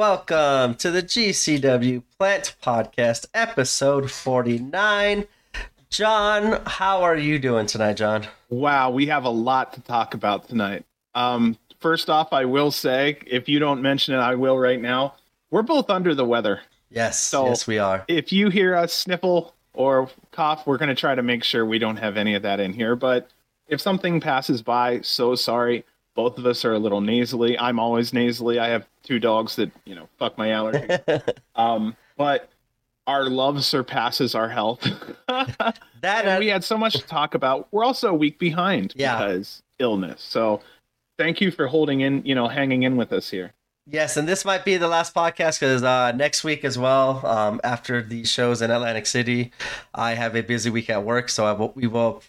[0.00, 5.26] welcome to the GCW Plant Podcast, episode 49.
[5.90, 8.26] John, how are you doing tonight, John?
[8.48, 10.86] Wow, we have a lot to talk about tonight.
[11.14, 15.16] Um, first off, I will say, if you don't mention it, I will right now.
[15.50, 16.62] We're both under the weather.
[16.88, 18.02] Yes, so yes, we are.
[18.08, 21.78] If you hear us sniffle or cough, we're going to try to make sure we
[21.78, 22.96] don't have any of that in here.
[22.96, 23.28] But
[23.68, 25.84] if something passes by, so sorry.
[26.20, 27.58] Both of us are a little nasally.
[27.58, 28.58] I'm always nasally.
[28.58, 31.32] I have two dogs that you know fuck my allergies.
[31.54, 32.50] um, but
[33.06, 34.86] our love surpasses our health.
[35.28, 37.68] that and we had so much to talk about.
[37.70, 39.16] We're also a week behind yeah.
[39.16, 40.20] because illness.
[40.20, 40.60] So
[41.16, 43.54] thank you for holding in, you know, hanging in with us here.
[43.86, 47.62] Yes, and this might be the last podcast because uh, next week as well, um,
[47.64, 49.52] after the shows in Atlantic City,
[49.94, 52.22] I have a busy week at work, so will, we will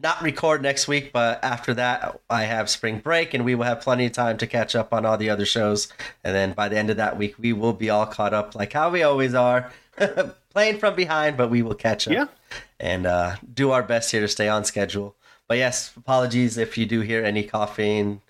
[0.00, 3.80] not record next week, but after that, I have spring break and we will have
[3.80, 5.88] plenty of time to catch up on all the other shows.
[6.24, 8.72] And then by the end of that week, we will be all caught up like
[8.72, 9.70] how we always are,
[10.50, 12.26] playing from behind, but we will catch up yeah.
[12.80, 15.14] and uh, do our best here to stay on schedule.
[15.46, 18.20] But yes, apologies if you do hear any coughing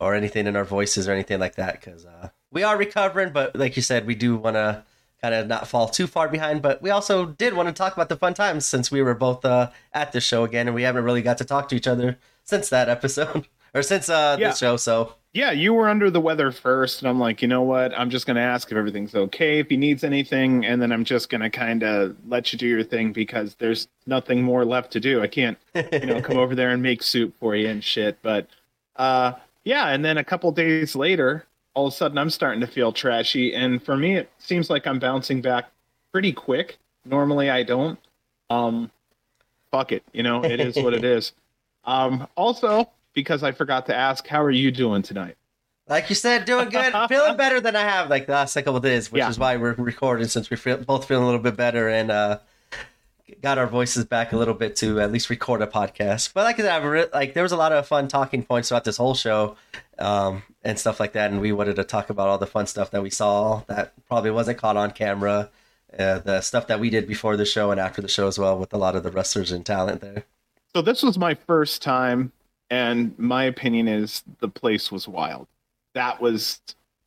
[0.00, 3.32] or anything in our voices or anything like that, because uh, we are recovering.
[3.32, 4.82] But like you said, we do want to
[5.22, 6.62] kind of not fall too far behind.
[6.62, 9.44] But we also did want to talk about the fun times since we were both
[9.44, 12.18] uh, at the show again, and we haven't really got to talk to each other
[12.44, 14.50] since that episode or since uh, yeah.
[14.50, 14.76] the show.
[14.76, 17.98] So yeah, you were under the weather first, and I'm like, you know what?
[17.98, 21.30] I'm just gonna ask if everything's okay, if he needs anything, and then I'm just
[21.30, 25.22] gonna kind of let you do your thing because there's nothing more left to do.
[25.22, 28.18] I can't, you know, come over there and make soup for you and shit.
[28.22, 28.48] But
[28.96, 29.32] uh,
[29.64, 32.92] yeah, and then a couple days later, all of a sudden I'm starting to feel
[32.92, 33.54] trashy.
[33.54, 35.70] And for me, it seems like I'm bouncing back
[36.12, 36.78] pretty quick.
[37.04, 37.98] Normally I don't.
[38.50, 38.90] Um,
[39.70, 40.02] fuck it.
[40.12, 41.32] You know, it is what it is.
[41.84, 45.36] Um, also, because I forgot to ask, how are you doing tonight?
[45.88, 48.82] Like you said, doing good, feeling better than I have like the last couple of
[48.82, 49.28] days, which yeah.
[49.28, 52.38] is why we're recording since we're feel, both feeling a little bit better and uh,
[53.40, 56.32] got our voices back a little bit to at least record a podcast.
[56.34, 58.96] But like I said, like there was a lot of fun talking points throughout this
[58.96, 59.56] whole show
[59.98, 61.30] um, and stuff like that.
[61.30, 64.30] And we wanted to talk about all the fun stuff that we saw that probably
[64.30, 65.50] wasn't caught on camera,
[65.98, 68.58] uh, the stuff that we did before the show and after the show as well,
[68.58, 70.24] with a lot of the wrestlers and talent there.
[70.74, 72.32] So this was my first time,
[72.70, 75.46] and my opinion is the place was wild.
[75.94, 76.60] That was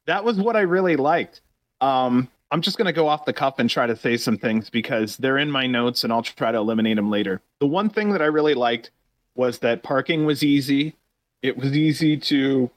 [0.05, 1.41] that was what I really liked.
[1.81, 4.69] Um, I'm just going to go off the cuff and try to say some things
[4.69, 7.41] because they're in my notes and I'll try to eliminate them later.
[7.59, 8.91] The one thing that I really liked
[9.33, 10.95] was that parking was easy.
[11.41, 12.69] It was easy to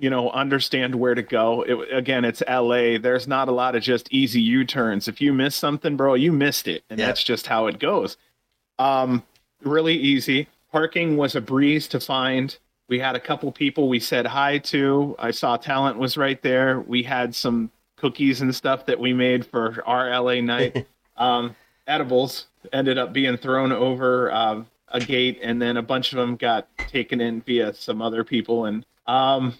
[0.00, 1.62] you know understand where to go.
[1.62, 5.08] It, again it's la there's not a lot of just easy u-turns.
[5.08, 7.06] If you miss something bro you missed it and yeah.
[7.06, 8.16] that's just how it goes.
[8.78, 9.22] Um
[9.62, 10.48] really easy.
[10.72, 12.56] Parking was a breeze to find.
[12.88, 15.16] We had a couple people we said hi to.
[15.18, 16.80] I saw talent was right there.
[16.80, 20.86] We had some cookies and stuff that we made for our la night.
[21.16, 21.56] Um
[21.88, 26.36] edibles ended up being thrown over uh, a gate and then a bunch of them
[26.36, 28.66] got taken in via some other people.
[28.66, 29.54] And um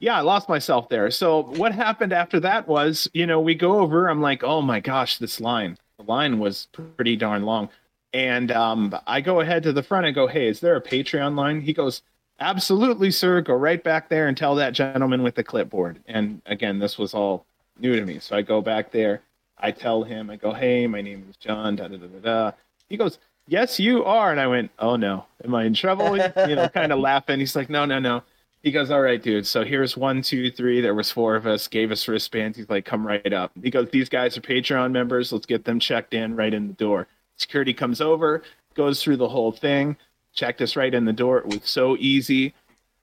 [0.00, 1.10] yeah, I lost myself there.
[1.10, 4.08] So what happened after that was, you know, we go over.
[4.08, 5.76] I'm like, oh my gosh, this line.
[5.98, 7.68] The line was pretty darn long.
[8.14, 11.36] And um, I go ahead to the front and go, hey, is there a Patreon
[11.36, 11.60] line?
[11.60, 12.00] He goes,
[12.40, 13.42] absolutely, sir.
[13.42, 16.00] Go right back there and tell that gentleman with the clipboard.
[16.08, 17.44] And again, this was all
[17.78, 18.18] new to me.
[18.18, 19.20] So I go back there.
[19.58, 21.76] I tell him, I go, hey, my name is John.
[21.76, 22.18] Da da da da.
[22.20, 22.52] da.
[22.88, 24.30] He goes, yes, you are.
[24.30, 26.16] And I went, oh no, am I in trouble?
[26.16, 27.38] you know, kind of laughing.
[27.38, 28.22] He's like, no, no, no
[28.62, 29.46] he goes, all right, dude.
[29.46, 30.80] So here's one, two, three.
[30.80, 31.66] There was four of us.
[31.66, 32.58] Gave us wristbands.
[32.58, 33.52] He's like, come right up.
[33.62, 35.32] He goes, these guys are Patreon members.
[35.32, 37.06] Let's get them checked in right in the door.
[37.36, 38.42] Security comes over,
[38.74, 39.96] goes through the whole thing,
[40.34, 41.38] checked us right in the door.
[41.38, 42.52] It was so easy.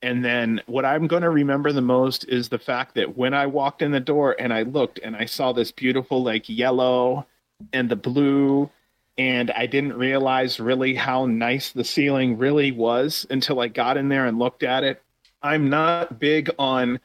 [0.03, 3.47] And then what I'm going to remember the most is the fact that when I
[3.47, 7.25] walked in the door and I looked and I saw this beautiful like yellow
[7.73, 8.69] and the blue
[9.17, 14.09] and I didn't realize really how nice the ceiling really was until I got in
[14.09, 15.01] there and looked at it
[15.47, 16.99] I'm not big on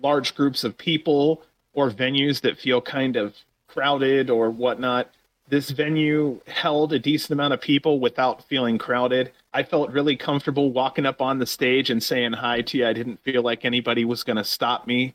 [0.00, 1.42] large groups of people
[1.72, 3.34] or venues that feel kind of
[3.66, 5.10] crowded or whatnot.
[5.48, 9.32] This venue held a decent amount of people without feeling crowded.
[9.54, 12.86] I felt really comfortable walking up on the stage and saying hi to you.
[12.86, 15.14] I didn't feel like anybody was going to stop me.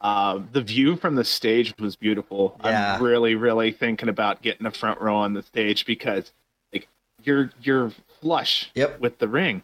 [0.00, 2.58] Uh, the view from the stage was beautiful.
[2.64, 2.94] Yeah.
[2.94, 6.32] I'm really, really thinking about getting a front row on the stage because
[6.72, 6.88] like
[7.22, 8.98] you're you're flush yep.
[9.00, 9.62] with the ring.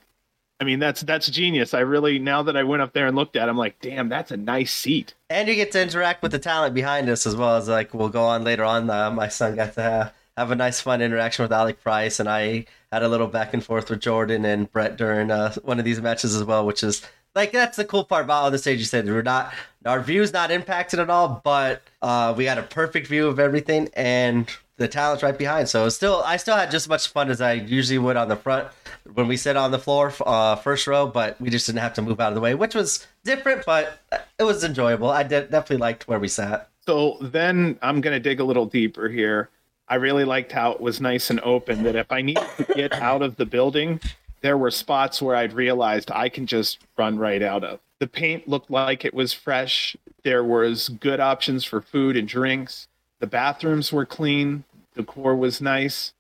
[0.62, 1.75] I mean, that's that's genius.
[1.75, 4.09] I really now that I went up there and looked at, it, I'm like, damn,
[4.09, 5.12] that's a nice seat.
[5.29, 8.11] And you get to interact with the talent behind us as well as like we'll
[8.11, 8.88] go on later on.
[8.88, 12.29] Uh, my son got to have, have a nice fun interaction with Alec Price, and
[12.29, 15.85] I had a little back and forth with Jordan and Brett during uh, one of
[15.85, 17.03] these matches as well, which is
[17.35, 18.79] like that's the cool part about on the stage.
[18.79, 19.53] You said we're not
[19.85, 23.88] our view's not impacted at all, but uh, we got a perfect view of everything,
[23.94, 25.69] and the talent's right behind.
[25.69, 28.37] So still, I still had just as much fun as I usually would on the
[28.37, 28.69] front
[29.15, 31.07] when we sit on the floor, uh, first row.
[31.07, 34.01] But we just didn't have to move out of the way, which was different, but
[34.39, 35.11] it was enjoyable.
[35.11, 36.71] I did, definitely liked where we sat.
[36.87, 39.51] So then I'm gonna dig a little deeper here.
[39.89, 41.83] I really liked how it was nice and open.
[41.83, 44.01] That if I needed to get out of the building,
[44.41, 47.81] there were spots where I'd realized I can just run right out of.
[48.01, 49.97] The paint looked like it was fresh.
[50.25, 52.89] There was good options for food and drinks.
[53.23, 54.65] The bathrooms were clean.
[54.95, 56.13] The core was nice.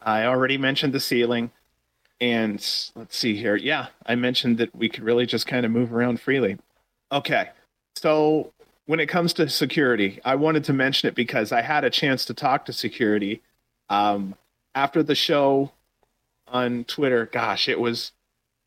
[0.00, 1.50] I already mentioned the ceiling.
[2.20, 2.64] And
[2.94, 3.56] let's see here.
[3.56, 6.58] Yeah, I mentioned that we could really just kind of move around freely.
[7.10, 7.50] Okay.
[7.96, 8.52] So
[8.86, 12.24] when it comes to security, I wanted to mention it because I had a chance
[12.26, 13.42] to talk to security
[13.90, 14.36] um,
[14.76, 15.72] after the show
[16.46, 17.26] on Twitter.
[17.26, 18.12] Gosh, it was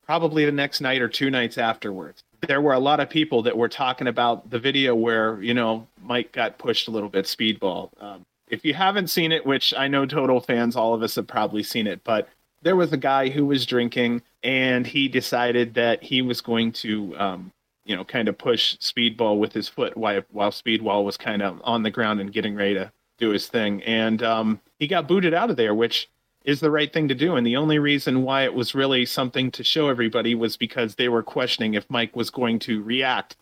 [0.06, 2.22] probably the next night or two nights afterwards.
[2.46, 5.88] There were a lot of people that were talking about the video where you know
[6.08, 7.90] Mike got pushed a little bit, speedball.
[8.02, 11.28] Um, if you haven't seen it, which I know total fans, all of us have
[11.28, 12.30] probably seen it, but
[12.62, 17.18] there was a guy who was drinking and he decided that he was going to,
[17.18, 17.52] um,
[17.86, 21.62] you know, kind of push Speedball with his foot while, while Speedball was kind of
[21.64, 23.84] on the ground and getting ready to do his thing.
[23.84, 26.10] And um, he got booted out of there, which
[26.44, 27.36] is the right thing to do.
[27.36, 31.10] And the only reason why it was really something to show everybody was because they
[31.10, 33.36] were questioning if Mike was going to react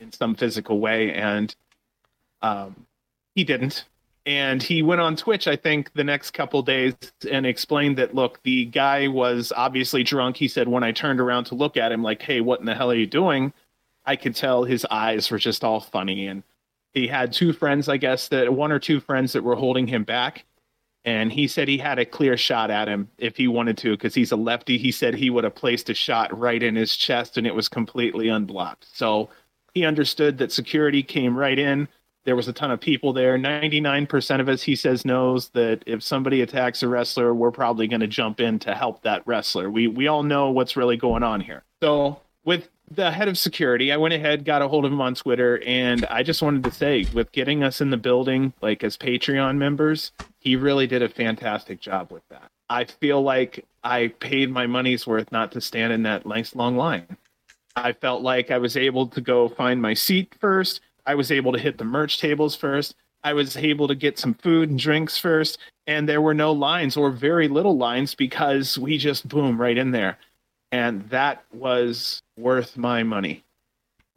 [0.00, 1.12] in some physical way.
[1.12, 1.54] And
[2.42, 2.86] um,
[3.34, 3.84] he didn't.
[4.26, 6.94] And he went on Twitch, I think, the next couple days
[7.30, 10.36] and explained that, look, the guy was obviously drunk.
[10.36, 12.74] He said, when I turned around to look at him, like, hey, what in the
[12.74, 13.52] hell are you doing?
[14.04, 16.26] I could tell his eyes were just all funny.
[16.26, 16.42] And
[16.92, 20.04] he had two friends, I guess, that one or two friends that were holding him
[20.04, 20.44] back
[21.04, 24.14] and he said he had a clear shot at him if he wanted to because
[24.14, 27.38] he's a lefty he said he would have placed a shot right in his chest
[27.38, 29.30] and it was completely unblocked so
[29.74, 31.88] he understood that security came right in
[32.24, 36.02] there was a ton of people there 99% of us he says knows that if
[36.02, 39.86] somebody attacks a wrestler we're probably going to jump in to help that wrestler we
[39.86, 43.96] we all know what's really going on here so with the head of security, I
[43.96, 47.06] went ahead, got a hold of him on Twitter, and I just wanted to say,
[47.14, 51.80] with getting us in the building, like as Patreon members, he really did a fantastic
[51.80, 52.50] job with that.
[52.68, 56.76] I feel like I paid my money's worth not to stand in that nice long
[56.76, 57.16] line.
[57.76, 60.80] I felt like I was able to go find my seat first.
[61.06, 62.94] I was able to hit the merch tables first.
[63.22, 65.58] I was able to get some food and drinks first.
[65.86, 69.90] And there were no lines or very little lines because we just boom right in
[69.90, 70.18] there
[70.72, 73.44] and that was worth my money.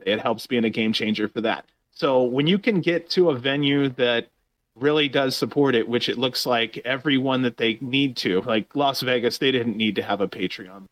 [0.06, 1.65] It helps being a game changer for that.
[1.91, 4.27] So when you can get to a venue that
[4.75, 9.01] really does support it, which it looks like everyone that they need to, like Las
[9.01, 10.86] Vegas, they didn't need to have a Patreon.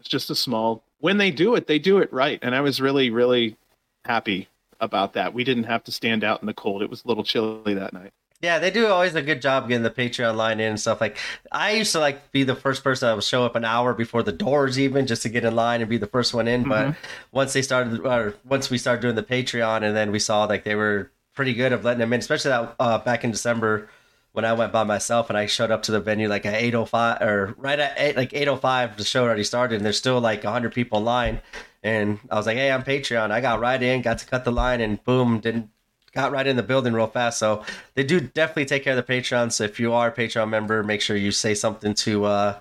[0.00, 0.82] It's just a small.
[0.98, 3.56] When they do it, they do it right, and I was really, really
[4.04, 4.48] happy
[4.80, 5.34] about that.
[5.34, 6.82] We didn't have to stand out in the cold.
[6.82, 8.12] It was a little chilly that night.
[8.42, 11.00] Yeah, they do always a good job getting the Patreon line in and stuff.
[11.00, 11.18] Like
[11.52, 14.22] I used to like be the first person that would show up an hour before
[14.22, 16.62] the doors even just to get in line and be the first one in.
[16.62, 16.70] Mm-hmm.
[16.70, 16.96] But
[17.32, 20.64] once they started, or once we started doing the Patreon, and then we saw like
[20.64, 23.90] they were pretty good of letting them in, especially that uh, back in December
[24.32, 26.74] when I went by myself and I showed up to the venue like at eight
[26.74, 28.96] oh five or right at eight like eight oh five.
[28.96, 31.40] The show already started and there's still like hundred people in line.
[31.82, 34.52] And I was like, "Hey, I'm Patreon." I got right in, got to cut the
[34.52, 35.70] line, and boom, didn't
[36.12, 37.38] got right in the building real fast.
[37.38, 39.52] So they do definitely take care of the Patreon.
[39.52, 42.58] So if you are a Patreon member, make sure you say something to uh,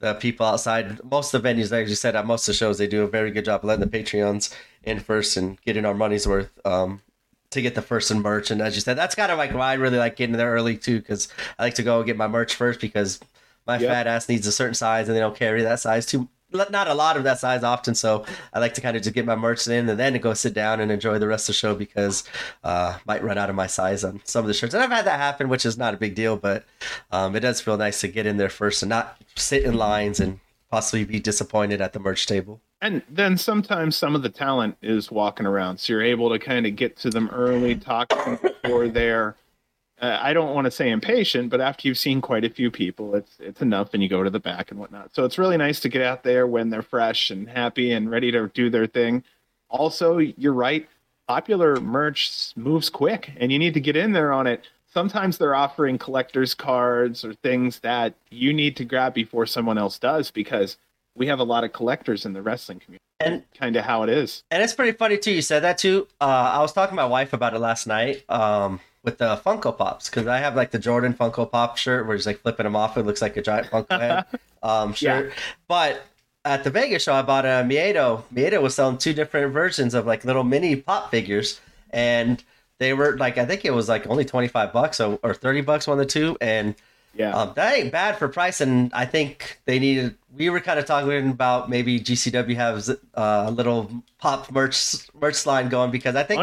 [0.00, 1.02] the people outside.
[1.04, 3.08] Most of the venues, like you said, at most of the shows, they do a
[3.08, 6.50] very good job letting the Patreons in first and getting our money's worth.
[6.64, 7.00] Um,
[7.56, 9.72] to get the first in merch, and as you said, that's kind of like why
[9.72, 12.54] I really like getting there early too, because I like to go get my merch
[12.54, 13.20] first because
[13.66, 13.90] my yep.
[13.90, 16.94] fat ass needs a certain size, and they don't carry that size too not a
[16.94, 19.66] lot of that size often, so I like to kind of just get my merch
[19.66, 22.24] in and then go sit down and enjoy the rest of the show because
[22.64, 24.74] uh, might run out of my size on some of the shirts.
[24.74, 26.64] And I've had that happen, which is not a big deal, but
[27.10, 30.20] um, it does feel nice to get in there first and not sit in lines
[30.20, 32.60] and possibly be disappointed at the merch table.
[32.80, 36.66] And then sometimes some of the talent is walking around, so you're able to kind
[36.66, 39.36] of get to them early, talk to them before they're
[40.00, 43.14] uh, I don't want to say impatient, but after you've seen quite a few people,
[43.14, 45.14] it's it's enough, and you go to the back and whatnot.
[45.14, 48.30] So it's really nice to get out there when they're fresh and happy and ready
[48.32, 49.24] to do their thing.
[49.70, 50.86] Also, you're right.
[51.28, 54.68] Popular merch moves quick, and you need to get in there on it.
[54.86, 59.98] Sometimes they're offering collectors cards or things that you need to grab before someone else
[59.98, 60.76] does because
[61.16, 63.02] we have a lot of collectors in the wrestling community.
[63.18, 64.42] And kind of how it is.
[64.50, 65.32] And it's pretty funny too.
[65.32, 66.06] You said that too.
[66.20, 68.24] Uh, I was talking to my wife about it last night.
[68.28, 72.16] Um, with the Funko Pops because I have like the Jordan Funko Pop shirt where
[72.16, 72.98] he's like flipping them off.
[72.98, 74.24] It looks like a giant Funko head
[74.62, 75.28] um, shirt.
[75.28, 75.34] Yeah.
[75.68, 76.02] But
[76.44, 78.24] at the Vegas show, I bought a Miedo.
[78.34, 82.42] Miedo was selling two different versions of like little mini pop figures, and
[82.78, 85.60] they were like I think it was like only twenty five bucks or, or thirty
[85.60, 86.74] bucks one of the two, and
[87.16, 88.60] yeah, um, that ain't bad for price.
[88.60, 90.16] And I think they needed.
[90.34, 95.46] We were kind of talking about maybe GCW has uh, a little pop merch merch
[95.46, 96.38] line going because I think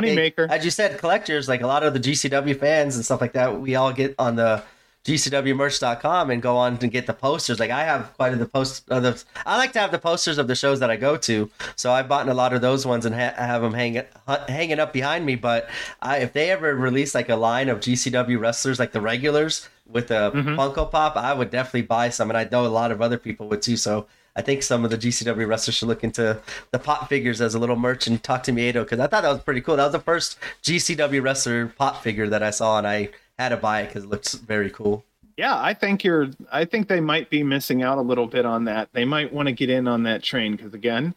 [0.49, 3.59] as you said, collectors like a lot of the GCW fans and stuff like that.
[3.61, 4.63] We all get on the
[5.05, 7.59] gcwmerch.com and go on and get the posters.
[7.59, 8.89] Like I have quite a the post.
[8.89, 11.49] Uh, the, I like to have the posters of the shows that I go to,
[11.75, 14.03] so I've bought a lot of those ones and ha- have them hanging
[14.47, 15.35] hanging up behind me.
[15.35, 15.69] But
[16.01, 20.11] I, if they ever release like a line of GCW wrestlers, like the regulars with
[20.11, 20.49] a mm-hmm.
[20.49, 23.47] Funko Pop, I would definitely buy some, and I know a lot of other people
[23.49, 23.77] would too.
[23.77, 24.07] So.
[24.35, 26.39] I think some of the GCW wrestlers should look into
[26.71, 29.31] the pop figures as a little merch and talk to Miedo because I thought that
[29.31, 29.75] was pretty cool.
[29.75, 33.57] That was the first GCW wrestler pop figure that I saw, and I had to
[33.57, 35.05] buy it because it looks very cool.
[35.37, 36.29] Yeah, I think you're.
[36.51, 38.89] I think they might be missing out a little bit on that.
[38.93, 41.15] They might want to get in on that train because again,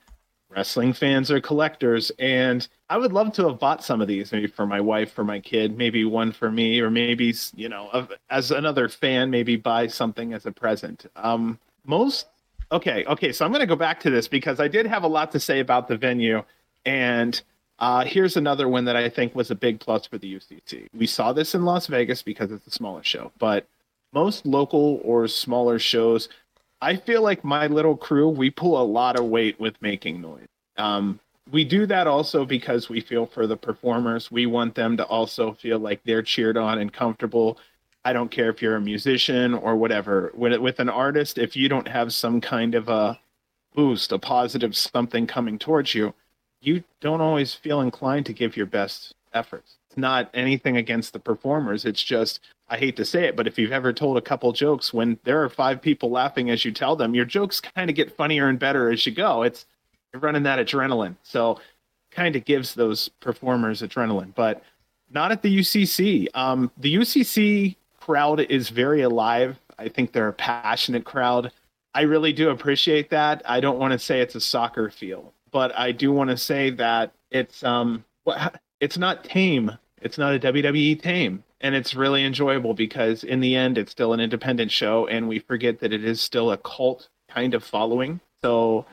[0.48, 4.46] wrestling fans are collectors, and I would love to have bought some of these, maybe
[4.46, 8.50] for my wife, for my kid, maybe one for me, or maybe you know, as
[8.50, 11.06] another fan, maybe buy something as a present.
[11.16, 12.26] Um, most
[12.70, 13.32] okay, okay.
[13.32, 15.40] So I'm going to go back to this because I did have a lot to
[15.40, 16.44] say about the venue,
[16.84, 17.40] and
[17.78, 20.86] uh, here's another one that I think was a big plus for the UCC.
[20.94, 23.66] We saw this in Las Vegas because it's a smaller show, but
[24.12, 26.28] most local or smaller shows,
[26.80, 30.46] I feel like my little crew, we pull a lot of weight with making noise.
[30.78, 34.30] Um, we do that also because we feel for the performers.
[34.30, 37.58] We want them to also feel like they're cheered on and comfortable.
[38.04, 40.32] I don't care if you're a musician or whatever.
[40.34, 43.18] With, with an artist, if you don't have some kind of a
[43.74, 46.14] boost, a positive something coming towards you,
[46.60, 49.76] you don't always feel inclined to give your best efforts.
[49.88, 51.84] It's not anything against the performers.
[51.84, 54.92] It's just, I hate to say it, but if you've ever told a couple jokes
[54.92, 58.16] when there are five people laughing as you tell them, your jokes kind of get
[58.16, 59.42] funnier and better as you go.
[59.42, 59.66] It's
[60.22, 61.16] running that adrenaline.
[61.22, 61.60] So
[62.10, 64.62] kind of gives those performers adrenaline, but
[65.10, 66.28] not at the UCC.
[66.34, 69.58] Um, the UCC crowd is very alive.
[69.78, 71.52] I think they're a passionate crowd.
[71.94, 73.42] I really do appreciate that.
[73.44, 76.68] I don't want to say it's a soccer field but I do want to say
[76.70, 78.04] that it's um
[78.80, 79.72] it's not tame.
[80.02, 84.12] It's not a WWE tame, and it's really enjoyable because in the end, it's still
[84.12, 88.20] an independent show, and we forget that it is still a cult kind of following.
[88.42, 88.84] So,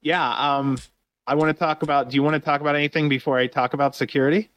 [0.00, 0.78] yeah, um,
[1.26, 2.10] I want to talk about.
[2.10, 4.50] Do you want to talk about anything before I talk about security?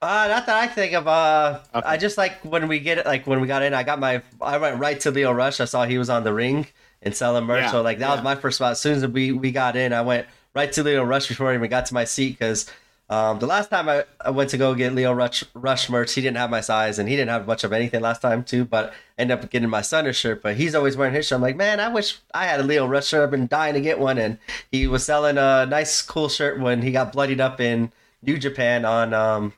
[0.00, 1.08] Uh, not that I think of.
[1.08, 1.86] Uh, okay.
[1.86, 4.22] I just like when we get it, like when we got in, I got my,
[4.40, 5.60] I went right to Lio Rush.
[5.60, 6.68] I saw he was on the ring
[7.02, 7.64] and selling merch.
[7.64, 8.14] Yeah, so like that yeah.
[8.14, 8.72] was my first spot.
[8.72, 11.54] As soon as we we got in, I went right to Lio Rush before I
[11.54, 12.70] even got to my seat because
[13.10, 16.20] um, the last time I, I went to go get Lio Rush, Rush merch, he
[16.20, 18.64] didn't have my size and he didn't have much of anything last time too.
[18.64, 21.36] But ended up getting my son a shirt, but he's always wearing his shirt.
[21.36, 23.22] I'm like, man, I wish I had a Lio Rush shirt.
[23.22, 24.38] I've been dying to get one, and
[24.70, 28.84] he was selling a nice, cool shirt when he got bloodied up in New Japan
[28.84, 29.54] on um,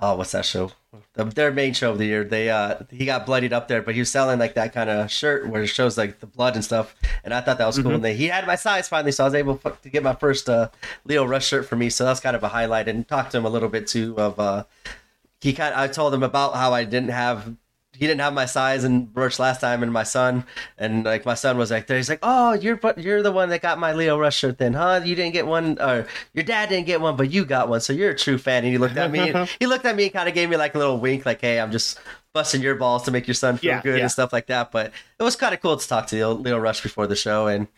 [0.00, 0.72] oh, what's that show?
[1.14, 2.22] The, their main show of the year.
[2.22, 5.10] They uh, he got bloodied up there, but he was selling like that kind of
[5.10, 6.94] shirt where it shows like the blood and stuff.
[7.24, 7.84] And I thought that was cool.
[7.84, 7.94] Mm-hmm.
[7.94, 10.48] And they, he had my size finally, so I was able to get my first
[10.48, 10.68] uh,
[11.04, 11.88] Lio Rush shirt for me.
[11.88, 12.88] So that's kind of a highlight.
[12.88, 14.64] And talked to him a little bit too of uh,
[15.40, 15.74] he kind.
[15.74, 17.56] Of, I told him about how I didn't have
[18.02, 20.44] he didn't have my size and merch last time, and my son
[20.76, 21.98] and like my son was like there.
[21.98, 25.02] He's like, "Oh, you're you're the one that got my Lio Rush shirt, then, huh?
[25.04, 27.92] You didn't get one, or your dad didn't get one, but you got one, so
[27.92, 30.12] you're a true fan." And he looked at me, and he looked at me and
[30.12, 32.00] kind of gave me like a little wink, like, "Hey, I'm just
[32.32, 34.02] busting your balls to make your son feel yeah, good yeah.
[34.02, 34.90] and stuff like that." But
[35.20, 37.68] it was kind of cool to talk to Lio Rush before the show, and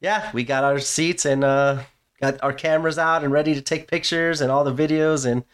[0.00, 1.82] yeah, we got our seats and uh,
[2.18, 5.44] got our cameras out and ready to take pictures and all the videos and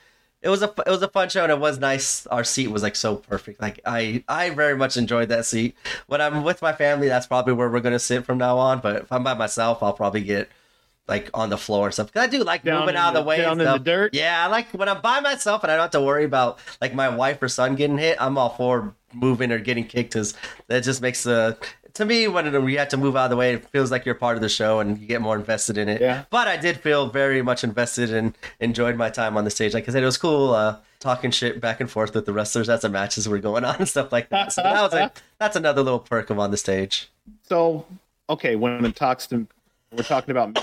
[0.43, 2.27] it was a it was a fun show and it was nice.
[2.27, 3.61] Our seat was like so perfect.
[3.61, 5.77] Like I I very much enjoyed that seat.
[6.09, 8.81] When I'm with my family, that's probably where we're gonna sit from now on.
[8.81, 10.51] But if I'm by myself, I'll probably get
[11.07, 12.13] like on the floor and stuff.
[12.13, 13.39] Cause I do like down moving out of the, way.
[13.39, 14.15] Down in the dirt.
[14.15, 16.95] Yeah, I like when I'm by myself and I don't have to worry about like
[16.95, 18.17] my wife or son getting hit.
[18.21, 20.35] I'm all for moving or getting kicked because
[20.67, 21.57] that just makes the
[21.95, 24.15] to me, when we had to move out of the way, it feels like you're
[24.15, 26.01] part of the show and you get more invested in it.
[26.01, 26.25] Yeah.
[26.31, 29.75] But I did feel very much invested and enjoyed my time on the stage.
[29.75, 32.69] Like I said, it was cool uh, talking shit back and forth with the wrestlers
[32.69, 34.53] as the matches were going on and stuff like that.
[34.53, 37.11] So that was like that's another little perk of on the stage.
[37.43, 37.87] So
[38.31, 39.47] okay, when it talks to,
[39.93, 40.59] we're talking about.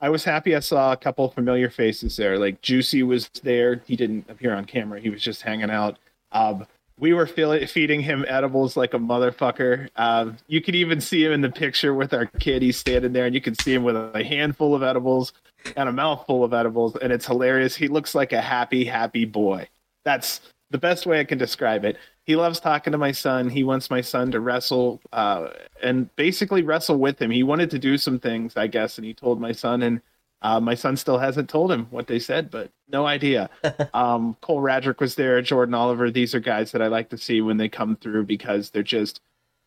[0.00, 2.36] I was happy I saw a couple familiar faces there.
[2.36, 3.82] Like Juicy was there.
[3.86, 4.98] He didn't appear on camera.
[4.98, 5.96] He was just hanging out.
[6.32, 6.66] Um,
[7.02, 9.88] we were feeding him edibles like a motherfucker.
[9.96, 12.62] Um, you could even see him in the picture with our kid.
[12.62, 15.32] He's standing there, and you can see him with a handful of edibles
[15.74, 17.74] and a mouthful of edibles, and it's hilarious.
[17.74, 19.66] He looks like a happy, happy boy.
[20.04, 21.96] That's the best way I can describe it.
[22.24, 23.50] He loves talking to my son.
[23.50, 25.48] He wants my son to wrestle uh,
[25.82, 27.32] and basically wrestle with him.
[27.32, 30.02] He wanted to do some things, I guess, and he told my son, and
[30.42, 33.48] uh, my son still hasn't told him what they said, but no idea.
[33.94, 36.10] um, Cole Radrick was there, Jordan Oliver.
[36.10, 39.20] These are guys that I like to see when they come through because they're just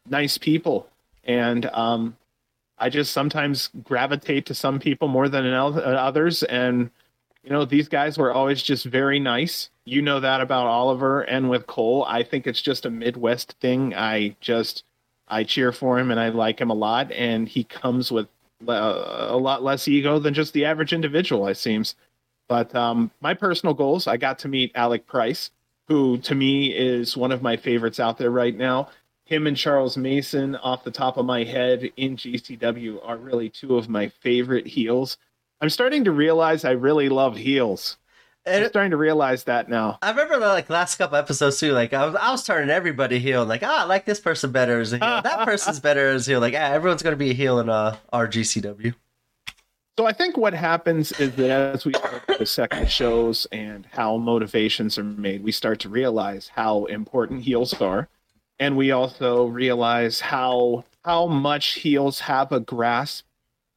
[0.07, 0.89] nice people.
[1.23, 2.17] And um,
[2.77, 6.43] I just sometimes gravitate to some people more than others.
[6.43, 6.91] And,
[7.43, 9.69] you know, these guys were always just very nice.
[9.85, 12.03] You know that about Oliver and with Cole.
[12.05, 13.95] I think it's just a Midwest thing.
[13.95, 14.83] I just,
[15.29, 17.13] I cheer for him and I like him a lot.
[17.13, 18.27] And he comes with
[18.67, 21.95] uh, a lot less ego than just the average individual, it seems.
[22.47, 25.51] But um, my personal goals, I got to meet Alec Price,
[25.87, 28.89] who to me is one of my favorites out there right now.
[29.25, 33.75] Him and Charles Mason, off the top of my head, in GCW are really two
[33.77, 35.17] of my favorite heels.
[35.61, 37.97] I'm starting to realize I really love heels.
[38.45, 39.97] And I'm starting to realize that now.
[40.03, 41.71] I remember the like last couple episodes too.
[41.71, 43.43] Like I was, I was turning everybody heel.
[43.43, 45.21] Like, ah, I like this person better as a heel.
[45.23, 46.39] that person's better as a heel.
[46.39, 48.93] Like, ah, everyone's gonna be a heel in uh, our GCW.
[49.97, 54.17] So I think what happens is that as we start the second shows and how
[54.17, 58.09] motivations are made, we start to realize how important heels are,
[58.59, 63.25] and we also realize how how much heels have a grasp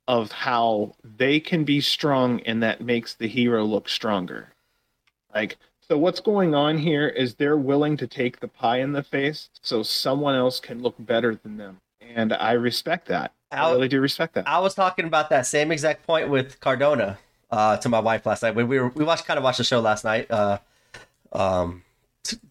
[0.08, 4.48] of how they can be strong, and that makes the hero look stronger.
[5.34, 9.02] Like, so what's going on here is they're willing to take the pie in the
[9.02, 11.78] face so someone else can look better than them.
[12.00, 13.32] And I respect that.
[13.50, 14.46] I, I really do respect that.
[14.46, 17.18] I was talking about that same exact point with Cardona
[17.50, 18.54] uh, to my wife last night.
[18.54, 20.30] We, we were we watched kind of watched the show last night.
[20.30, 20.58] Uh,
[21.32, 21.82] um,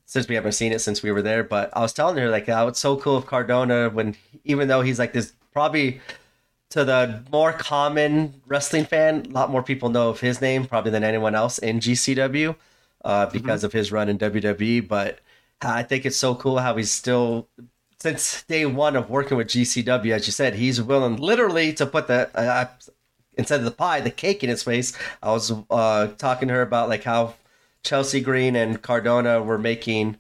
[0.05, 2.47] since we haven't seen it since we were there, but I was telling her like,
[2.49, 4.15] oh, it's so cool of Cardona when
[4.45, 6.01] even though he's like this probably
[6.69, 10.91] to the more common wrestling fan, a lot more people know of his name probably
[10.91, 12.55] than anyone else in GCW
[13.03, 13.33] uh, mm-hmm.
[13.33, 13.65] because mm-hmm.
[13.67, 14.87] of his run in WWE.
[14.87, 15.19] But
[15.61, 17.47] I think it's so cool how he's still,
[17.99, 22.07] since day one of working with GCW, as you said, he's willing literally to put
[22.07, 22.65] the, uh,
[23.37, 24.93] instead of the pie, the cake in his face.
[25.23, 27.35] I was uh, talking to her about like how
[27.83, 30.17] Chelsea Green and Cardona were making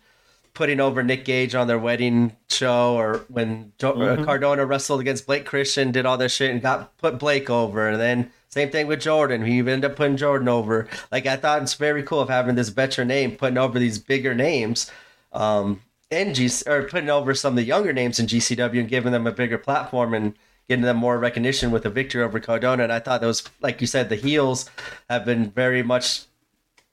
[0.57, 4.23] putting over Nick Gage on their wedding show, or when jo- uh, mm-hmm.
[4.23, 8.01] Cardona wrestled against Blake Christian, did all this shit and got put Blake over, and
[8.01, 9.45] then same thing with Jordan.
[9.45, 10.87] He ended up putting Jordan over.
[11.11, 14.33] Like I thought it's very cool of having this veteran name putting over these bigger
[14.33, 14.91] names.
[15.31, 19.11] Um, in G or putting over some of the younger names in GCW and giving
[19.11, 20.33] them a bigger platform and
[20.67, 22.83] getting them more recognition with a victory over Cardona.
[22.83, 24.69] And I thought that was, like you said, the heels
[25.09, 26.23] have been very much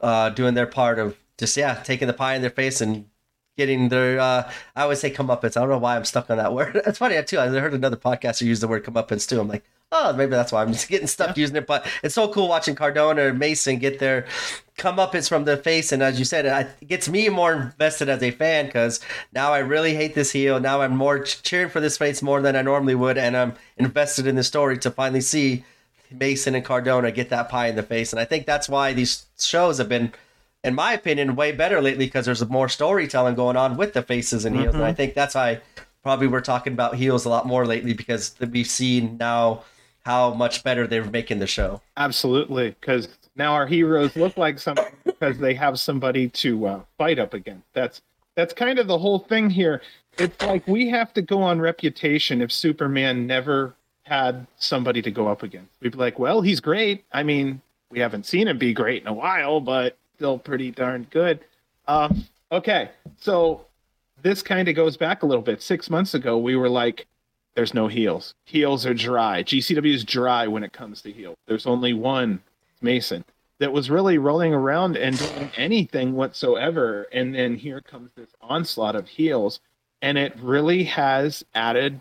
[0.01, 3.07] uh, doing their part of just yeah taking the pie in their face and
[3.57, 5.57] getting their uh, I always say comeuppance.
[5.57, 6.81] I don't know why I'm stuck on that word.
[6.87, 7.39] It's funny too.
[7.39, 9.41] I heard another podcaster use the word comeuppance too.
[9.41, 11.43] I'm like, oh, maybe that's why I'm just getting stuck yeah.
[11.43, 11.67] using it.
[11.67, 14.27] But it's so cool watching Cardona and Mason get their
[14.77, 16.47] comeuppance from the face, and as you said,
[16.81, 19.01] it gets me more invested as a fan because
[19.33, 20.59] now I really hate this heel.
[20.61, 24.27] Now I'm more cheering for this face more than I normally would, and I'm invested
[24.27, 25.65] in the story to finally see
[26.11, 28.13] Mason and Cardona get that pie in the face.
[28.13, 30.13] And I think that's why these shows have been
[30.65, 34.45] in my opinion, way better lately because there's more storytelling going on with the faces
[34.45, 34.69] and heels.
[34.69, 34.77] Mm-hmm.
[34.77, 34.97] And I mm-hmm.
[34.97, 35.61] think that's why
[36.03, 39.63] probably we're talking about heels a lot more lately because we've seen now
[40.05, 41.81] how much better they're making the show.
[41.97, 47.19] Absolutely, because now our heroes look like something because they have somebody to uh, fight
[47.19, 47.67] up against.
[47.73, 48.03] That's
[48.37, 49.81] that's kind of the whole thing here.
[50.19, 55.29] It's like we have to go on reputation if Superman never had somebody to go
[55.29, 55.71] up against.
[55.81, 57.05] We'd be like, well, he's great.
[57.13, 61.07] I mean, we haven't seen him be great in a while, but still pretty darn
[61.11, 61.41] good.
[61.87, 63.67] Um, okay, so
[64.23, 65.63] this kind of goes back a little bit.
[65.63, 67.07] Six months ago, we were like,
[67.55, 68.35] "There's no heels.
[68.45, 69.43] Heels are dry.
[69.43, 71.37] GCW is dry when it comes to heels.
[71.47, 72.41] There's only one
[72.81, 73.25] Mason
[73.59, 77.07] that was really rolling around and doing anything whatsoever.
[77.13, 79.61] And then here comes this onslaught of heels,
[80.03, 82.01] and it really has added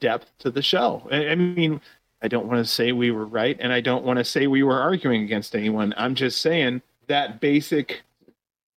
[0.00, 1.06] depth to the show.
[1.10, 1.80] I, I mean,
[2.22, 4.62] I don't want to say we were right, and I don't want to say we
[4.62, 5.94] were arguing against anyone.
[5.96, 8.02] I'm just saying that basic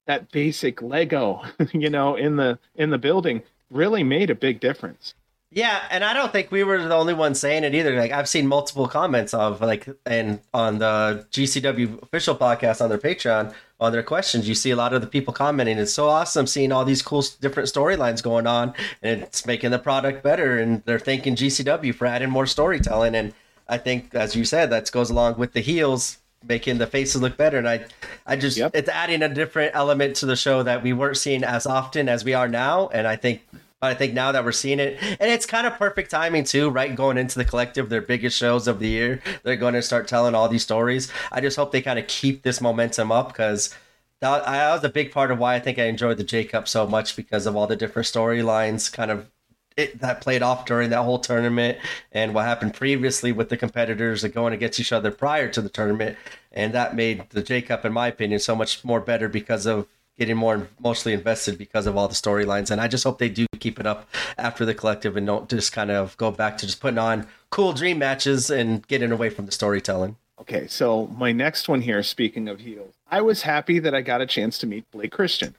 [0.06, 5.14] that basic Lego, you know, in the in the building really made a big difference.
[5.50, 7.98] Yeah, and I don't think we were the only ones saying it either.
[7.98, 12.98] Like I've seen multiple comments of like and on the GCW official podcast on their
[12.98, 15.78] Patreon on their questions, you see a lot of the people commenting.
[15.78, 19.80] It's so awesome seeing all these cool different storylines going on, and it's making the
[19.80, 20.58] product better.
[20.58, 23.16] And they're thanking GCW for adding more storytelling.
[23.16, 23.34] And
[23.70, 27.38] I think, as you said, that goes along with the heels making the faces look
[27.38, 27.58] better.
[27.58, 27.86] And I,
[28.26, 28.72] I just yep.
[28.74, 32.24] it's adding a different element to the show that we weren't seeing as often as
[32.24, 32.88] we are now.
[32.90, 33.42] And I think,
[33.80, 36.70] but I think now that we're seeing it, and it's kind of perfect timing too,
[36.70, 36.96] right?
[36.96, 40.36] Going into the collective, their biggest shows of the year, they're going to start telling
[40.36, 41.12] all these stories.
[41.32, 43.76] I just hope they kind of keep this momentum up because
[44.22, 46.68] that, that was a big part of why I think I enjoyed the J Cup
[46.68, 49.30] so much because of all the different storylines kind of
[49.78, 51.78] it, that played off during that whole tournament
[52.12, 55.70] and what happened previously with the competitors and going against each other prior to the
[55.70, 56.18] tournament.
[56.52, 59.88] And that made the J Cup, in my opinion, so much more better because of
[60.18, 62.72] getting more mostly invested because of all the storylines.
[62.72, 65.72] And I just hope they do keep it up after the collective and don't just
[65.72, 69.46] kind of go back to just putting on cool dream matches and getting away from
[69.46, 70.16] the storytelling.
[70.40, 74.22] Okay, so my next one here, speaking of heels, I was happy that I got
[74.22, 75.56] a chance to meet Blake Christian.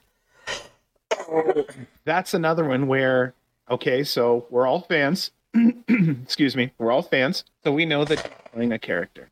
[2.05, 3.33] That's another one where,
[3.69, 5.31] okay, so we're all fans.
[6.23, 9.29] Excuse me, we're all fans, so we know that he's playing a character.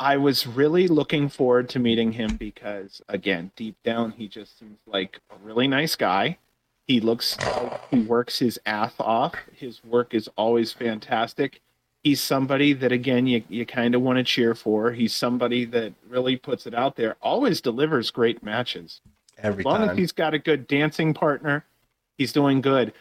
[0.00, 4.78] I was really looking forward to meeting him because, again, deep down, he just seems
[4.86, 6.38] like a really nice guy.
[6.88, 7.36] He looks,
[7.90, 9.36] he works his ass off.
[9.54, 11.60] His work is always fantastic
[12.02, 14.92] he's somebody that again you, you kind of want to cheer for.
[14.92, 17.16] He's somebody that really puts it out there.
[17.22, 19.00] Always delivers great matches.
[19.38, 19.90] Every as long time.
[19.90, 21.64] as he's got a good dancing partner,
[22.18, 22.92] he's doing good.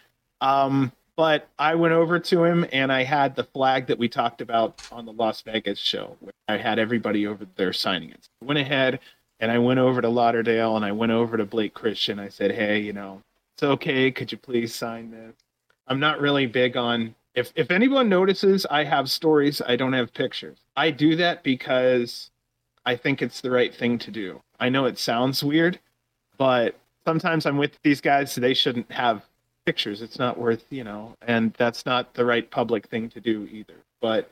[0.42, 4.42] Um, but I went over to him and I had the flag that we talked
[4.42, 6.18] about on the Las Vegas show.
[6.20, 8.28] Where I had everybody over there signing it.
[8.42, 9.00] I went ahead
[9.40, 12.20] and I went over to Lauderdale and I went over to Blake Christian.
[12.20, 13.22] I said, "Hey, you know,
[13.56, 14.12] it's okay.
[14.12, 15.36] Could you please sign this?"
[15.88, 20.14] I'm not really big on if if anyone notices I have stories, I don't have
[20.14, 20.58] pictures.
[20.76, 22.30] I do that because
[22.86, 24.42] I think it's the right thing to do.
[24.60, 25.80] I know it sounds weird,
[26.38, 26.76] but
[27.06, 29.24] sometimes I'm with these guys, so they shouldn't have
[29.72, 30.02] pictures.
[30.02, 33.78] It's not worth, you know, and that's not the right public thing to do either.
[34.02, 34.30] But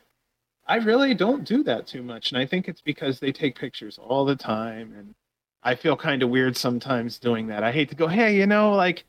[0.68, 3.98] I really don't do that too much, and I think it's because they take pictures
[3.98, 5.16] all the time and
[5.64, 7.64] I feel kind of weird sometimes doing that.
[7.64, 9.06] I hate to go, "Hey, you know, like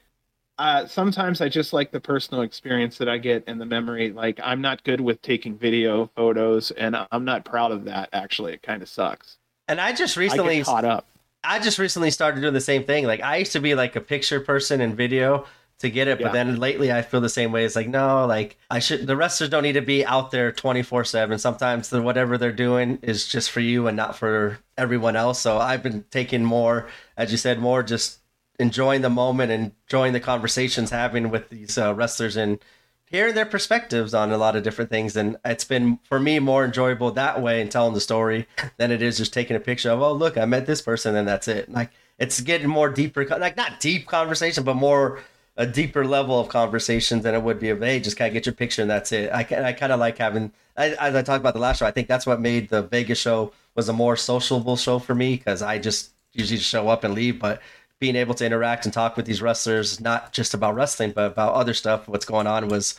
[0.58, 4.12] uh, sometimes I just like the personal experience that I get and the memory.
[4.12, 8.08] Like I'm not good with taking video photos, and I'm not proud of that.
[8.12, 9.38] Actually, it kind of sucks.
[9.66, 11.06] And I just recently I caught up.
[11.42, 13.06] I just recently started doing the same thing.
[13.06, 15.46] Like I used to be like a picture person in video
[15.80, 16.26] to get it, Yeah.
[16.28, 17.64] but then lately I feel the same way.
[17.64, 19.06] It's like no, like I should.
[19.06, 21.38] The wrestlers don't need to be out there twenty four seven.
[21.38, 25.40] Sometimes the whatever they're doing is just for you and not for everyone else.
[25.40, 28.18] So I've been taking more, as you said, more just
[28.58, 32.58] enjoying the moment and enjoying the conversations having with these uh, wrestlers and
[33.06, 35.16] hearing their perspectives on a lot of different things.
[35.16, 39.00] And it's been for me more enjoyable that way and telling the story than it
[39.02, 41.70] is just taking a picture of, oh, look, I met this person and that's it.
[41.70, 45.20] Like it's getting more deeper, like not deep conversation, but more
[45.60, 48.46] a deeper level of conversations than it would be of, hey, just kind of get
[48.46, 49.30] your picture and that's it.
[49.30, 51.90] I, I kind of like having, I, as I talked about the last show, I
[51.90, 55.60] think that's what made the Vegas show was a more sociable show for me because
[55.60, 57.60] I just usually just show up and leave, but
[57.98, 61.52] being able to interact and talk with these wrestlers, not just about wrestling, but about
[61.52, 62.98] other stuff, what's going on was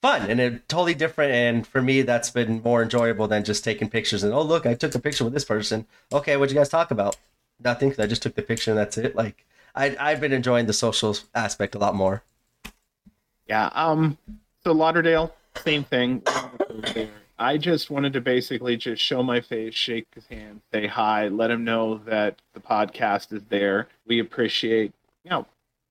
[0.00, 1.32] fun and it totally different.
[1.32, 4.72] And for me, that's been more enjoyable than just taking pictures and, oh, look, I
[4.72, 5.86] took a picture with this person.
[6.10, 7.18] Okay, what'd you guys talk about?
[7.62, 9.14] Nothing, 'cause I just took the picture and that's it.
[9.14, 9.44] Like,
[9.78, 12.22] I, I've been enjoying the social aspect a lot more.
[13.46, 13.70] Yeah.
[13.72, 14.18] Um.
[14.64, 16.22] So Lauderdale, same thing.
[17.38, 21.50] I just wanted to basically just show my face, shake his hand, say hi, let
[21.50, 23.86] him know that the podcast is there.
[24.08, 25.46] We appreciate, you know,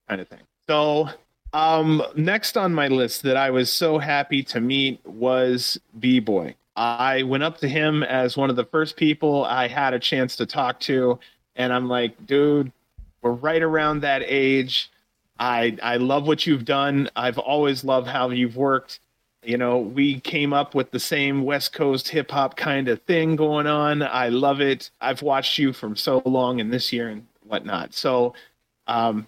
[0.09, 0.41] kind of thing.
[0.67, 1.09] So,
[1.53, 6.55] um, next on my list that I was so happy to meet was B Boy.
[6.75, 10.35] I went up to him as one of the first people I had a chance
[10.35, 11.17] to talk to,
[11.55, 12.73] and I'm like, dude,
[13.21, 14.91] we're right around that age.
[15.39, 17.09] I I love what you've done.
[17.15, 18.99] I've always loved how you've worked.
[19.43, 23.35] You know, we came up with the same West Coast hip hop kind of thing
[23.35, 24.01] going on.
[24.01, 24.89] I love it.
[24.99, 27.93] I've watched you from so long and this year and whatnot.
[27.93, 28.33] So
[28.87, 29.27] um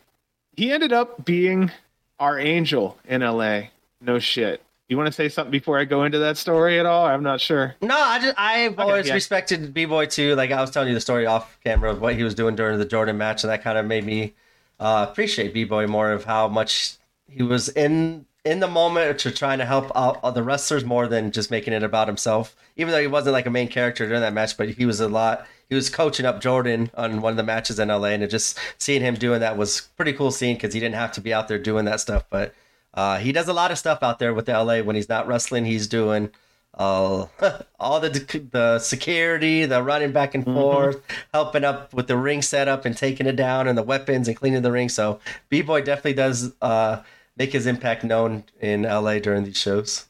[0.55, 1.71] he ended up being
[2.19, 3.61] our angel in LA.
[4.01, 4.61] No shit.
[4.89, 7.05] You want to say something before I go into that story at all?
[7.05, 7.75] I'm not sure.
[7.79, 9.13] No, I just I've always yeah.
[9.13, 10.33] respected B Boy too.
[10.33, 12.79] Like I was telling you the story off camera of what he was doing during
[12.79, 14.33] the Jordan match, and that kind of made me
[14.79, 16.97] uh, appreciate B Boy more of how much
[17.29, 21.31] he was in in the moment to trying to help out the wrestlers more than
[21.31, 22.55] just making it about himself.
[22.75, 25.07] Even though he wasn't like a main character during that match, but he was a
[25.07, 25.45] lot.
[25.69, 29.03] He was coaching up Jordan on one of the matches in LA, and just seeing
[29.03, 31.59] him doing that was pretty cool scene because he didn't have to be out there
[31.59, 32.55] doing that stuff, but.
[32.93, 35.27] Uh, he does a lot of stuff out there with the LA when he's not
[35.27, 35.65] wrestling.
[35.65, 36.31] He's doing
[36.73, 37.25] uh,
[37.79, 38.09] all the
[38.51, 41.01] the security, the running back and forth,
[41.33, 44.61] helping up with the ring setup and taking it down, and the weapons and cleaning
[44.61, 44.89] the ring.
[44.89, 47.01] So B Boy definitely does uh,
[47.37, 50.07] make his impact known in LA during these shows.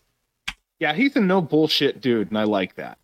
[0.79, 2.97] Yeah, he's a no bullshit dude, and I like that.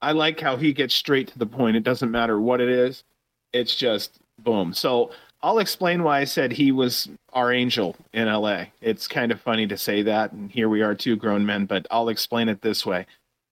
[0.00, 1.76] I like how he gets straight to the point.
[1.76, 3.04] It doesn't matter what it is.
[3.52, 4.72] It's just boom.
[4.72, 8.64] So I'll explain why I said he was our angel in LA.
[8.80, 11.86] It's kind of funny to say that, and here we are, two grown men, but
[11.90, 13.06] I'll explain it this way.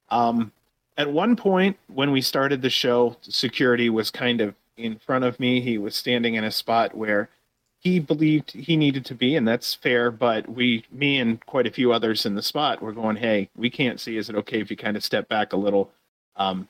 [0.09, 0.53] Um,
[0.97, 5.39] at one point, when we started the show, security was kind of in front of
[5.39, 5.61] me.
[5.61, 7.29] He was standing in a spot where
[7.79, 10.11] he believed he needed to be, and that's fair.
[10.11, 13.71] But we, me, and quite a few others in the spot were going, "Hey, we
[13.71, 14.17] can't see.
[14.17, 15.93] Is it okay if you kind of step back a little?"
[16.37, 16.69] Um,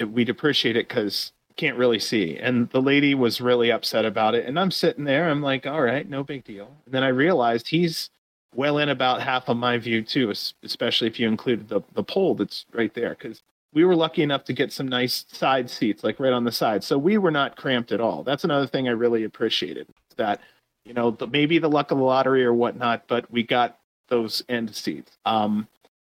[0.00, 2.36] we'd appreciate it because can't really see.
[2.36, 4.46] And the lady was really upset about it.
[4.46, 6.76] And I'm sitting there, I'm like, all right, no big deal.
[6.84, 8.10] And then I realized he's
[8.54, 10.30] well in about half of my view too,
[10.62, 13.42] especially if you include the the pole that's right there, because
[13.72, 16.82] we were lucky enough to get some nice side seats, like right on the side.
[16.82, 18.22] So we were not cramped at all.
[18.22, 19.88] That's another thing I really appreciated.
[20.16, 20.40] That
[20.84, 24.42] you know, the, maybe the luck of the lottery or whatnot, but we got those
[24.48, 25.18] end seats.
[25.24, 25.68] Um,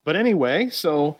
[0.04, 1.17] but anyway, so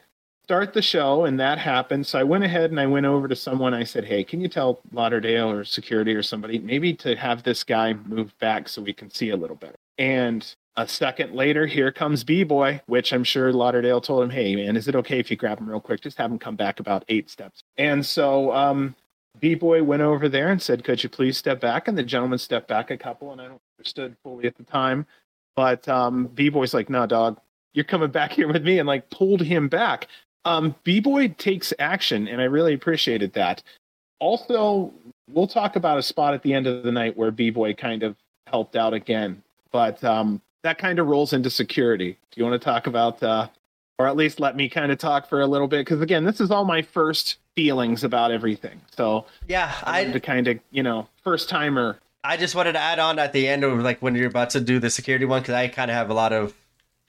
[0.48, 2.08] start the show, and that happened.
[2.08, 3.74] So I went ahead and I went over to someone.
[3.74, 7.66] I said, "Hey, can you tell Lauderdale or security or somebody maybe to have this
[7.66, 11.92] guy move back so we can see a little better?" And a second later, here
[11.92, 15.30] comes B Boy, which I'm sure Lauderdale told him, "Hey, man, is it okay if
[15.30, 16.00] you grab him real quick?
[16.00, 18.96] Just have him come back about eight steps." And so um,
[19.42, 22.40] B Boy went over there and said, "Could you please step back?" And the gentleman
[22.40, 25.08] stepped back a couple, and I don't understood fully at the time,
[25.58, 27.38] but um, B Boy's like, "No, dog,
[27.74, 30.08] you're coming back here with me," and like pulled him back.
[30.46, 33.62] Um, B Boy takes action, and I really appreciated that.
[34.20, 34.94] Also,
[35.30, 38.04] we'll talk about a spot at the end of the night where B Boy kind
[38.04, 38.16] of
[38.48, 42.18] helped out again, but um, that kind of rolls into security.
[42.32, 43.48] Do you want to talk about, uh,
[44.00, 45.86] or at least let me kind of talk for a little bit?
[45.86, 48.80] Because again, this is all my first feelings about everything.
[48.96, 52.00] So yeah, I to kind of you know first timer.
[52.24, 54.62] I just wanted to add on at the end of like when you're about to
[54.62, 56.54] do the security one because I kind of have a lot of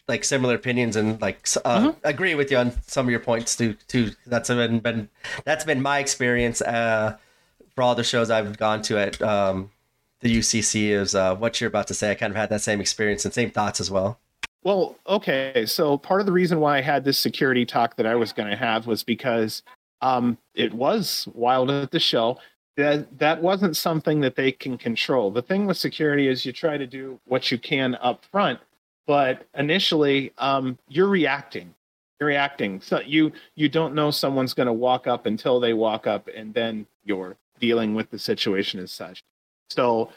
[0.09, 1.99] like similar opinions and like uh, mm-hmm.
[2.03, 3.75] agree with you on some of your points too.
[3.87, 5.09] Too that's been, been
[5.44, 7.16] that's been my experience uh,
[7.75, 9.71] for all the shows I've gone to at um,
[10.21, 10.88] the UCC.
[10.88, 12.11] Is uh, what you're about to say?
[12.11, 14.18] I kind of had that same experience and same thoughts as well.
[14.64, 15.64] Well, okay.
[15.66, 18.51] So part of the reason why I had this security talk that I was going
[18.51, 19.62] to have was because
[20.01, 22.38] um, it was wild at the show.
[22.77, 25.33] That that wasn't something that they can control.
[25.33, 28.61] The thing with security is you try to do what you can up front
[29.09, 31.75] but initially um, you're reacting
[32.21, 32.81] you're reacting.
[32.81, 36.53] So you you don't know someone's going to walk up until they walk up and
[36.53, 39.23] then you're dealing with the situation as such.
[39.71, 40.11] So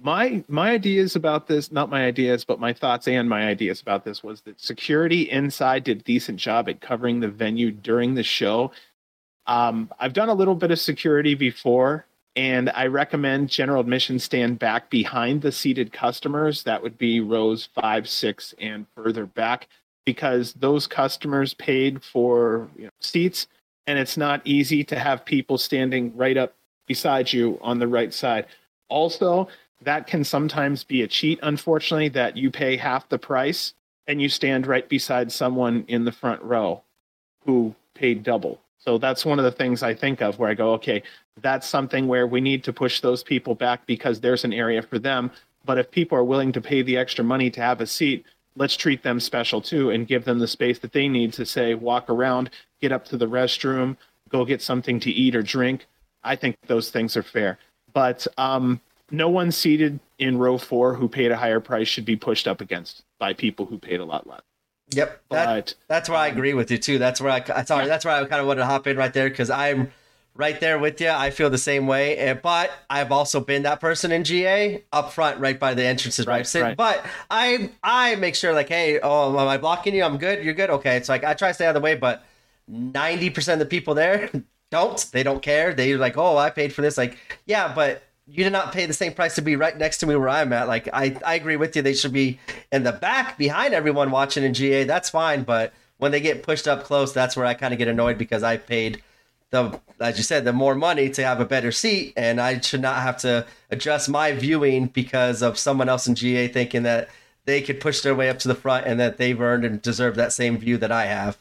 [0.00, 4.04] my my ideas about this not my ideas but my thoughts and my ideas about
[4.04, 8.22] this was that security inside did a decent job at covering the venue during the
[8.22, 8.72] show.
[9.46, 14.58] Um, i've done a little bit of security before and I recommend general admission stand
[14.58, 16.62] back behind the seated customers.
[16.62, 19.68] That would be rows five, six, and further back,
[20.04, 23.46] because those customers paid for you know, seats,
[23.86, 26.54] and it's not easy to have people standing right up
[26.86, 28.46] beside you on the right side.
[28.88, 29.48] Also,
[29.82, 33.74] that can sometimes be a cheat, unfortunately, that you pay half the price
[34.06, 36.82] and you stand right beside someone in the front row
[37.44, 38.60] who paid double.
[38.84, 41.04] So that's one of the things I think of where I go, okay,
[41.40, 44.98] that's something where we need to push those people back because there's an area for
[44.98, 45.30] them.
[45.64, 48.76] But if people are willing to pay the extra money to have a seat, let's
[48.76, 52.10] treat them special too and give them the space that they need to say, walk
[52.10, 53.96] around, get up to the restroom,
[54.28, 55.86] go get something to eat or drink.
[56.24, 57.58] I think those things are fair.
[57.92, 58.80] But um,
[59.12, 62.60] no one seated in row four who paid a higher price should be pushed up
[62.60, 64.42] against by people who paid a lot less.
[64.94, 66.98] Yep, that, but, that's where I agree with you too.
[66.98, 69.28] That's where I sorry, that's where I kind of wanted to hop in right there
[69.28, 69.92] because I'm
[70.34, 71.10] right there with you.
[71.10, 75.12] I feel the same way, eh, but I've also been that person in GA up
[75.12, 76.48] front, right by the entrances, right.
[76.54, 76.76] right, right.
[76.76, 80.02] But I I make sure like, hey, oh, am I blocking you?
[80.02, 80.44] I'm good.
[80.44, 80.70] You're good.
[80.70, 80.96] Okay.
[80.96, 82.24] It's like I try to stay out of the way, but
[82.68, 84.30] ninety percent of the people there
[84.70, 85.06] don't.
[85.12, 85.74] They don't care.
[85.74, 86.96] They're like, oh, I paid for this.
[86.96, 88.02] Like, yeah, but
[88.32, 90.54] you did not pay the same price to be right next to me where I'm
[90.54, 90.66] at.
[90.66, 91.82] Like I, I agree with you.
[91.82, 92.40] They should be
[92.72, 94.84] in the back behind everyone watching in GA.
[94.84, 95.42] That's fine.
[95.42, 98.42] But when they get pushed up close, that's where I kind of get annoyed because
[98.42, 99.02] I paid
[99.50, 102.80] the, as you said, the more money to have a better seat, and I should
[102.80, 107.10] not have to adjust my viewing because of someone else in GA thinking that
[107.44, 110.16] they could push their way up to the front and that they've earned and deserve
[110.16, 111.36] that same view that I have.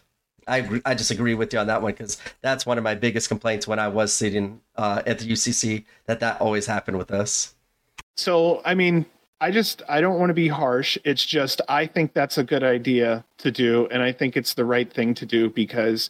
[0.47, 3.27] I I just agree with you on that one because that's one of my biggest
[3.27, 7.54] complaints when I was sitting uh, at the UCC that that always happened with us.
[8.17, 9.06] So I mean,
[9.39, 10.97] I just I don't want to be harsh.
[11.04, 14.65] It's just I think that's a good idea to do, and I think it's the
[14.65, 16.10] right thing to do because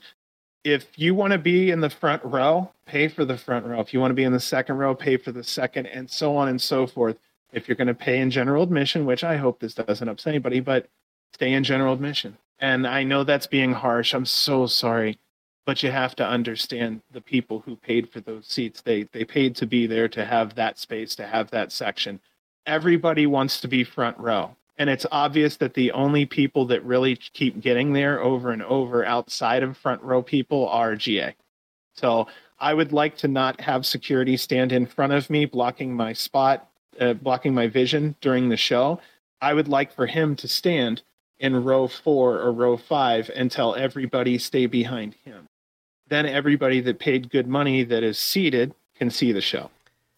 [0.64, 3.80] if you want to be in the front row, pay for the front row.
[3.80, 6.36] If you want to be in the second row, pay for the second, and so
[6.36, 7.18] on and so forth.
[7.52, 10.60] If you're going to pay in general admission, which I hope this doesn't upset anybody,
[10.60, 10.88] but
[11.34, 12.38] stay in general admission.
[12.62, 14.14] And I know that's being harsh.
[14.14, 15.18] I'm so sorry.
[15.66, 18.82] But you have to understand the people who paid for those seats.
[18.82, 22.20] They they paid to be there to have that space, to have that section.
[22.66, 24.56] Everybody wants to be front row.
[24.78, 29.06] And it's obvious that the only people that really keep getting there over and over
[29.06, 31.36] outside of front row people are GA.
[31.94, 32.28] So
[32.60, 36.68] I would like to not have security stand in front of me, blocking my spot,
[37.00, 39.00] uh, blocking my vision during the show.
[39.42, 41.04] I would like for him to stand
[41.42, 45.50] in row four or row five and tell everybody stay behind him.
[46.08, 49.72] Then everybody that paid good money that is seated can see the show.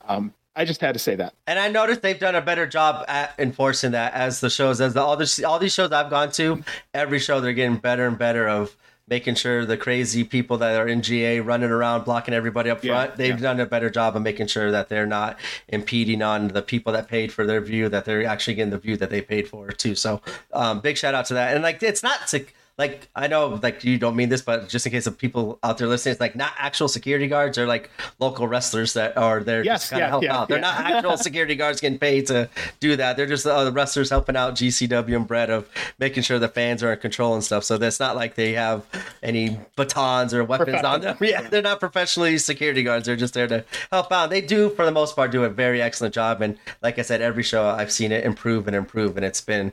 [0.06, 1.34] Um, I just had to say that.
[1.48, 4.94] And I noticed they've done a better job at enforcing that as the shows, as
[4.94, 8.18] the, all, the, all these shows I've gone to, every show they're getting better and
[8.18, 8.76] better of
[9.14, 13.12] making sure the crazy people that are in GA running around blocking everybody up front,
[13.12, 13.50] yeah, they've yeah.
[13.50, 17.08] done a better job of making sure that they're not impeding on the people that
[17.08, 19.94] paid for their view, that they're actually getting the view that they paid for too.
[19.94, 20.20] So
[20.52, 21.54] um, big shout out to that.
[21.54, 22.44] And like, it's not to
[22.78, 25.78] like I know like you don't mean this, but just in case of people out
[25.78, 29.64] there listening, it's like not actual security guards or like local wrestlers that are there
[29.64, 30.48] yes, just kind of yeah, help yeah, out.
[30.48, 33.16] They're not actual security guards getting paid to do that.
[33.16, 36.82] They're just uh, the wrestlers helping out GCW and Brett of making sure the fans
[36.82, 37.64] are in control and stuff.
[37.64, 38.84] So that's not like they have
[39.22, 41.18] any batons or weapons on them.
[41.24, 43.06] Yeah, they're not professionally security guards.
[43.06, 44.30] They're just there to help out.
[44.30, 46.42] They do for the most part do a very excellent job.
[46.42, 49.72] And like I said, every show I've seen it improve and improve, and it's been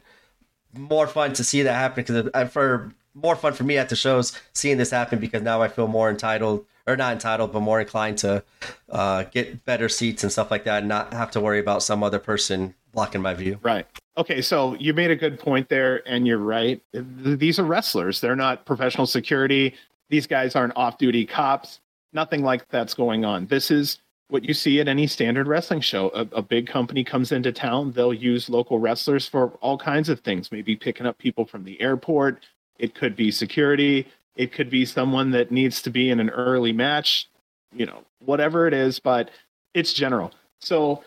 [0.77, 4.39] more fun to see that happen because for more fun for me at the shows
[4.53, 8.19] seeing this happen because now I feel more entitled or not entitled but more inclined
[8.19, 8.43] to
[8.89, 12.03] uh, get better seats and stuff like that and not have to worry about some
[12.03, 13.59] other person blocking my view.
[13.63, 13.87] Right.
[14.17, 16.83] Okay, so you made a good point there and you're right.
[16.93, 18.21] These are wrestlers.
[18.21, 19.75] They're not professional security.
[20.09, 21.81] These guys aren't off-duty cops.
[22.13, 23.47] Nothing like that's going on.
[23.47, 23.99] This is
[24.31, 26.11] what you see at any standard wrestling show.
[26.15, 30.21] A, a, big company comes into town, they'll use local wrestlers for all kinds of
[30.21, 32.45] things, maybe picking up people from the airport.
[32.79, 34.07] It could be security.
[34.37, 37.29] It could be someone that needs to be in an early match,
[37.75, 39.31] you know, whatever it is, but
[39.75, 40.33] it's general.
[40.61, 41.05] So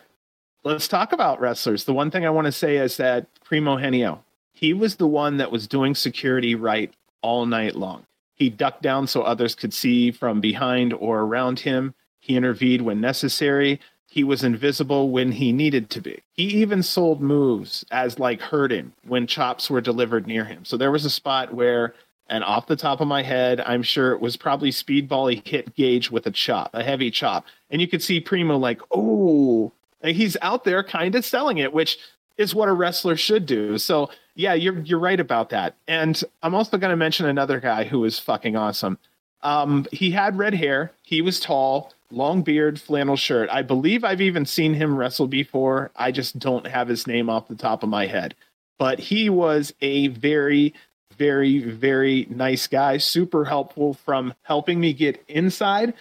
[0.62, 1.84] let's talk about wrestlers.
[1.84, 4.20] The one thing I want to say is that Primo Henio,
[4.52, 8.06] he was the one that was doing security right all night long.
[8.34, 11.94] He ducked down so others could see from behind or around him.
[12.24, 13.80] He intervened when necessary.
[14.06, 16.22] He was invisible when he needed to be.
[16.32, 20.64] He even sold moves as like hurting when chops were delivered near him.
[20.64, 21.92] So there was a spot where,
[22.30, 25.34] and off the top of my head, I'm sure it was probably Speedball.
[25.34, 28.80] He hit Gage with a chop, a heavy chop, and you could see Primo like,
[28.90, 29.70] oh,
[30.02, 31.98] he's out there kind of selling it, which
[32.38, 33.76] is what a wrestler should do.
[33.76, 35.74] So yeah, you're you're right about that.
[35.86, 38.96] And I'm also going to mention another guy who was fucking awesome.
[39.42, 40.92] Um, he had red hair.
[41.02, 43.48] He was tall long beard, flannel shirt.
[43.50, 45.90] I believe I've even seen him wrestle before.
[45.96, 48.34] I just don't have his name off the top of my head.
[48.78, 50.74] But he was a very,
[51.16, 55.94] very, very nice guy, super helpful from helping me get inside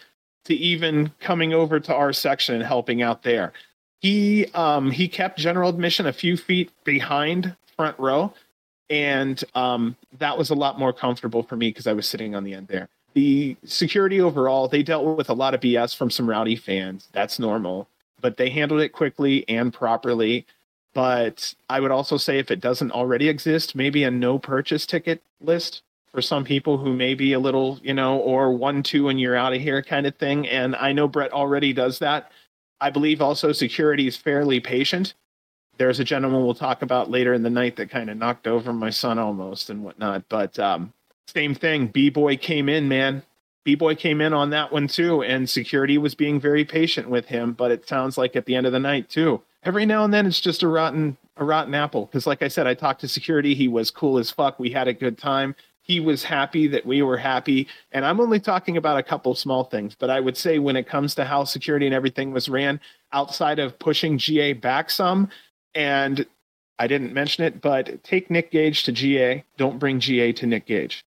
[0.46, 3.54] to even coming over to our section and helping out there.
[4.00, 8.34] He um, he kept general admission a few feet behind front row,
[8.90, 12.44] and um, that was a lot more comfortable for me because I was sitting on
[12.44, 16.30] the end there the security overall, they dealt with a lot of BS from some
[16.30, 17.08] rowdy fans.
[17.12, 17.88] That's normal,
[18.22, 20.46] but they handled it quickly and properly.
[20.94, 25.22] But I would also say if it doesn't already exist, maybe a no purchase ticket
[25.42, 25.82] list
[26.14, 29.36] for some people who may be a little, you know, or one, two, and you're
[29.36, 30.48] out of here kind of thing.
[30.48, 32.32] And I know Brett already does that.
[32.80, 35.16] I believe also security is fairly patient.
[35.78, 38.72] There's a gentleman we'll talk about later in the night that kind of knocked over
[38.72, 40.26] my son almost and whatnot.
[40.30, 40.94] But um,
[41.28, 41.88] same thing.
[41.88, 43.24] B boy came in, man.
[43.64, 47.28] B boy came in on that one too, and security was being very patient with
[47.28, 47.54] him.
[47.54, 49.42] But it sounds like at the end of the night too.
[49.64, 52.06] Every now and then it's just a rotten a rotten apple.
[52.06, 53.56] Because like I said, I talked to security.
[53.56, 54.60] He was cool as fuck.
[54.60, 55.56] We had a good time.
[55.82, 57.68] He was happy that we were happy.
[57.92, 60.88] And I'm only talking about a couple small things, but I would say when it
[60.88, 62.80] comes to how security and everything was ran,
[63.12, 65.30] outside of pushing GA back some,
[65.76, 66.26] and
[66.80, 69.44] I didn't mention it, but take Nick Gage to GA.
[69.58, 71.06] Don't bring GA to Nick Gage.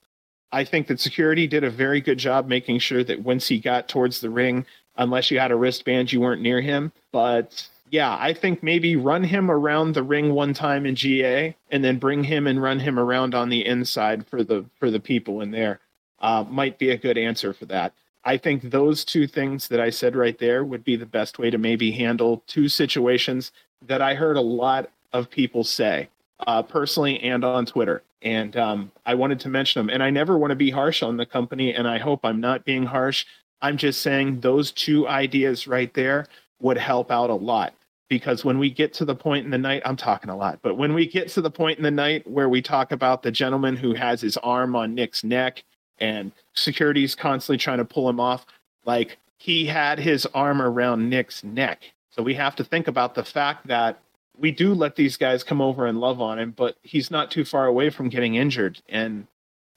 [0.54, 3.88] I think that security did a very good job making sure that once he got
[3.88, 6.92] towards the ring, unless you had a wristband, you weren't near him.
[7.10, 11.85] But yeah, I think maybe run him around the ring one time in GA, and
[11.85, 15.40] then bring him and run him around on the inside for the for the people
[15.40, 15.81] in there.
[16.20, 17.92] Uh, might be a good answer for that.
[18.24, 21.50] I think those two things that I said right there would be the best way
[21.50, 23.50] to maybe handle two situations
[23.85, 26.08] that I heard a lot of people say,
[26.46, 29.90] uh, personally and on Twitter and um, I wanted to mention them.
[29.92, 32.64] And I never want to be harsh on the company, and I hope I'm not
[32.64, 33.26] being harsh.
[33.60, 36.26] I'm just saying those two ideas right there
[36.60, 37.74] would help out a lot
[38.08, 40.76] because when we get to the point in the night, I'm talking a lot, but
[40.76, 43.76] when we get to the point in the night where we talk about the gentleman
[43.76, 45.64] who has his arm on Nick's neck
[45.98, 48.46] and security's constantly trying to pull him off,
[48.84, 51.92] like he had his arm around Nick's neck.
[52.10, 53.98] So we have to think about the fact that
[54.38, 57.44] we do let these guys come over and love on him, but he's not too
[57.44, 59.26] far away from getting injured, and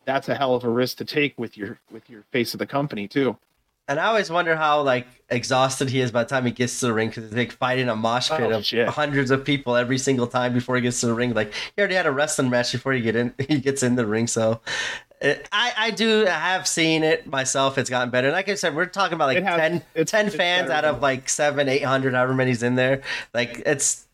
[0.06, 2.66] that's a hell of a risk to take with your with your face of the
[2.68, 3.38] company too.
[3.90, 6.88] And I always wonder how like exhausted he is by the time he gets to
[6.88, 8.88] the ring because he's like fighting a mosh oh, pit Oh, of shit.
[8.90, 11.34] hundreds of people every single time before he gets to the ring.
[11.34, 13.34] Like he already had a wrestling match before he get in.
[13.48, 14.60] He gets in the ring, so.
[15.22, 17.78] It, I, I do have seen it myself.
[17.78, 18.32] It's gotten better.
[18.32, 20.84] Like I said, we're talking about like It has- 10, it's- 10 it's fans out
[20.86, 23.02] of like seven, eight hundred, however many's in there.
[23.34, 24.07] Like it's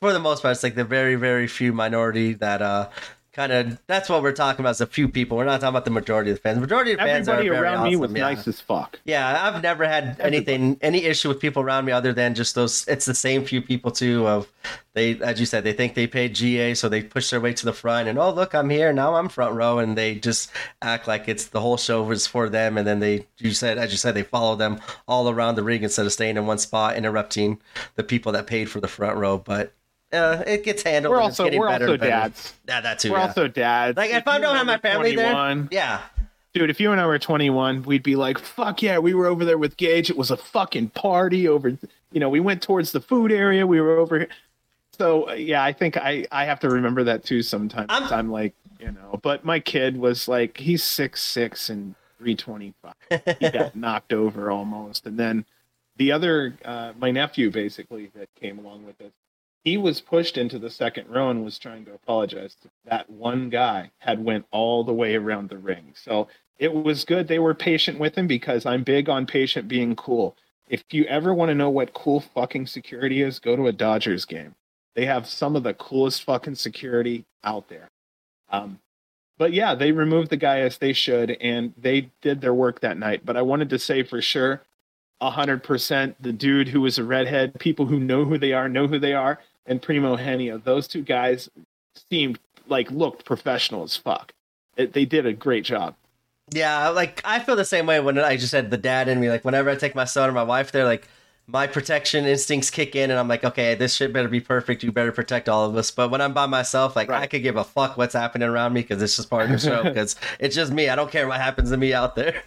[0.00, 2.88] for the most part, it's like the very, very few minority that uh
[3.32, 4.70] kind of that's what we're talking about.
[4.70, 5.36] Is a few people.
[5.36, 6.56] We're not talking about the majority of the fans.
[6.56, 8.20] The majority of the fans Everybody are very around me was yeah.
[8.20, 8.98] nice as fuck.
[9.04, 12.86] Yeah, I've never had anything, any issue with people around me other than just those.
[12.88, 14.26] It's the same few people too.
[14.26, 14.50] Of
[14.94, 17.64] they, as you said, they think they paid GA, so they push their way to
[17.64, 20.50] the front, and oh look, I'm here now, I'm front row, and they just
[20.82, 23.92] act like it's the whole show was for them, and then they, you said, as
[23.92, 26.96] you said, they follow them all around the ring instead of staying in one spot,
[26.96, 27.60] interrupting
[27.96, 29.38] the people that paid for the front row.
[29.38, 29.72] But
[30.12, 31.12] uh, it gets handled.
[31.12, 32.54] We're also getting we're also dads.
[32.66, 33.12] Yeah, that too.
[33.12, 33.26] We're yeah.
[33.26, 33.96] also dads.
[33.96, 36.00] like if I don't have my family 21, there, yeah.
[36.52, 39.44] dude, if you and I were 21, we'd be like, "Fuck yeah, we were over
[39.44, 40.10] there with Gage.
[40.10, 41.76] It was a fucking party over.
[42.12, 43.66] You know, we went towards the food area.
[43.66, 44.28] We were over here.
[44.98, 47.86] So yeah, I think I I have to remember that too sometimes.
[47.88, 53.38] I'm- I'm, like, you know, but my kid was like, he's six six and 325.
[53.38, 55.44] he got knocked over almost, and then
[55.96, 59.12] the other, uh, my nephew basically that came along with us.
[59.64, 62.56] He was pushed into the second row and was trying to apologize.
[62.86, 65.92] That one guy had went all the way around the ring.
[65.94, 69.96] So it was good they were patient with him because I'm big on patient being
[69.96, 70.36] cool.
[70.68, 74.24] If you ever want to know what cool fucking security is, go to a Dodgers
[74.24, 74.54] game.
[74.94, 77.90] They have some of the coolest fucking security out there.
[78.50, 78.78] Um,
[79.38, 82.98] but yeah, they removed the guy as they should, and they did their work that
[82.98, 83.24] night.
[83.24, 84.62] But I wanted to say for sure,
[85.20, 88.86] hundred percent, the dude who was a redhead, people who know who they are know
[88.86, 91.48] who they are, and Primo Henio, those two guys
[92.10, 92.38] seemed
[92.68, 94.32] like looked professional as fuck.
[94.76, 95.94] It, they did a great job.
[96.52, 99.30] Yeah, like I feel the same way when I just said the dad in me.
[99.30, 101.08] Like whenever I take my son or my wife there, like
[101.46, 104.82] my protection instincts kick in, and I'm like, okay, this shit better be perfect.
[104.82, 105.90] You better protect all of us.
[105.90, 108.82] But when I'm by myself, like I could give a fuck what's happening around me
[108.82, 109.82] because it's just part of the show.
[109.90, 110.88] Because it's just me.
[110.88, 112.42] I don't care what happens to me out there.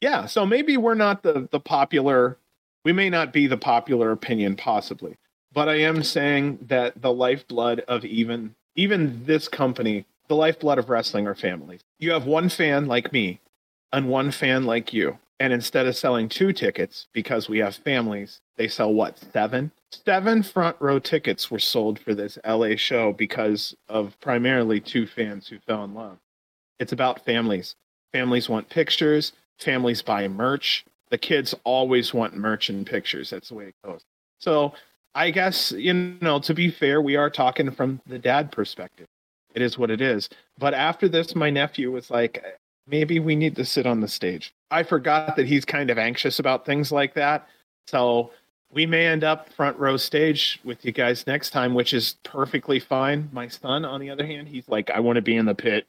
[0.00, 2.38] Yeah, so maybe we're not the the popular.
[2.84, 5.16] We may not be the popular opinion, possibly,
[5.52, 10.88] but I am saying that the lifeblood of even even this company, the lifeblood of
[10.88, 11.80] wrestling, are families.
[11.98, 13.40] You have one fan like me,
[13.92, 18.40] and one fan like you, and instead of selling two tickets because we have families,
[18.56, 19.72] they sell what seven?
[19.90, 25.48] Seven front row tickets were sold for this LA show because of primarily two fans
[25.48, 26.18] who fell in love.
[26.78, 27.76] It's about families.
[28.12, 29.32] Families want pictures
[29.62, 30.84] families buy merch.
[31.10, 33.30] The kids always want merch and pictures.
[33.30, 34.04] That's the way it goes.
[34.38, 34.72] So
[35.14, 39.06] I guess, you know, to be fair, we are talking from the dad perspective.
[39.54, 40.28] It is what it is.
[40.58, 42.42] But after this, my nephew was like,
[42.86, 44.54] maybe we need to sit on the stage.
[44.70, 47.46] I forgot that he's kind of anxious about things like that.
[47.86, 48.30] So
[48.72, 52.80] we may end up front row stage with you guys next time, which is perfectly
[52.80, 53.28] fine.
[53.32, 55.86] My son, on the other hand, he's like, I want to be in the pit.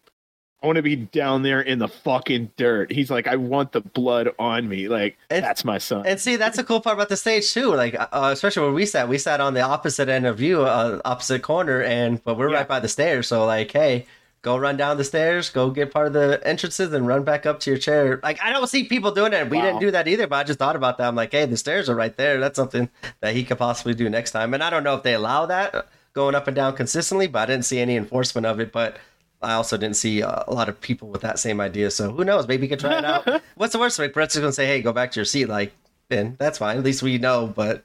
[0.63, 2.89] I want to be down there in the fucking dirt.
[2.91, 4.87] He's like, I want the blood on me.
[4.87, 6.05] Like, It's- that's my son.
[6.05, 7.75] And see, that's the cool part about the stage too.
[7.75, 11.01] Like, uh, especially where we sat, we sat on the opposite end of you, uh,
[11.03, 12.57] opposite corner, and but we're Yeah.
[12.59, 13.27] right by the stairs.
[13.27, 14.05] So like, hey,
[14.41, 17.59] go run down the stairs, go get part of the entrances, and run back up
[17.61, 18.21] to your chair.
[18.23, 19.49] Like, I don't see people doing it.
[19.49, 19.63] We Wow.
[19.65, 21.07] didn't do that either, but I just thought about that.
[21.09, 22.39] I'm like, hey, the stairs are right there.
[22.39, 22.89] That's something
[23.19, 24.53] that he could possibly do next time.
[24.53, 25.81] And I don't know if they allow that uh,
[26.13, 28.71] going up and down consistently, but I didn't see any enforcement of it.
[28.71, 28.95] But
[29.43, 31.91] I also didn't see a lot of people with that same idea.
[31.91, 32.47] So who knows?
[32.47, 33.41] Maybe you could try it out.
[33.55, 33.99] What's the worst?
[33.99, 35.73] Like Brett's just gonna say, "Hey, go back to your seat." Like,
[36.09, 36.77] then that's fine.
[36.77, 37.47] At least we know.
[37.47, 37.83] But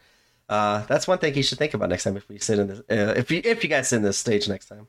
[0.49, 2.79] uh, that's one thing you should think about next time if we sit in this.
[2.91, 4.87] Uh, if you if you guys sit in this stage next time.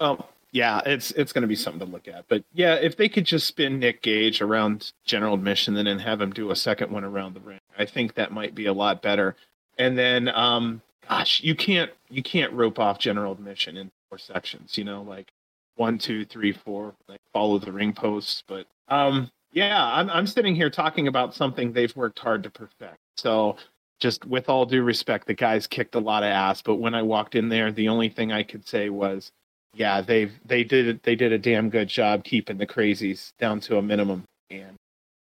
[0.00, 2.28] Um, yeah, it's it's going to be something to look at.
[2.28, 6.20] But yeah, if they could just spin Nick Gage around general admission and then have
[6.20, 9.00] him do a second one around the ring, I think that might be a lot
[9.00, 9.34] better.
[9.78, 14.76] And then, um, gosh, you can't you can't rope off general admission in four sections.
[14.76, 15.32] You know, like
[15.76, 18.42] one, two, three, four, like follow the ring posts.
[18.46, 22.98] But um, yeah, I'm I'm sitting here talking about something they've worked hard to perfect.
[23.16, 23.56] So
[24.00, 26.62] just with all due respect, the guys kicked a lot of ass.
[26.62, 29.30] But when I walked in there, the only thing I could say was
[29.74, 33.78] yeah, they've they did they did a damn good job keeping the crazies down to
[33.78, 34.76] a minimum, and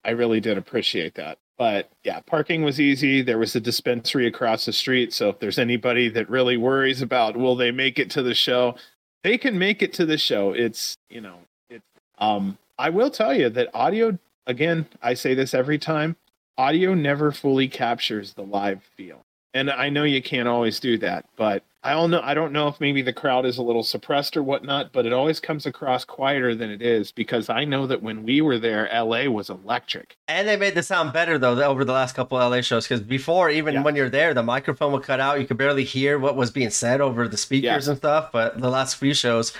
[0.03, 1.37] I really did appreciate that.
[1.57, 3.21] But yeah, parking was easy.
[3.21, 7.37] There was a dispensary across the street, so if there's anybody that really worries about
[7.37, 8.75] will they make it to the show,
[9.23, 10.51] they can make it to the show.
[10.51, 11.85] It's you know it's
[12.19, 14.87] um I will tell you that audio again.
[15.01, 16.15] I say this every time.
[16.57, 21.25] Audio never fully captures the live feel, and I know you can't always do that,
[21.35, 22.21] but I don't know.
[22.23, 25.11] I don't know if maybe the crowd is a little suppressed or whatnot, but it
[25.11, 28.89] always comes across quieter than it is because I know that when we were there,
[28.93, 30.15] LA was electric.
[30.29, 33.49] And they made the sound better though over the last couple LA shows because before,
[33.49, 33.83] even yeah.
[33.83, 35.41] when you're there, the microphone would cut out.
[35.41, 37.91] You could barely hear what was being said over the speakers yeah.
[37.91, 38.31] and stuff.
[38.31, 39.51] But the last few shows,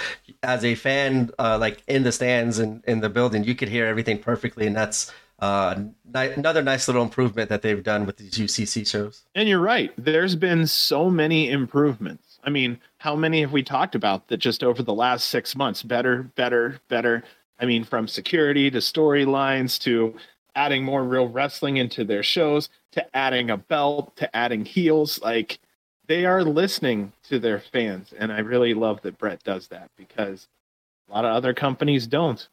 [0.41, 3.85] as a fan, uh, like in the stands and in the building, you could hear
[3.85, 5.11] everything perfectly, and that's
[5.43, 5.83] uh,
[6.13, 9.25] another nice little improvement that they've done with these UCC shows.
[9.35, 9.91] And you're right.
[9.97, 12.39] There's been so many improvements.
[12.45, 15.83] I mean, how many have we talked about that just over the last six months?
[15.83, 17.25] Better, better, better.
[17.59, 20.15] I mean, from security to storylines to
[20.55, 25.19] adding more real wrestling into their shows to adding a belt to adding heels.
[25.21, 25.59] Like
[26.07, 28.13] they are listening to their fans.
[28.17, 30.47] And I really love that Brett does that because
[31.09, 32.47] a lot of other companies don't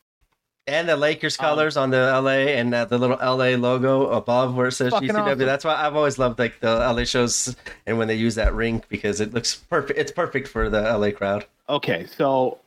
[0.71, 4.09] and the Lakers um, colors um, on the LA and uh, the little LA logo
[4.11, 5.19] above where it says GCW.
[5.19, 5.39] Awesome.
[5.41, 7.55] That's why I've always loved like the LA shows
[7.87, 9.99] and when they use that ring because it looks perfect.
[9.99, 11.47] It's perfect for the LA crowd.
[11.69, 12.59] Okay, so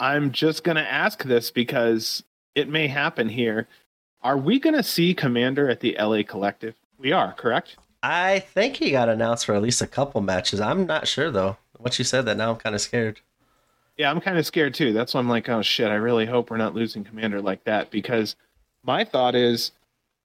[0.00, 2.22] I'm just gonna ask this because
[2.54, 3.68] it may happen here.
[4.22, 6.74] Are we gonna see Komander at the LA Collective?
[6.98, 7.76] We are, correct?
[8.02, 10.60] I think he got announced for at least a couple matches.
[10.60, 11.56] I'm not sure though.
[11.78, 13.20] Once you said that, now I'm kind of scared.
[13.96, 14.92] Yeah, I'm kind of scared too.
[14.92, 17.90] That's why I'm like, oh shit, I really hope we're not losing Komander like that
[17.90, 18.36] because
[18.82, 19.72] my thought is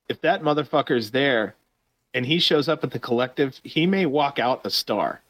[0.09, 1.55] if that motherfucker's there
[2.13, 5.21] and he shows up at the collective, he may walk out a star.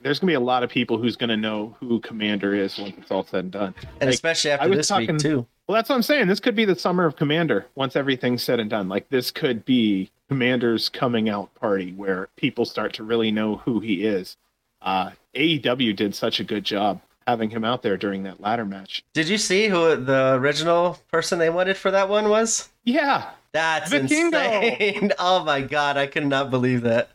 [0.00, 3.10] There's gonna be a lot of people who's gonna know who Komander is once it's
[3.10, 3.74] all said and done.
[4.00, 5.46] And like, especially after this talking, week too.
[5.66, 6.28] Well, that's what I'm saying.
[6.28, 8.88] This could be the summer of Komander once everything's said and done.
[8.88, 13.80] Like this could be Komander's coming out party where people start to really know who
[13.80, 14.36] he is.
[14.80, 19.04] Uh, AEW did such a good job having him out there during that ladder match.
[19.12, 22.70] Did you see who the original person they wanted for that one was?
[22.84, 23.30] Yeah.
[23.52, 24.80] That's Vikingo.
[24.80, 25.12] insane.
[25.18, 27.10] Oh my god, I could not believe that.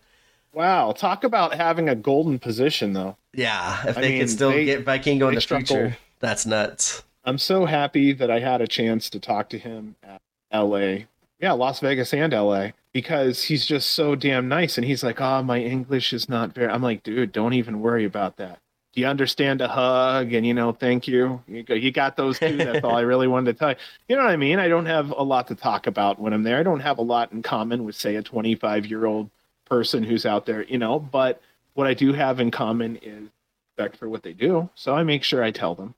[0.54, 3.18] Wow, talk about having a golden position though.
[3.34, 7.04] Yeah, if I they mean, could still they, get Vikingo in the future, that's nuts.
[7.26, 10.22] I'm so happy that I had a chance to talk to him at
[10.54, 11.06] LA.
[11.40, 15.42] Yeah, Las Vegas and LA because he's just so damn nice and he's like, "Oh,
[15.42, 18.60] my English is not very." I'm like, "Dude, don't even worry about that."
[18.94, 21.42] Do you understand a hug and you know thank you?
[21.48, 22.58] You got those two.
[22.58, 23.76] That's all i really wanted to tell you.
[24.08, 24.60] You know what i mean?
[24.60, 26.60] I don't have a lot to talk about when i'm there.
[26.60, 29.30] I don't have a lot in common with say a 25 year old
[29.66, 31.42] person who's out there you know but
[31.74, 33.30] what i do have in common is
[33.76, 34.70] respect for what they do.
[34.76, 35.96] So i make sure i tell them.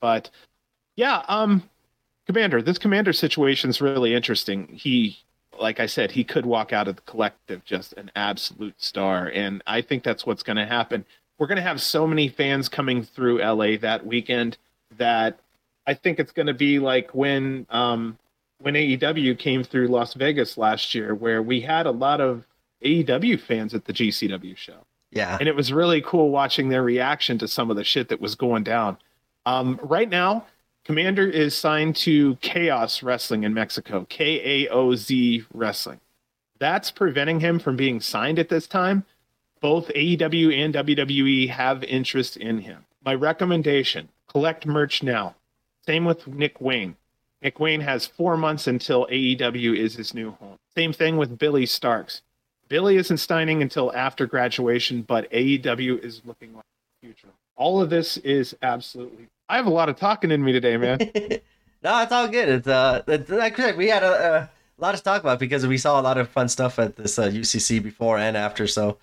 [0.00, 0.30] But
[0.96, 1.68] yeah um
[2.28, 4.68] Komander this Komander situation is really interesting.
[4.68, 5.18] He
[5.60, 9.30] like i said he could walk out of the collective just an absolute star.
[9.34, 11.04] And i think that's what's going to happen
[11.38, 14.58] we're going to have so many fans coming through LA that weekend
[14.96, 15.38] that
[15.86, 18.18] I think it's going to be like when um,
[18.60, 22.44] when AEW came through Las Vegas last year, where we had a lot of
[22.84, 24.84] AEW fans at the GCW show.
[25.10, 28.20] Yeah, and it was really cool watching their reaction to some of the shit that
[28.20, 28.98] was going down.
[29.46, 30.44] Um, right now,
[30.84, 36.00] Komander is signed to Chaos Wrestling in Mexico, K A O Z Wrestling.
[36.58, 39.04] That's preventing him from being signed at this time
[39.60, 42.84] both AEW and WWE have interest in him.
[43.04, 45.34] My recommendation collect merch now.
[45.86, 46.96] Same with Nick Wayne.
[47.42, 50.58] Nick Wayne has four months until AEW is his new home.
[50.76, 52.20] Same thing with Billy Starkz.
[52.68, 56.64] Billy isn't signing until after graduation, but AEW is looking like
[57.00, 57.28] the future.
[57.56, 59.28] All of this is absolutely.
[59.48, 60.98] I have a lot of talking in me today, man.
[61.82, 62.48] no, it's all good.
[62.48, 64.50] It's uh, it's, we had a, a,
[64.80, 67.28] lot to talk about because we saw a lot of fun stuff at this uh,
[67.28, 68.66] UCC before and after.
[68.66, 68.98] So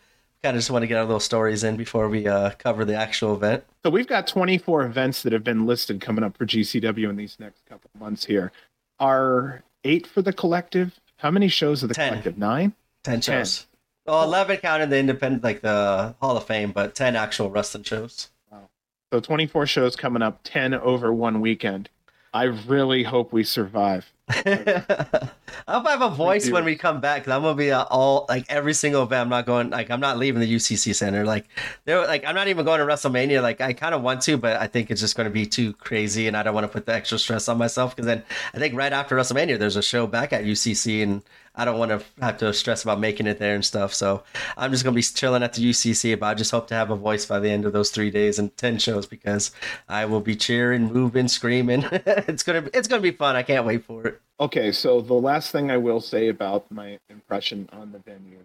[0.46, 2.96] kind of just want to get our little stories in before we uh, cover the
[2.96, 3.64] actual event.
[3.84, 7.40] So we've got 24 events that have been listed coming up for GCW in these
[7.40, 8.52] next couple of months here.
[9.00, 11.00] Are eight for the collective?
[11.18, 12.10] How many shows of the ten.
[12.10, 12.38] collective?
[12.38, 12.74] Nine?
[13.04, 13.62] Ten shows.
[13.62, 14.14] Ten.
[14.14, 18.30] Well, 11 counted the independent, like the Hall of Fame, but 10 actual wrestling shows.
[18.52, 18.70] Wow.
[19.12, 21.90] So 24 shows coming up, 10 over one weekend.
[22.36, 24.14] I really hope we survive.
[24.28, 25.30] I
[25.68, 27.22] hope I have a voice when we come back.
[27.22, 29.22] Because I'm gonna be uh, all like every single event.
[29.22, 31.24] I'm not going like I'm not leaving the UCC Center.
[31.26, 31.46] Like
[31.86, 33.44] they're like I'm not even going to WrestleMania.
[33.44, 35.74] Like I kind of want to, but I think it's just going to be too
[35.74, 37.96] crazy, and I don't want to put the extra stress on myself.
[37.96, 38.24] Because then
[38.54, 41.22] I think right after WrestleMania, there's a show back at UCC, and
[41.56, 43.94] I don't want to have to stress about making it there and stuff.
[43.94, 44.24] So
[44.58, 46.20] I'm just gonna be chilling at the UCC.
[46.20, 48.40] But I just hope to have a voice by the end of those three days
[48.40, 49.52] and ten shows because
[49.88, 51.86] I will be cheering, moving, screaming.
[51.92, 53.36] it's gonna it's gonna be fun.
[53.36, 54.22] I can't wait for it.
[54.40, 58.40] Okay, so the last thing I will say about my impression on the venue.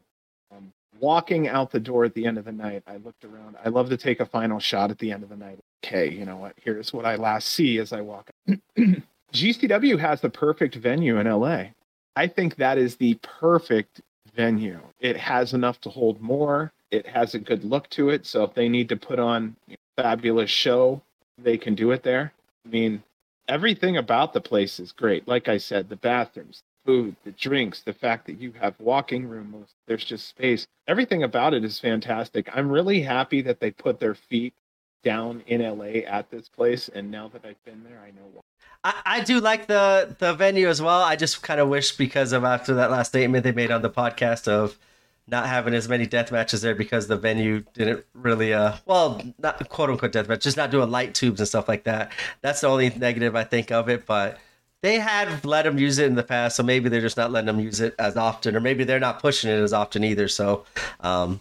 [0.53, 3.57] Um, walking out the door at the end of the night, I looked around.
[3.65, 5.59] I love to take a final shot at the end of the night.
[5.85, 6.55] Okay, you know what?
[6.63, 8.31] Here's what I last see as I walk.
[9.33, 11.67] GCW has the perfect venue in LA.
[12.17, 14.01] I think that is the perfect
[14.35, 14.81] venue.
[15.01, 18.27] It has enough to hold more It has a good look to it.
[18.27, 21.03] So if they need to put on a fabulous show,
[21.39, 22.33] they can do it there.
[22.67, 23.03] I mean,
[23.49, 25.29] everything about the place is great.
[25.29, 29.67] Like I said, the bathrooms, food, the drinks, the fact that you have walking room,
[29.87, 30.67] there's just space.
[30.89, 32.49] Everything about it is fantastic.
[32.55, 34.55] I'm really happy that they put their feet
[35.05, 38.41] down in LA at this place, and now that I've been there, I know why.
[38.83, 41.03] I, I do like the the venue as well.
[41.03, 43.91] I just kind of wish because of after that last statement they made on the
[43.91, 44.79] podcast of
[45.27, 49.69] not having as many death matches there because the venue didn't really uh well not
[49.69, 52.13] quote unquote death match just not doing light tubes and stuff like that.
[52.41, 54.39] That's the only negative I think of it, but
[54.83, 57.47] they had let them use it in the past, so maybe they're just not letting
[57.47, 60.27] them use it as often, or maybe they're not pushing it as often either.
[60.27, 60.65] So,
[61.01, 61.41] um,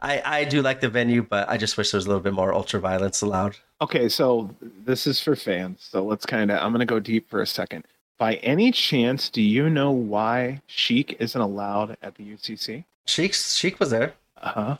[0.00, 2.32] I I do like the venue, but I just wish there was a little bit
[2.32, 3.56] more ultra violence allowed.
[3.82, 4.48] Okay, so
[4.84, 5.88] this is for fans.
[5.90, 7.84] So let's kind of I'm gonna go deep for a second.
[8.16, 12.84] By any chance, do you know why Sheik isn't allowed at the UCC?
[13.06, 14.14] Sheik Sheik was there.
[14.40, 14.76] Uh huh.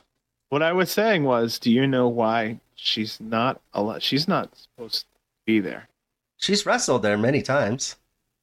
[0.50, 4.04] What I was saying was, do you know why she's not allowed?
[4.04, 5.06] She's not supposed to
[5.46, 5.88] be there.
[6.36, 7.96] She's wrestled there many times.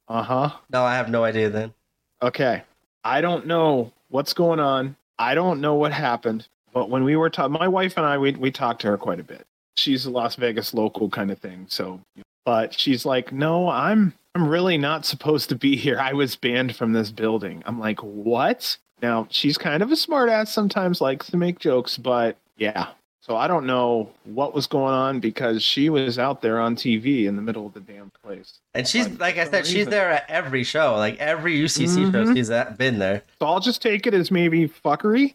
[0.08, 0.50] Uh huh.
[0.70, 1.72] No, I have no idea then.
[2.20, 2.64] Okay.
[3.02, 4.96] I don't know what's going on.
[5.18, 6.48] I don't know what happened.
[6.74, 9.20] But when we were talking, my wife and I, we, we talked to her quite
[9.20, 9.46] a bit.
[9.76, 11.66] She's a Las Vegas local kind of thing.
[11.68, 12.00] So,
[12.44, 15.98] but she's like, no, I'm, I'm really not supposed to be here.
[15.98, 17.62] I was banned from this building.
[17.66, 18.76] I'm like, what?
[19.02, 22.88] Now, she's kind of a smartass sometimes, likes to make jokes, but yeah,
[23.22, 27.26] so I don't know what was going on because she was out there on TV
[27.26, 28.58] in the middle of the damn place.
[28.74, 29.74] And she's but like I said, reason.
[29.76, 32.12] she's there at every show, like every UCC mm-hmm.
[32.12, 33.22] show she's at, been there.
[33.38, 35.34] So I'll just take it as maybe fuckery,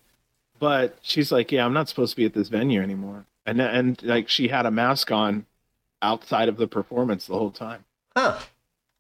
[0.60, 4.02] but she's like, yeah, I'm not supposed to be at this venue anymore, and and
[4.04, 5.46] like she had a mask on
[6.02, 7.86] outside of the performance the whole time.
[8.16, 8.40] Huh.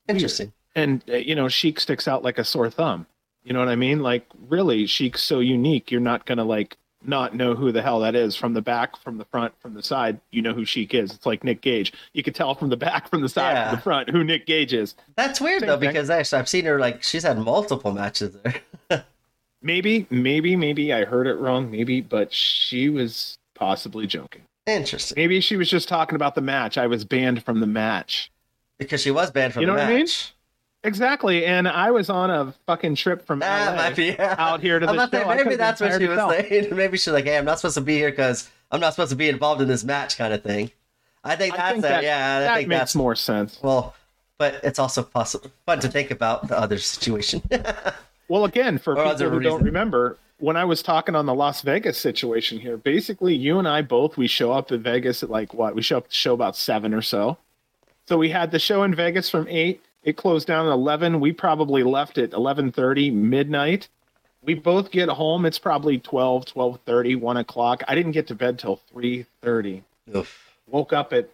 [0.07, 0.53] Interesting.
[0.75, 3.07] And uh, you know, Sheik sticks out like a sore thumb.
[3.43, 3.99] You know what I mean?
[3.99, 5.91] Like really, Sheik's so unique.
[5.91, 6.77] You're not gonna like
[7.07, 9.83] not know who the hell that is from the back, from the front, from the
[9.83, 10.19] side.
[10.31, 11.13] You know who Sheik is.
[11.13, 11.93] It's like Nick Gage.
[12.13, 13.69] You can tell from the back, from the side, yeah.
[13.69, 14.95] from the front who Nick Gage is.
[15.15, 15.89] That's weird Same though, thing.
[15.89, 19.05] because actually I've seen her like she's had multiple matches there.
[19.61, 21.69] maybe, maybe, maybe I heard it wrong.
[21.69, 24.43] Maybe, but she was possibly joking.
[24.67, 25.15] Interesting.
[25.15, 26.77] Maybe she was just talking about the match.
[26.77, 28.31] I was banned from the match
[28.77, 29.89] because she was banned from you know the match.
[29.89, 30.07] What I mean?
[30.85, 34.35] Exactly, and I was on a fucking trip from that LA be, yeah.
[34.37, 35.35] out here to the show.
[35.35, 36.75] maybe that's what she was saying.
[36.75, 39.15] Maybe she's like, "Hey, I'm not supposed to be here because I'm not supposed to
[39.15, 40.69] be involved in this match," kind of thing.
[41.23, 42.39] I think that's I think that, yeah.
[42.41, 43.59] That I think makes that's more sense.
[43.63, 43.95] Well,
[44.37, 47.41] but it's also possible fun to think about the other situation.
[48.29, 49.43] well, again, for or people who reason.
[49.43, 53.67] don't remember, when I was talking on the Las Vegas situation here, basically you and
[53.67, 55.75] I both we show up in Vegas at like what?
[55.75, 57.37] We show up to show about seven or so.
[58.07, 61.19] So we had the show in Vegas from eight it closed down at 11.
[61.19, 63.89] We probably left at 11:30 midnight.
[64.43, 65.45] We both get home.
[65.45, 67.83] It's probably 12, 12:30, 1 o'clock.
[67.87, 69.83] I didn't get to bed till 3:30.
[70.67, 71.29] Woke up at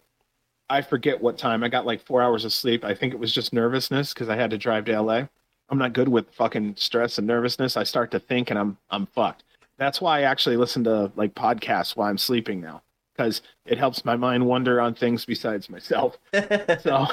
[0.70, 1.66] I forget what time.
[1.66, 2.86] I got like four hours of sleep.
[2.86, 5.28] I think it was just nervousness because I had to drive to LA.
[5.72, 7.78] I'm not good with fucking stress and nervousness.
[7.78, 9.46] I start to think and I'm I'm fucked.
[9.78, 12.84] That's why I actually listen to like podcasts while I'm sleeping now
[13.16, 16.18] because it helps my mind wander on things besides myself.
[16.82, 17.08] so,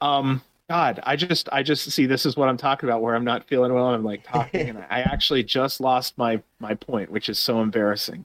[0.00, 3.24] um, God, I just I just see this is what I'm talking about where I'm
[3.24, 7.10] not feeling well and I'm like talking and I actually just lost my my point,
[7.10, 8.24] which is so embarrassing.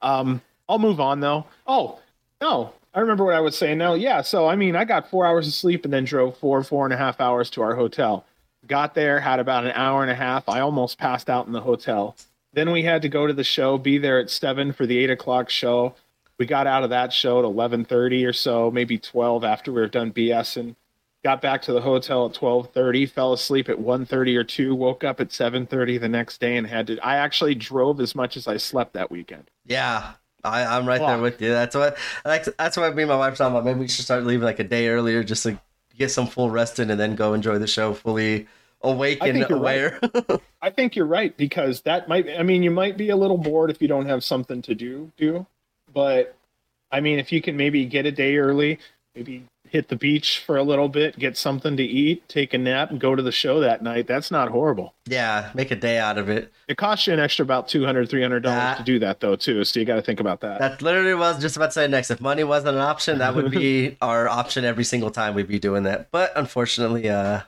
[0.00, 1.44] Um, I'll move on though.
[1.66, 1.98] Oh
[2.40, 3.92] no, I remember what I was saying now.
[3.92, 6.86] Yeah, so I mean, I got four hours of sleep and then drove four four
[6.86, 8.24] and a half hours to our hotel.
[8.66, 10.48] Got there, had about an hour and a half.
[10.48, 12.16] I almost passed out in the hotel.
[12.52, 15.10] Then we had to go to the show, be there at seven for the eight
[15.10, 15.94] o'clock show.
[16.38, 19.80] We got out of that show at eleven thirty or so, maybe twelve after we
[19.80, 20.74] were done BSing
[21.24, 25.20] got back to the hotel at 12:30, fell asleep at 1:30 or 2, woke up
[25.20, 28.56] at 7:30 the next day and had to I actually drove as much as I
[28.56, 29.50] slept that weekend.
[29.66, 30.12] Yeah.
[30.44, 31.50] I, am right there with you.
[31.50, 33.64] That's what that's, that's what me and my wife talking about.
[33.64, 35.58] Maybe we should start leaving like a day earlier just to
[35.98, 38.46] get some full rest in and then go enjoy the show fully
[38.82, 39.98] awake and aware.
[40.02, 40.40] Right.
[40.62, 43.70] I think you're right because that might I mean you might be a little bored
[43.70, 45.46] if you don't have something to do do,
[45.92, 46.36] but
[46.90, 48.78] I mean if you can maybe get a day early,
[49.14, 52.90] maybe hit the beach for a little bit, get something to eat, take a nap,
[52.90, 54.06] and go to the show that night.
[54.06, 54.94] That's not horrible.
[55.06, 56.52] Yeah, make a day out of it.
[56.68, 59.64] It costs you an extra about $200, $300 to do that, though, too.
[59.64, 60.58] So you got to think about that.
[60.60, 62.10] That literally was just about to say next.
[62.10, 65.58] If money wasn't an option, that would be our option every single time we'd be
[65.58, 66.10] doing that.
[66.10, 67.40] But unfortunately, uh,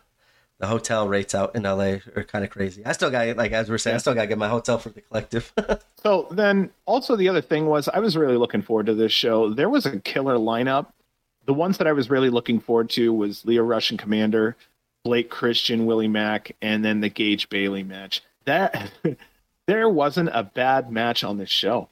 [0.60, 2.84] the hotel rates out in LA are kind of crazy.
[2.84, 4.78] I still got, like, as we are saying, I still got to get my hotel
[4.78, 5.52] for the collective.
[6.02, 9.52] so then also the other thing was I was really looking forward to this show.
[9.52, 10.88] There was a killer lineup
[11.46, 14.54] the ones that I was really looking forward to was Lio Rush and Komander,
[15.04, 18.22] Blake Christian, Willie Mack, and then the Gage Bailey match.
[18.44, 18.90] That
[19.66, 21.88] there wasn't a bad match on this show.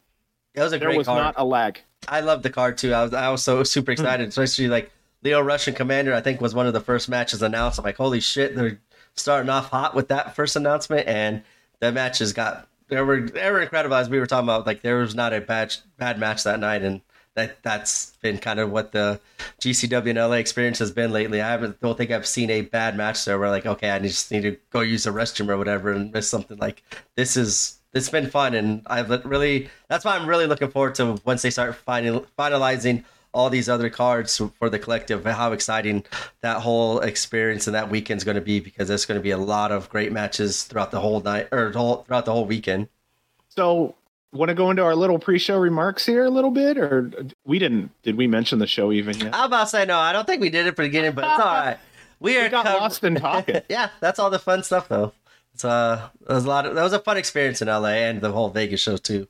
[0.54, 1.22] It was a there great was card.
[1.22, 1.80] not a lag.
[2.06, 2.92] I love the card too.
[2.92, 4.00] I was I was so super Hmm.
[4.00, 4.90] excited, especially like
[5.22, 6.12] Lio Rush and Komander.
[6.12, 7.78] I think was one of the first matches announced.
[7.78, 8.80] I'm like, holy shit, they're
[9.14, 11.42] starting off hot with that first announcement, and
[11.80, 13.96] the matches got they were they were incredible.
[13.96, 16.82] As we were talking about, like there was not a bad bad match that night,
[16.82, 17.00] and
[17.34, 19.20] that that's been kind of what the
[19.60, 21.40] GCW and LA experience has been lately.
[21.40, 24.30] I haven't don't think I've seen a bad match there where like okay, I just
[24.30, 26.58] need to go use the restroom or whatever and miss something.
[26.58, 26.82] Like
[27.16, 31.18] this is it's been fun, and I've really that's why I'm really looking forward to
[31.24, 35.24] once they start final, finalizing all these other cards for the collective.
[35.24, 36.04] How exciting
[36.40, 39.38] that whole experience and that weekend's going to be because there's going to be a
[39.38, 42.88] lot of great matches throughout the whole night or throughout the whole weekend.
[43.48, 43.94] So,
[44.32, 47.10] want to go into our little pre-show remarks here a little bit, or
[47.44, 47.90] we didn't?
[48.02, 49.34] Did we mention the show even yet?
[49.34, 49.98] I'm about to say no.
[49.98, 51.78] I don't think we did it for the beginning, but it's all right.
[52.20, 53.60] We, are We got cover- lost in talking.
[53.68, 55.12] yeah, that's all the fun stuff though.
[55.54, 58.20] It's uh, it was a lot of that was a fun experience in LA and
[58.20, 59.28] the whole Vegas show too.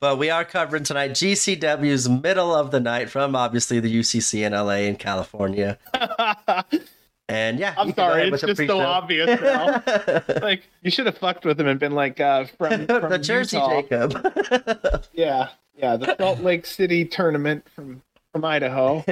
[0.00, 4.52] But we are covering tonight GCW's middle of the night from obviously the UCC in
[4.52, 5.78] LA in California.
[7.28, 9.82] And yeah, I'm you can go sorry, it's just so obvious now.
[10.42, 13.56] like you should have fucked with him and been like, uh, from, from the Jersey
[13.56, 13.82] Utah.
[13.82, 15.04] Jacob.
[15.12, 18.02] Yeah, yeah, the Salt Lake City tournament from
[18.32, 19.04] from Idaho.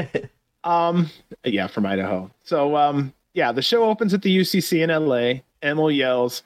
[0.65, 1.11] Um,
[1.45, 2.31] yeah, from Idaho.
[2.45, 5.41] So, um, yeah, the show opens at the UCC in LA.
[5.63, 6.43] Emil yells,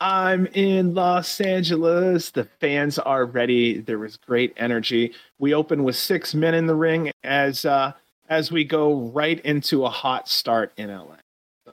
[0.00, 3.80] "I'm in Los Angeles." The fans are ready.
[3.80, 5.12] There was great energy.
[5.38, 7.92] We open with six men in the ring as uh,
[8.30, 11.16] as we go right into a hot start in LA.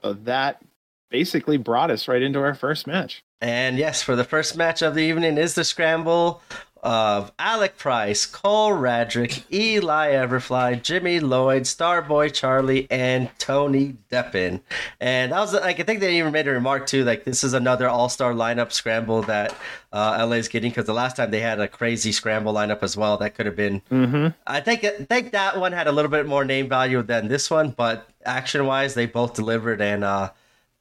[0.02, 0.60] So that
[1.10, 3.22] basically brought us right into our first match.
[3.40, 6.42] And yes, for the first match of the evening is the scramble
[6.82, 14.60] of Alec Price, Cole Radrick, Eli Everfly, Jimmy Lloyd, Starboy Charlie, and Tony Deppen.
[15.00, 17.54] And that was like I think they even made a remark too, like this is
[17.54, 19.54] another all-star lineup scramble that
[19.92, 23.16] uh, is getting because the last time they had a crazy scramble lineup as well.
[23.16, 24.28] That could have been Mm-hmm.
[24.46, 27.50] I think I think that one had a little bit more name value than this
[27.50, 30.30] one, but action wise, they both delivered, and uh,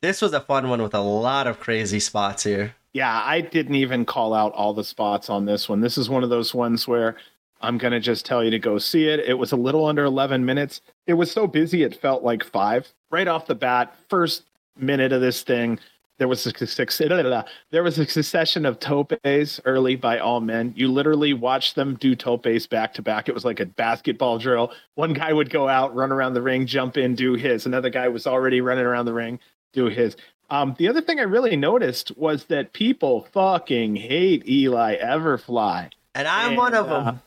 [0.01, 2.75] this was a fun one with a lot of crazy spots here.
[2.97, 5.81] Yeah, I didn't even call out all the spots on this one.
[5.81, 7.15] This is one of those ones where
[7.61, 9.19] I'm going to just tell you to go see it.
[9.19, 10.81] It was a little under 11 minutes.
[11.05, 12.91] It was so busy, it felt like five.
[13.11, 14.45] Right off the bat, first
[14.79, 15.77] minute of this thing,
[16.17, 20.73] there was a there was a succession of topes early by all men.
[20.75, 23.29] You literally watched them do topes back to back.
[23.29, 24.71] It was like a basketball drill.
[24.95, 27.67] One guy would go out, run around the ring, jump in, do his.
[27.67, 29.39] Another guy was already running around the ring,
[29.71, 30.17] do his.
[30.49, 35.91] Um, the other thing I really noticed was that people fucking hate Eli Everfly.
[36.15, 37.21] And I'm And, one of uh, them.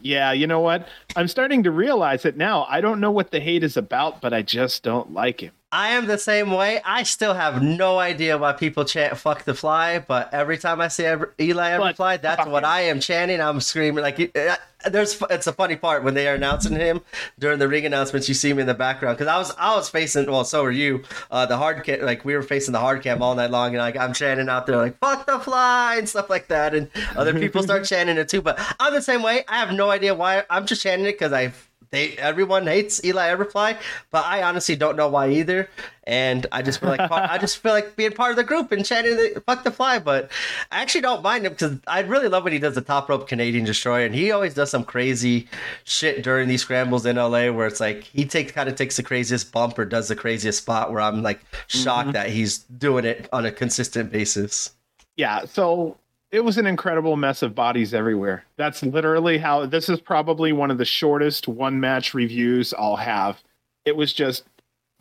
[0.00, 0.88] Yeah, you know what?
[1.14, 2.66] I'm starting to realize it now.
[2.68, 5.52] I don't know what the hate is about, but I just don't like him.
[5.72, 6.80] I am the same way.
[6.84, 10.88] I still have no idea why people chant "fuck the fly," but every time I
[10.88, 12.64] see Ever- Eli But Everfly, that's what.
[12.64, 13.40] I am chanting.
[13.40, 14.56] I'm screaming like uh,
[14.88, 15.20] there's.
[15.28, 17.00] It's a funny part when they are announcing him
[17.40, 18.28] during the ring announcements.
[18.28, 20.30] You see me in the background because I was I was facing.
[20.30, 21.02] Well, so were you.
[21.32, 23.78] Uh, the hard cam, like we were facing the hard cam all night long, and
[23.78, 27.34] like I'm chanting out there like "fuck the fly" and stuff like that, and other
[27.38, 28.40] people start chanting it too.
[28.40, 29.44] But I'm the same way.
[29.48, 30.44] I have no idea why.
[30.48, 31.52] I'm just chanting it because I
[31.90, 33.78] they everyone hates Eli Everfly,
[34.10, 35.68] but I honestly don't know why either.
[36.04, 38.84] And I just feel like I just feel like being part of the group and
[38.84, 40.30] chanting the, "fuck the fly." But
[40.70, 43.28] I actually don't mind him because I really love when he does the top rope
[43.28, 45.48] Canadian Destroyer, and he always does some crazy
[45.84, 49.02] shit during these scrambles in LA where it's like he takes kind of takes the
[49.02, 52.12] craziest bump or does the craziest spot where I'm like shocked mm-hmm.
[52.12, 54.70] that he's doing it on a consistent basis.
[55.16, 55.96] Yeah, so
[56.36, 58.44] it was an incredible mess of bodies everywhere.
[58.58, 63.42] That's literally how this is probably one of the shortest one match reviews I'll have.
[63.86, 64.44] It was just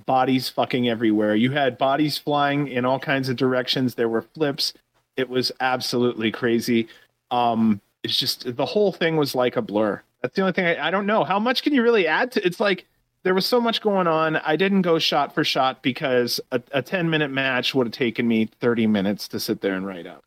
[0.05, 1.36] bodies fucking everywhere.
[1.36, 3.95] You had bodies flying in all kinds of directions.
[3.95, 4.71] There were flips.
[5.17, 6.88] It was absolutely crazy.
[7.31, 10.01] Um, it's just the whole thing was like a blur.
[10.21, 11.25] That's the only thing I, I don't know.
[11.25, 12.86] How much can you really add to it's like
[13.23, 14.38] there was so much going on.
[14.38, 18.25] I didn't go shot for shot because a, a 10 minute match would have taken
[18.25, 20.23] me 30 minutes to sit there and write up.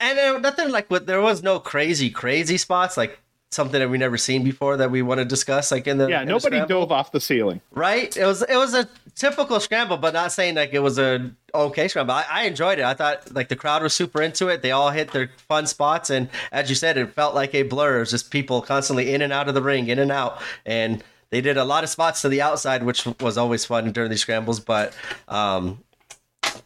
[0.00, 3.18] And uh, nothing like what there was no crazy crazy spots like
[3.52, 6.22] something that we never seen before that we want to discuss like in the Yeah,
[6.22, 6.80] in nobody scramble.
[6.82, 7.60] dove off the ceiling.
[7.72, 8.16] right?
[8.16, 11.88] It was it was a typical scramble but not saying like it was a okay
[11.88, 12.14] scramble.
[12.14, 12.84] I, I enjoyed it.
[12.84, 14.62] I thought like the crowd was super into it.
[14.62, 17.96] They all hit their fun spots and as you said it felt like a blur.
[17.96, 21.02] It was just people constantly in and out of the ring in and out and
[21.30, 24.22] they did a lot of spots to the outside which was always fun during these
[24.22, 24.94] scrambles but
[25.28, 25.82] um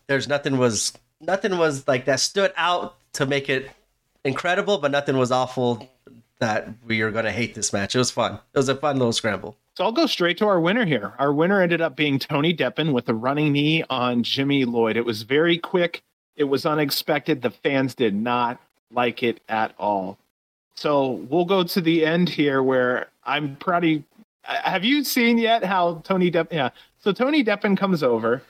[0.06, 3.70] there's nothing was nothing was like that stood out to make it
[4.24, 5.90] incredible but nothing was awful
[6.38, 8.98] that we are going to hate this match it was fun it was a fun
[8.98, 11.14] little scramble So I'll go straight to our winner here.
[11.18, 14.96] Our winner ended up being Tony Deppen with a running knee on Jimmy Lloyd.
[14.96, 16.02] It was very quick.
[16.36, 17.42] It was unexpected.
[17.42, 18.60] The fans did not
[18.92, 20.16] like it at all.
[20.76, 24.04] So we'll go to the end here where I'm pretty.
[24.42, 26.52] Have you seen yet how Tony Deppen?
[26.52, 26.70] Yeah.
[27.00, 28.42] So Tony Deppen comes over.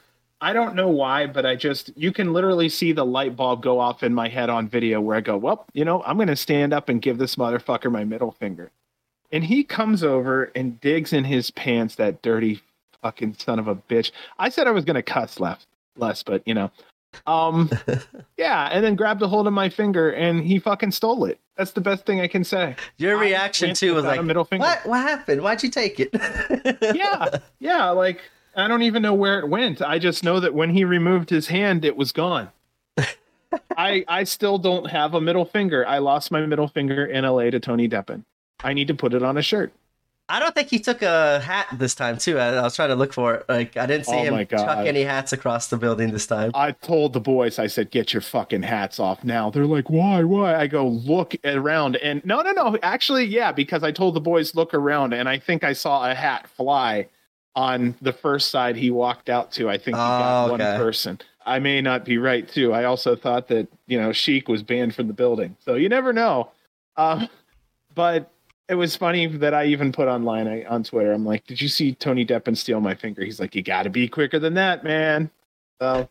[0.45, 3.81] I don't know why, but I just you can literally see the light bulb go
[3.81, 6.75] off in my head on video where I go, well, you know, I'm gonna stand
[6.75, 8.71] up and give this motherfucker my middle finger.
[9.33, 12.61] And he comes over and digs in his pants, that dirty
[13.01, 14.11] fucking son of a bitch.
[14.39, 15.67] I said I was gonna cuss left
[15.97, 16.71] less, but you know.
[17.27, 17.71] Um
[18.37, 21.41] yeah, and then grabbed a hold of my finger and he fucking stole it.
[21.57, 22.77] That's the best thing I can say.
[22.99, 24.67] Your reaction too was like middle finger.
[24.67, 25.41] What what happened?
[25.41, 26.11] Why'd you take it?
[26.95, 27.39] yeah.
[27.61, 28.21] Yeah, like
[28.57, 29.83] I don't even know where it went.
[29.83, 32.51] I just know that when he removed his hand, it was gone.
[33.77, 35.87] I I still don't have a middle finger.
[35.87, 38.25] I lost my middle finger in LA to Tony Deppen.
[38.63, 39.73] I need to put it on a shirt.
[40.27, 42.39] I don't think he took a hat this time too.
[42.39, 43.45] I, I was trying to look for it.
[43.47, 46.51] Like I didn't see oh him chuck any hats across the building this time.
[46.55, 50.25] I told the boys, I said, "Get your fucking hats off now." They're like, "Why?
[50.25, 52.79] Why?" I go, "Look around." And no, no, no.
[52.83, 56.15] Actually, yeah, because I told the boys, "Look around," and I think I saw a
[56.15, 57.07] hat fly
[57.57, 59.69] on the first side he walked out to.
[59.69, 60.65] I think he got oh, okay.
[60.65, 61.21] one person.
[61.47, 62.73] I may not be right too.
[62.73, 66.13] I also thought that you know Sheik was banned from the building, so you never
[66.13, 66.51] know.
[66.97, 67.29] Um,
[67.95, 68.31] but
[68.69, 71.13] it was funny that I even put online I, on Twitter.
[71.13, 73.91] I'm like, "Did you see Tony Deppen steal my finger?" He's like, "You got to
[73.91, 75.31] be quicker than that, man."
[75.81, 76.09] So,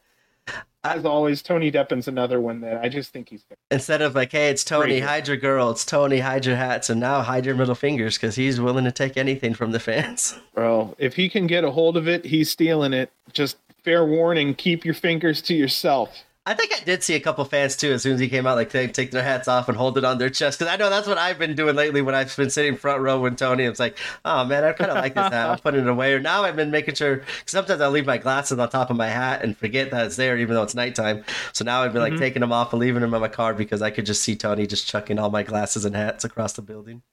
[0.84, 4.50] as always, Tony Deppen's another one that I just think he's instead of like, "Hey,
[4.50, 7.76] it's Tony, hide your girl," it's Tony, hide your hats, and now hide your middle
[7.76, 10.38] fingers because he's willing to take anything from the fans.
[10.54, 13.12] Bro, if he can get a hold of it, he's stealing it.
[13.32, 16.24] Just fair warning: keep your fingers to yourself.
[16.46, 17.94] I think I did see a couple fans too.
[17.94, 20.04] As soon as he came out, like they take their hats off and hold it
[20.04, 22.50] on their chest, because I know that's what I've been doing lately when I've been
[22.50, 23.64] sitting front row with Tony.
[23.64, 25.50] It's like, oh man, I kind of like this hat.
[25.50, 26.14] I'm putting it away.
[26.14, 27.24] Or now I've been making sure.
[27.46, 30.38] Sometimes I leave my glasses on top of my hat and forget that it's there,
[30.38, 31.24] even though it's nighttime.
[31.54, 32.22] So now I've been like mm-hmm.
[32.22, 34.68] taking them off and leaving them in my car because I could just see Tony
[34.68, 37.04] just chucking all my glasses and hats across the building.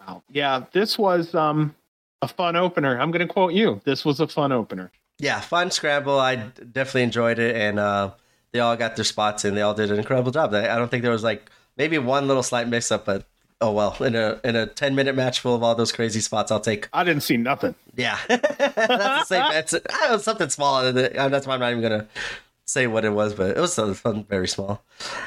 [0.00, 0.22] Wow.
[0.30, 1.74] Yeah, this was um,
[2.22, 2.98] a fun opener.
[2.98, 3.82] I'm going to quote you.
[3.84, 4.90] This was a fun opener.
[5.18, 6.18] Yeah, fun scramble.
[6.18, 7.78] I definitely enjoyed it, and.
[7.78, 8.12] uh
[8.52, 10.54] they all got their spots and they all did an incredible job.
[10.54, 13.24] I don't think there was like maybe one little slight mix up, but
[13.60, 13.96] oh well.
[14.00, 16.88] In a in a ten minute match full of all those crazy spots, I'll take.
[16.92, 17.74] I didn't see nothing.
[17.96, 19.50] Yeah, that's the same.
[19.50, 20.92] That's I was something small.
[20.92, 22.08] That's why I'm not even gonna
[22.66, 24.82] say what it was, but it was something very small.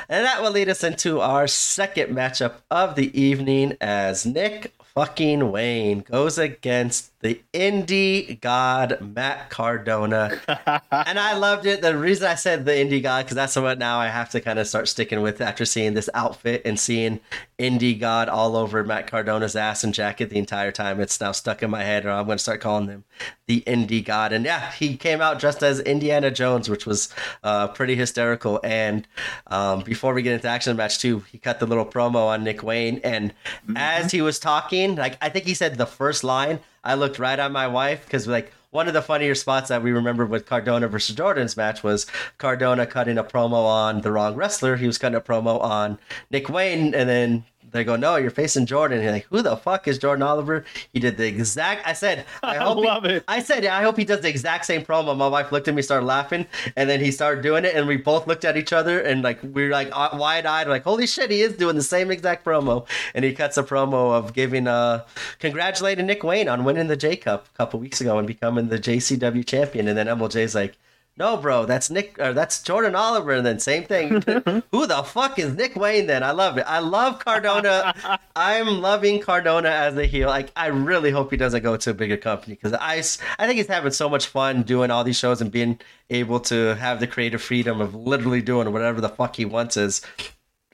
[0.09, 5.51] And that will lead us into our second matchup of the evening as Nick fucking
[5.51, 10.39] Wayne goes against the indie god Matt Cardona.
[10.47, 11.81] and I loved it.
[11.81, 14.57] The reason I said the indie god, because that's what now I have to kind
[14.57, 17.19] of start sticking with after seeing this outfit and seeing
[17.59, 21.01] indie god all over Matt Cardona's ass and jacket the entire time.
[21.01, 23.03] It's now stuck in my head, or I'm going to start calling him
[23.47, 24.33] the indie god.
[24.33, 27.09] And yeah, he came out dressed as Indiana Jones, which was
[27.43, 28.59] uh, pretty hysterical.
[28.63, 29.07] And
[29.47, 32.61] um, before we get into action match two, he cut the little promo on Nick
[32.61, 33.01] Wayne.
[33.03, 33.77] And mm-hmm.
[33.77, 37.39] as he was talking, like I think he said the first line, I looked right
[37.39, 40.87] at my wife because like one of the funnier spots that we remember with Cardona
[40.87, 42.05] versus Jordan's match was
[42.37, 44.75] Cardona cutting a promo on the wrong wrestler.
[44.75, 45.97] He was cutting a promo on
[46.29, 47.45] Nick Wayne, and then
[47.75, 49.01] they go, no, you're facing Jordan.
[49.01, 50.65] you're like, who the fuck is Jordan Oliver?
[50.93, 51.87] He did the exact.
[51.87, 53.23] I said, I, hope I love he, it.
[53.27, 55.15] I said, I hope he does the exact same promo.
[55.15, 56.45] My wife looked at me, started laughing,
[56.75, 59.41] and then he started doing it, and we both looked at each other, and like
[59.43, 62.45] we were like uh, wide eyed, like, holy shit, he is doing the same exact
[62.45, 62.87] promo.
[63.13, 65.05] And he cuts a promo of giving, uh,
[65.39, 68.79] congratulating Nick Wayne on winning the J Cup a couple weeks ago and becoming the
[68.79, 69.87] JCW champion.
[69.87, 70.77] And then MLJ's like,
[71.17, 72.19] no, bro, that's Nick.
[72.19, 73.31] Or that's Jordan Oliver.
[73.31, 74.09] And then same thing.
[74.71, 76.07] Who the fuck is Nick Wayne?
[76.07, 76.65] Then I love it.
[76.67, 78.19] I love Cardona.
[78.35, 80.27] I'm loving Cardona as a heel.
[80.27, 82.95] Like I really hope he doesn't go to a bigger company because I,
[83.41, 86.75] I think he's having so much fun doing all these shows and being able to
[86.75, 89.77] have the creative freedom of literally doing whatever the fuck he wants.
[89.77, 90.01] Is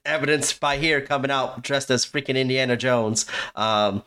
[0.05, 3.25] evidenced by here coming out dressed as freaking Indiana Jones.
[3.55, 4.03] Um,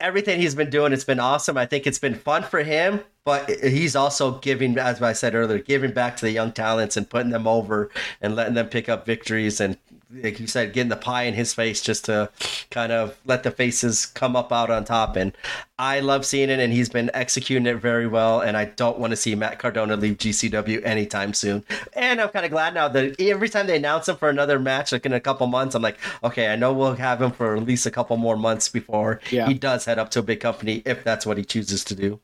[0.00, 1.56] everything he's been doing, it's been awesome.
[1.56, 5.58] I think it's been fun for him, but he's also giving, as I said earlier,
[5.58, 7.90] giving back to the young talents and putting them over
[8.20, 9.76] and letting them pick up victories and
[10.22, 12.30] like you said, getting the pie in his face just to
[12.70, 15.16] kind of let the faces come up out on top.
[15.16, 15.32] And
[15.78, 18.40] I love seeing it, and he's been executing it very well.
[18.40, 21.64] And I don't want to see Matt Cardona leave GCW anytime soon.
[21.92, 24.92] And I'm kind of glad now that every time they announce him for another match,
[24.92, 27.64] like in a couple months, I'm like, okay, I know we'll have him for at
[27.64, 29.46] least a couple more months before yeah.
[29.46, 32.20] he does head up to a big company if that's what he chooses to do.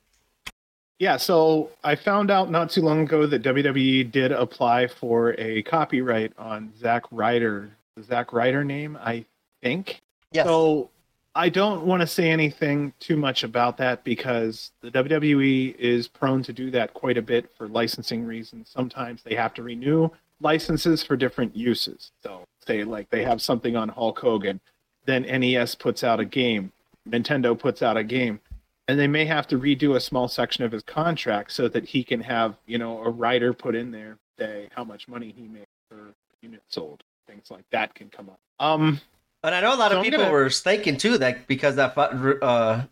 [0.99, 5.63] Yeah, so I found out not too long ago that WWE did apply for a
[5.63, 9.27] copyright on Zack Ryder, the Zack Ryder name, I
[9.63, 10.01] think.
[10.33, 10.47] Yes.
[10.47, 10.89] So
[11.35, 16.43] I don't want to say anything too much about that because the WWE is prone
[16.45, 18.71] to do that quite a bit for licensing reasons.
[18.75, 20.09] Sometimes they have to renew
[20.41, 22.11] licenses for different uses.
[22.23, 24.61] So say like they have something on Hulk Hogan,
[25.05, 26.73] then NES puts out a game,
[27.07, 28.41] Nintendo puts out a game,
[28.89, 32.05] and they may have to redo a small section of his contract so that he
[32.05, 35.67] can have, you know, a writer put in there say how much money he made
[35.91, 37.03] per unit sold.
[37.27, 38.39] Things like that can come up.
[38.61, 39.01] Um,
[39.43, 40.31] and I know a lot so of people gonna...
[40.31, 42.85] were thinking too that because that uh,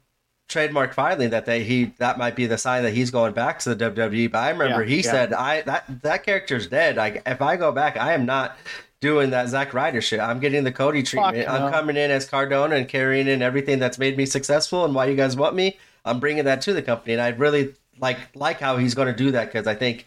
[0.48, 3.74] trademark filing that they he that might be the sign that he's going back to
[3.74, 4.30] the WWE.
[4.30, 5.10] But I remember yeah, he yeah.
[5.10, 6.96] said, "I that that character's dead.
[6.96, 8.56] Like if I go back, I am not."
[9.00, 10.20] Doing that Zack Ryder shit.
[10.20, 11.48] I'm getting the Cody treatment.
[11.48, 15.06] I'm coming in as Cardona and carrying in everything that's made me successful and why
[15.06, 15.78] you guys want me.
[16.04, 19.14] I'm bringing that to the company, and I really like like how he's going to
[19.14, 20.06] do that because I think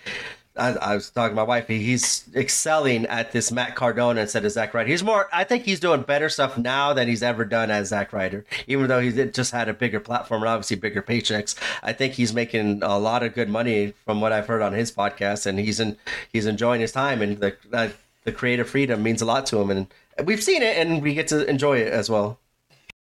[0.58, 1.68] I, I, was talking to my wife.
[1.68, 4.90] he's excelling at this Matt Cardona instead of Zack Ryder.
[4.90, 5.30] He's more.
[5.32, 8.46] I think he's doing better stuff now than he's ever done as Zack Ryder.
[8.68, 12.34] Even though he just had a bigger platform and obviously bigger paychecks, I think he's
[12.34, 15.80] making a lot of good money from what I've heard on his podcast, and he's
[15.80, 15.98] in
[16.32, 17.90] he's enjoying his time and the uh,
[18.28, 19.88] the creative freedom means a lot to him, and
[20.24, 22.40] we've seen it and we get to enjoy it as well.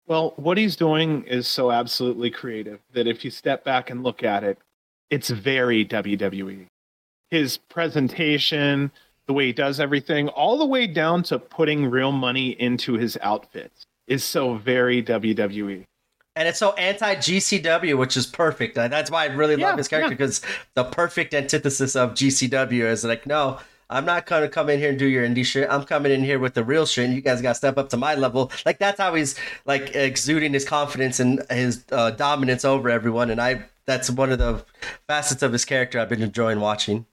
[0.06, 4.22] Well, what he's doing is so absolutely creative that if you step back and look
[4.22, 4.56] at it,
[5.10, 6.68] it's very WWE
[7.30, 8.90] his presentation,
[9.26, 13.18] the way he does everything, all the way down to putting real money into his
[13.22, 15.84] outfits is so very WWE.
[16.36, 18.74] And it's so anti GCW, which is perfect.
[18.74, 20.50] That's why I really yeah, love his character because yeah.
[20.74, 23.58] the perfect antithesis of GCW is like, no,
[23.88, 25.68] I'm not gonna come in here and do your indie shit.
[25.70, 27.88] I'm coming in here with the real shit, and you guys got to step up
[27.90, 28.50] to my level.
[28.64, 33.30] Like that's how he's like exuding his confidence and his uh, dominance over everyone.
[33.30, 34.64] And I, that's one of the
[35.06, 37.06] facets of his character I've been enjoying watching.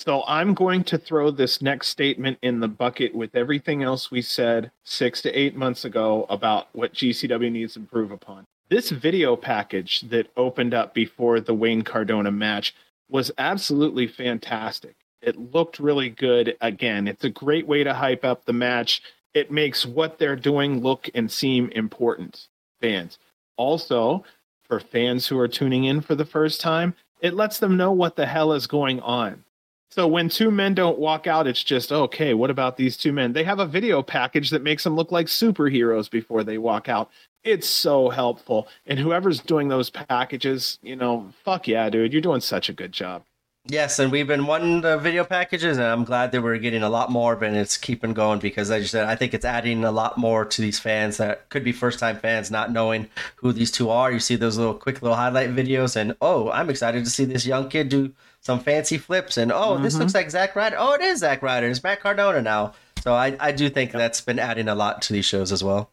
[0.00, 4.22] So I'm going to throw this next statement in the bucket with everything else we
[4.22, 8.46] said six to eight months ago about what GCW needs to improve upon.
[8.68, 12.74] This video package that opened up before the Wayne Cardona match
[13.08, 14.94] was absolutely fantastic.
[15.22, 16.56] It looked really good.
[16.60, 19.02] Again, it's a great way to hype up the match.
[19.34, 22.48] It makes what they're doing look and seem important.
[22.80, 23.18] Fans.
[23.56, 24.24] Also,
[24.64, 28.16] for fans who are tuning in for the first time, it lets them know what
[28.16, 29.44] the hell is going on
[29.90, 32.34] so when two men don't walk out, it's just okay.
[32.34, 33.32] What about these two men?
[33.32, 37.10] They have a video package that makes them look like superheroes before they walk out.
[37.42, 38.68] It's so helpful.
[38.86, 42.92] And whoever's doing those packages, you know, fuck yeah, dude, you're doing such a good
[42.92, 43.24] job.
[43.70, 46.88] Yes, and we've been wanting the video packages, and I'm glad that we're getting a
[46.88, 49.92] lot more, but it's keeping going because, as you said, I think it's adding a
[49.92, 53.70] lot more to these fans that could be first time fans not knowing who these
[53.70, 54.10] two are.
[54.10, 57.44] You see those little quick little highlight videos, and oh, I'm excited to see this
[57.44, 59.82] young kid do some fancy flips, and oh, mm-hmm.
[59.82, 60.76] this looks like Zack Ryder.
[60.78, 61.68] Oh, it is Zack Ryder.
[61.68, 62.72] It's Matt Cardona now.
[63.02, 65.90] So I, I do think that's been adding a lot to these shows as well.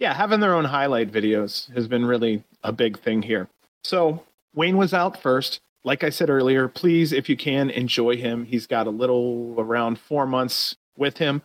[0.00, 3.48] Yeah, having their own highlight videos has been really a big thing here.
[3.84, 4.24] So
[4.56, 8.44] Wayne was out first like I said earlier, please, if you can, enjoy him.
[8.44, 11.42] He's got a little around four months with him.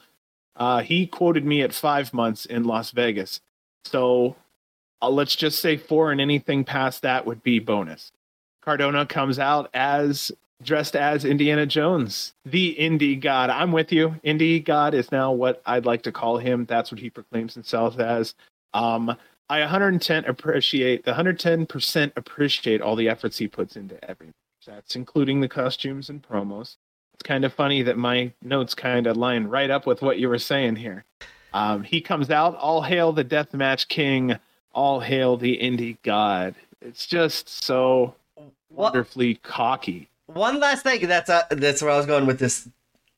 [0.55, 3.41] Uh, he quoted me at five months in Las Vegas.
[3.86, 4.36] So
[5.01, 8.11] uh, let's just say four, and anything past that would be bonus.
[8.61, 10.31] Cardona comes out as
[10.63, 13.49] dressed as Indiana Jones, the indie god.
[13.49, 14.15] I'm with you.
[14.23, 16.65] Indie god is now what I'd like to call him.
[16.65, 18.33] That's what he proclaims himself as.
[18.73, 19.15] Um,
[19.49, 24.31] I 110 appreciate the 110% appreciate all the efforts he puts into every
[24.65, 26.77] That's including the costumes and promos.
[27.13, 30.29] It's kind of funny that my notes kind of line right up with what you
[30.29, 31.05] were saying here.
[31.53, 34.37] Um, he comes out, all hail the deathmatch king,
[34.73, 36.55] all hail the indie god.
[36.81, 38.15] It's just so
[38.69, 40.09] wonderfully cocky.
[40.25, 41.07] One last thing.
[41.07, 42.67] That's uh, that's where I was going with this.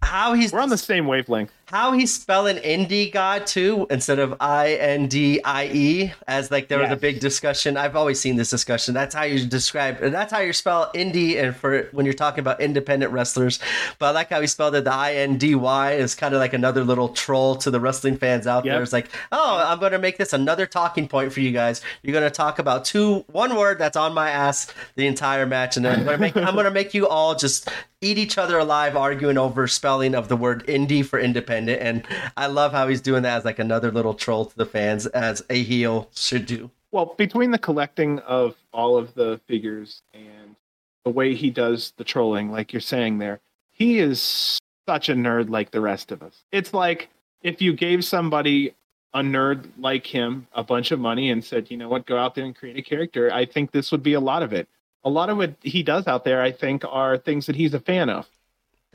[0.03, 4.33] How he's we're on the same wavelength how he's spelling indie god too instead of
[4.39, 6.89] I N D I E as like there yes.
[6.89, 7.75] was a big discussion.
[7.75, 8.93] I've always seen this discussion.
[8.93, 12.39] That's how you describe and that's how you spell indie and for when you're talking
[12.39, 13.59] about independent wrestlers.
[13.99, 16.39] But I like how he spelled it the I N D Y is kind of
[16.39, 18.75] like another little troll to the wrestling fans out yep.
[18.75, 18.81] there.
[18.81, 21.81] It's like, oh, I'm gonna make this another talking point for you guys.
[22.01, 25.85] You're gonna talk about two one word that's on my ass the entire match, and
[25.85, 29.39] then I'm gonna make I'm gonna make you all just eat each other alive arguing
[29.39, 32.03] over spelling of the word indie for independent and
[32.35, 35.43] i love how he's doing that as like another little troll to the fans as
[35.49, 36.69] a heel should do.
[36.91, 40.55] Well between the collecting of all of the figures and
[41.03, 43.39] the way he does the trolling like you're saying there
[43.71, 46.43] he is such a nerd like the rest of us.
[46.51, 47.09] It's like
[47.41, 48.73] if you gave somebody
[49.13, 52.05] a nerd like him a bunch of money and said you know what?
[52.05, 54.53] Go out there and create a character i think this would be a lot of
[54.53, 54.67] it.
[55.03, 57.79] A lot of what he does out there, I think, are things that he's a
[57.79, 58.27] fan of.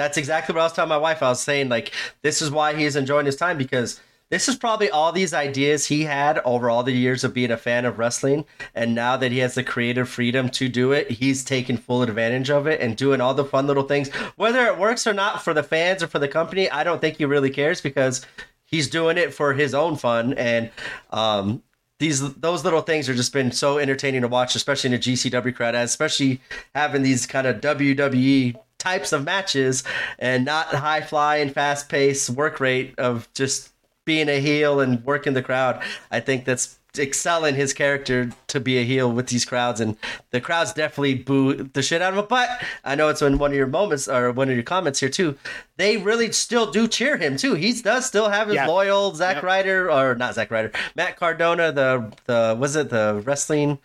[0.02, 1.22] That's exactly what I was telling my wife.
[1.22, 1.92] I was saying, like,
[2.22, 4.00] this is why he's enjoying his time because
[4.30, 7.56] this is probably all these ideas he had over all the years of being a
[7.56, 8.44] fan of wrestling.
[8.74, 12.50] And now that he has the creative freedom to do it, he's taking full advantage
[12.50, 14.08] of it and doing all the fun little things.
[14.34, 17.18] Whether it works or not for the fans or for the company, I don't think
[17.18, 18.26] he really cares because
[18.64, 20.70] he's doing it for his own fun and
[21.10, 21.62] um
[22.02, 25.54] these those little things are just been so entertaining to watch, especially in a GCW
[25.54, 26.40] crowd, especially
[26.74, 29.84] having these kind of WWE types of matches
[30.18, 33.70] and not high fly and fast pace work rate of just
[34.04, 35.80] being a heel and working the crowd.
[36.10, 39.96] I think that's excelling his character to be a heel with these crowds, and
[40.30, 42.26] the crowds definitely boo the shit out of him.
[42.28, 42.48] But
[42.84, 45.38] I know it's in one of your moments or one of your comments here too.
[45.76, 47.54] They really still do cheer him too.
[47.54, 48.66] He does still have his yeah.
[48.66, 49.44] loyal Zack yep.
[49.44, 51.70] Ryder or not Zack Ryder, Matt Cardona.
[51.70, 53.78] The the was it the wrestling?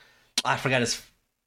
[0.44, 1.02] I forgot his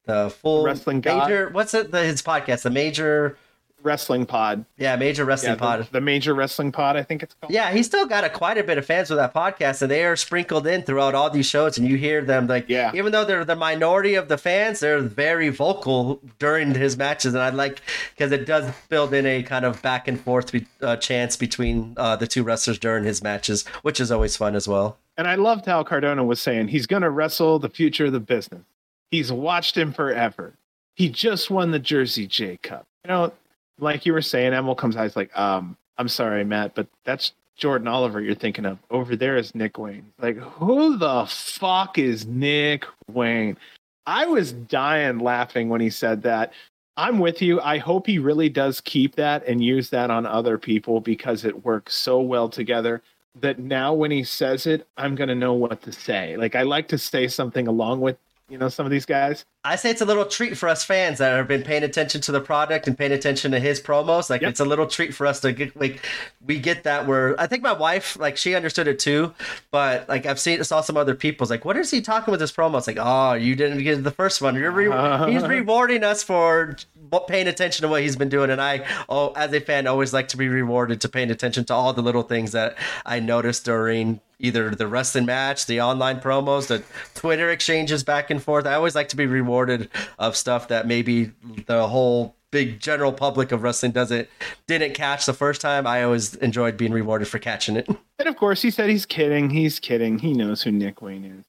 [0.05, 1.45] the full wrestling major.
[1.45, 1.53] God.
[1.53, 1.91] What's it?
[1.91, 3.37] The, his podcast, the major
[3.83, 4.65] Wrestling Pod.
[4.77, 5.79] Yeah, Major Wrestling yeah, Pod.
[5.81, 7.51] The, the, Major Wrestling Pod, I think it's called.
[7.51, 10.03] Yeah, he's still got a quite a bit of fans with that podcast, and they
[10.05, 12.91] are sprinkled in throughout all these shows, and you hear them like, yeah.
[12.93, 17.43] even though they're the minority of the fans, they're very vocal during his matches, and
[17.43, 17.81] I like
[18.15, 21.93] because it does build in a kind of back and forth be, uh, chance between
[21.97, 24.97] uh, the two wrestlers during his matches, which is always fun as well.
[25.17, 28.19] And I loved how Cardona was saying he's going to wrestle the future of the
[28.19, 28.63] business.
[29.11, 30.53] He's watched him forever.
[30.95, 32.87] He just won the Jersey J Cup.
[33.03, 33.33] You know,
[33.81, 35.03] like you were saying, Emil comes out.
[35.03, 38.77] He's like, um, I'm sorry, Matt, but that's Jordan Oliver you're thinking of.
[38.89, 40.13] Over there is Nick Wayne.
[40.19, 43.57] Like, who the fuck is Nick Wayne?
[44.05, 46.53] I was dying laughing when he said that.
[46.97, 47.59] I'm with you.
[47.61, 51.65] I hope he really does keep that and use that on other people because it
[51.65, 53.01] works so well together
[53.39, 56.35] that now when he says it, I'm going to know what to say.
[56.35, 58.17] Like, I like to say something along with
[58.51, 59.45] you know some of these guys.
[59.63, 62.31] I say it's a little treat for us fans that have been paying attention to
[62.31, 64.29] the product and paying attention to his promos.
[64.29, 64.49] Like yep.
[64.49, 66.05] it's a little treat for us to get like
[66.45, 69.33] we get that where I think my wife like she understood it too,
[69.71, 72.51] but like I've seen saw some other people's like what is he talking with his
[72.51, 72.77] promo?
[72.77, 74.55] It's like oh you didn't get the first one.
[74.55, 75.27] You're re- uh-huh.
[75.27, 76.75] he's rewarding us for
[77.27, 80.27] paying attention to what he's been doing, and I oh as a fan always like
[80.29, 84.19] to be rewarded to paying attention to all the little things that I noticed during
[84.41, 86.83] either the wrestling match, the online promos, the
[87.15, 88.65] Twitter exchanges back and forth.
[88.65, 89.89] I always like to be rewarded
[90.19, 91.31] of stuff that maybe
[91.67, 94.27] the whole big general public of wrestling doesn't
[94.67, 95.87] didn't catch the first time.
[95.87, 97.87] I always enjoyed being rewarded for catching it.
[98.19, 99.49] And of course, he said he's kidding.
[99.49, 100.19] He's kidding.
[100.19, 101.43] He knows who Nick Wayne is.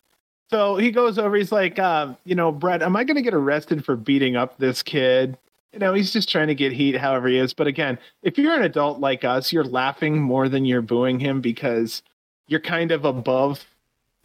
[0.48, 1.36] So he goes over.
[1.36, 4.56] He's like, uh, you know, Brett, am I going to get arrested for beating up
[4.56, 5.36] this kid?
[5.74, 7.52] You know, he's just trying to get heat, however he is.
[7.52, 11.42] But again, if you're an adult like us, you're laughing more than you're booing him
[11.42, 12.02] because
[12.46, 13.64] you're kind of above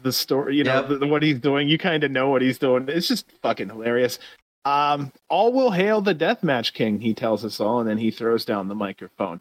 [0.01, 0.99] the story, you know, yep.
[0.99, 1.67] the, what he's doing.
[1.67, 2.87] You kind of know what he's doing.
[2.87, 4.19] It's just fucking hilarious.
[4.65, 8.43] Um, all will hail the deathmatch king, he tells us all, and then he throws
[8.43, 9.39] down the microphone.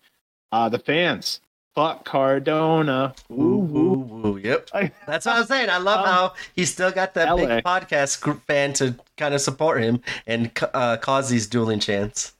[0.52, 1.40] Uh, the fans,
[1.74, 3.12] fuck Cardona.
[3.28, 4.38] Woo, woo, woo.
[4.38, 4.70] Yep.
[5.06, 5.68] That's what I'm saying.
[5.68, 7.46] I love um, how he's still got that LA.
[7.46, 12.35] big podcast fan to kind of support him and uh, cause these dueling chants.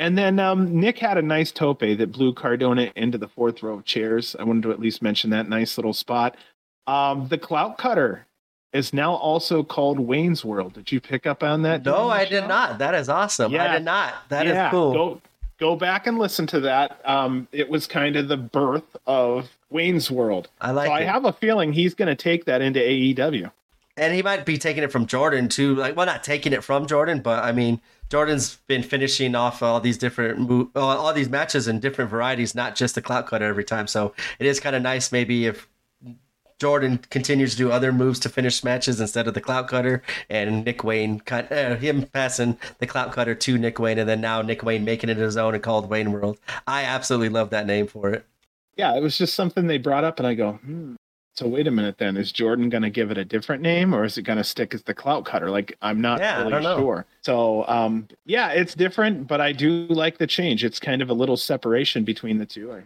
[0.00, 3.74] And then um, Nick had a nice tope that blew Cardona into the fourth row
[3.74, 4.34] of chairs.
[4.40, 6.38] I wanted to at least mention that nice little spot.
[6.86, 8.26] Um, the clout cutter
[8.72, 10.72] is now also called Wayne's World.
[10.72, 11.84] Did you pick up on that?
[11.84, 12.78] No, I did not.
[12.78, 13.52] That is awesome.
[13.52, 13.70] Yeah.
[13.70, 14.14] I did not.
[14.30, 14.68] That yeah.
[14.68, 14.92] is cool.
[14.94, 15.20] Go,
[15.58, 17.02] go back and listen to that.
[17.04, 20.48] Um, it was kind of the birth of Wayne's World.
[20.62, 20.86] I like.
[20.86, 20.96] So it.
[20.96, 23.52] I have a feeling he's going to take that into AEW.
[23.98, 25.74] And he might be taking it from Jordan too.
[25.74, 29.80] Like, well, not taking it from Jordan, but I mean, Jordan's been finishing off all
[29.80, 33.86] these different all these matches in different varieties, not just the clout cutter every time.
[33.86, 35.68] So it is kind of nice, maybe if
[36.58, 40.64] Jordan continues to do other moves to finish matches instead of the clout cutter, and
[40.64, 44.62] Nick Wayne, uh, him passing the clout cutter to Nick Wayne, and then now Nick
[44.62, 46.38] Wayne making it his own and called Wayne World.
[46.66, 48.26] I absolutely love that name for it.
[48.76, 50.96] Yeah, it was just something they brought up, and I go, hmm,
[51.40, 54.04] so wait a minute then, is Jordan going to give it a different name or
[54.04, 55.48] is it going to stick as the clout cutter?
[55.48, 57.06] Like I'm not yeah, really sure.
[57.22, 60.62] So um yeah, it's different, but I do like the change.
[60.64, 62.82] It's kind of a little separation between the two.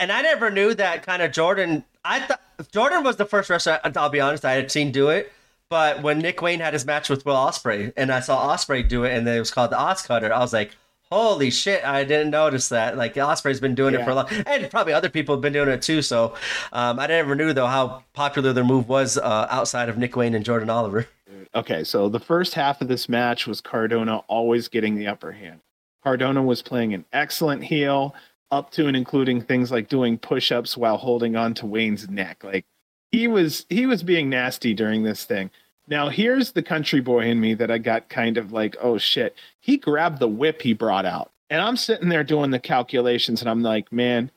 [0.00, 1.84] And I never knew that kind of Jordan.
[2.04, 2.40] I thought
[2.72, 3.78] Jordan was the first wrestler.
[3.84, 5.32] I'll be honest, I had seen do it.
[5.70, 9.04] But when Nick Wayne had his match with Will Ospreay, and I saw Ospreay do
[9.04, 10.72] it, and it was called the Os Cutter, I was like,
[11.14, 12.96] holy shit, I didn't notice that.
[12.96, 14.00] Like Ospreay's been doing yeah.
[14.00, 16.02] it for a long, and probably other people have been doing it too.
[16.02, 16.34] So
[16.72, 20.34] um, I never knew though how popular their move was uh, outside of Nick Wayne
[20.34, 21.06] and Jordan Oliver.
[21.54, 25.60] Okay, so the first half of this match was Cardona always getting the upper hand.
[26.02, 28.14] Cardona was playing an excellent heel,
[28.50, 32.42] up to and including things like doing push-ups while holding on to Wayne's neck.
[32.42, 32.66] Like
[33.12, 35.50] he was he was being nasty during this thing.
[35.86, 39.36] Now, here's the country boy in me that I got kind of like, oh shit.
[39.60, 41.30] He grabbed the whip he brought out.
[41.50, 44.30] And I'm sitting there doing the calculations and I'm like, man,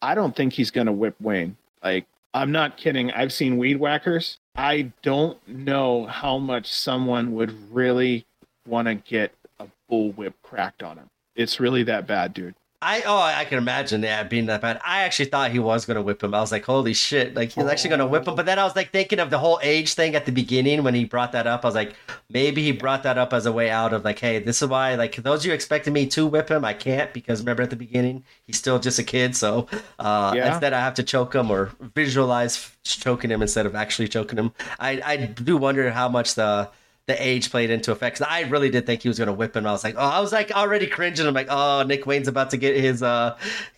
[0.00, 1.56] I don't think he's to whip Wayne.
[1.82, 3.10] Like, I'm not kidding.
[3.12, 4.38] I've seen weed whackers.
[4.54, 8.26] I don't know how much someone would really
[8.66, 11.08] want to get a bull whip cracked on him.
[11.34, 12.54] It's really that bad, dude.
[12.86, 14.80] I oh I can imagine that being that bad.
[14.84, 16.32] I actually thought he was gonna whip him.
[16.32, 18.36] I was like, holy shit, like he's actually gonna whip him.
[18.36, 20.94] But then I was like thinking of the whole age thing at the beginning when
[20.94, 21.64] he brought that up.
[21.64, 21.96] I was like,
[22.30, 24.94] maybe he brought that up as a way out of like, hey, this is why
[24.94, 28.22] like those you expected me to whip him, I can't because remember at the beginning
[28.46, 29.34] he's still just a kid.
[29.34, 29.66] So
[29.98, 30.52] uh, yeah.
[30.52, 34.52] instead I have to choke him or visualize choking him instead of actually choking him.
[34.78, 36.70] I I do wonder how much the
[37.06, 38.18] the age played into effect.
[38.18, 39.66] Cause I really did think he was gonna whip him.
[39.66, 41.26] I was like, oh, I was like already cringing.
[41.26, 43.36] I'm like, oh, Nick Wayne's about to get his uh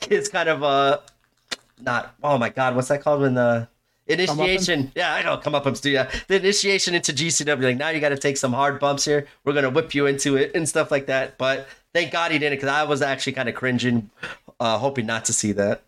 [0.09, 0.99] his kind of uh
[1.81, 3.69] not oh my god, what's that called when the
[4.07, 4.91] initiation?
[4.95, 6.11] Yeah, I know, come up, I'm yeah.
[6.27, 7.63] The initiation into GCW.
[7.63, 9.27] Like now you got to take some hard bumps here.
[9.45, 11.39] We're gonna whip you into it and stuff like that.
[11.39, 14.11] But thank God he didn't, because I was actually kind of cringing,
[14.59, 15.83] uh, hoping not to see that.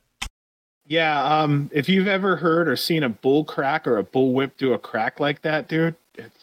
[0.87, 4.57] Yeah, um, if you've ever heard or seen a bull crack or a bull whip
[4.59, 5.95] do a crack like that, dude,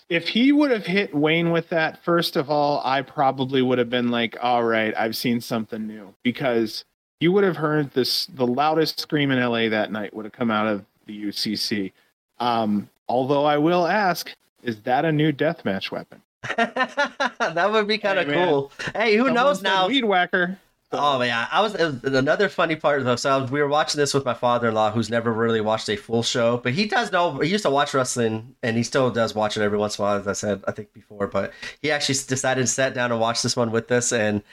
[0.10, 3.90] if he would have hit Wayne with that, first of all, I probably would have
[3.90, 6.14] been like, all right, I've seen something new.
[6.24, 6.86] Because
[7.20, 10.52] you would have heard this the loudest scream in LA that night would have come
[10.52, 11.92] out of the UCC.
[12.40, 16.22] Um, although I will ask, is that a new deathmatch weapon?
[16.58, 18.72] that would be kind of hey, cool.
[18.96, 19.88] Hey, who knows now?
[19.88, 20.60] Weed whacker.
[20.90, 23.18] Oh man, I was another funny part though.
[23.18, 26.24] So was, we were watching this with my father-in-law, who's never really watched a full
[26.24, 27.40] show, but he does know.
[27.40, 30.08] He used to watch wrestling, and he still does watch it every once in a
[30.08, 31.28] while, as I said, I think before.
[31.28, 31.52] But
[31.82, 34.44] he actually decided to sit down and watch this one with us, and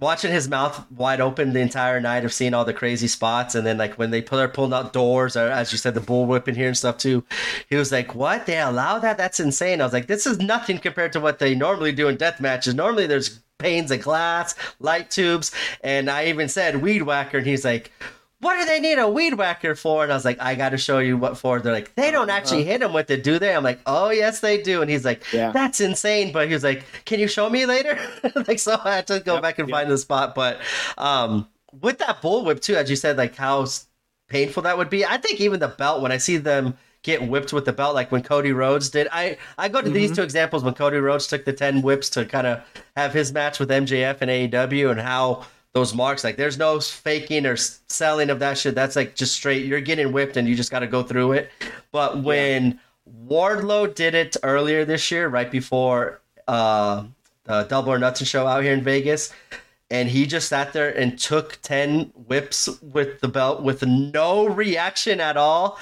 [0.00, 3.66] watching his mouth wide open the entire night of seeing all the crazy spots, and
[3.66, 6.24] then like when they pull are pulling out doors, or as you said, the bull
[6.24, 7.22] whipping here and stuff too.
[7.68, 8.46] He was like, "What?
[8.46, 9.18] They allow that?
[9.18, 12.16] That's insane!" I was like, "This is nothing compared to what they normally do in
[12.16, 12.74] death matches.
[12.74, 15.52] Normally, there's panes of glass, light tubes,
[15.82, 17.92] and I even said weed whacker, and he's like,
[18.40, 20.78] "What do they need a weed whacker for?" And I was like, "I got to
[20.78, 22.72] show you what for." They're like, "They don't actually uh-huh.
[22.72, 25.22] hit him with it, do they?" I'm like, "Oh yes, they do." And he's like,
[25.32, 25.52] yeah.
[25.52, 27.98] "That's insane," but he was like, "Can you show me later?"
[28.48, 29.76] like, so I had to go yep, back and yep.
[29.76, 30.60] find the spot, but
[30.98, 31.48] um,
[31.80, 33.66] with that bullwhip too, as you said, like how
[34.28, 35.04] painful that would be.
[35.04, 38.10] I think even the belt when I see them get whipped with the belt like
[38.10, 39.06] when Cody Rhodes did.
[39.12, 39.94] I I go to mm-hmm.
[39.94, 42.60] these two examples when Cody Rhodes took the 10 whips to kind of
[42.96, 47.46] have his match with MJF and AEW and how those marks like there's no faking
[47.46, 48.74] or selling of that shit.
[48.74, 51.50] That's like just straight you're getting whipped and you just got to go through it.
[51.92, 52.78] But when yeah.
[53.28, 57.04] Wardlow did it earlier this year right before uh
[57.44, 59.32] the Double or Nothing show out here in Vegas,
[59.90, 65.20] and he just sat there and took 10 whips with the belt with no reaction
[65.20, 65.78] at all.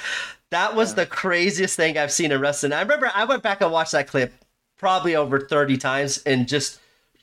[0.52, 0.96] That was yeah.
[0.96, 2.74] the craziest thing I've seen in wrestling.
[2.74, 4.32] I remember I went back and watched that clip
[4.76, 6.78] probably over 30 times and just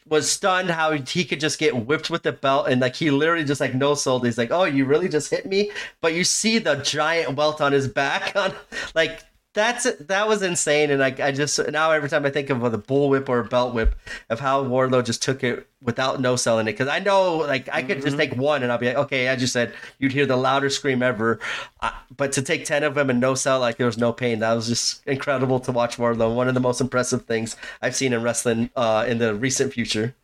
[0.07, 3.43] was stunned how he could just get whipped with the belt and like he literally
[3.45, 4.25] just like no sold.
[4.25, 7.71] He's like, "Oh, you really just hit me?" But you see the giant welt on
[7.71, 8.51] his back on
[8.95, 9.23] like
[9.53, 12.77] that's that was insane, and like I just now every time I think of the
[12.77, 13.95] bull whip or belt whip
[14.29, 17.81] of how Wardlow just took it without no selling it because I know like I
[17.81, 18.05] could mm-hmm.
[18.05, 20.75] just take one and I'll be like okay as you said you'd hear the loudest
[20.75, 21.39] scream ever,
[21.81, 24.39] uh, but to take ten of them and no sell like there was no pain
[24.39, 28.13] that was just incredible to watch Wardlow one of the most impressive things I've seen
[28.13, 30.15] in wrestling uh, in the recent future.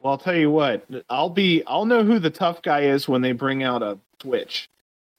[0.00, 3.22] Well, I'll tell you what, I'll be I'll know who the tough guy is when
[3.22, 4.68] they bring out a switch.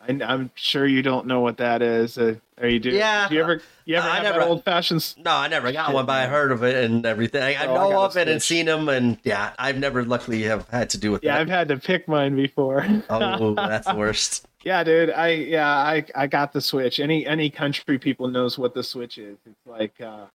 [0.08, 2.18] I, am sure you don't know what that is.
[2.18, 2.90] Uh, or you do?
[2.90, 3.30] Yeah.
[3.30, 3.62] Do you ever?
[3.86, 5.16] You ever have never, old fashioned?
[5.18, 7.42] No, I never got one, but I heard of it and everything.
[7.42, 10.44] I, I oh, know I of it and seen them, and yeah, I've never luckily
[10.44, 11.24] have had to do with.
[11.24, 11.42] Yeah, that.
[11.42, 12.86] I've had to pick mine before.
[13.10, 14.48] oh, that's the worst.
[14.64, 15.10] Yeah, dude.
[15.10, 17.00] I yeah, I I got the Switch.
[17.00, 19.38] Any any country people knows what the Switch is.
[19.46, 20.26] It's like, uh,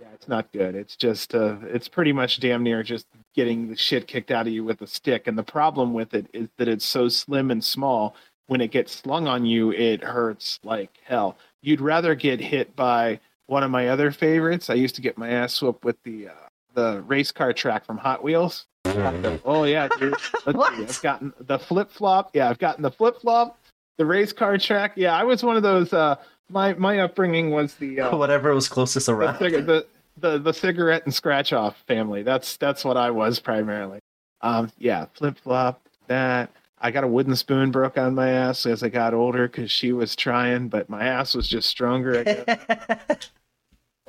[0.00, 0.74] yeah, it's not good.
[0.74, 4.52] It's just uh, it's pretty much damn near just getting the shit kicked out of
[4.52, 5.26] you with a stick.
[5.26, 8.14] And the problem with it is that it's so slim and small
[8.46, 11.36] when it gets slung on you, it hurts like hell.
[11.62, 14.70] You'd rather get hit by one of my other favorites.
[14.70, 16.32] I used to get my ass whooped with the uh,
[16.74, 18.66] the race car track from Hot Wheels.
[18.84, 20.14] oh yeah, dude.
[20.46, 20.82] Let's see.
[20.84, 22.30] I've gotten the flip flop.
[22.34, 23.58] Yeah, I've gotten the flip flop,
[23.96, 24.92] the race car track.
[24.96, 25.92] Yeah, I was one of those.
[25.92, 26.16] Uh,
[26.50, 29.38] my my upbringing was the uh, whatever was closest around.
[29.38, 29.86] The, the,
[30.18, 32.22] the the cigarette and scratch off family.
[32.22, 34.00] That's that's what I was primarily.
[34.42, 36.50] Um, yeah, flip flop that.
[36.84, 39.92] I got a wooden spoon broke on my ass as I got older because she
[39.92, 42.22] was trying, but my ass was just stronger.
[42.26, 42.58] I,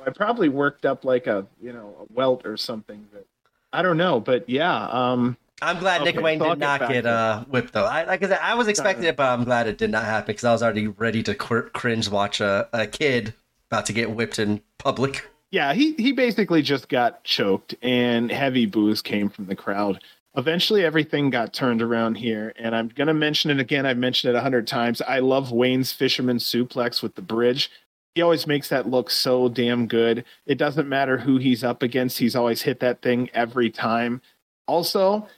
[0.06, 3.08] I probably worked up like a you know a welt or something.
[3.10, 3.24] But
[3.72, 4.88] I don't know, but yeah.
[4.88, 7.86] Um, I'm glad okay, Nick Wayne so did not get, get uh, whipped though.
[7.86, 10.26] I, like I said, I was expecting it, but I'm glad it did not happen
[10.26, 13.32] because I was already ready to cr- cringe watch a, a kid
[13.70, 15.26] about to get whipped in public.
[15.50, 20.02] Yeah, he he basically just got choked, and heavy booze came from the crowd
[20.36, 23.86] eventually everything got turned around here and i'm going to mention it again.
[23.86, 25.00] I've mentioned it a hundred times.
[25.02, 27.70] I love wayne's fisherman suplex with the bridge.
[28.14, 30.24] He always makes that look so damn good.
[30.46, 32.18] It doesn't matter who he's up against.
[32.18, 34.22] He's always hit that thing every time.
[34.66, 35.28] Also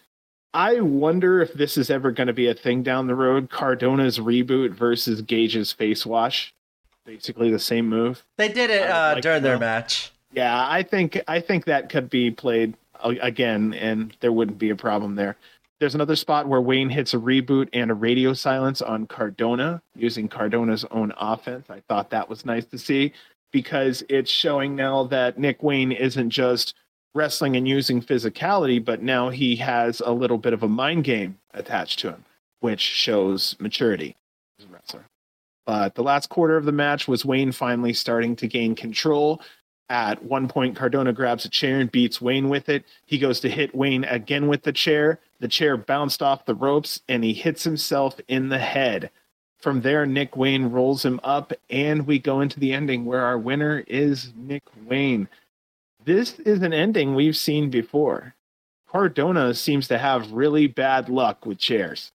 [0.54, 3.50] I wonder if this is ever going to be a thing down the road.
[3.50, 6.54] Cardona's reboot versus Gage's face wash,
[7.04, 8.24] basically the same move.
[8.38, 10.10] They did it uh, like during their match.
[10.32, 14.76] Yeah, I think I think that could be played again, and there wouldn't be a
[14.76, 15.36] problem there.
[15.80, 20.28] There's another spot where Wayne hits a reboot and a radio silence on Cardona using
[20.28, 21.70] Cardona's own offense.
[21.70, 23.12] I thought that was nice to see
[23.52, 26.74] because it's showing now that Nick Wayne isn't just
[27.14, 31.38] wrestling and using physicality, but now he has a little bit of a mind game
[31.54, 32.24] attached to him,
[32.60, 34.16] which shows maturity
[34.58, 35.04] as a wrestler.
[35.66, 39.40] But the last quarter of the match was Wayne finally starting to gain control.
[39.90, 42.84] At one point, Cardona grabs a chair and beats Wayne with it.
[43.06, 45.18] He goes to hit Wayne again with the chair.
[45.40, 49.10] The chair bounced off the ropes and he hits himself in the head.
[49.58, 53.36] From there, Nick Wayne rolls him up, and we go into the ending where our
[53.38, 55.28] winner is Nick Wayne.
[56.04, 58.34] This is an ending we've seen before.
[58.88, 62.12] Cardona seems to have really bad luck with chairs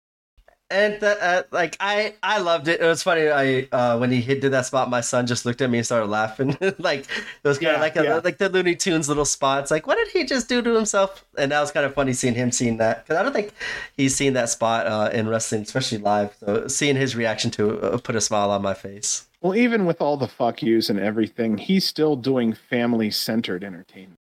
[0.74, 2.82] and the, uh, like I I loved it.
[2.82, 3.30] It was funny.
[3.30, 5.86] I uh, when he hit did that spot, my son just looked at me and
[5.86, 6.58] started laughing.
[6.80, 8.22] like it was kind of like a, yeah.
[8.24, 9.70] like the Looney Tunes little spots.
[9.70, 11.24] Like what did he just do to himself?
[11.38, 13.54] And that was kind of funny seeing him seeing that because I don't think
[13.96, 16.36] he's seen that spot uh, in wrestling, especially live.
[16.40, 19.28] So seeing his reaction to it uh, put a smile on my face.
[19.42, 24.20] Well, even with all the fuck yous and everything, he's still doing family centered entertainment.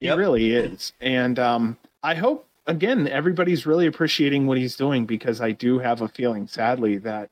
[0.00, 0.14] Yep.
[0.14, 5.40] He really is, and um, I hope again, everybody's really appreciating what he's doing because
[5.40, 7.28] I do have a feeling, sadly, that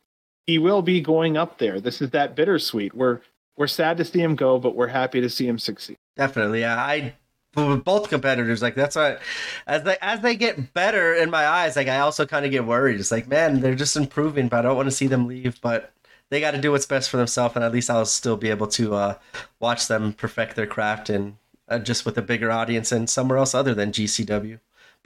[0.46, 1.80] he will be going up there.
[1.80, 2.94] This is that bittersweet.
[2.94, 3.20] We're
[3.56, 5.96] we're sad to see him go, but we're happy to see him succeed.
[6.16, 6.76] Definitely, yeah.
[6.76, 7.14] I
[7.56, 9.18] with both competitors, like that's why
[9.66, 12.66] as they as they get better in my eyes, like I also kind of get
[12.66, 12.98] worried.
[12.98, 15.60] It's like, man, they're just improving, but I don't want to see them leave.
[15.60, 15.92] But
[16.30, 18.66] they got to do what's best for themselves, and at least I'll still be able
[18.68, 19.14] to uh,
[19.60, 21.36] watch them perfect their craft and
[21.68, 24.58] uh, just with a bigger audience and somewhere else other than GCW.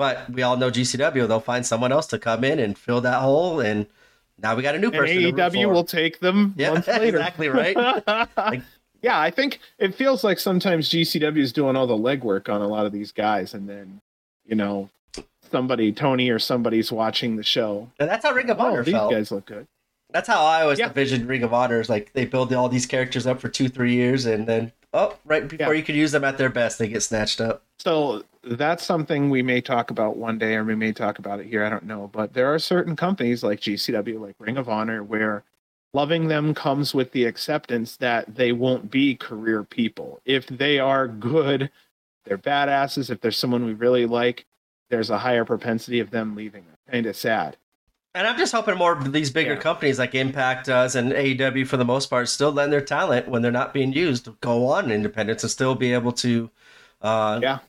[0.03, 3.21] But we all know GCW; they'll find someone else to come in and fill that
[3.21, 3.87] hole, and
[4.37, 5.25] now we got a new person.
[5.25, 7.19] And AEW will take them yeah, months later.
[7.19, 7.77] exactly right.
[8.37, 8.63] like,
[9.01, 12.67] yeah, I think it feels like sometimes GCW is doing all the legwork on a
[12.67, 14.01] lot of these guys, and then
[14.45, 14.91] you know
[15.53, 17.89] somebody, Tony or somebody's watching the show.
[18.01, 19.13] And that's how Ring of oh, Honor oh, these felt.
[19.13, 19.69] guys look good.
[20.11, 20.89] That's how I always yeah.
[20.89, 21.79] envisioned Ring of Honor.
[21.79, 25.17] Is like they build all these characters up for two, three years, and then oh,
[25.25, 25.79] right before yeah.
[25.79, 27.63] you could use them at their best, they get snatched up.
[27.79, 31.47] So that's something we may talk about one day, or we may talk about it
[31.47, 31.65] here.
[31.65, 35.45] I don't know, but there are certain companies like GCW, like Ring of Honor, where
[35.95, 40.21] loving them comes with the acceptance that they won't be career people.
[40.25, 41.71] If they are good,
[42.25, 43.11] they're badasses.
[43.11, 44.47] If there's someone we really like,
[44.91, 46.65] there's a higher propensity of them leaving.
[46.91, 47.57] Kind of sad.
[48.15, 49.61] And I'm just hoping more of these bigger yeah.
[49.61, 53.41] companies like Impact does and AEW for the most part still lend their talent when
[53.41, 56.51] they're not being used go on independence and still be able to
[57.01, 57.61] uh, yeah.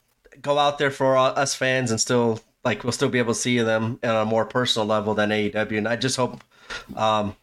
[0.42, 3.60] go out there for us fans and still like we'll still be able to see
[3.60, 5.78] them on a more personal level than AEW.
[5.78, 6.44] And I just hope
[6.96, 7.36] um,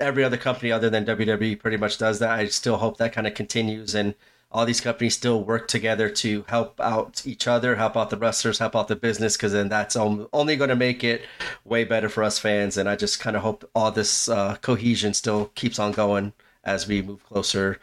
[0.00, 2.30] every other company other than WWE pretty much does that.
[2.30, 4.14] I still hope that kind of continues and
[4.50, 8.58] all these companies still work together to help out each other, help out the wrestlers,
[8.58, 11.22] help out the business, because then that's only going to make it
[11.64, 12.76] way better for us fans.
[12.76, 16.32] And I just kind of hope all this uh, cohesion still keeps on going
[16.64, 17.78] as we move closer.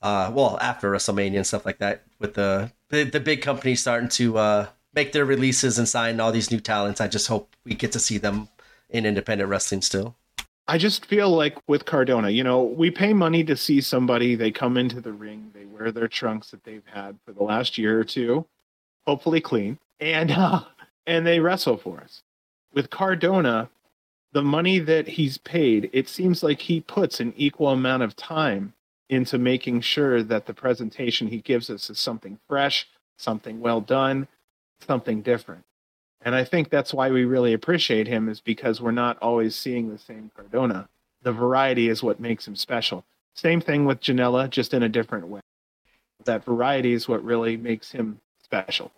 [0.00, 4.08] Uh, well, after WrestleMania and stuff like that, with the the, the big companies starting
[4.10, 7.00] to uh, make their releases and sign all these new talents.
[7.00, 8.48] I just hope we get to see them
[8.88, 10.16] in independent wrestling still.
[10.68, 14.50] I just feel like with Cardona, you know, we pay money to see somebody, they
[14.50, 18.00] come into the ring, they wear their trunks that they've had for the last year
[18.00, 18.46] or two,
[19.06, 20.64] hopefully clean, and uh,
[21.06, 22.22] and they wrestle for us.
[22.72, 23.70] With Cardona,
[24.32, 28.74] the money that he's paid, it seems like he puts an equal amount of time
[29.08, 34.26] into making sure that the presentation he gives us is something fresh, something well done,
[34.80, 35.62] something different.
[36.22, 39.90] And I think that's why we really appreciate him is because we're not always seeing
[39.90, 40.88] the same Cardona.
[41.22, 43.04] The variety is what makes him special.
[43.34, 45.40] Same thing with Janela, just in a different way.
[46.24, 48.90] That variety is what really makes him special.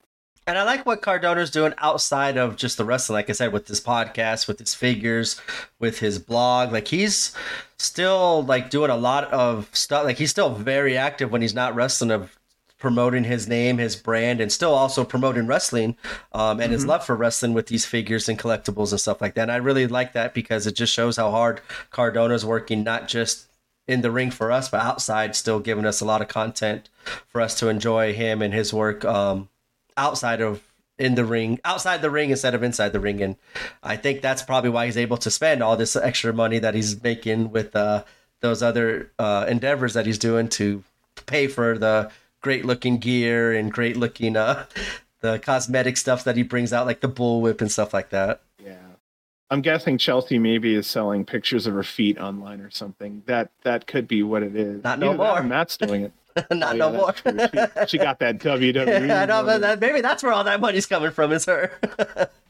[0.46, 3.16] And I like what Cardona's doing outside of just the wrestling.
[3.16, 5.38] Like I said, with this podcast, with his figures,
[5.78, 6.72] with his blog.
[6.72, 7.34] Like he's
[7.78, 10.04] still like doing a lot of stuff.
[10.04, 12.38] Like he's still very active when he's not wrestling of
[12.78, 15.96] promoting his name, his brand, and still also promoting wrestling
[16.32, 16.72] um, and mm-hmm.
[16.72, 19.42] his love for wrestling with these figures and collectibles and stuff like that.
[19.42, 21.60] And I really like that because it just shows how hard
[21.90, 23.48] Cardona's working, not just
[23.88, 26.88] in the ring for us, but outside, still giving us a lot of content
[27.26, 29.48] for us to enjoy him and his work um,
[29.96, 30.62] outside of
[30.98, 33.22] in the ring, outside the ring instead of inside the ring.
[33.22, 33.36] And
[33.82, 37.00] I think that's probably why he's able to spend all this extra money that he's
[37.02, 38.05] making with uh,
[38.40, 40.82] those other uh, endeavors that he's doing to
[41.26, 42.10] pay for the
[42.40, 44.66] great looking gear and great looking uh
[45.20, 48.40] the cosmetic stuff that he brings out, like the bullwhip and stuff like that.
[48.65, 48.77] Yeah.
[49.51, 53.23] I'm guessing Chelsea maybe is selling pictures of her feet online or something.
[53.27, 54.85] That that could be what it is.
[54.85, 55.43] Not no more.
[55.43, 56.12] Matt's doing it.
[56.51, 57.15] Not oh, no more.
[57.16, 59.10] She, she, got that WWE.
[59.10, 61.32] I know, that, maybe that's where all that money's coming from.
[61.32, 61.73] Is her?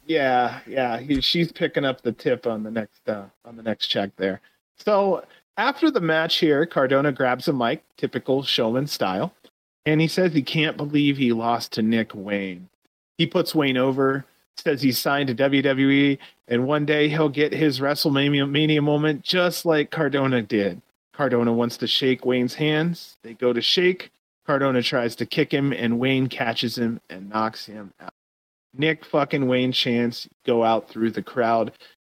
[0.07, 0.99] yeah, yeah.
[0.99, 4.41] He, she's picking up the tip on the next uh, on the next check there.
[4.77, 5.25] So
[5.57, 9.33] after the match here, Cardona grabs a mic, typical showman style,
[9.89, 12.69] and he says he can't believe he lost to Nick Wayne.
[13.17, 14.27] He puts Wayne over,
[14.59, 19.91] says he's signed to WWE, and one day he'll get his WrestleMania moment just like
[19.91, 20.83] Cardona did.
[21.15, 23.17] Cardona wants to shake Wayne's hands.
[23.23, 24.11] They go to shake.
[24.47, 28.13] Cardona tries to kick him, and Wayne catches him and knocks him out.
[28.77, 31.73] Nick fucking Wayne chants go out through the crowd.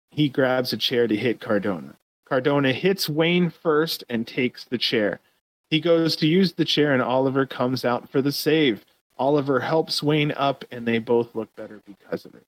[0.09, 1.93] He grabs a chair to hit Cardona.
[2.27, 5.19] Cardona hits Wayne first and takes the chair.
[5.69, 8.85] He goes to use the chair, and Oliver comes out for the save.
[9.17, 12.45] Oliver helps Wayne up, and they both look better because of it.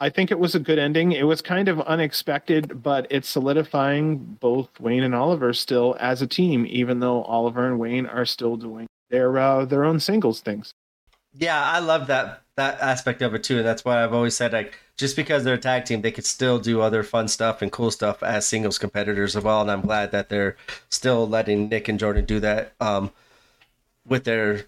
[0.00, 1.12] I think it was a good ending.
[1.12, 6.26] It was kind of unexpected, but it's solidifying both Wayne and Oliver still as a
[6.26, 10.72] team, even though Oliver and Wayne are still doing their uh, their own singles things.
[11.32, 13.58] Yeah, I love that that aspect of it too.
[13.58, 16.26] And that's why I've always said like just because they're a tag team, they could
[16.26, 19.62] still do other fun stuff and cool stuff as singles competitors as well.
[19.62, 20.56] And I'm glad that they're
[20.90, 23.12] still letting Nick and Jordan do that um,
[24.04, 24.66] with their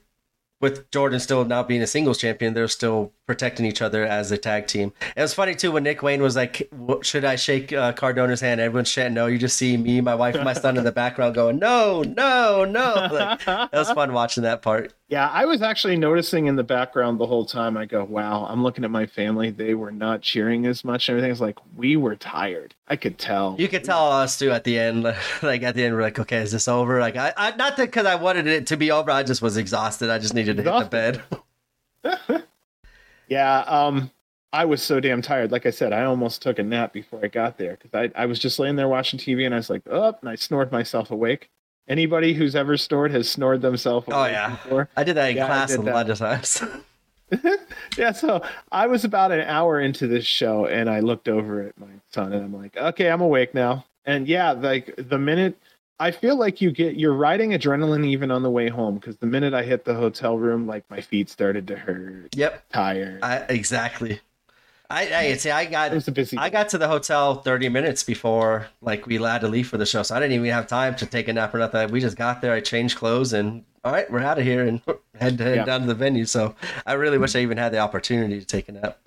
[0.60, 4.36] with Jordan still not being a singles champion, they're still protecting each other as a
[4.36, 4.92] tag team.
[5.16, 6.68] It was funny too when Nick Wayne was like,
[7.02, 9.28] "Should I shake uh, Cardona's hand?" Everyone's chanting no.
[9.28, 12.64] You just see me, my wife, and my son in the background going, "No, no,
[12.64, 14.94] no!" Like, that was fun watching that part.
[15.06, 17.76] Yeah, I was actually noticing in the background the whole time.
[17.76, 21.08] I go, "Wow!" I'm looking at my family; they were not cheering as much.
[21.08, 22.74] Everything was like we were tired.
[22.88, 23.54] I could tell.
[23.60, 25.04] You could tell us too at the end.
[25.42, 28.06] Like at the end, we're like, "Okay, is this over?" Like I, I not because
[28.06, 29.12] I wanted it to be over.
[29.12, 30.10] I just was exhausted.
[30.10, 31.22] I just needed to hit the
[32.02, 32.44] bed.
[33.30, 34.10] Yeah, um,
[34.52, 35.52] I was so damn tired.
[35.52, 38.26] Like I said, I almost took a nap before I got there because I, I
[38.26, 41.10] was just laying there watching TV and I was like, oh, and I snored myself
[41.10, 41.48] awake.
[41.88, 44.30] Anybody who's ever snored has snored themselves oh, awake.
[44.30, 44.50] Oh, yeah.
[44.50, 44.88] Before.
[44.96, 46.62] I did that in yeah, class a lot of times.
[47.96, 48.42] yeah, so
[48.72, 52.32] I was about an hour into this show and I looked over at my son
[52.32, 53.84] and I'm like, okay, I'm awake now.
[54.04, 55.56] And yeah, like the minute
[56.00, 59.26] I feel like you get you're riding adrenaline even on the way home because the
[59.26, 62.34] minute I hit the hotel room, like my feet started to hurt.
[62.34, 63.20] Yep, tired.
[63.22, 64.18] I, exactly.
[64.88, 65.50] I, I see.
[65.50, 65.92] I got.
[65.92, 66.38] It was a busy.
[66.38, 69.84] I got to the hotel thirty minutes before like we had to leave for the
[69.86, 71.92] show, so I didn't even have time to take a nap or nothing.
[71.92, 72.54] We just got there.
[72.54, 74.80] I changed clothes and all right, we're out of here and
[75.14, 75.66] head, head yep.
[75.66, 76.24] down to the venue.
[76.24, 76.54] So
[76.86, 78.98] I really wish I even had the opportunity to take a nap.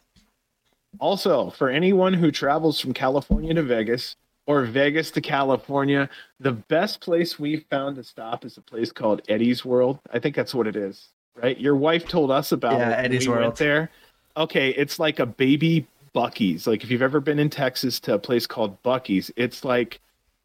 [0.99, 4.15] Also, for anyone who travels from California to Vegas,
[4.45, 6.10] or Vegas to California.
[6.40, 9.99] The best place we've found to stop is a place called Eddie's World.
[10.11, 11.60] I think that's what it is, right?
[11.60, 13.06] Your wife told us about yeah, it.
[13.06, 13.57] Eddie's we World.
[13.57, 13.90] there.
[14.36, 16.68] Okay, it's like a baby Buc-ee's.
[16.68, 19.99] Like if you've ever been in Texas to a place called Buc-ee's, it's like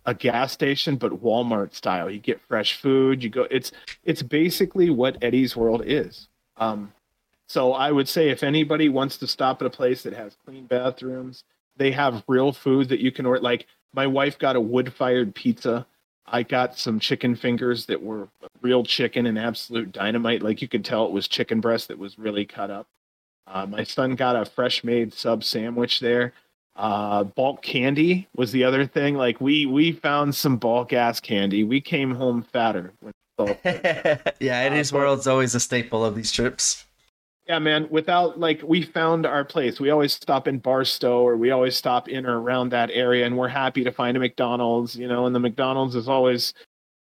[0.07, 2.11] a gas station but Walmart style.
[2.11, 3.23] You get fresh food.
[3.23, 3.47] You go.
[3.51, 3.73] It's
[4.05, 6.29] it's basically what Eddie's World is.
[6.57, 6.93] Um,
[7.47, 10.66] so I would say if anybody wants to stop at a place that has clean
[10.66, 11.45] bathrooms,
[11.77, 13.41] they have real food that you can order.
[13.41, 15.86] Like my wife got a wood fired pizza.
[16.27, 18.28] I got some chicken fingers that were
[18.60, 20.43] real chicken and absolute dynamite.
[20.43, 22.86] Like you could tell it was chicken breast that was really cut up.
[23.47, 26.35] Uh, my son got a fresh made sub sandwich there.
[26.77, 29.16] Uh, bulk candy was the other thing.
[29.16, 31.65] Like we we found some bulk ass candy.
[31.65, 32.93] We came home fatter.
[33.39, 36.85] yeah, Eddie's uh, World's always a staple of these trips.
[37.49, 37.89] Yeah, man.
[37.91, 39.81] Without like, we found our place.
[39.81, 43.39] We always stop in Barstow, or we always stop in or around that area, and
[43.39, 44.95] we're happy to find a McDonald's.
[44.95, 46.53] You know, and the McDonald's is always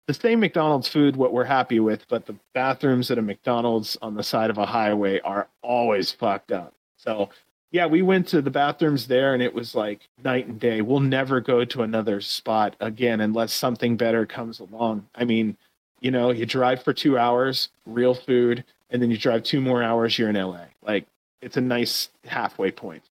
[0.07, 1.17] the same McDonald's food.
[1.17, 4.65] What we're happy with, but the bathrooms at a McDonald's on the side of a
[4.65, 6.73] highway are always fucked up.
[6.95, 7.29] So,
[7.71, 10.79] yeah, we went to the bathrooms there, and it was like night and day.
[10.81, 15.07] We'll never go to another spot again unless something better comes along.
[15.13, 15.57] I mean,
[15.99, 19.83] you know, you drive for two hours, real food and then you drive two more
[19.83, 20.65] hours, you're in LA.
[20.81, 21.05] Like
[21.41, 23.03] it's a nice halfway point.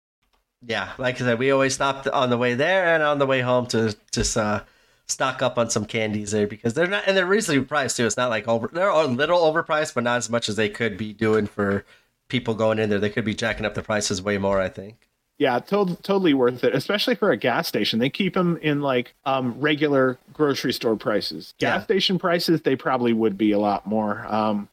[0.66, 3.40] Yeah, like I said, we always stopped on the way there and on the way
[3.40, 4.62] home to just uh,
[5.06, 8.06] stock up on some candies there because they're not and they're reasonably priced too.
[8.06, 10.96] It's not like over they're a little overpriced, but not as much as they could
[10.96, 11.84] be doing for
[12.28, 12.98] people going in there.
[12.98, 14.96] They could be jacking up the prices way more, I think.
[15.38, 17.98] Yeah, to- totally worth it, especially for a gas station.
[17.98, 21.52] They keep them in like um, regular grocery store prices.
[21.58, 21.84] Gas yeah.
[21.84, 24.26] station prices, they probably would be a lot more.
[24.26, 24.68] Um,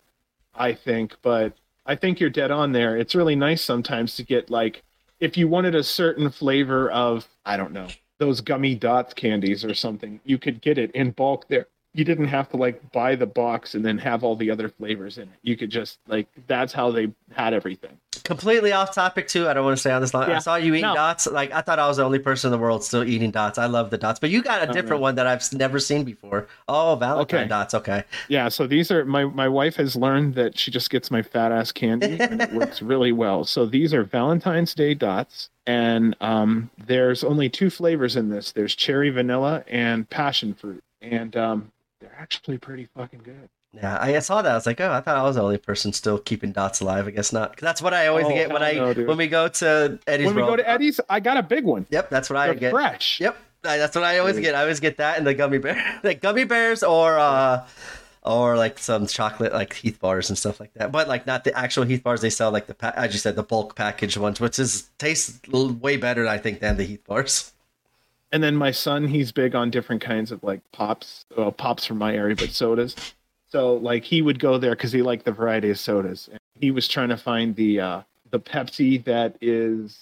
[0.56, 1.54] I think, but
[1.86, 2.98] I think you're dead on there.
[2.98, 4.84] It's really nice sometimes to get like
[5.20, 7.88] if you wanted a certain flavor of I don't know
[8.20, 11.68] those gummy dots candies or something, you could get it in bulk there.
[11.94, 15.18] You didn't have to like buy the box and then have all the other flavors
[15.18, 15.40] in it.
[15.42, 17.98] You could just like that's how they had everything.
[18.24, 19.48] Completely off topic too.
[19.48, 20.30] I don't want to stay on this long.
[20.30, 20.38] Yeah.
[20.38, 20.96] I saw you eating no.
[20.96, 21.28] dots.
[21.28, 23.58] Like I thought I was the only person in the world still eating dots.
[23.58, 26.04] I love the dots, but you got a oh, different one that I've never seen
[26.04, 26.48] before.
[26.68, 27.50] Oh, Valentine okay.
[27.50, 27.74] dots.
[27.74, 28.04] Okay.
[28.30, 28.50] Yeah.
[28.50, 31.72] So these are my my wife has learned that she just gets my fat ass
[31.72, 33.44] candy and it works really well.
[33.44, 38.52] So these are Valentine's Day dots, and um, there's only two flavors in this.
[38.52, 43.50] There's cherry vanilla and passion fruit, and um, they're actually pretty fucking good.
[43.74, 44.52] Yeah, I saw that.
[44.52, 47.08] I was like, oh, I thought I was the only person still keeping dots alive.
[47.08, 47.58] I guess not.
[47.58, 50.28] Cause that's what I always oh, get when I no, when we go to Eddie's.
[50.28, 50.58] When we World.
[50.58, 51.88] go to Eddie's, I got a big one.
[51.90, 52.72] Yep, that's what They're I get.
[52.72, 53.20] Fresh.
[53.20, 54.54] Yep, that's what I always get.
[54.54, 57.66] I always get that and the gummy bear, like gummy bears or uh
[58.22, 60.92] or like some chocolate like Heath bars and stuff like that.
[60.92, 62.22] But like not the actual Heath bars.
[62.22, 65.98] They sell like the as you said the bulk package ones, which is tastes way
[65.98, 67.54] better I think than the Heath bars.
[68.32, 72.00] And then my son, he's big on different kinds of like pops, well, pops from
[72.00, 73.14] my area, but sodas.
[73.54, 76.28] So like he would go there because he liked the variety of sodas.
[76.28, 78.02] And he was trying to find the uh,
[78.32, 80.00] the Pepsi that is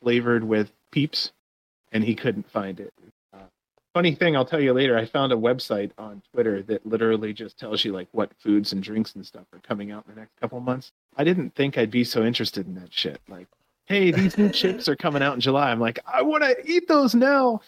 [0.00, 1.32] flavored with Peeps,
[1.90, 2.92] and he couldn't find it.
[3.34, 3.38] Uh,
[3.92, 4.96] funny thing, I'll tell you later.
[4.96, 8.80] I found a website on Twitter that literally just tells you like what foods and
[8.80, 10.92] drinks and stuff are coming out in the next couple months.
[11.16, 13.20] I didn't think I'd be so interested in that shit.
[13.28, 13.48] Like,
[13.86, 15.72] hey, these new chips are coming out in July.
[15.72, 17.62] I'm like, I want to eat those now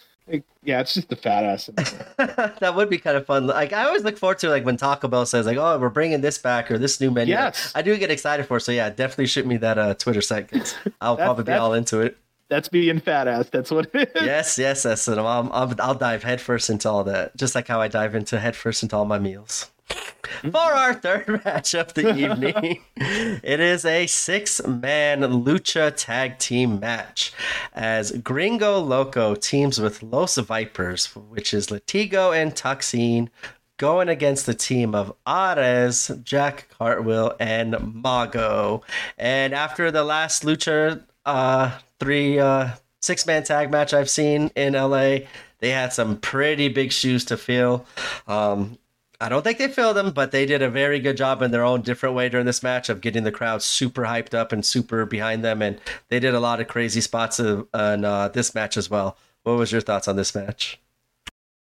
[0.63, 1.69] yeah, it's just the fat ass.
[2.17, 3.47] that would be kind of fun.
[3.47, 6.21] Like I always look forward to like when Taco Bell says like, "Oh, we're bringing
[6.21, 7.33] this back" or this new menu.
[7.33, 8.57] Yes, I do get excited for.
[8.57, 8.61] It.
[8.61, 11.99] So yeah, definitely shoot me that uh, Twitter site because I'll probably be all into
[12.01, 12.17] it.
[12.47, 13.49] That's being fat ass.
[13.49, 14.23] That's what it is.
[14.23, 15.17] Yes, yes, that's it.
[15.17, 18.83] I'll, I'll, I'll dive headfirst into all that, just like how I dive into headfirst
[18.83, 19.71] into all my meals.
[20.51, 26.79] For our third match of the evening, it is a six man lucha tag team
[26.79, 27.33] match
[27.73, 33.29] as Gringo Loco teams with Los Vipers, which is Latigo and Toxin,
[33.77, 38.83] going against the team of Arez, Jack Cartwheel, and Mago.
[39.17, 42.69] And after the last lucha uh, three uh,
[43.01, 45.19] six man tag match I've seen in LA,
[45.59, 47.85] they had some pretty big shoes to fill.
[48.27, 48.77] Um,
[49.19, 51.63] I don't think they filled them, but they did a very good job in their
[51.63, 55.05] own different way during this match of getting the crowd super hyped up and super
[55.05, 55.61] behind them.
[55.61, 55.79] And
[56.09, 59.17] they did a lot of crazy spots in uh, this match as well.
[59.43, 60.79] What was your thoughts on this match?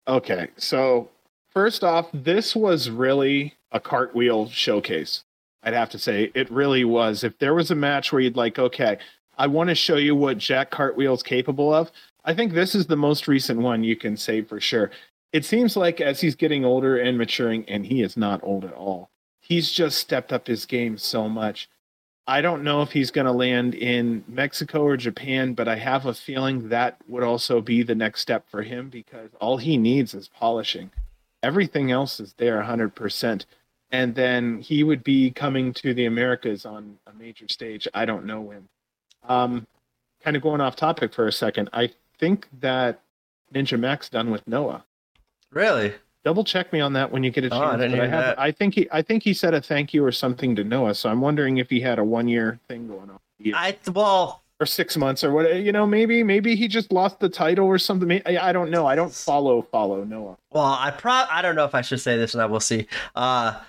[0.07, 1.09] Okay, so
[1.49, 5.23] first off, this was really a cartwheel showcase.
[5.63, 7.23] I'd have to say it really was.
[7.23, 8.97] If there was a match where you'd like, okay,
[9.37, 11.91] I want to show you what Jack Cartwheel's capable of.
[12.23, 14.91] I think this is the most recent one you can say for sure
[15.33, 18.73] it seems like as he's getting older and maturing, and he is not old at
[18.73, 19.09] all,
[19.39, 21.69] he's just stepped up his game so much.
[22.27, 26.05] I don't know if he's going to land in Mexico or Japan, but I have
[26.05, 30.13] a feeling that would also be the next step for him because all he needs
[30.13, 30.91] is polishing.
[31.43, 33.45] Everything else is there 100%.
[33.91, 37.87] And then he would be coming to the Americas on a major stage.
[37.93, 38.69] I don't know when.
[39.27, 39.67] Um,
[40.23, 41.69] kind of going off topic for a second.
[41.73, 43.01] I think that
[43.53, 44.85] Ninja Mack done with Noah.
[45.51, 45.93] Really?
[46.23, 47.61] Double check me on that when you get a chance.
[47.61, 48.39] Oh, I didn't hear I, have, that.
[48.39, 50.93] I think he I think he said a thank you or something to Noah.
[50.93, 53.19] So I'm wondering if he had a one year thing going on.
[53.55, 57.27] I well or six months or what you know maybe maybe he just lost the
[57.27, 61.11] title or something I, I don't know i don't follow follow noah well i pro
[61.11, 63.59] i don't know if i should say this and i will see uh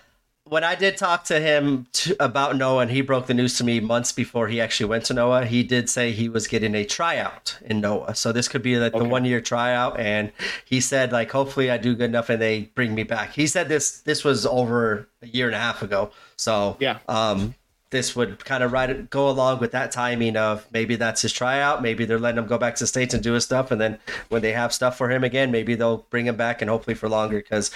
[0.52, 3.64] when I did talk to him to, about Noah, and he broke the news to
[3.64, 6.84] me months before he actually went to Noah, he did say he was getting a
[6.84, 8.14] tryout in Noah.
[8.14, 9.02] So this could be like okay.
[9.02, 10.30] the one year tryout, and
[10.66, 13.32] he said like hopefully I do good enough and they bring me back.
[13.32, 16.10] He said this this was over a year and a half ago.
[16.36, 17.54] So yeah, um,
[17.88, 21.80] this would kind of ride go along with that timing of maybe that's his tryout,
[21.80, 23.98] maybe they're letting him go back to the states and do his stuff, and then
[24.28, 27.08] when they have stuff for him again, maybe they'll bring him back and hopefully for
[27.08, 27.70] longer because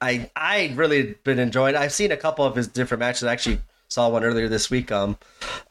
[0.00, 1.76] I I really been enjoying.
[1.76, 3.24] I've seen a couple of his different matches.
[3.24, 5.18] I actually saw one earlier this week um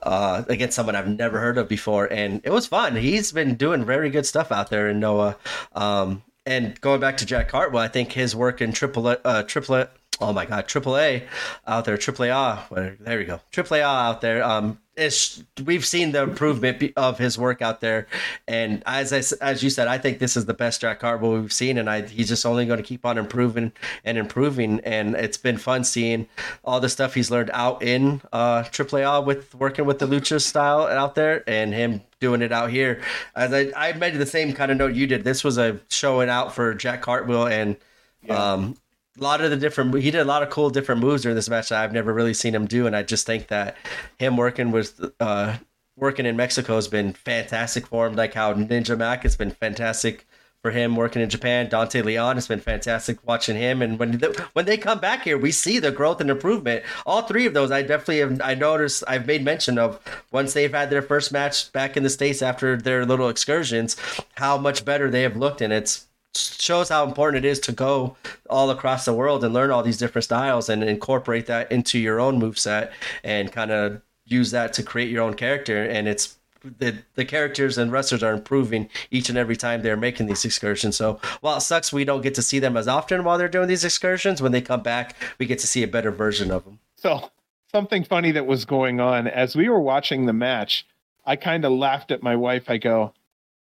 [0.04, 2.96] uh against someone I've never heard of before, and it was fun.
[2.96, 5.38] He's been doing very good stuff out there in Noah.
[5.74, 9.92] Um, and going back to Jack Cartwheel, I think his work in triple uh triplet.
[10.22, 11.24] Oh my God, triple A
[11.66, 12.98] out there, triple A.
[13.00, 14.44] There we go, triple A out there.
[14.44, 18.08] Um, it's, we've seen the improvement of his work out there,
[18.48, 21.54] and as I, as you said, I think this is the best Jack Cartwheel we've
[21.54, 23.72] seen, and I, he's just only going to keep on improving
[24.04, 24.82] and improving.
[24.82, 26.28] And it's been fun seeing
[26.66, 30.84] all the stuff he's learned out in uh, AAA with working with the lucha style
[30.84, 33.02] out there, and him doing it out here.
[33.38, 35.24] As I, I made the same kind of note you did.
[35.24, 37.78] This was a showing out for Jack Cartwheel and.
[38.22, 38.52] Yeah.
[38.54, 38.76] Um,
[39.20, 41.50] a lot of the different he did a lot of cool different moves during this
[41.50, 43.76] match that I've never really seen him do, and I just think that
[44.18, 45.58] him working with uh,
[45.96, 48.16] working in Mexico has been fantastic for him.
[48.16, 50.26] Like how Ninja Mack has been fantastic
[50.62, 51.70] for him working in Japan.
[51.70, 55.38] Dante Leon has been fantastic watching him, and when the, when they come back here,
[55.38, 56.84] we see the growth and improvement.
[57.06, 58.42] All three of those, I definitely have.
[58.42, 59.04] I noticed.
[59.08, 60.00] I've made mention of
[60.32, 63.96] once they've had their first match back in the states after their little excursions,
[64.36, 68.16] how much better they have looked, and it's shows how important it is to go
[68.50, 72.20] all across the world and learn all these different styles and incorporate that into your
[72.20, 72.92] own move set
[73.24, 76.38] and kind of use that to create your own character and it's
[76.78, 80.98] the the characters and wrestlers are improving each and every time they're making these excursions.
[80.98, 83.68] So while it sucks we don't get to see them as often while they're doing
[83.68, 86.80] these excursions, when they come back, we get to see a better version of them.
[86.96, 87.32] So
[87.72, 90.86] something funny that was going on as we were watching the match,
[91.26, 92.70] I kind of laughed at my wife.
[92.70, 93.14] I go,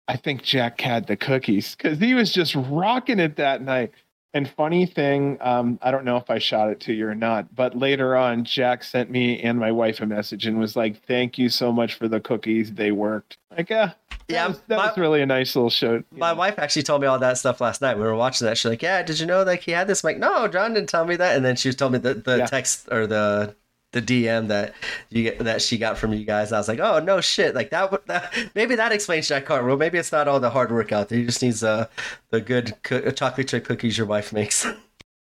[0.08, 3.92] I think Jack had the cookies because he was just rocking it that night.
[4.34, 7.54] And funny thing, um, I don't know if I shot it to you or not,
[7.54, 11.36] but later on, Jack sent me and my wife a message and was like, "Thank
[11.36, 12.72] you so much for the cookies.
[12.72, 13.88] They worked." Like, uh,
[14.28, 16.02] yeah, was, that my, was really a nice little show.
[16.10, 16.38] My know.
[16.38, 17.98] wife actually told me all that stuff last night.
[17.98, 18.56] We were watching that.
[18.56, 20.88] She's like, "Yeah, did you know like he had this?" I'm like, "No, John didn't
[20.88, 22.46] tell me that." And then she told me the the yeah.
[22.46, 23.54] text or the
[23.92, 24.74] the DM that
[25.10, 26.52] you that she got from you guys.
[26.52, 28.06] I was like, oh no shit, like that.
[28.06, 29.76] that maybe that explains Jack Cartwheel.
[29.76, 31.18] Maybe it's not all the hard work out there.
[31.18, 31.86] He just needs uh,
[32.30, 34.66] the good co- chocolate chip cookies your wife makes.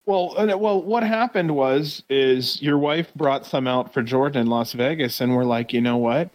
[0.08, 4.74] Well, well, what happened was is your wife brought some out for Jordan in Las
[4.74, 6.30] Vegas, and we're like, you know what?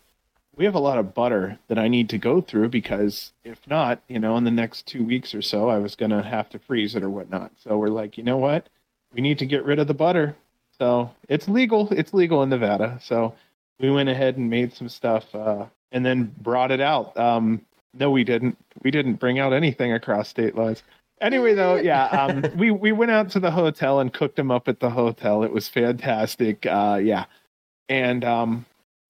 [0.57, 4.03] We have a lot of butter that I need to go through because if not,
[4.09, 6.97] you know, in the next two weeks or so, I was gonna have to freeze
[6.97, 7.53] it or whatnot.
[7.63, 8.69] So we're like, you know what?
[9.15, 10.35] We need to get rid of the butter.
[10.81, 11.89] So it's legal.
[11.93, 12.99] It's legal in Nevada.
[13.03, 13.35] So
[13.79, 17.17] we went ahead and made some stuff uh, and then brought it out.
[17.19, 17.61] Um,
[17.95, 18.57] no, we didn't.
[18.83, 20.83] We didn't bring out anything across state lines.
[21.21, 24.69] Anyway, though, yeah, um, we we went out to the hotel and cooked them up
[24.69, 25.43] at the hotel.
[25.43, 26.65] It was fantastic.
[26.65, 27.27] Uh, yeah,
[27.91, 28.65] and um,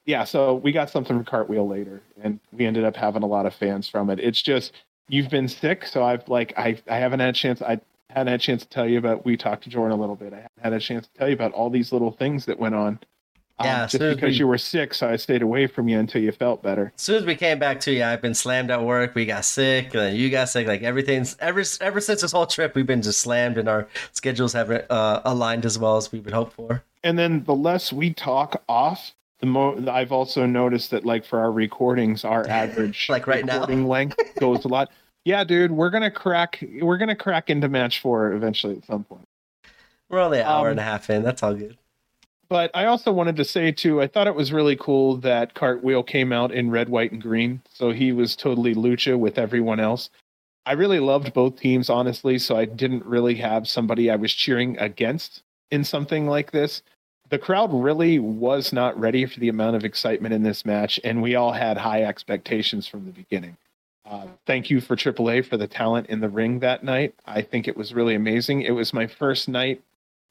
[0.06, 3.46] yeah, so we got something from Cartwheel later, and we ended up having a lot
[3.46, 4.18] of fans from it.
[4.18, 4.72] It's just
[5.08, 7.62] you've been sick, so I've like I I haven't had a chance.
[7.62, 7.80] I
[8.10, 9.24] hadn't had a chance to tell you about.
[9.24, 10.32] We talked to Jordan a little bit.
[10.32, 12.74] I hadn't had a chance to tell you about all these little things that went
[12.74, 12.98] on.
[13.60, 16.22] Um, yeah, just because we, you were sick, so I stayed away from you until
[16.22, 16.92] you felt better.
[16.96, 19.14] As soon as we came back to you, I've been slammed at work.
[19.14, 20.66] We got sick, and then you got sick.
[20.66, 24.54] Like everything's ever ever since this whole trip, we've been just slammed, and our schedules
[24.54, 26.82] haven't uh, aligned as well as we would hope for.
[27.04, 31.38] And then the less we talk off, the more I've also noticed that like for
[31.40, 34.90] our recordings, our average like right recording now length goes a lot.
[35.24, 36.62] Yeah, dude, we're gonna crack.
[36.80, 39.26] We're gonna crack into match four eventually at some point.
[40.08, 41.22] We're only an hour um, and a half in.
[41.22, 41.76] That's all good.
[42.48, 46.02] But I also wanted to say too, I thought it was really cool that Cartwheel
[46.02, 47.62] came out in red, white, and green.
[47.72, 50.10] So he was totally lucha with everyone else.
[50.66, 52.38] I really loved both teams, honestly.
[52.38, 56.82] So I didn't really have somebody I was cheering against in something like this.
[57.28, 61.22] The crowd really was not ready for the amount of excitement in this match, and
[61.22, 63.56] we all had high expectations from the beginning.
[64.10, 67.14] Uh, thank you for AAA for the talent in the ring that night.
[67.26, 68.62] I think it was really amazing.
[68.62, 69.80] It was my first night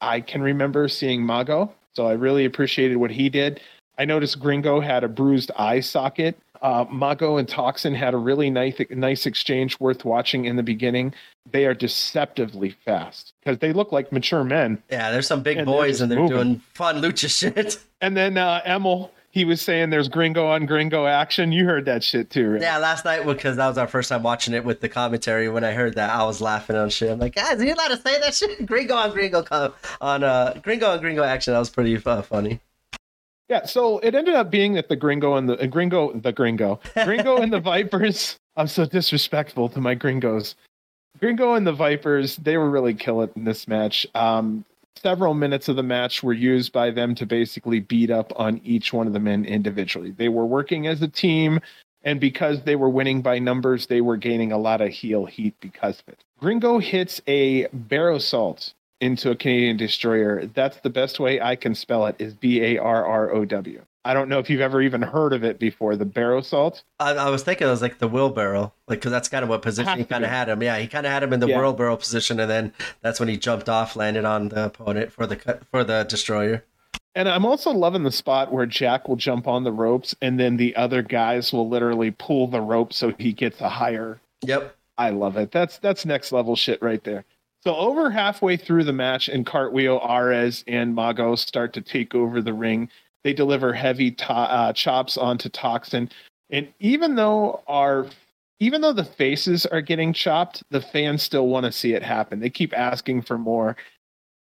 [0.01, 3.61] I can remember seeing Mago, so I really appreciated what he did.
[3.97, 6.38] I noticed Gringo had a bruised eye socket.
[6.61, 11.14] Uh, Mago and Toxin had a really nice, nice exchange worth watching in the beginning.
[11.49, 14.81] They are deceptively fast because they look like mature men.
[14.89, 17.80] Yeah, there's some big and boys they're and they're doing fun lucha shit.
[18.01, 21.53] And then uh, Emil, he was saying there's gringo on gringo action.
[21.53, 22.61] You heard that shit too, right?
[22.61, 25.48] Yeah, last night because that was our first time watching it with the commentary.
[25.48, 27.10] When I heard that, I was laughing on shit.
[27.10, 28.66] I'm like, guys, are you allowed to say that shit?
[28.66, 29.45] Gringo on gringo
[30.02, 31.53] on uh gringo on gringo action.
[31.53, 32.60] That was pretty uh, funny.
[33.48, 36.82] Yeah, so it ended up being that the gringo and the uh, gringo the gringo
[37.06, 38.36] gringo and the vipers.
[38.57, 40.56] I'm so disrespectful to my gringos.
[41.22, 44.06] Gringo and the Vipers, they were really killing in this match.
[44.16, 44.64] Um,
[45.01, 48.93] several minutes of the match were used by them to basically beat up on each
[48.93, 50.11] one of the men individually.
[50.11, 51.59] They were working as a team,
[52.03, 55.55] and because they were winning by numbers, they were gaining a lot of heel heat
[55.59, 56.23] because of it.
[56.39, 60.45] Gringo hits a Barrow-Salt into a Canadian destroyer.
[60.45, 63.81] That's the best way I can spell it is B A R R O W.
[64.10, 65.95] I don't know if you've ever even heard of it before.
[65.95, 66.81] The Barrow-Salt.
[66.99, 69.61] I, I was thinking it was like the wheelbarrow, like because that's kind of what
[69.61, 70.64] position he kind of had him.
[70.64, 71.60] Yeah, he kind of had him in the yeah.
[71.60, 75.60] wheelbarrow position, and then that's when he jumped off, landed on the opponent for the
[75.69, 76.65] for the destroyer.
[77.14, 80.57] And I'm also loving the spot where Jack will jump on the ropes, and then
[80.57, 84.19] the other guys will literally pull the rope so he gets a higher.
[84.41, 84.76] Yep.
[84.98, 85.52] I love it.
[85.52, 87.26] That's that's next level shit right there.
[87.64, 92.41] So over halfway through the match, and Cartwheel, Arez, and Mago start to take over
[92.41, 92.90] the ring
[93.23, 96.09] they deliver heavy to- uh, chops onto Toxin,
[96.49, 98.07] and even though our
[98.61, 102.41] even though the faces are getting chopped, the fans still want to see it happen.
[102.41, 103.77] They keep asking for more.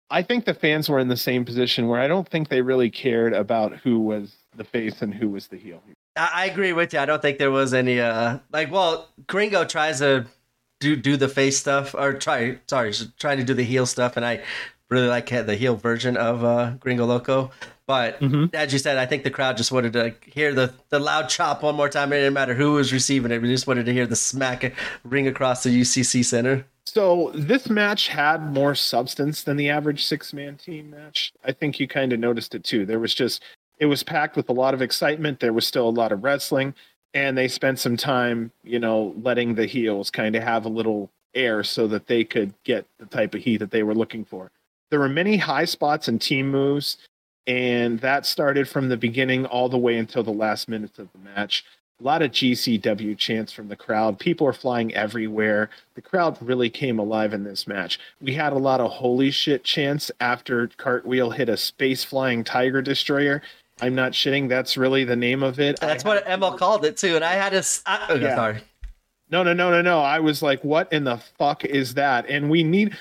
[0.09, 2.89] I think the fans were in the same position where I don't think they really
[2.89, 5.83] cared about who was the face and who was the heel.
[6.15, 6.99] I agree with you.
[6.99, 10.25] I don't think there was any uh like well, Gringo tries to
[10.79, 14.25] do do the face stuff or try sorry trying to do the heel stuff, and
[14.25, 14.41] I
[14.89, 17.51] really like the heel version of uh, Gringo Loco.
[17.87, 18.53] But mm-hmm.
[18.53, 21.63] as you said, I think the crowd just wanted to hear the, the loud chop
[21.63, 22.11] one more time.
[22.11, 23.41] It didn't matter who was receiving it.
[23.41, 24.73] We just wanted to hear the smack
[25.05, 26.65] ring across the UCC center.
[26.85, 31.31] So this match had more substance than the average six man team match.
[31.45, 32.85] I think you kind of noticed it too.
[32.85, 33.41] There was just
[33.79, 35.39] it was packed with a lot of excitement.
[35.39, 36.73] There was still a lot of wrestling,
[37.13, 41.09] and they spent some time, you know, letting the heels kind of have a little
[41.35, 44.51] air so that they could get the type of heat that they were looking for.
[44.89, 46.97] There were many high spots and team moves
[47.47, 51.19] and that started from the beginning all the way until the last minutes of the
[51.19, 51.63] match.
[51.99, 54.19] A lot of GCW chants from the crowd.
[54.19, 55.71] People are flying everywhere.
[55.95, 57.99] The crowd really came alive in this match.
[58.21, 62.83] We had a lot of holy shit chants after Cartwheel hit a space flying Tiger
[62.83, 63.41] Destroyer.
[63.81, 64.47] I'm not shitting.
[64.47, 65.79] That's really the name of it.
[65.79, 67.15] That's what Emil called it too.
[67.15, 67.63] And I had to.
[67.87, 68.35] I, oh, okay, yeah.
[68.35, 68.59] Sorry.
[69.31, 69.99] No, no, no, no, no.
[69.99, 72.29] I was like, what in the fuck is that?
[72.29, 72.95] And we need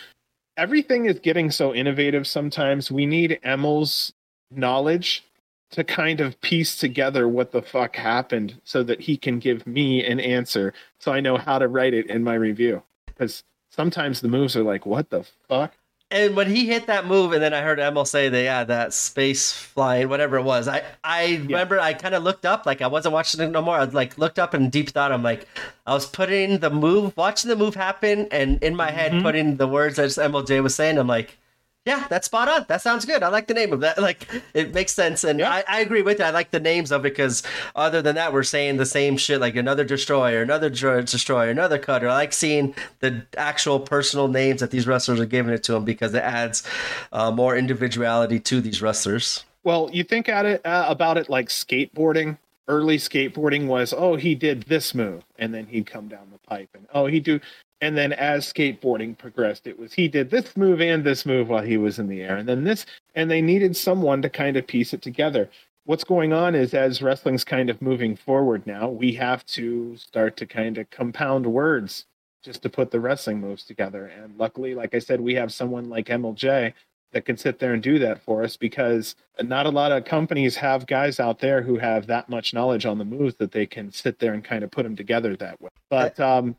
[0.57, 2.91] everything is getting so innovative sometimes.
[2.91, 4.13] We need Emil's
[4.51, 5.25] knowledge
[5.71, 10.05] to kind of piece together what the fuck happened so that he can give me
[10.05, 12.83] an answer so I know how to write it in my review.
[13.07, 15.75] Because sometimes the moves are like, what the fuck?
[16.09, 18.93] And when he hit that move, and then I heard Emil say that, yeah, that
[18.93, 20.69] space flying, whatever it was.
[20.69, 21.39] I, I yeah.
[21.39, 23.77] remember I kind of looked up, like I wasn't watching it no more.
[23.77, 25.11] I like looked up in deep thought.
[25.11, 25.49] I'm like,
[25.85, 29.23] I was putting the move, watching the move happen, and in my head, mm-hmm.
[29.23, 30.97] putting the words that Emil Jay was saying.
[30.97, 31.39] I'm like,
[31.87, 32.67] yeah, that's spot on.
[32.69, 33.23] That sounds good.
[33.23, 33.97] I like the name of that.
[34.07, 35.51] Like it makes sense, and yeah.
[35.51, 36.29] I, I agree with that.
[36.29, 37.43] I like the names of it because
[37.75, 39.41] other than that, we're saying the same shit.
[39.41, 42.09] Like another destroyer, another destroyer, another cutter.
[42.09, 45.85] I like seeing the actual personal names that these wrestlers are giving it to them
[45.85, 46.63] because it adds
[47.13, 49.45] uh, more individuality to these wrestlers.
[49.65, 52.39] Well, you think at it uh, about it like skateboarding.
[52.69, 56.69] Early skateboarding was, oh, he did this move, and then he'd come down the pipe,
[56.75, 57.41] and oh, he do
[57.81, 61.63] and then as skateboarding progressed it was he did this move and this move while
[61.63, 64.67] he was in the air and then this and they needed someone to kind of
[64.67, 65.49] piece it together.
[65.85, 70.37] What's going on is as wrestling's kind of moving forward now we have to start
[70.39, 72.07] to kind of compound words
[72.43, 74.07] just to put the wrestling moves together.
[74.07, 76.75] And luckily like i said we have someone like Emil Jay
[77.13, 80.57] that can sit there and do that for us because not a lot of companies
[80.57, 83.93] have guys out there who have that much knowledge on the moves that they can
[83.93, 85.71] sit there and kind of put them together that way.
[85.89, 86.57] But um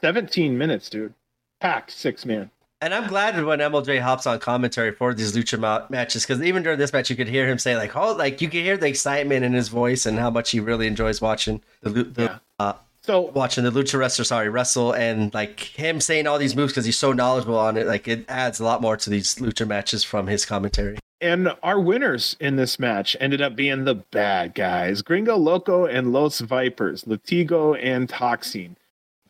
[0.00, 1.14] 17 minutes, dude.
[1.60, 2.50] Packed six man.
[2.82, 6.42] And I'm glad when Emil Jay hops on commentary for these lucha ma- matches because
[6.42, 8.78] even during this match, you could hear him say like, "Oh, like you could hear
[8.78, 12.38] the excitement in his voice and how much he really enjoys watching the, the yeah.
[12.58, 12.72] uh,
[13.02, 16.86] so watching the lucha wrestler, sorry, wrestle and like him saying all these moves because
[16.86, 17.86] he's so knowledgeable on it.
[17.86, 20.98] Like it adds a lot more to these lucha matches from his commentary.
[21.20, 26.12] And our winners in this match ended up being the bad guys: Gringo Loco and
[26.14, 28.76] Los Vipers, Latigo and Toxin.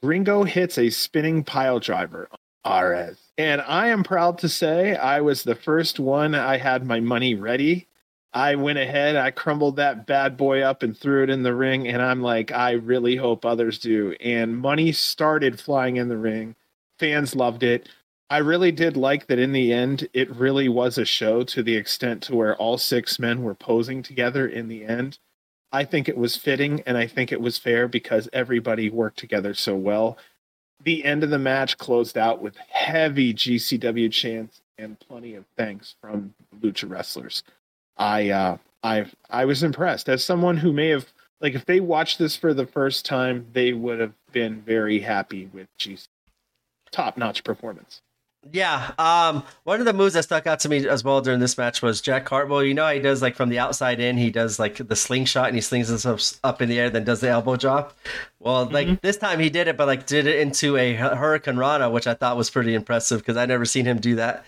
[0.02, 2.28] Gringo hits a spinning pile driver
[2.66, 3.18] RS.
[3.36, 6.34] And I am proud to say I was the first one.
[6.34, 7.86] I had my money ready.
[8.32, 11.88] I went ahead, I crumbled that bad boy up and threw it in the ring.
[11.88, 14.14] And I'm like, I really hope others do.
[14.20, 16.54] And money started flying in the ring.
[16.98, 17.88] Fans loved it.
[18.28, 21.74] I really did like that in the end, it really was a show to the
[21.74, 25.18] extent to where all six men were posing together in the end.
[25.72, 29.54] I think it was fitting and I think it was fair because everybody worked together
[29.54, 30.18] so well.
[30.82, 35.94] The end of the match closed out with heavy GCW chants and plenty of thanks
[36.00, 37.42] from lucha wrestlers.
[37.96, 42.18] I uh, I I was impressed as someone who may have like if they watched
[42.18, 46.08] this for the first time, they would have been very happy with GC
[46.90, 48.02] top notch performance.
[48.50, 48.92] Yeah.
[48.98, 51.82] Um, one of the moves that stuck out to me as well during this match
[51.82, 52.64] was Jack Cartwheel.
[52.64, 55.48] You know how he does like from the outside in, he does like the slingshot
[55.48, 57.96] and he slings himself up in the air, then does the elbow drop.
[58.38, 58.96] Well, like mm-hmm.
[59.02, 62.38] this time he did it, but like did it into a Hurricanrana, which I thought
[62.38, 64.46] was pretty impressive because I never seen him do that,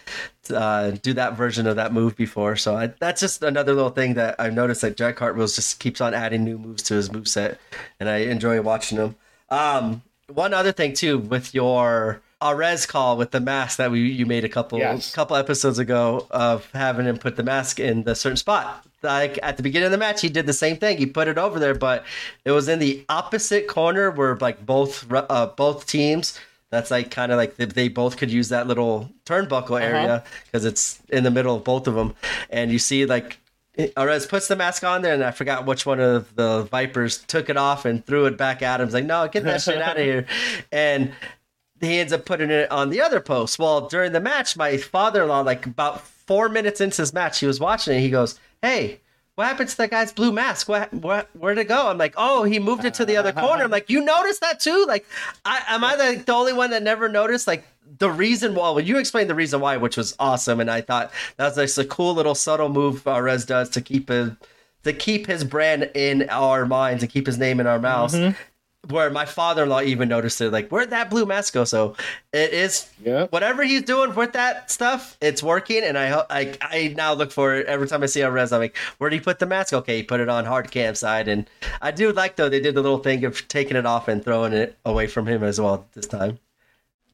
[0.53, 2.57] uh, do that version of that move before.
[2.57, 6.01] So I, that's just another little thing that I've noticed that Jack Cartwheel just keeps
[6.01, 7.61] on adding new moves to his move set,
[8.01, 9.17] and I enjoy watching him.
[9.51, 14.27] Um, one other thing too with your Arez call with the mask that we you
[14.27, 15.15] made a couple yes.
[15.15, 18.85] couple episodes ago of having him put the mask in the certain spot.
[19.03, 20.99] Like at the beginning of the match, he did the same thing.
[20.99, 22.05] He put it over there, but
[22.45, 26.39] it was in the opposite corner where like both uh, both teams.
[26.71, 29.77] That's like kind of like they, both could use that little turnbuckle uh-huh.
[29.77, 30.71] area because uh-huh.
[30.71, 32.15] it's in the middle of both of them,
[32.49, 33.39] and you see like
[33.79, 37.49] Arez puts the mask on there, and I forgot which one of the Vipers took
[37.49, 38.87] it off and threw it back at him.
[38.87, 40.27] He's like, "No, get that shit out of here!"
[40.71, 41.13] And
[41.83, 43.59] he ends up putting it on the other post.
[43.59, 47.41] Well, during the match, my father in law, like about four minutes into his match,
[47.41, 48.01] he was watching it.
[48.01, 49.01] He goes, Hey,
[49.35, 50.69] what happened to that guy's blue mask?
[50.69, 51.89] What, what, where'd it go?
[51.89, 53.65] I'm like, oh, he moved it to the other corner.
[53.65, 54.85] I'm like, you noticed that too?
[54.87, 55.07] Like,
[55.45, 57.47] I, am I the, the only one that never noticed?
[57.47, 57.67] Like,
[57.99, 61.11] the reason why, when you explained the reason why, which was awesome, and I thought
[61.39, 64.31] that was just a cool little subtle move uh, Rez does to keep his,
[64.85, 68.15] to keep his brand in our minds and keep his name in our mouths.
[68.15, 68.39] Mm-hmm
[68.89, 71.65] where my father-in-law even noticed it like where'd that blue mask go?
[71.65, 71.95] So
[72.33, 73.27] it is yeah.
[73.29, 77.55] whatever he's doing with that stuff it's working and i i, I now look for
[77.55, 77.67] it.
[77.67, 79.73] Every time i see Arez i'm like where did he put the mask?
[79.73, 81.49] Okay he put it on hard cam side and
[81.81, 84.53] i do like though they did the little thing of taking it off and throwing
[84.53, 86.39] it away from him as well this time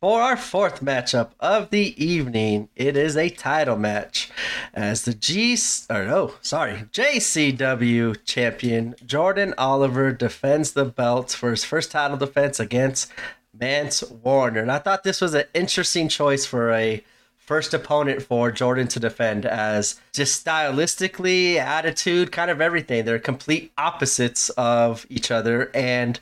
[0.00, 4.30] for our fourth matchup of the evening, it is a title match
[4.72, 5.56] as the G
[5.90, 12.60] or no, sorry, JCW champion Jordan Oliver defends the belt for his first title defense
[12.60, 13.10] against
[13.58, 14.60] Mance Warner.
[14.60, 17.02] And I thought this was an interesting choice for a
[17.36, 23.04] first opponent for Jordan to defend as just stylistically, attitude, kind of everything.
[23.04, 26.20] They're complete opposites of each other and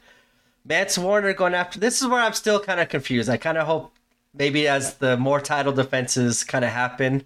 [0.69, 1.79] Mance Warner going after.
[1.79, 3.29] This is where I'm still kind of confused.
[3.29, 3.93] I kind of hope
[4.35, 7.25] maybe as the more title defenses kind of happen,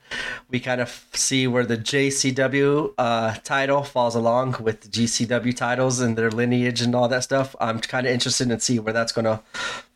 [0.48, 6.00] we kind of see where the JCW uh, title falls along with the GCW titles
[6.00, 7.56] and their lineage and all that stuff.
[7.60, 9.40] I'm kind of interested in see where that's going to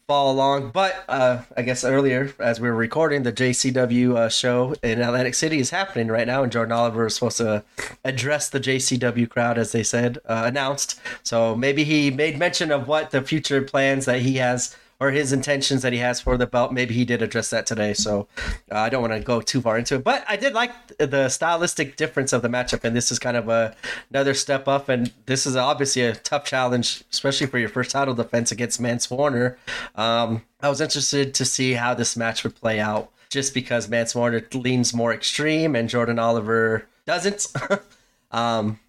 [0.07, 0.71] fall along.
[0.71, 5.35] But uh, I guess earlier, as we were recording, the JCW uh, show in Atlantic
[5.35, 7.65] City is happening right now, and Jordan Oliver is supposed to
[8.05, 11.01] address the JCW crowd, as they said, uh, announced.
[11.23, 15.35] So maybe he made mention of what the future plans that he has or his
[15.35, 16.73] intentions that he has for the belt.
[16.73, 18.27] Maybe he did address that today, so
[18.73, 20.05] uh, I don't want to go too far into it.
[20.05, 23.51] But I did like the stylistic difference of the matchup, and this is kind of
[23.51, 23.77] a,
[24.09, 24.89] another step up.
[24.89, 29.11] And this is obviously a tough challenge, especially for your first title defense against Mance
[29.11, 29.59] Warner.
[29.95, 34.15] Um, I was interested to see how this match would play out, just because Mance
[34.15, 37.47] Warner leans more extreme and Jordan Oliver doesn't.
[38.31, 38.81] um,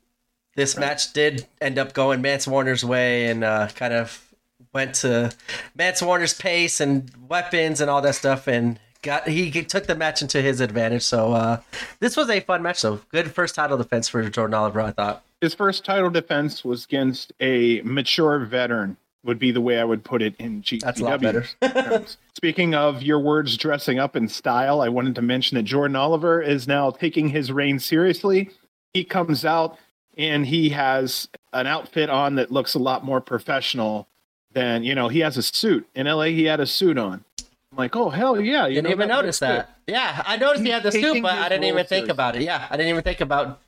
[0.56, 4.34] this match did end up going Mance Warner's way and uh, kind of
[4.76, 5.32] went to
[5.74, 10.22] Mance Warner's pace and weapons and all that stuff, and got he took the match
[10.22, 11.04] into his advantage.
[11.04, 11.62] So uh,
[12.00, 12.78] this was a fun match.
[12.78, 15.24] So good first title defense for Jordan Oliver, I thought.
[15.42, 18.98] His first title defense was against a mature veteran.
[19.24, 20.82] Would be the way I would put it in GCW.
[20.82, 21.46] That's a lot better.
[22.36, 26.44] Speaking of your words dressing up in style, I wanted to mention that Jordan Oliver
[26.44, 28.52] is now taking his reign seriously.
[28.94, 29.80] He comes out
[30.16, 34.08] and he has an outfit on that looks a lot more professional
[34.56, 36.24] then you know he has a suit in LA.
[36.24, 37.24] He had a suit on.
[37.72, 38.66] I'm like, oh hell yeah!
[38.66, 39.70] You didn't even notice that.
[39.86, 39.94] Good.
[39.94, 42.42] Yeah, I noticed He's he had the suit, but I didn't even think about it.
[42.42, 43.60] Yeah, I didn't even think about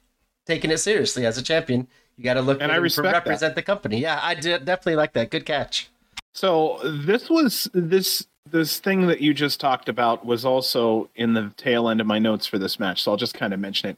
[0.45, 1.87] taking it seriously as a champion.
[2.15, 3.55] You got to look and I respect represent that.
[3.55, 3.99] the company.
[3.99, 5.29] Yeah, I did definitely like that.
[5.29, 5.89] Good catch.
[6.33, 11.51] So this was this this thing that you just talked about was also in the
[11.57, 13.03] tail end of my notes for this match.
[13.03, 13.97] So I'll just kind of mention it.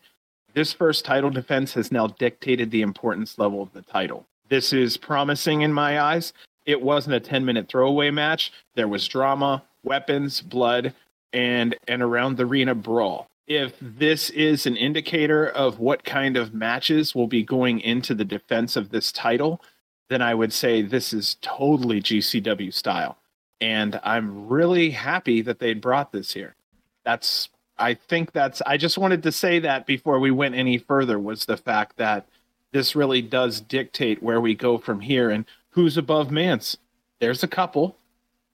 [0.55, 4.25] This first title defense has now dictated the importance level of the title.
[4.49, 6.33] This is promising in my eyes
[6.69, 8.53] it wasn't a 10 minute throwaway match.
[8.75, 10.93] There was drama, weapons, blood,
[11.33, 13.27] and an around the arena brawl.
[13.47, 13.97] If mm-hmm.
[13.97, 18.75] this is an indicator of what kind of matches will be going into the defense
[18.75, 19.61] of this title,
[20.09, 23.17] then I would say this is totally GCW style.
[23.59, 26.55] And I'm really happy that they brought this here.
[27.03, 31.17] That's, I think that's, I just wanted to say that before we went any further
[31.17, 32.27] was the fact that
[32.71, 35.31] this really does dictate where we go from here.
[35.31, 36.77] And who's above Mance.
[37.19, 37.95] There's a couple.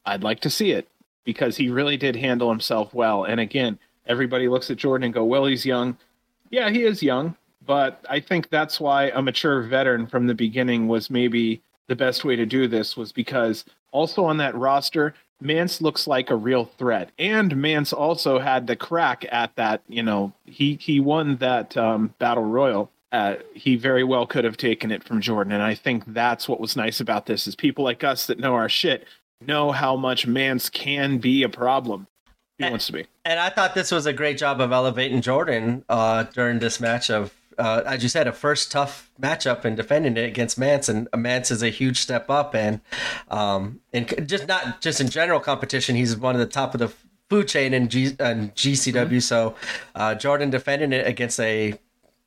[0.06, 0.88] I'd like to see it
[1.24, 3.24] because he really did handle himself well.
[3.24, 5.98] And again, everybody looks at Jordan and go, well, he's young.
[6.50, 7.36] Yeah, he is young,
[7.66, 12.24] but I think that's why a mature veteran from the beginning was maybe the best
[12.24, 16.66] way to do this was because also on that roster, Mance looks like a real
[16.66, 17.12] threat.
[17.20, 22.14] And Mance also had the crack at that, you know, he he won that um,
[22.20, 25.54] battle royal uh, he very well could have taken it from Jordan.
[25.54, 28.56] And I think that's what was nice about this is people like us that know
[28.56, 29.06] our shit
[29.40, 32.08] know how much Mance can be a problem.
[32.58, 33.06] He and, wants to be.
[33.24, 37.10] And I thought this was a great job of elevating Jordan uh, during this match
[37.10, 41.08] of uh, as you said, a first tough matchup and defending it against Mance, and
[41.16, 42.82] Mance is a huge step up, and
[43.30, 46.92] um, and just not just in general competition, he's one of the top of the
[47.30, 48.94] food chain in, G, in GCW.
[48.94, 49.20] Mm-hmm.
[49.20, 49.56] So
[49.96, 51.80] uh, Jordan defending it against a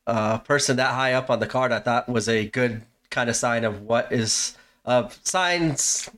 [0.08, 3.36] uh, person that high up on the card, I thought was a good kind of
[3.36, 6.08] sign of what is of signs.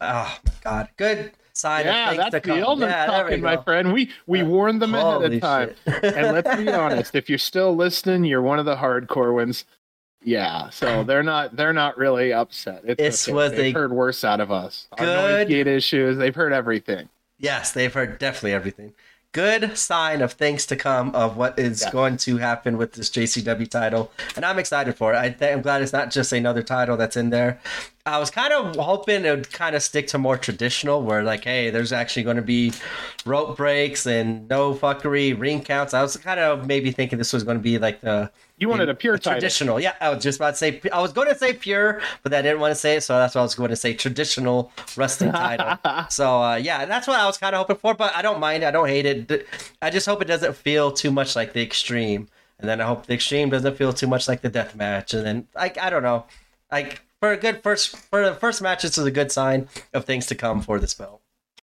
[0.00, 1.84] Oh my god, good sign.
[1.84, 2.80] Yeah, that's the come.
[2.80, 3.92] yeah, talking, my friend.
[3.92, 5.74] We we uh, warned them ahead of time.
[5.86, 9.64] and let's be honest, if you're still listening, you're one of the hardcore ones.
[10.22, 12.82] Yeah, so they're not they're not really upset.
[12.84, 13.34] It's this okay.
[13.34, 14.86] was they've heard worse out of us.
[14.96, 16.18] Good Our noise gate issues.
[16.18, 17.08] They've heard everything.
[17.38, 18.94] Yes, they've heard definitely everything
[19.34, 21.90] good sign of things to come of what is yeah.
[21.90, 25.18] going to happen with this JCW title, and I'm excited for it.
[25.18, 27.60] I th- I'm glad it's not just another title that's in there.
[28.06, 31.44] I was kind of hoping it would kind of stick to more traditional, where like,
[31.44, 32.70] hey, there's actually going to be
[33.24, 35.94] rope breaks and no fuckery, ring counts.
[35.94, 38.90] I was kind of maybe thinking this was going to be like the you wanted
[38.90, 39.80] a pure traditional.
[39.80, 40.82] Yeah, I was just about to say.
[40.92, 43.34] I was going to say pure, but I didn't want to say it, so that's
[43.34, 45.78] why I was going to say traditional wrestling title.
[46.10, 47.94] so uh, yeah, that's what I was kind of hoping for.
[47.94, 48.64] But I don't mind.
[48.64, 49.46] I don't hate it.
[49.80, 52.28] I just hope it doesn't feel too much like the extreme,
[52.58, 55.14] and then I hope the extreme doesn't feel too much like the death match.
[55.14, 56.26] And then like I don't know,
[56.70, 60.04] like for a good first for the first match, this is a good sign of
[60.04, 61.20] things to come for this belt.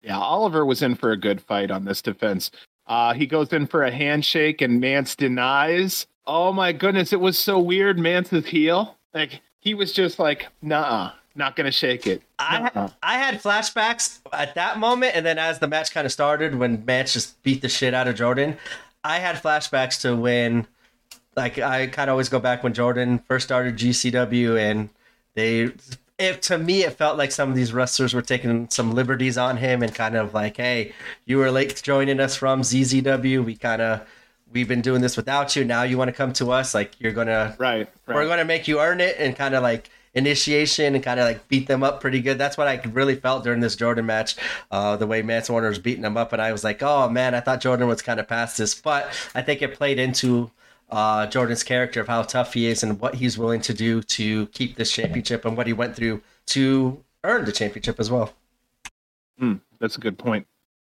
[0.03, 2.51] Yeah, Oliver was in for a good fight on this defense.
[2.87, 6.07] Uh, he goes in for a handshake, and Mance denies.
[6.27, 7.99] Oh my goodness, it was so weird.
[7.99, 12.23] Mance's heel, like he was just like, nah, not gonna shake it.
[12.39, 16.57] I I had flashbacks at that moment, and then as the match kind of started,
[16.57, 18.57] when Mance just beat the shit out of Jordan,
[19.05, 20.67] I had flashbacks to when,
[21.37, 24.91] like, I kind of always go back when Jordan first started GCW, and
[25.35, 25.73] they
[26.19, 29.57] if to me it felt like some of these wrestlers were taking some liberties on
[29.57, 30.93] him and kind of like, hey,
[31.25, 33.45] you were late joining us from CZW.
[33.45, 34.07] We kind of
[34.53, 35.65] we've been doing this without you.
[35.65, 36.75] Now you want to come to us?
[36.75, 37.89] Like you're gonna right.
[38.07, 38.15] right.
[38.15, 41.49] We're gonna make you earn it and kind of like initiation and kind of like
[41.49, 42.39] beat them up pretty good.
[42.39, 44.37] That's what I really felt during this Jordan match.
[44.71, 47.35] Uh, the way Mance Warner was beating them up, and I was like, oh man,
[47.35, 50.51] I thought Jordan was kind of past this, but I think it played into
[50.93, 54.47] uh, Jordan's character of how tough he is and what he's willing to do to
[54.49, 58.33] keep this championship and what he went through to earn the championship as well.
[59.41, 60.47] Mm, that's a good point.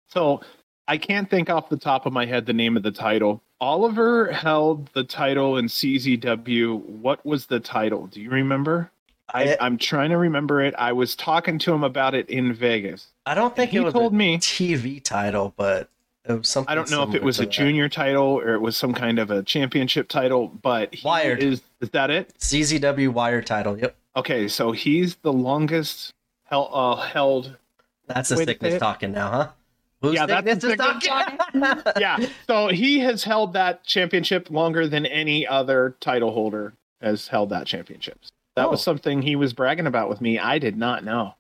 [0.08, 0.42] So
[0.88, 3.42] I can't think off the top of my head the name of the title.
[3.60, 6.80] Oliver held the title in CZW.
[6.80, 8.06] What was the title?
[8.06, 8.92] Do you remember?
[9.34, 10.74] I, am trying to remember it.
[10.78, 13.08] I was talking to him about it in Vegas.
[13.26, 15.97] I don't think he told me TV title, but it was something.
[16.68, 17.52] I don't know if it was a that.
[17.52, 21.90] junior title or it was some kind of a championship title, but Wired is is
[21.92, 22.34] that it?
[22.40, 23.78] CZW Wired title.
[23.78, 23.96] Yep.
[24.16, 26.14] Okay, so he's the longest
[26.46, 26.70] held.
[26.72, 27.56] Uh, held
[28.08, 29.48] that's the sickness talking now, huh?
[30.02, 31.82] Who's yeah, that's the talking.
[32.00, 37.50] yeah, so he has held that championship longer than any other title holder has held
[37.50, 38.20] that championship.
[38.56, 38.72] That oh.
[38.72, 40.40] was something he was bragging about with me.
[40.40, 41.36] I did not know.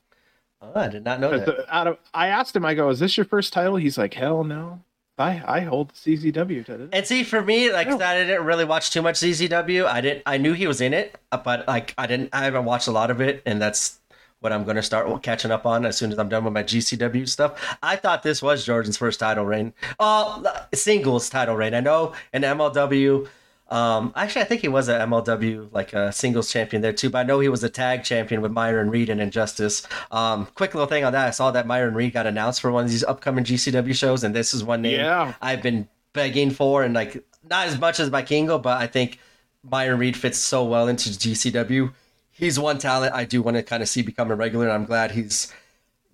[0.61, 1.45] Oh, I did not know that.
[1.45, 4.13] The, out of, I asked him, I go, "Is this your first title?" He's like,
[4.13, 4.81] "Hell no."
[5.19, 6.89] I, I hold CZW title.
[6.93, 7.99] And see, for me, like oh.
[7.99, 9.85] I didn't really watch too much CZW.
[9.85, 10.23] I didn't.
[10.25, 12.29] I knew he was in it, but like I didn't.
[12.33, 13.99] I haven't watched a lot of it, and that's
[14.39, 16.63] what I'm going to start catching up on as soon as I'm done with my
[16.63, 17.77] GCW stuff.
[17.81, 20.43] I thought this was Jordan's first title reign, uh,
[20.73, 21.73] singles title reign.
[21.73, 23.27] I know in MLW
[23.69, 27.09] um, actually, I think he was a MLW like a singles champion there too.
[27.09, 29.85] But I know he was a tag champion with Myron Reed and Injustice.
[30.11, 32.85] Um, quick little thing on that: I saw that Myron Reed got announced for one
[32.85, 35.33] of these upcoming GCW shows, and this is one name yeah.
[35.41, 39.19] I've been begging for, and like not as much as Vikingo, but I think
[39.63, 41.93] Myron Reed fits so well into GCW.
[42.31, 44.85] He's one talent I do want to kind of see become a regular, and I'm
[44.85, 45.53] glad he's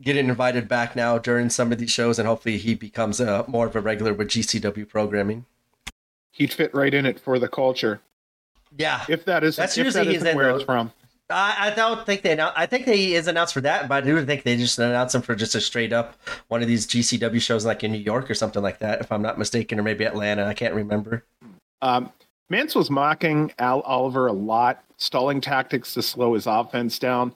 [0.01, 3.67] getting invited back now during some of these shows, and hopefully he becomes a, more
[3.67, 5.45] of a regular with GCW programming
[6.33, 8.01] he'd fit right in it for the culture.
[8.77, 10.91] Yeah, if that is that's if usually that where it's from.
[11.29, 12.37] I, I don't think they.
[12.39, 15.21] I think he is announced for that, but I do think they just announced him
[15.21, 16.15] for just a straight up
[16.49, 19.21] one of these GCW shows, like in New York or something like that, if I'm
[19.21, 20.45] not mistaken, or maybe Atlanta.
[20.45, 21.23] I can't remember.
[21.81, 22.11] Um,
[22.49, 27.35] Mance was mocking Al Oliver a lot, stalling tactics to slow his offense down.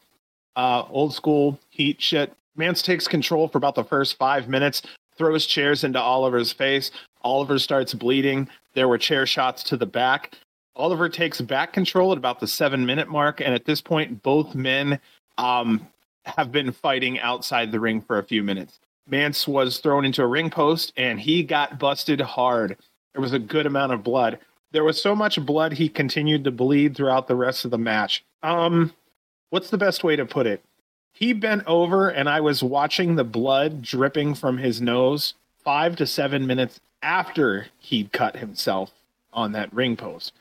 [0.55, 2.33] Uh, old school heat shit.
[2.55, 4.81] Mance takes control for about the first five minutes,
[5.15, 6.91] throws chairs into Oliver's face.
[7.27, 8.47] Oliver starts bleeding.
[8.73, 10.35] There were chair shots to the back.
[10.77, 13.41] Oliver takes back control at about the seven minute mark.
[13.41, 14.99] And at this point, both men
[15.37, 15.85] um,
[16.23, 18.79] have been fighting outside the ring for a few minutes.
[19.09, 22.77] Mance was thrown into a ring post and he got busted hard.
[23.13, 24.39] There was a good amount of blood.
[24.71, 28.23] There was so much blood he continued to bleed throughout the rest of the match.
[28.41, 28.93] Um,
[29.49, 30.63] what's the best way to put it?
[31.11, 35.33] He bent over and I was watching the blood dripping from his nose
[35.63, 38.91] five to seven minutes after he'd cut himself
[39.33, 40.33] on that ring post.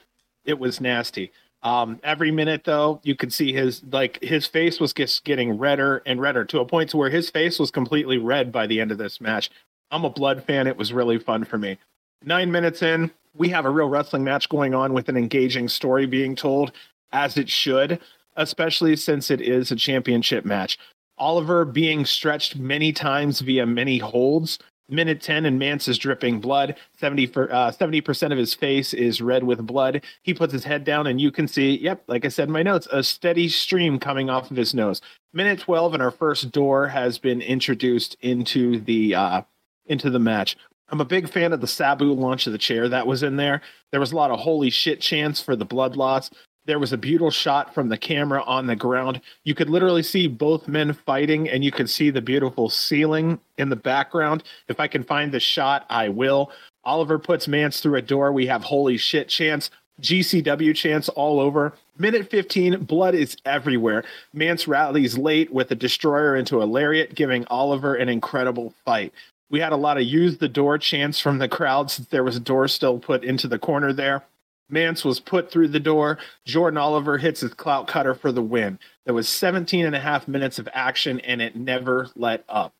[0.44, 1.32] It was nasty.
[1.62, 6.02] Um, every minute though, you could see his like his face was just getting redder
[6.06, 8.92] and redder to a point to where his face was completely red by the end
[8.92, 9.50] of this match.
[9.90, 10.66] I'm a blood fan.
[10.66, 11.78] It was really fun for me.
[12.24, 16.06] Nine minutes in, we have a real wrestling match going on with an engaging story
[16.06, 16.72] being told,
[17.12, 18.00] as it should,
[18.36, 20.78] especially since it is a championship match.
[21.18, 24.58] Oliver being stretched many times via many holds
[24.88, 26.76] Minute 10 and Mance is dripping blood.
[26.98, 30.02] 70 for, uh, 70% of his face is red with blood.
[30.22, 32.62] He puts his head down and you can see, yep, like I said in my
[32.62, 35.00] notes, a steady stream coming off of his nose.
[35.32, 39.42] Minute 12 and our first door has been introduced into the uh,
[39.86, 40.56] into the match.
[40.88, 43.60] I'm a big fan of the Sabu launch of the chair that was in there.
[43.90, 46.30] There was a lot of holy shit chants for the blood loss.
[46.66, 49.20] There was a beautiful shot from the camera on the ground.
[49.44, 53.68] You could literally see both men fighting, and you could see the beautiful ceiling in
[53.68, 54.42] the background.
[54.66, 56.50] If I can find the shot, I will.
[56.82, 58.32] Oliver puts Mance through a door.
[58.32, 59.70] We have holy shit chants,
[60.00, 61.72] GCW chants all over.
[61.98, 64.04] Minute 15, blood is everywhere.
[64.34, 69.12] Mance rallies late with a destroyer into a lariat, giving Oliver an incredible fight.
[69.50, 72.36] We had a lot of use the door chants from the crowd since there was
[72.36, 74.24] a door still put into the corner there.
[74.68, 76.18] Mance was put through the door.
[76.44, 78.78] Jordan Oliver hits his clout cutter for the win.
[79.04, 82.72] There was 17 and a half minutes of action and it never let up.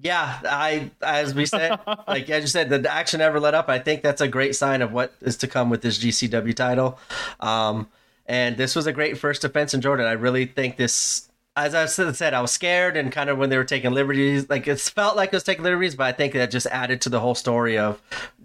[0.00, 1.78] Yeah, I as we said,
[2.08, 3.68] like as you said, the action never let up.
[3.68, 6.98] I think that's a great sign of what is to come with this GCW title.
[7.40, 7.88] Um,
[8.26, 10.06] and this was a great first defense in Jordan.
[10.06, 11.29] I really think this
[11.66, 14.66] as I said, I was scared and kind of when they were taking liberties, like
[14.66, 17.20] it felt like it was taking liberties, but I think that just added to the
[17.20, 18.00] whole story of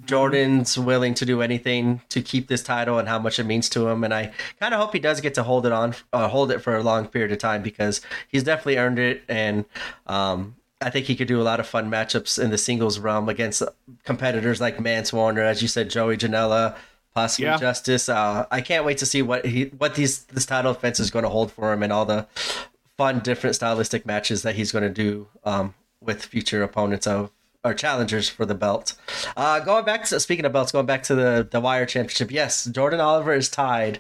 [0.06, 3.88] Jordan's willing to do anything to keep this title and how much it means to
[3.88, 4.04] him.
[4.04, 6.60] And I kind of hope he does get to hold it on, uh, hold it
[6.60, 9.24] for a long period of time because he's definitely earned it.
[9.30, 9.64] And
[10.08, 13.30] um, I think he could do a lot of fun matchups in the singles realm
[13.30, 13.64] against
[14.04, 16.76] competitors like Mance Warner, as you said, Joey Janela,
[17.14, 17.58] possibly yeah.
[17.58, 18.10] Justice.
[18.10, 21.24] Uh, I can't wait to see what he what these this title defense is going
[21.24, 22.28] to hold for him and all the
[22.98, 27.32] fun, different stylistic matches that he's going to do um, with future opponents of
[27.64, 28.94] or challengers for the belt.
[29.36, 32.32] Uh, going back to speaking of belts, going back to the the Wire Championship.
[32.32, 34.00] Yes, Jordan Oliver is tied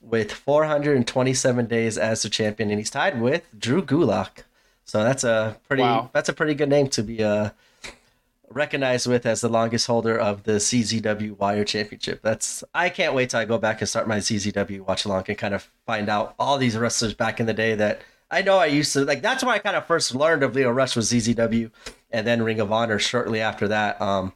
[0.00, 4.44] with 427 days as the champion, and he's tied with Drew Gulak.
[4.84, 6.10] So that's a pretty wow.
[6.12, 7.50] that's a pretty good name to be uh,
[8.50, 12.22] recognized with as the longest holder of the CZW Wire Championship.
[12.22, 15.38] That's I can't wait till I go back and start my CZW watch along and
[15.38, 18.00] kind of find out all these wrestlers back in the day that
[18.30, 19.22] I know I used to like.
[19.22, 21.70] That's why I kind of first learned of Lio Rush was CZW,
[22.10, 24.00] and then Ring of Honor shortly after that.
[24.00, 24.32] Um,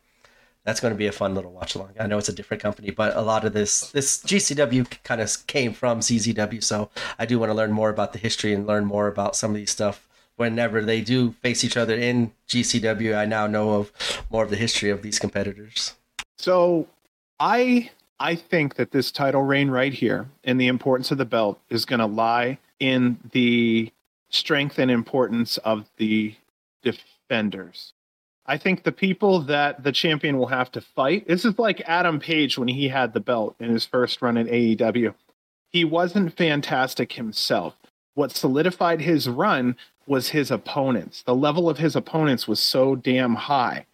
[0.64, 1.94] that's going to be a fun little watch along.
[1.98, 5.46] I know it's a different company, but a lot of this this GCW kind of
[5.46, 8.84] came from CZW, so I do want to learn more about the history and learn
[8.84, 10.06] more about some of these stuff.
[10.36, 13.92] Whenever they do face each other in GCW, I now know of
[14.30, 15.94] more of the history of these competitors.
[16.38, 16.86] So,
[17.40, 17.90] I
[18.20, 21.84] I think that this title reign right here and the importance of the belt is
[21.84, 23.92] going to lie in the
[24.30, 26.34] strength and importance of the
[26.82, 27.92] defenders.
[28.46, 31.28] I think the people that the champion will have to fight.
[31.28, 34.48] This is like Adam Page when he had the belt in his first run in
[34.48, 35.14] AEW.
[35.70, 37.76] He wasn't fantastic himself.
[38.14, 39.76] What solidified his run
[40.06, 41.22] was his opponents.
[41.22, 43.86] The level of his opponents was so damn high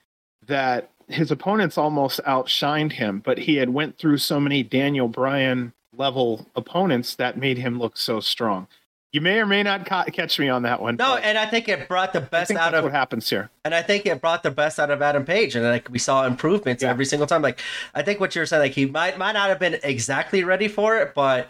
[0.46, 5.72] that his opponents almost outshined him, but he had went through so many Daniel Bryan
[5.96, 8.66] level opponents that made him look so strong.
[9.12, 10.96] You may or may not ca- catch me on that one.
[10.96, 13.50] No, and I think it brought the best out of what happens here.
[13.64, 16.26] And I think it brought the best out of Adam Page, and like we saw
[16.26, 16.90] improvements yeah.
[16.90, 17.40] every single time.
[17.40, 17.60] Like
[17.94, 20.98] I think what you're saying, like he might might not have been exactly ready for
[20.98, 21.48] it, but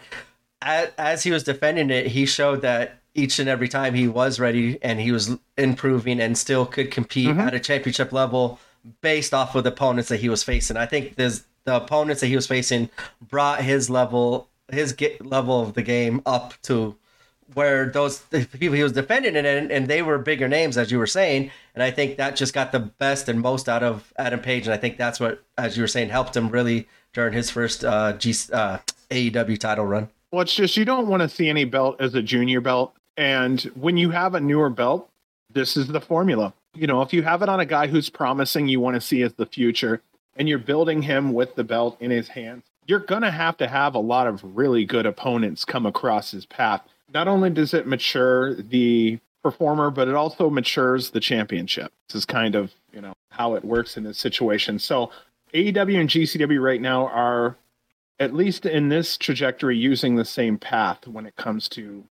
[0.61, 4.39] as, as he was defending it, he showed that each and every time he was
[4.39, 7.41] ready and he was improving and still could compete mm-hmm.
[7.41, 8.59] at a championship level
[9.01, 10.77] based off of the opponents that he was facing.
[10.77, 12.89] I think there's the opponents that he was facing
[13.21, 16.95] brought his level his get, level of the game up to
[17.53, 20.97] where those people he was defending it and, and they were bigger names as you
[20.97, 21.51] were saying.
[21.75, 24.65] And i think that just got the best and most out of adam page.
[24.65, 27.83] And i think that's what as you were saying helped him really during his first
[27.83, 28.77] uh, G, uh,
[29.11, 30.09] aew title run.
[30.31, 32.93] Well it's just you don't want to see any belt as a junior belt.
[33.17, 35.09] And when you have a newer belt
[35.51, 36.53] this is the formula.
[36.75, 39.21] You know if you have it on a guy who's promising you want to see
[39.21, 40.01] as the future
[40.37, 43.67] and you're building him with the belt in his hands, you're going to have to
[43.67, 46.81] have a lot of really good opponents come across his path.
[47.13, 51.91] Not only does it mature the performer, but it also matures the championship.
[52.07, 54.79] This is kind of, you know, how it works in this situation.
[54.79, 55.11] So
[55.53, 57.55] AEW and GCW right now are
[58.19, 62.03] at least in this trajectory using the same path when it comes to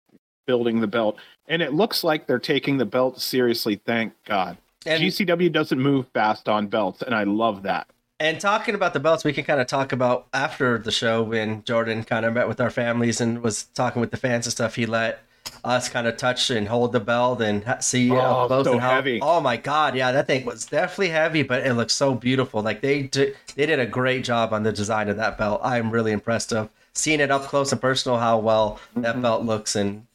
[0.46, 1.18] building the belt.
[1.48, 4.56] And it looks like they're taking the belt seriously, thank God.
[4.86, 7.88] And GCW doesn't move fast on belts, and I love that.
[8.18, 11.62] And talking about the belts, we can kind of talk about after the show when
[11.64, 14.74] Jordan kind of met with our families and was talking with the fans and stuff.
[14.74, 15.20] He let
[15.64, 18.80] us kind of touch and hold the belt and see oh, up close so and
[18.80, 18.90] how.
[18.90, 19.20] Heavy.
[19.20, 22.62] Oh my god, yeah, that thing was definitely heavy, but it looks so beautiful.
[22.62, 25.60] Like they did, they did a great job on the design of that belt.
[25.62, 29.02] I'm really impressed of seeing it up close and personal how well mm-hmm.
[29.02, 30.06] that belt looks and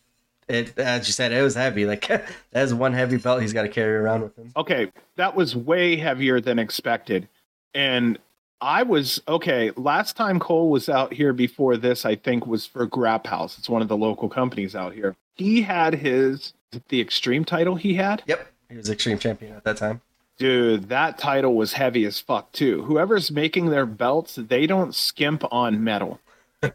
[0.48, 2.10] it as you said it was heavy like
[2.52, 5.96] that's one heavy belt he's got to carry around with him okay that was way
[5.96, 7.28] heavier than expected
[7.74, 8.18] and
[8.62, 9.72] I was okay.
[9.76, 13.58] Last time Cole was out here before this, I think, was for Grap House.
[13.58, 15.16] It's one of the local companies out here.
[15.36, 16.54] He had his
[16.90, 17.76] the Extreme title.
[17.76, 18.22] He had.
[18.28, 20.02] Yep, he was Extreme champion at that time.
[20.38, 22.84] Dude, that title was heavy as fuck too.
[22.84, 26.20] Whoever's making their belts, they don't skimp on metal.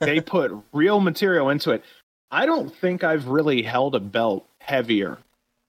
[0.01, 1.83] they put real material into it.
[2.31, 5.19] I don't think I've really held a belt heavier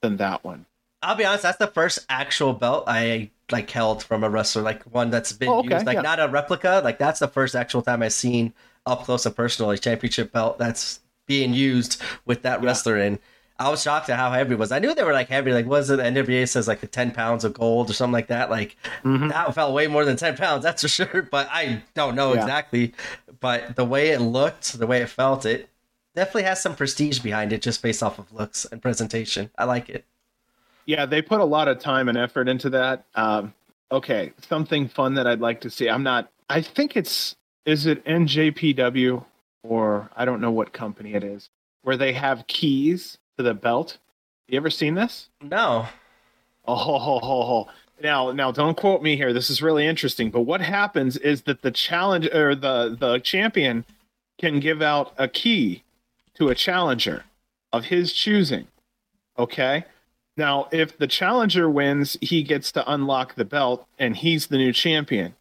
[0.02, 0.66] than that one.
[1.02, 4.84] I'll be honest, that's the first actual belt I like held from a wrestler, like
[4.84, 6.02] one that's been Oh, okay, used, like yeah.
[6.02, 6.82] not a replica.
[6.84, 8.54] Like that's the first actual time I've seen
[8.86, 12.68] up close and personal a championship belt that's being used with that Yeah.
[12.68, 13.20] wrestler in.
[13.60, 14.72] I was shocked at how heavy it was.
[14.72, 15.52] I knew they were like heavy.
[15.52, 18.28] Like, was it the NWA says like the ten pounds of gold or something like
[18.28, 18.50] that?
[18.52, 19.30] Like Mhm.
[19.30, 21.22] that felt way more than ten pounds, that's for sure.
[21.24, 22.42] But I don't know Yeah.
[22.42, 22.94] exactly.
[23.40, 25.70] But the way it looked, the way it felt, it
[26.16, 29.50] definitely has some prestige behind it, just based off of looks and presentation.
[29.58, 30.06] I like it.
[30.88, 33.06] Yeah, they put a lot of time and effort into that.
[33.14, 33.54] Um,
[33.92, 35.90] okay, something fun that I'd like to see.
[35.90, 36.32] I'm not.
[36.50, 37.36] I think it's
[37.66, 39.24] is it NJPW
[39.64, 41.50] or I don't know what company it is
[41.84, 43.98] where they have keys to the belt.
[44.48, 45.30] You ever seen this?
[45.42, 45.88] No,
[46.66, 47.68] Oh, ho, ho, ho, ho.
[48.02, 49.32] now, now, don't quote me here.
[49.32, 50.32] This is really interesting.
[50.32, 53.84] But what happens is that the challenge or the the champion
[54.38, 55.84] can give out a key
[56.36, 57.26] to a challenger
[57.74, 58.68] of his choosing.
[59.38, 59.84] Okay.
[60.38, 64.72] Now, if the challenger wins, he gets to unlock the belt, and he's the new
[64.72, 65.36] champion.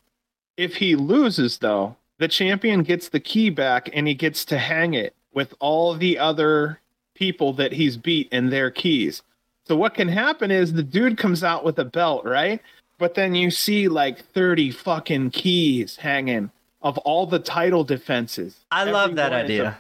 [0.57, 4.95] If he loses, though, the champion gets the key back, and he gets to hang
[4.95, 6.81] it with all the other
[7.15, 9.23] people that he's beat and their keys.
[9.67, 12.61] So what can happen is the dude comes out with a belt, right?
[12.99, 16.51] But then you see like 30 fucking keys hanging
[16.81, 18.65] of all the title defenses.
[18.71, 19.79] I love that Everyone a- idea.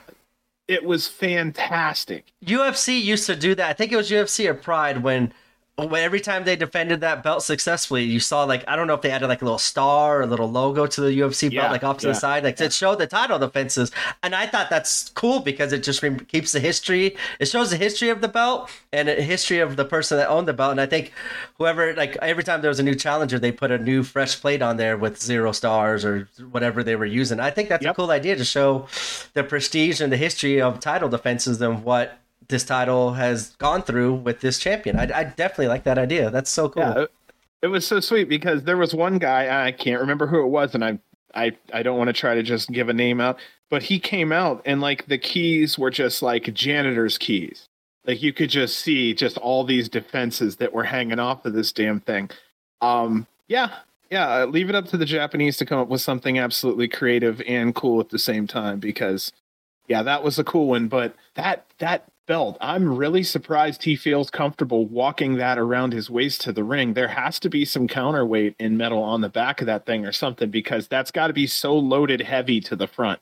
[0.68, 2.32] It was fantastic.
[2.44, 3.68] UFC used to do that.
[3.68, 5.32] I think it was UFC or Pride when,
[5.78, 9.10] every time they defended that belt successfully, you saw like I don't know if they
[9.10, 11.84] added like a little star or a little logo to the UFC Yeah, belt, like
[11.84, 13.90] off to yeah, the side, like to show the title defenses.
[14.22, 17.14] And I thought that's cool because it just re- keeps the history.
[17.38, 20.48] It shows the history of the belt and the history of the person that owned
[20.48, 20.70] the belt.
[20.70, 21.12] And I think
[21.58, 24.62] whoever like every time there was a new challenger, they put a new fresh plate
[24.62, 27.38] on there with zero stars or whatever they were using.
[27.38, 28.86] I think that's a cool idea to show
[29.34, 34.14] the prestige and the history of title defenses and what this title has gone through
[34.14, 34.98] with this champion.
[34.98, 36.30] I, I definitely like that idea.
[36.30, 36.82] That's so cool.
[36.82, 37.06] Yeah,
[37.62, 40.74] it, was so sweet because there was one guy I can't remember who it was,
[40.74, 40.98] and I
[41.34, 43.38] I I don't want to try to just give a name out,
[43.70, 47.68] but he came out and like the keys were just like janitor's keys.
[48.06, 51.72] Like you could just see just all these defenses that were hanging off of this
[51.72, 52.30] damn thing.
[52.80, 53.78] Um, yeah,
[54.10, 54.42] yeah.
[54.42, 57.74] uh, Leave it up to the Japanese to come up with something absolutely creative and
[57.74, 59.32] cool at the same time because,
[59.88, 60.86] yeah, that was a cool one.
[60.86, 66.40] But that that belt, I'm really surprised he feels comfortable walking that around his waist
[66.42, 66.94] to the ring.
[66.94, 70.12] There has to be some counterweight in metal on the back of that thing or
[70.12, 73.20] something because that's got to be so loaded heavy to the front.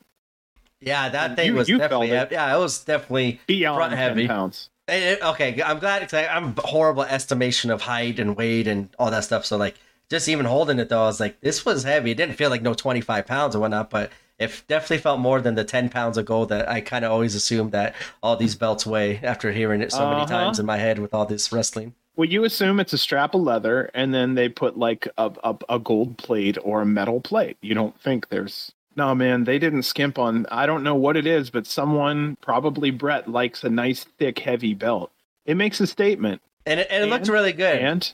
[0.81, 3.99] Yeah, that You- thing was you definitely felt yeah, it was definitely Beyond Front 10
[3.99, 4.27] heavy.
[4.27, 4.71] pounds.
[4.89, 9.11] It- it- okay, I'm glad because I'm horrible estimation of height and weight and all
[9.11, 9.45] that stuff.
[9.47, 9.77] So like,
[10.11, 12.11] just even holding it though, I was like, this was heavy.
[12.11, 15.55] It didn't feel like no 25 pounds or whatnot, but it definitely felt more than
[15.55, 18.85] the 10 pounds of gold that I kind of always assumed that all these belts
[18.87, 20.27] weigh after hearing it so many Uh-huh.
[20.27, 21.95] times in my head with all this wrestling.
[22.17, 25.57] Well, you assume it's a strap of leather, and then they put like a, a,
[25.69, 27.57] a gold plate or a metal plate.
[27.61, 29.43] You don't think there's no man.
[29.45, 30.47] They didn't skimp on.
[30.51, 34.75] I don't know what it is, but someone, probably Brett, likes a nice, thick, heavy
[34.75, 35.11] belt.
[35.45, 37.79] It makes a statement, And it, and it looked And- really good.
[37.81, 38.13] and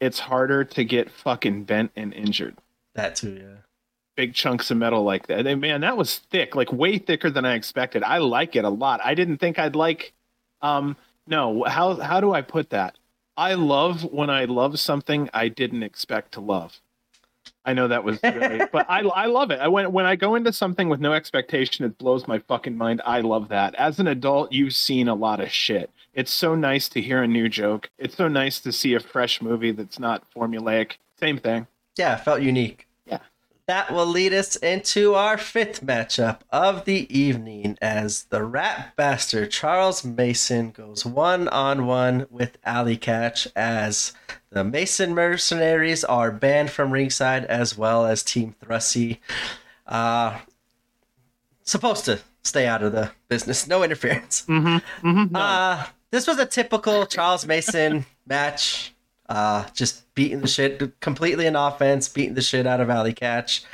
[0.00, 2.56] it's harder to get fucking bent and injured.
[2.94, 3.56] that too, yeah.
[4.16, 5.46] Big chunks of metal like that.
[5.46, 8.02] And man, that was thick, like way thicker than I expected.
[8.02, 9.00] I like it a lot.
[9.04, 10.12] I didn't think I'd like.
[10.62, 10.96] Um,
[11.26, 12.96] no, how how do I put that?
[13.36, 16.80] I love when I love something I didn't expect to love.
[17.64, 19.60] I know that was, really, but I I love it.
[19.60, 23.02] I when when I go into something with no expectation, it blows my fucking mind.
[23.04, 23.74] I love that.
[23.74, 25.90] As an adult, you've seen a lot of shit.
[26.12, 27.90] It's so nice to hear a new joke.
[27.98, 30.92] It's so nice to see a fresh movie that's not formulaic.
[31.18, 31.66] Same thing.
[31.96, 32.86] Yeah, felt unique.
[33.66, 39.50] That will lead us into our fifth matchup of the evening as the rat bastard
[39.50, 44.12] Charles Mason goes one on one with Allie Katch as
[44.50, 49.22] the Mason mercenaries are banned from ringside as well as Team Thrusty.
[49.86, 50.40] Uh,
[51.62, 54.44] supposed to stay out of the business, no interference.
[54.46, 55.08] Mm-hmm.
[55.08, 55.34] mm-hmm.
[55.34, 58.93] Uh, this was a typical Charles Mason match.
[59.28, 63.64] Uh, just beating the shit completely in offense, beating the shit out of Allie Katch,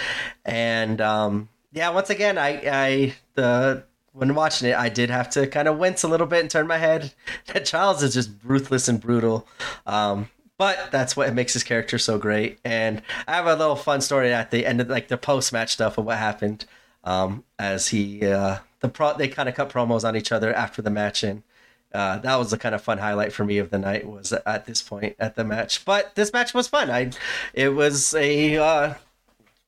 [0.44, 5.46] and um, yeah, once again, I, I the when watching it, I did have to
[5.46, 7.12] kind of wince a little bit and turn my head.
[7.46, 9.46] That Charles is just ruthless and brutal,
[9.86, 12.58] um, but that's what makes his character so great.
[12.64, 15.72] And I have a little fun story at the end of like the post match
[15.72, 16.64] stuff of what happened
[17.04, 20.82] um, as he uh, the pro they kind of cut promos on each other after
[20.82, 21.42] the match and
[21.92, 24.66] uh, that was the kind of fun highlight for me of the night was at
[24.66, 25.84] this point at the match.
[25.84, 26.90] But this match was fun.
[26.90, 27.10] I
[27.52, 28.94] it was a uh,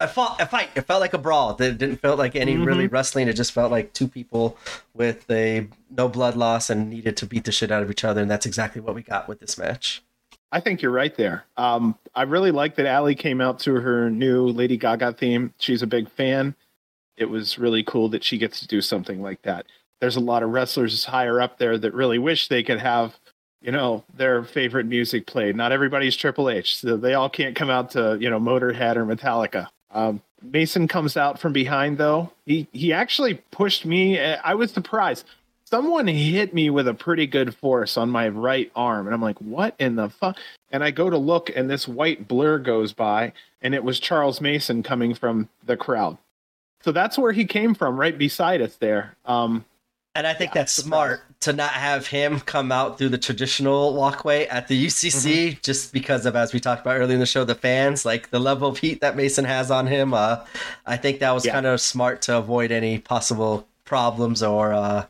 [0.02, 0.70] a, fought, a fight.
[0.74, 1.50] It felt like a brawl.
[1.60, 2.64] It didn't feel like any mm-hmm.
[2.64, 3.28] really wrestling.
[3.28, 4.56] It just felt like two people
[4.94, 8.20] with a no blood loss and needed to beat the shit out of each other,
[8.20, 10.02] and that's exactly what we got with this match.
[10.50, 11.46] I think you're right there.
[11.56, 15.54] Um, I really like that Allie came out to her new Lady Gaga theme.
[15.58, 16.54] She's a big fan.
[17.16, 19.66] It was really cool that she gets to do something like that.
[20.02, 23.14] There's a lot of wrestlers higher up there that really wish they could have,
[23.60, 25.54] you know, their favorite music played.
[25.54, 29.06] Not everybody's Triple H, so they all can't come out to, you know, Motorhead or
[29.06, 29.68] Metallica.
[29.92, 32.32] Um, Mason comes out from behind though.
[32.46, 34.18] He he actually pushed me.
[34.18, 35.24] I was surprised
[35.66, 39.38] someone hit me with a pretty good force on my right arm and i'm like
[39.38, 40.36] what in the fuck
[40.70, 44.38] and i go to look and this white blur goes by and it was charles
[44.38, 46.18] mason coming from the crowd
[46.82, 49.64] so that's where he came from right beside us there um,
[50.14, 53.94] and I think yeah, that's smart to not have him come out through the traditional
[53.94, 55.58] walkway at the UCC, mm-hmm.
[55.62, 58.38] just because of, as we talked about earlier in the show, the fans, like the
[58.38, 60.12] level of heat that Mason has on him.
[60.12, 60.44] Uh,
[60.86, 61.52] I think that was yeah.
[61.52, 65.06] kind of smart to avoid any possible problems or uh,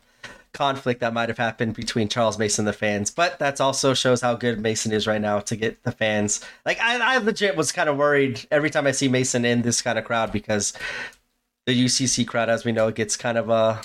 [0.53, 3.11] conflict that might have happened between Charles Mason and the fans.
[3.11, 6.43] But that also shows how good Mason is right now to get the fans.
[6.65, 9.81] Like I, I legit was kind of worried every time I see Mason in this
[9.81, 10.73] kind of crowd because
[11.65, 13.81] the UCC crowd, as we know, gets kind of uh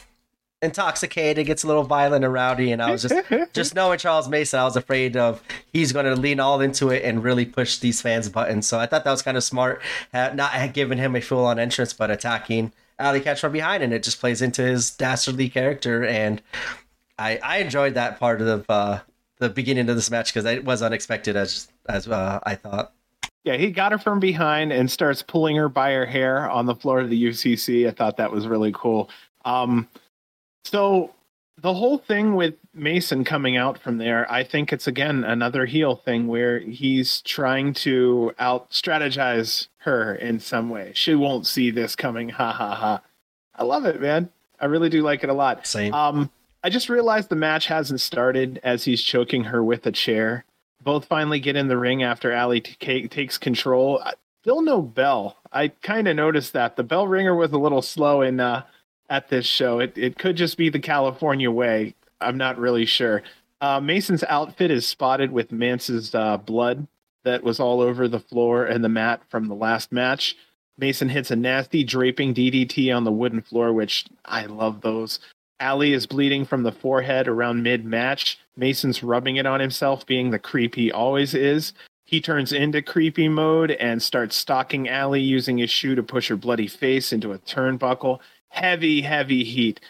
[0.61, 3.15] intoxicated, gets a little violent and rowdy, and I was just
[3.53, 7.05] just knowing Charles Mason, I was afraid of he's going to lean all into it
[7.05, 8.67] and really push these fans' buttons.
[8.67, 9.81] So I thought that was kind of smart,
[10.13, 14.03] not giving him a full on entrance, but attacking Allie Katch from behind, and it
[14.03, 16.05] just plays into his dastardly character.
[16.05, 16.43] And
[17.19, 19.01] I I enjoyed that part of uh,
[19.39, 22.93] the beginning of this match because it was unexpected as as uh, I thought.
[23.45, 26.75] Yeah, he got her from behind and starts pulling her by her hair on the
[26.75, 27.87] floor of the UCC.
[27.87, 29.09] I thought that was really cool.
[29.45, 29.89] Um,
[30.71, 31.15] so
[31.61, 35.97] the whole thing with Mason coming out from there, I think it's again another heel
[35.97, 40.93] thing where he's trying to out strategize her in some way.
[40.95, 42.29] She won't see this coming.
[42.31, 43.03] Ha ha ha.
[43.55, 44.31] I love it, man.
[44.61, 45.67] I really do like it a lot.
[45.67, 45.93] Same.
[45.95, 46.31] Um,
[46.63, 50.45] I just realized the match hasn't started as he's choking her with a chair.
[50.83, 54.03] Both finally get in the ring after Allie t- takes control.
[54.43, 55.37] Still no bell.
[55.53, 58.65] I kind of noticed that the bell ringer was a little slow in uh,
[59.09, 59.81] at this show.
[59.81, 61.95] It it could just be the California way.
[62.21, 63.23] I'm not really sure.
[63.61, 66.87] Uh, Mason's outfit is spotted with Mance's uh, blood
[67.25, 70.37] that was all over the floor and the mat from the last match.
[70.79, 75.19] Mason hits a nasty draping DDT on the wooden floor, which I love those.
[75.61, 78.39] Allie is bleeding from the forehead around mid match.
[78.57, 81.73] Mason's rubbing it on himself, being the creep he always is.
[82.05, 86.37] He turns into creepy mode and starts stalking Allie using his shoe to push her
[86.37, 88.21] bloody face into a turnbuckle
[88.51, 89.81] heavy, heavy heat.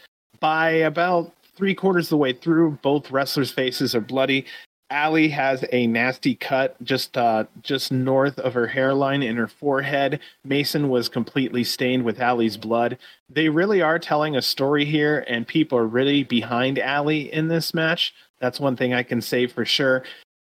[0.40, 4.46] By about three quarters of the way through, both wrestlers' faces are bloody.
[4.90, 10.20] Allie has a nasty cut just uh, just north of her hairline in her forehead.
[10.44, 12.96] Mason was completely stained with Allie's blood.
[13.28, 17.74] They really are telling a story here, and people are really behind Allie in this
[17.74, 18.14] match.
[18.40, 20.04] That's one thing I can say for sure.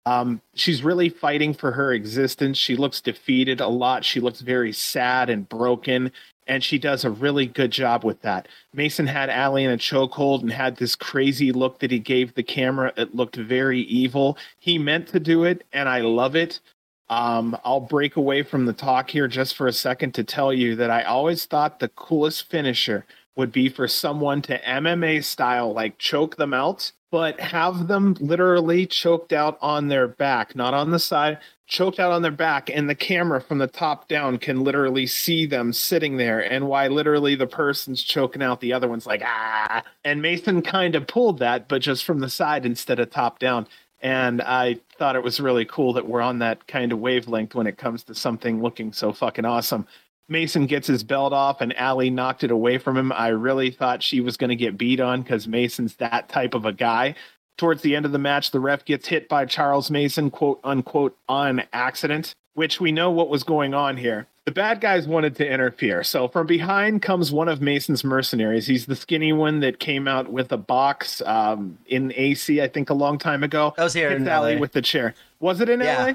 [0.06, 2.57] Um, she's really fighting for her existence.
[2.57, 4.06] She looks defeated a lot.
[4.06, 6.14] She looks very sad and broken
[6.49, 8.47] and she does a really good job with that.
[8.73, 12.43] Mason had Allie in a chokehold and had this crazy look that he gave the
[12.43, 12.91] camera.
[12.97, 14.35] It looked very evil.
[14.57, 16.59] He meant to do it, and I love it.
[17.07, 20.76] Um, I'll break away from the talk here just for a second to tell you
[20.76, 23.05] that I always thought the coolest finisher
[23.35, 28.88] would be for someone to MMA style, like choke them out, but have them literally
[28.88, 31.38] choked out on their back, not on the side,
[31.69, 35.45] choked out on their back and the camera from the top down can literally see
[35.45, 39.83] them sitting there and why literally the person's choking out the other one's like ah.
[40.03, 43.67] And mason kind of pulled that but just from the side instead of top down.
[44.01, 47.67] And i thought it was really cool that we're on that kind of wavelength when
[47.67, 49.85] it comes to something looking so fucking awesome.
[50.27, 53.11] Mason gets his belt off and Allie knocked it away from him.
[53.11, 56.65] I really thought she was going to get beat on because mason's that type of
[56.65, 57.13] a guy
[57.60, 61.15] towards the end of the match, the ref gets hit by Charles Mason, quote unquote,
[61.27, 64.26] on accident, which we know what was going on here.
[64.45, 66.03] The bad guys wanted to interfere.
[66.03, 68.65] So from behind comes one of Mason's mercenaries.
[68.65, 72.90] He's the skinny one that came out with a box um, in AC, I think,
[72.90, 73.73] a long time ago.
[73.77, 74.57] That was here in LA.
[74.57, 75.14] with the chair.
[75.40, 76.03] Was it in yeah.
[76.03, 76.14] LA?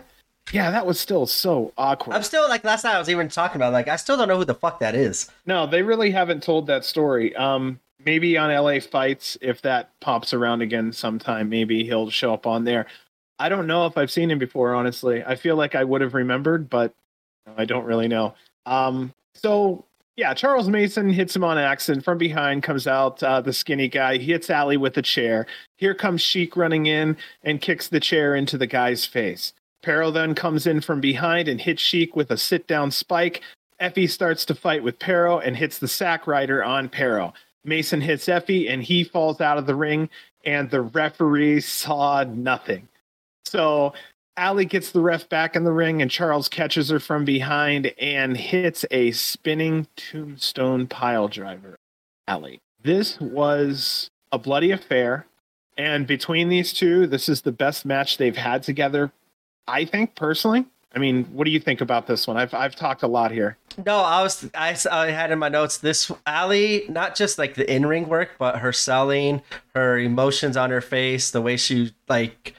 [0.52, 2.14] Yeah, that was still so awkward.
[2.14, 4.36] I'm still like last night I was even talking about like I still don't know
[4.36, 5.30] who the fuck that is.
[5.46, 7.34] No, they really haven't told that story.
[7.36, 12.46] Um maybe on LA Fights, if that pops around again sometime, maybe he'll show up
[12.46, 12.86] on there.
[13.38, 15.24] I don't know if I've seen him before, honestly.
[15.24, 16.94] I feel like I would have remembered, but
[17.56, 18.34] I don't really know.
[18.66, 19.84] Um, so
[20.16, 24.18] yeah, Charles Mason hits him on accident from behind, comes out uh, the skinny guy,
[24.18, 25.46] he hits Allie with a chair.
[25.76, 29.52] Here comes Sheik running in and kicks the chair into the guy's face.
[29.82, 33.42] Pero then comes in from behind and hits Sheik with a sit down spike.
[33.80, 37.34] Effy starts to fight with Pero and hits the sack rider on Pero.
[37.64, 40.08] Mason hits Effy and he falls out of the ring,
[40.44, 42.88] and the referee saw nothing.
[43.44, 43.94] So
[44.36, 48.36] Allie gets the ref back in the ring, and Charles catches her from behind and
[48.36, 51.76] hits a spinning tombstone pile driver.
[52.26, 52.60] Allie.
[52.82, 55.26] This was a bloody affair.
[55.76, 59.10] And between these two, this is the best match they've had together,
[59.66, 60.66] I think, personally.
[60.94, 62.36] I mean, what do you think about this one?
[62.36, 63.56] I've, I've talked a lot here.
[63.84, 67.70] No, I was I, I had in my notes this Allie, not just like the
[67.72, 69.42] in ring work, but her selling,
[69.74, 72.54] her emotions on her face, the way she like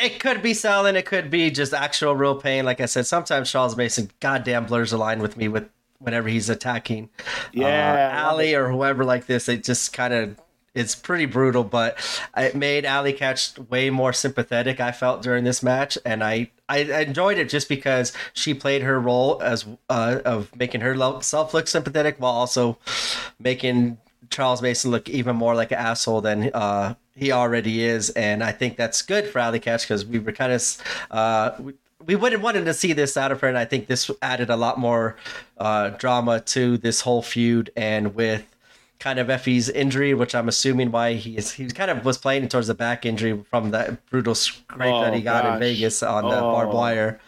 [0.00, 2.64] it could be selling, it could be just actual real pain.
[2.64, 5.68] Like I said, sometimes Charles Mason goddamn blurs the line with me with
[5.98, 7.08] whenever he's attacking
[7.52, 9.48] yeah, uh, Allie or whoever like this.
[9.48, 10.36] It just kind of
[10.76, 11.98] it's pretty brutal, but
[12.36, 14.78] it made Allie Katch way more sympathetic.
[14.78, 19.00] I felt during this match, and I I enjoyed it just because she played her
[19.00, 22.78] role as uh, of making herself look sympathetic while also
[23.40, 23.98] making
[24.30, 28.52] Charles Mason look even more like an asshole than uh, he already is, and I
[28.52, 30.62] think that's good for Allie Katch because we were kind of
[31.10, 31.72] uh, we,
[32.04, 34.56] we wouldn't wanted to see this out of her, and I think this added a
[34.56, 35.16] lot more
[35.58, 37.70] uh, drama to this whole feud.
[37.76, 38.44] And with
[38.98, 42.48] kind of Effy's injury, which I'm assuming why he is, he kind of was playing
[42.48, 45.54] towards the back injury from that brutal scrape oh, that he got gosh.
[45.54, 46.30] in Vegas on oh.
[46.30, 47.20] the barbed wire.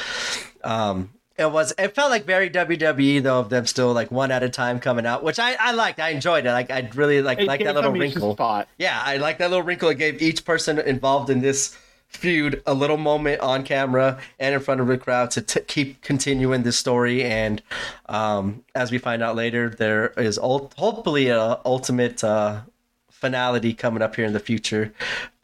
[0.64, 4.42] Um, it was it felt like very WWE though of them still like one at
[4.42, 6.00] a time coming out, which I, I liked.
[6.00, 6.50] I enjoyed it.
[6.50, 8.34] Like I really like like that little wrinkle.
[8.34, 8.68] Spot.
[8.76, 9.88] Yeah, I like that little wrinkle.
[9.90, 11.78] It gave each person involved in this
[12.08, 16.02] feud a little moment on camera and in front of the crowd to t- keep
[16.02, 17.22] continuing this story.
[17.22, 17.62] And
[18.06, 22.62] um, as we find out later, there is hopefully a ultimate uh,
[23.10, 24.92] finality coming up here in the future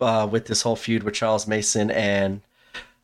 [0.00, 2.40] uh, with this whole feud with Charles Mason and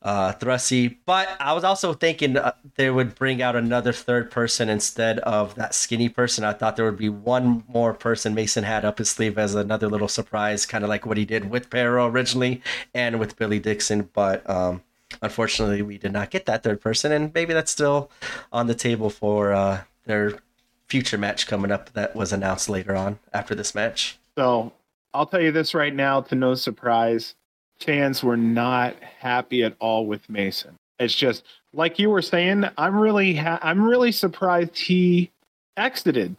[0.02, 0.97] uh, Thrusy.
[1.05, 5.55] But I was also thinking uh, they would bring out another third person instead of
[5.56, 6.44] that skinny person.
[6.44, 9.89] I thought there would be one more person Mason had up his sleeve as another
[9.89, 12.62] little surprise, kind of like what he did with Pero originally
[12.94, 14.09] and with Billy Dixon.
[14.12, 14.82] But um,
[15.22, 18.10] unfortunately, we did not get that third person, and maybe that's still
[18.52, 20.39] on the table for uh, their
[20.89, 24.18] future match coming up that was announced later on after this match.
[24.36, 24.72] So
[25.14, 27.35] I'll tell you this right now to no surprise
[27.81, 30.77] fans were not happy at all with Mason.
[30.98, 32.65] It's just like you were saying.
[32.77, 35.31] I'm really ha- I'm really surprised he
[35.77, 36.36] exited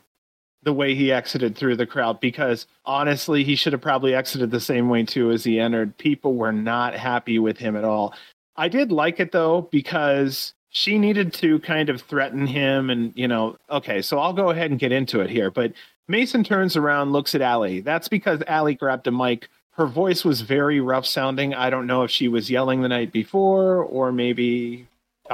[0.63, 4.59] the way he exited through the crowd because honestly, he should have probably exited the
[4.59, 5.97] same way too as he entered.
[5.97, 8.13] People were not happy with him at all.
[8.55, 13.27] I did like it though because she needed to kind of threaten him and you
[13.27, 15.73] know okay so i'll go ahead and get into it here but
[16.07, 17.81] mason turns around looks at Allie.
[17.81, 21.53] that's because Allie grabbed a mic her voice was very rough sounding.
[21.53, 24.87] I don't know if she was yelling the night before or maybe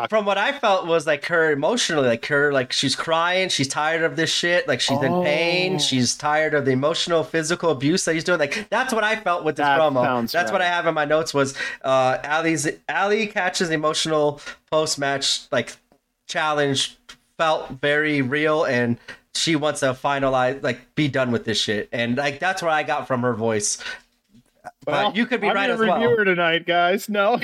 [0.10, 4.04] from what I felt was like her emotionally, like her, like she's crying, she's tired
[4.04, 5.02] of this shit, like she's oh.
[5.02, 5.80] in pain, oh.
[5.80, 8.40] she's tired of the emotional, physical abuse that he's doing.
[8.40, 10.30] Like that's what I felt with this that promo.
[10.32, 10.52] That's right.
[10.52, 14.40] what I have in my notes was uh Allie's Allie Katch's emotional
[14.72, 15.76] post match like
[16.28, 16.98] challenge
[17.38, 19.00] felt very real and
[19.34, 21.90] she wants to finalize like be done with this shit.
[21.92, 23.82] And like that's what I got from her voice
[24.88, 26.00] well, you could be I'm right as well.
[26.00, 27.10] reviewer tonight, guys.
[27.10, 27.40] No,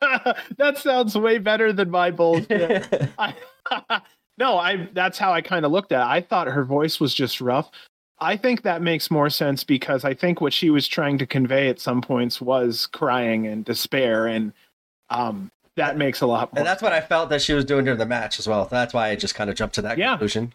[0.56, 2.86] that sounds way better than my bullshit.
[3.18, 3.34] I,
[4.38, 4.88] no, I.
[4.92, 6.02] That's how I kind of looked at.
[6.02, 6.10] it.
[6.10, 7.70] I thought her voice was just rough.
[8.18, 11.68] I think that makes more sense because I think what she was trying to convey
[11.68, 14.52] at some points was crying and despair, and
[15.10, 16.60] um, that makes a lot more.
[16.60, 18.64] And that's what I felt that she was doing during the match as well.
[18.64, 20.10] That's why I just kind of jumped to that yeah.
[20.10, 20.54] conclusion.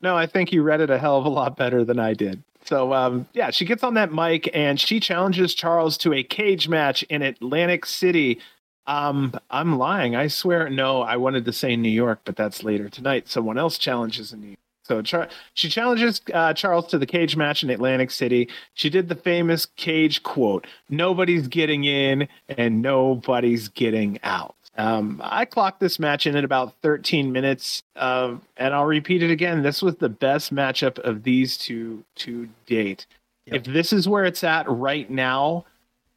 [0.00, 2.42] No, I think you read it a hell of a lot better than I did.
[2.68, 6.68] So um, yeah, she gets on that mic and she challenges Charles to a cage
[6.68, 8.40] match in Atlantic City.
[8.86, 10.14] Um, I'm lying.
[10.14, 10.68] I swear.
[10.68, 13.26] No, I wanted to say New York, but that's later tonight.
[13.26, 14.58] Someone else challenges in New York.
[14.82, 18.50] So Char- she challenges uh, Charles to the cage match in Atlantic City.
[18.74, 25.44] She did the famous cage quote: "Nobody's getting in and nobody's getting out." Um, I
[25.44, 29.62] clocked this match in at about 13 minutes, uh, and I'll repeat it again.
[29.62, 33.06] This was the best matchup of these two to date.
[33.46, 33.56] Yep.
[33.56, 35.64] If this is where it's at right now,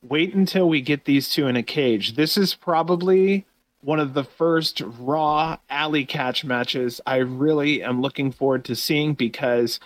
[0.07, 2.15] wait until we get these two in a cage.
[2.15, 3.45] This is probably
[3.81, 9.15] one of the first raw Allie Katch matches I really am looking forward to seeing
[9.15, 9.79] because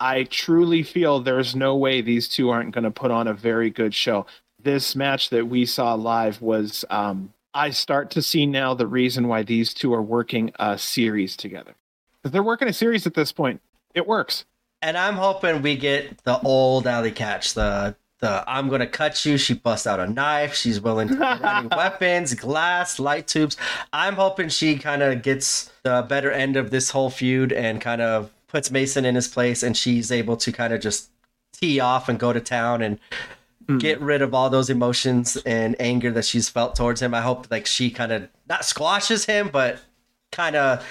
[0.00, 3.68] I truly feel there's no way these two aren't going to put on a very
[3.68, 4.24] good show.
[4.62, 9.28] This match that we saw live was um, I start to see now the reason
[9.28, 11.74] why these two are working a series together.
[12.22, 13.62] They're working a series at this point.
[13.94, 14.44] It works.
[14.82, 19.38] And I'm hoping we get the old Allie Katch, the the I'm gonna cut you.
[19.38, 20.54] She busts out a knife.
[20.54, 23.56] She's willing to weapons, glass, light tubes.
[23.90, 28.02] I'm hoping she kind of gets the better end of this whole feud and kind
[28.02, 31.10] of puts Mason in his place, and she's able to kind of just
[31.54, 32.98] tee off and go to town and
[33.66, 33.80] mm.
[33.80, 37.14] get rid of all those emotions and anger that she's felt towards him.
[37.14, 39.80] I hope like she kind of not squashes him, but
[40.32, 40.86] kind of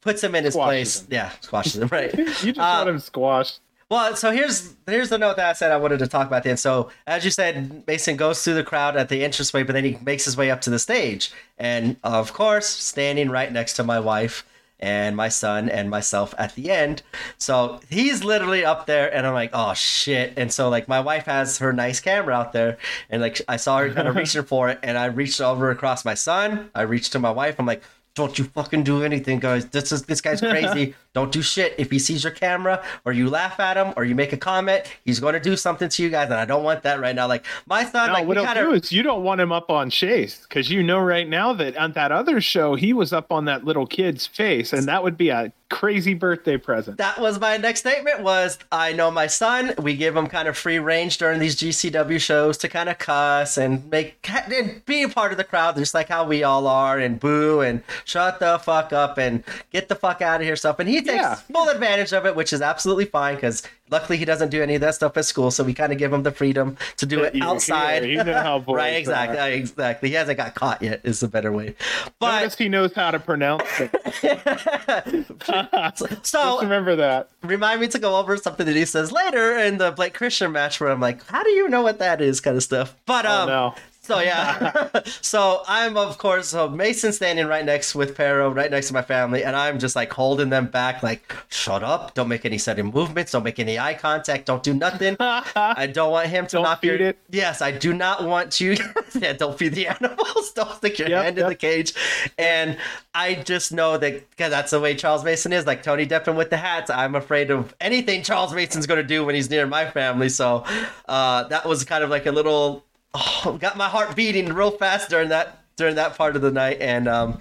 [0.00, 1.02] puts him in his place.
[1.02, 1.08] Him.
[1.10, 1.88] Yeah, squashes him.
[1.88, 2.16] Right.
[2.18, 3.60] you just uh, want him squashed.
[3.90, 6.58] Well, so here's here's the note that I said I wanted to talk about then.
[6.58, 9.98] So as you said, Mason goes through the crowd at the entranceway, but then he
[10.02, 13.98] makes his way up to the stage, and of course, standing right next to my
[13.98, 14.44] wife
[14.80, 17.02] and my son and myself at the end.
[17.36, 20.34] So he's literally up there, and I'm like, oh shit.
[20.36, 22.78] And so like my wife has her nice camera out there,
[23.10, 26.04] and like I saw her kind of reaching for it, and I reached over across
[26.04, 26.70] my son.
[26.74, 27.56] I reached to my wife.
[27.58, 27.82] I'm like,
[28.14, 29.66] don't you fucking do anything, guys.
[29.66, 30.94] This is this guy's crazy.
[31.18, 31.74] Don't do shit.
[31.78, 34.84] If he sees your camera or you laugh at him or you make a comment,
[35.04, 37.26] he's going to do something to you guys, and I don't want that right now.
[37.26, 39.90] Like my son, no, like what he'll do is you don't want him up on
[39.90, 43.46] Chase because you know right now that on that other show he was up on
[43.46, 46.96] that little kid's face, and that would be a crazy birthday present.
[46.98, 48.22] That was my next statement.
[48.22, 49.74] Was I know my son?
[49.78, 53.58] We give him kind of free range during these GCW shows to kind of cuss
[53.58, 56.98] and make and be a part of the crowd, just like how we all are,
[56.98, 60.78] and boo and shut the fuck up and get the fuck out of here stuff.
[60.78, 61.34] And he takes yeah.
[61.34, 64.80] full advantage of it, which is absolutely fine because luckily he doesn't do any of
[64.80, 65.50] that stuff at school.
[65.50, 68.04] So we kind of give him the freedom to do it outside.
[68.26, 69.50] how right, exactly, are.
[69.50, 70.10] exactly.
[70.10, 71.00] He hasn't got caught yet.
[71.04, 71.74] Is the better way.
[72.18, 73.90] But Notice he knows how to pronounce it.
[76.26, 77.30] so Just remember that.
[77.42, 80.80] Remind me to go over something that he says later in the Blake Christian match,
[80.80, 82.94] where I'm like, how do you know what that is, kind of stuff.
[83.06, 83.74] But oh, um, oh, no.
[84.08, 84.88] So yeah,
[85.20, 89.02] so I'm of course so Mason standing right next with Pero, right next to my
[89.02, 92.86] family, and I'm just like holding them back, like shut up, don't make any sudden
[92.86, 95.14] movements, don't make any eye contact, don't do nothing.
[95.20, 97.08] I don't want him to don't knock feed your...
[97.10, 97.18] it.
[97.28, 98.78] Yes, I do not want you.
[99.14, 100.52] yeah, don't feed the animals.
[100.52, 101.44] Don't stick your yep, hand yep.
[101.44, 101.92] in the cage.
[102.38, 102.78] And
[103.14, 106.48] I just know that because that's the way Charles Mason is, like Tony Deppen with
[106.48, 106.88] the hats.
[106.88, 110.30] I'm afraid of anything Charles Mason's going to do when he's near my family.
[110.30, 110.64] So
[111.06, 115.10] uh, that was kind of like a little oh, got my heart beating real fast
[115.10, 117.40] during that during that part of the night, and um,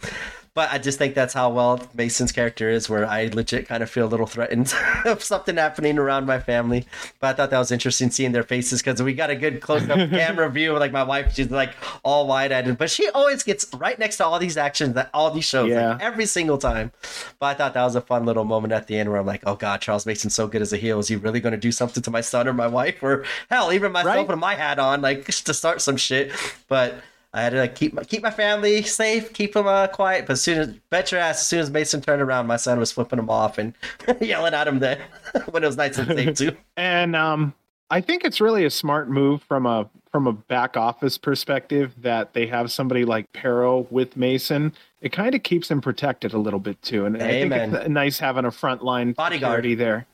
[0.57, 3.91] but I just think that's how well Mason's character is, where I legit kind of
[3.91, 4.73] feel a little threatened
[5.05, 6.87] of something happening around my family.
[7.19, 9.87] But I thought that was interesting seeing their faces because we got a good close
[9.87, 10.75] up camera view.
[10.79, 14.25] Like my wife, she's like all wide eyed, but she always gets right next to
[14.25, 15.91] all these actions that all these shows, yeah.
[15.91, 16.91] like, every single time.
[17.37, 19.43] But I thought that was a fun little moment at the end where I'm like,
[19.45, 20.97] oh god, Charles Mason's so good as a heel.
[20.97, 23.71] Is he really going to do something to my son or my wife or hell,
[23.71, 24.27] even myself right?
[24.27, 26.31] with my hat on, like to start some shit?
[26.67, 26.95] But
[27.37, 30.25] I had to like, keep my, keep my family safe, keep them uh, quiet.
[30.25, 32.79] But as soon as bet your ass, as soon as Mason turned around, my son
[32.79, 33.75] was flipping him off and
[34.19, 34.99] yelling at him there
[35.51, 36.57] when it was nice and safe too.
[36.77, 37.53] and um,
[37.91, 42.33] I think it's really a smart move from a from a back office perspective that
[42.33, 44.73] they have somebody like Pero with Mason.
[45.01, 47.53] It kind of keeps him protected a little bit too, and Amen.
[47.53, 50.07] I think it's nice having a frontline bodyguard there.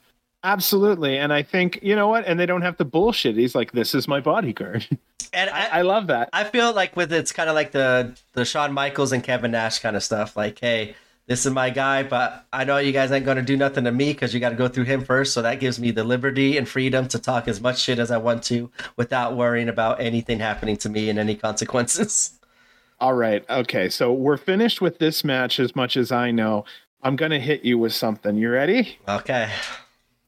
[0.43, 1.17] Absolutely.
[1.17, 2.25] And I think, you know what?
[2.25, 3.37] And they don't have to bullshit.
[3.37, 4.85] He's like, this is my bodyguard.
[5.31, 6.29] And I, I, love that.
[6.31, 9.79] I feel like with it's kind of like the the Shawn Michaels and Kevin Nash
[9.79, 10.37] kind of stuff.
[10.37, 10.95] Like, hey,
[11.25, 13.91] this is my guy, but I know you guys ain't going to do nothing to
[13.91, 15.33] me because you got to go through him first.
[15.33, 18.17] So that gives me the liberty and freedom to talk as much shit as I
[18.17, 22.37] want to without worrying about anything happening to me and any consequences.
[22.99, 23.43] All right.
[23.49, 23.89] Okay.
[23.89, 26.65] So we're finished with this match as much as I know.
[27.01, 28.35] I'm going to hit you with something.
[28.37, 28.99] You ready?
[29.07, 29.49] Okay.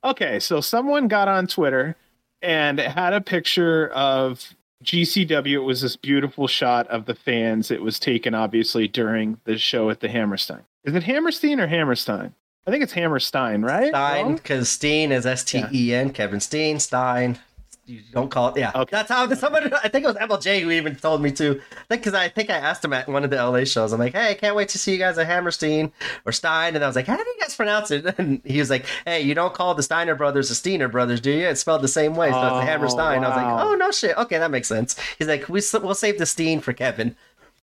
[0.05, 1.95] Okay, so someone got on Twitter
[2.43, 5.53] and had a picture of GCW.
[5.53, 7.71] It was this beautiful shot of the fans.
[7.71, 10.61] It was taken obviously during the show at the Hammerstein.
[10.83, 12.35] Is it Hammerstein or Hammerstein?
[12.67, 13.89] I think it's Hammerstein, right?
[13.89, 16.11] Stein, because Steen is S T E N.
[16.11, 17.39] Kevin Steen, Stein
[17.87, 18.57] you don't call it.
[18.57, 18.89] Yeah, okay.
[18.91, 19.71] that's how somebody.
[19.83, 21.51] I think it was MLJ who even told me to.
[21.51, 23.93] I think because I think I asked him at one of the LA shows.
[23.93, 25.91] I'm like, hey, I can't wait to see you guys at Hammerstein
[26.25, 26.75] or Stein.
[26.75, 28.05] And I was like, how do you guys pronounce it?
[28.17, 31.31] And he was like, hey, you don't call the Steiner brothers the Steiner brothers, do
[31.31, 31.47] you?
[31.47, 32.31] It's spelled the same way.
[32.31, 33.21] So oh, it's Hammerstein.
[33.21, 33.27] Wow.
[33.27, 34.17] I was like, oh no shit.
[34.17, 34.97] Okay, that makes sense.
[35.17, 37.15] He's like, we we'll save the Steen for Kevin.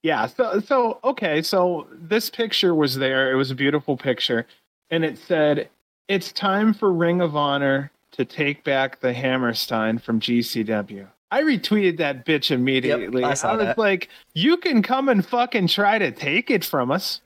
[0.02, 0.26] Yeah.
[0.26, 1.42] So so okay.
[1.42, 3.32] So this picture was there.
[3.32, 4.48] It was a beautiful picture,
[4.90, 5.70] and it said,
[6.08, 11.08] "It's time for Ring of Honor to take back the Hammerstein from GCW.
[11.32, 13.22] I retweeted that bitch immediately.
[13.22, 13.78] Yep, I, I was that.
[13.78, 17.22] like, you can come and fucking try to take it from us.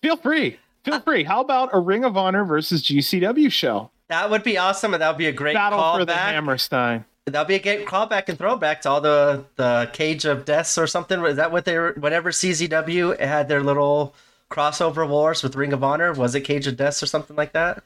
[0.00, 0.58] Feel free.
[0.84, 1.24] Feel uh, free.
[1.24, 3.90] How about a Ring of Honor versus GCW show?
[4.08, 5.98] That would be awesome, and that would be a great battle callback.
[5.98, 7.04] for the Hammerstein.
[7.26, 10.86] That'd be a great callback and throwback to all the the Cage of Deaths or
[10.86, 11.22] something.
[11.26, 11.92] Is that what they were?
[12.00, 14.14] Whenever CZW had their little
[14.50, 16.14] crossover wars with Ring of Honor?
[16.14, 17.84] Was it Cage of Deaths or something like that?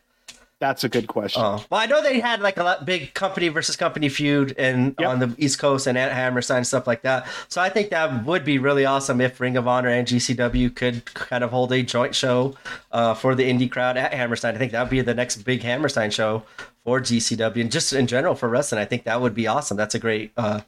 [0.63, 1.43] That's a good question.
[1.45, 4.95] Oh, well, I know they had like a lot, big company versus company feud and
[4.97, 5.09] Yep.
[5.09, 7.27] on the East Coast and at Hammerstein and stuff like that.
[7.49, 11.05] So I think that would be really awesome if Ring of Honor and GCW could
[11.15, 12.55] kind of hold a joint show
[12.93, 14.55] uh, for the indie crowd at Hammerstein.
[14.55, 16.45] I think that would be the next big Hammerstein show
[16.85, 18.81] for GCW and just in general for wrestling.
[18.81, 19.77] I think that would be awesome.
[19.77, 20.61] That's a great, uh,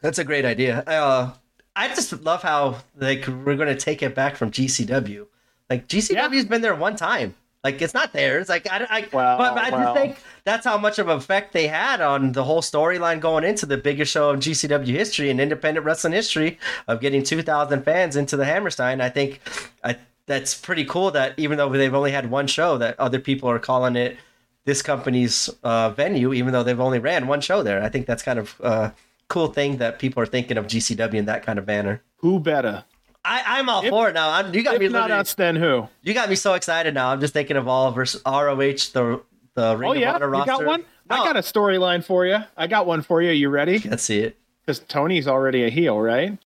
[0.00, 0.84] that's a great idea.
[0.86, 1.32] Uh,
[1.74, 5.26] I just love how like we're going to take it back from GCW.
[5.68, 7.34] Like GCW's been there one time.
[7.62, 8.48] Like it's not theirs.
[8.48, 9.94] Like I, I Well, but, but I well.
[9.94, 13.44] just think that's how much of an effect they had on the whole storyline going
[13.44, 16.58] into the biggest show of GCW history and independent wrestling history
[16.88, 19.00] of getting 2,000 fans into the Hammerstein.
[19.02, 19.40] I think
[19.84, 19.96] I,
[20.26, 23.58] that's pretty cool that even though they've only had one show, that other people are
[23.58, 24.16] calling it
[24.64, 27.82] this company's uh, venue, even though they've only ran one show there.
[27.82, 28.94] I think that's kind of a
[29.28, 32.02] cool thing that people are thinking of GCW in that kind of manner.
[32.18, 32.84] Who better?
[33.24, 34.30] I, I'm all If- for it now.
[34.30, 35.88] I'm, you got me not us, then who?
[36.02, 37.08] you got me so excited now.
[37.10, 38.54] I'm just thinking of all versus ROH,
[38.92, 39.20] the
[39.54, 40.52] the Ring Oh of yeah, you roster.
[40.52, 40.84] got one.
[41.10, 42.38] I got a storyline for you.
[42.56, 43.32] I got one for you.
[43.32, 43.78] You ready?
[43.80, 44.36] Let's see it.
[44.62, 46.38] Because Tony's already a heel, right?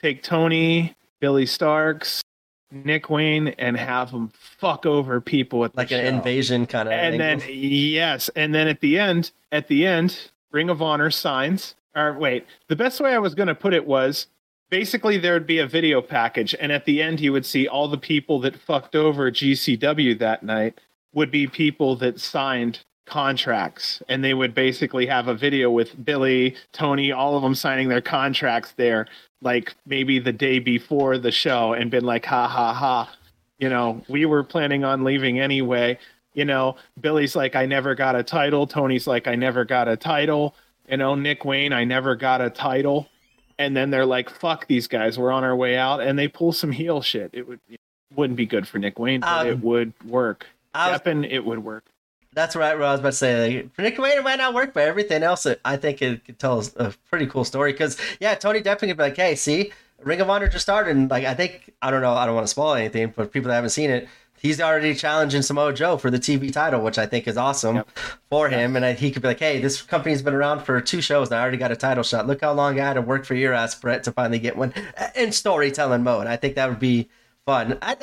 [0.00, 2.20] Take Tony, Billy Starkz,
[2.70, 6.06] Nick Wayne, and have them fuck over people the Like an show.
[6.16, 6.92] invasion kind of.
[6.92, 11.74] and then yes, and then at the end, at the end, Ring of Honor signs.
[11.96, 14.26] Or wait, the best way I was going to put it was
[14.70, 17.88] basically there would be a video package, and at the end you would see all
[17.88, 20.80] the people that fucked over GCW that night
[21.12, 26.54] would be people that signed contracts, and they would basically have a video with Billy,
[26.72, 29.06] Tony, all of them signing their contracts there,
[29.42, 33.12] like maybe the day before the show, and been like, ha ha ha,
[33.58, 35.98] you know, we were planning on leaving anyway.
[36.34, 38.66] You know, Billy's like, I never got a title.
[38.66, 40.54] Tony's like, I never got a title.
[40.88, 43.08] You know, Nick Wayne, I never got a title.
[43.60, 45.18] And then they're like, fuck these guys.
[45.18, 46.00] We're on our way out.
[46.00, 47.30] And they pull some heel shit.
[47.34, 47.78] It would, it
[48.16, 50.46] wouldn't be good for Nick Wayne, but Um, it would work.
[50.74, 51.84] I was, Steppen, it would work.
[52.32, 52.74] that's right.
[52.78, 53.56] What I was about to say.
[53.58, 56.38] Like, for Nick Wayne, it might not work, but everything else, I think it could
[56.38, 57.72] tell a pretty cool story.
[57.72, 59.72] Because yeah, Tony definitely could be like, hey, see,
[60.02, 62.46] Ring of Honor just started, and like I think I don't know, I don't want
[62.46, 64.08] to spoil anything, but people that haven't seen it.
[64.40, 67.88] He's already challenging Samoa Joe for the TV title, which I think is awesome Yep.
[68.30, 68.74] for him.
[68.74, 71.38] And I, he could be like, "Hey, this company's been around for two shows, and
[71.38, 72.26] I already got a title shot.
[72.26, 74.72] Look how long I had to work for your ass, Brett, to finally get one."
[75.14, 77.08] In storytelling mode, I think that would be
[77.44, 77.78] fun.
[77.82, 77.96] I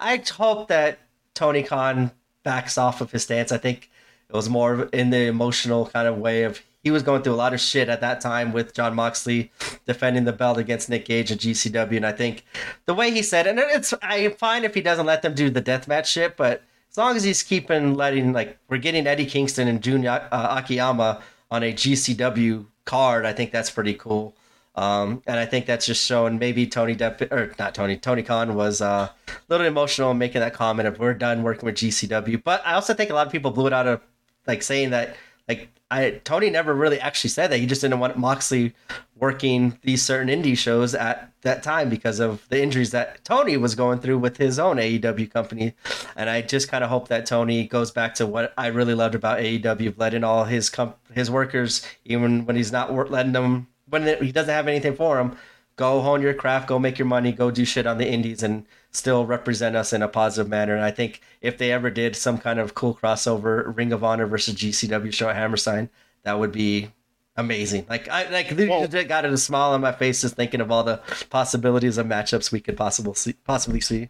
[0.00, 0.98] I, I hope that
[1.34, 2.10] Tony Khan
[2.42, 3.50] backs off of his stance.
[3.50, 3.90] I think
[4.28, 7.36] it was more in the emotional kind of way of he was going through a
[7.36, 9.50] lot of shit at that time with Jon Moxley
[9.86, 12.44] defending the belt against Nick Gage and GCW, and I think
[12.86, 15.50] the way he said it, and it's I'm fine if he doesn't let them do
[15.50, 19.68] the deathmatch shit, but as long as he's keeping letting like we're getting Eddie Kingston
[19.68, 24.34] and Jun uh, Akiyama on a GCW card, I think that's pretty cool.
[24.74, 28.54] Um, and I think that's just showing maybe Tony Depp or not Tony Tony Khan
[28.54, 32.42] was uh, a little emotional in making that comment of we're done working with GCW.
[32.44, 34.00] But I also think a lot of people blew it out of
[34.46, 35.16] like saying that
[35.48, 38.74] like I Tony never really actually said that he just didn't want Moxley
[39.16, 43.74] working these certain indie shows at that time because of the injuries that Tony was
[43.74, 45.74] going through with his own AEW company.
[46.14, 49.14] And I just kind of hope that Tony goes back to what I really loved
[49.14, 54.22] about AEW, letting all his com- his workers, even when he's not letting them when
[54.22, 55.36] he doesn't have anything for them,
[55.76, 58.66] go hone your craft, go make your money, go do shit on the indies, and
[58.90, 60.74] still represent us in a positive manner.
[60.74, 64.26] And I think if they ever did some kind of cool crossover Ring of Honor
[64.26, 65.90] versus GCW show at Hammerstein,
[66.22, 66.90] that would be
[67.36, 67.86] amazing.
[67.88, 71.00] Like I like Well- got a smile on my face just thinking of all the
[71.30, 74.08] possibilities of matchups we could possibly see, possibly see.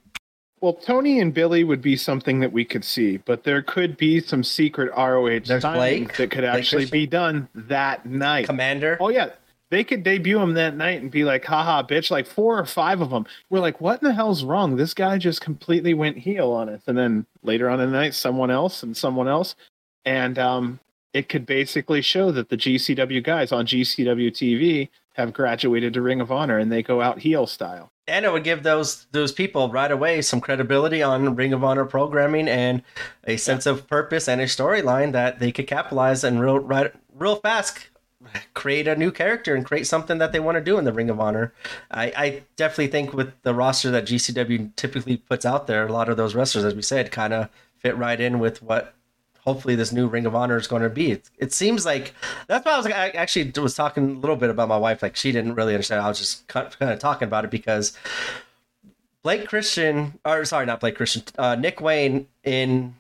[0.61, 4.19] Well, Tony and Billy would be something that we could see, but there could be
[4.21, 6.17] some secret ROH There's Blake.
[6.17, 8.49] that could actually be done that night.
[8.49, 8.97] Komander.
[8.99, 9.31] Oh yeah,
[9.71, 13.01] they could debut him that night and be like, "Haha, bitch!" Like four or five
[13.01, 13.27] of them.
[13.51, 14.77] We're like, "What in the hell's wrong?
[14.77, 18.15] This guy just completely went heel on us." And then later on in the night,
[18.15, 19.55] someone else and someone else,
[20.05, 20.81] and um,
[21.13, 26.21] it could basically show that the GCW guys on GCW TV have graduated to Ring
[26.21, 27.91] of Honor and they go out heel style.
[28.07, 31.85] and it would give those those people right away some credibility on Ring of Honor
[31.85, 32.83] programming and
[33.25, 37.37] a sense of purpose and a storyline that they could capitalize and real right real
[37.37, 37.89] fast
[38.55, 41.11] create a new character and create something that they want to do in the Ring
[41.11, 41.53] of Honor.
[41.91, 46.09] I, I definitely think with the roster that GCW typically puts out there, a lot
[46.09, 47.49] of those wrestlers, as we said, kind of
[47.79, 48.95] fit right in with what
[49.41, 51.13] hopefully this new Ring of Honor is going to be.
[51.13, 52.13] It, it seems like
[52.49, 55.03] that's why I was I actually was talking a little bit about my wife.
[55.03, 56.03] Like she didn't really understand.
[56.03, 57.97] I was just kind of talking about it because
[59.23, 62.95] Blake Christian, or sorry, not Blake Christian, uh, Nick Wayne in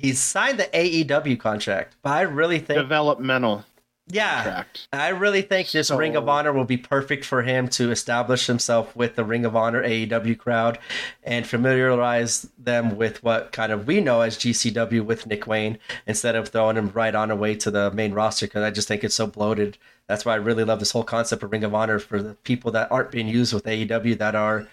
[0.00, 3.64] he's signed the AEW contract, but I really think Developmental.
[4.12, 4.88] Yeah, contract.
[4.92, 5.96] I really think this so...
[5.96, 9.56] Ring of Honor will be perfect for him to establish himself with the Ring of
[9.56, 10.78] Honor AEW crowd
[11.22, 16.36] and familiarize them with what kind of we know as GCW with Nick Wayne instead
[16.36, 19.14] of throwing him right on away to the main roster because I just think it's
[19.14, 19.78] so bloated.
[20.06, 22.72] That's why I really love this whole concept of Ring of Honor for the people
[22.72, 24.66] that aren't being used with AEW that are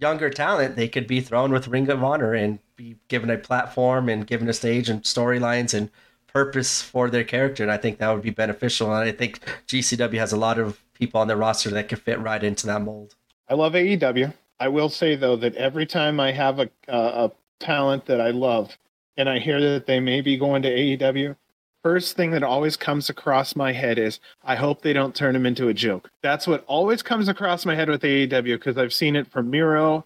[0.00, 0.76] younger talent.
[0.76, 4.48] They could be thrown with Ring of Honor and be given a platform and given
[4.48, 5.90] a stage and storylines and
[6.32, 8.92] purpose for their character, and I think that would be beneficial.
[8.94, 12.20] And I think GCW has a lot of people on their roster that could fit
[12.20, 13.14] right into that mold.
[13.48, 14.32] I love AEW.
[14.58, 17.32] I will say though that every time I have a uh, a
[17.64, 18.76] talent that I love,
[19.16, 21.36] and I hear that they may be going to AEW,
[21.82, 25.46] first thing that always comes across my head is I hope they don't turn him
[25.46, 26.10] into a joke.
[26.22, 30.04] That's what always comes across my head with AEW because I've seen it from Miro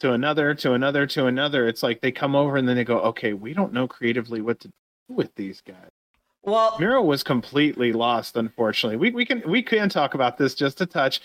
[0.00, 1.66] to another to another to another.
[1.66, 4.60] It's like they come over and then they go, okay, we don't know creatively what
[4.60, 4.72] to
[5.08, 5.90] with these guys.
[6.42, 8.36] Well, Miro was completely lost.
[8.36, 11.20] Unfortunately, we we can we can talk about this just a touch.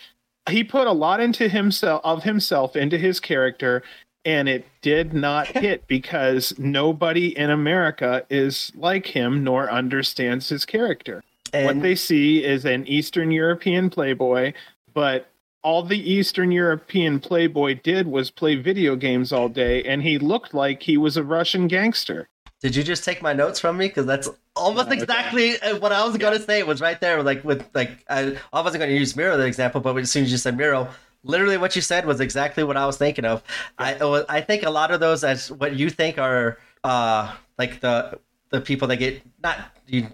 [0.50, 3.84] He put a lot into himself of himself into his character,
[4.26, 10.66] and it did not hit because nobody in America is like him nor understands his
[10.66, 11.24] character.
[11.54, 11.66] And...
[11.66, 14.54] What they see is an Eastern European playboy,
[14.94, 15.28] but
[15.64, 20.54] all the Eastern European playboy did was play video games all day, and he looked
[20.54, 22.28] like he was a Russian gangster.
[22.62, 23.88] Did you just take my notes from me?
[23.88, 25.80] Because that's almost exactly okay.
[25.80, 26.60] what I was going to say.
[26.60, 27.24] It was right there.
[27.24, 30.24] Like with like I, I wasn't going to use Miro the example, but as soon
[30.24, 30.88] as you said Miro,
[31.24, 33.44] literally what you said was exactly what I was thinking of.
[33.80, 33.98] Yeah.
[34.00, 38.20] I I think a lot of those as what you think are uh like the
[38.50, 39.58] the people that get not
[39.88, 40.08] you.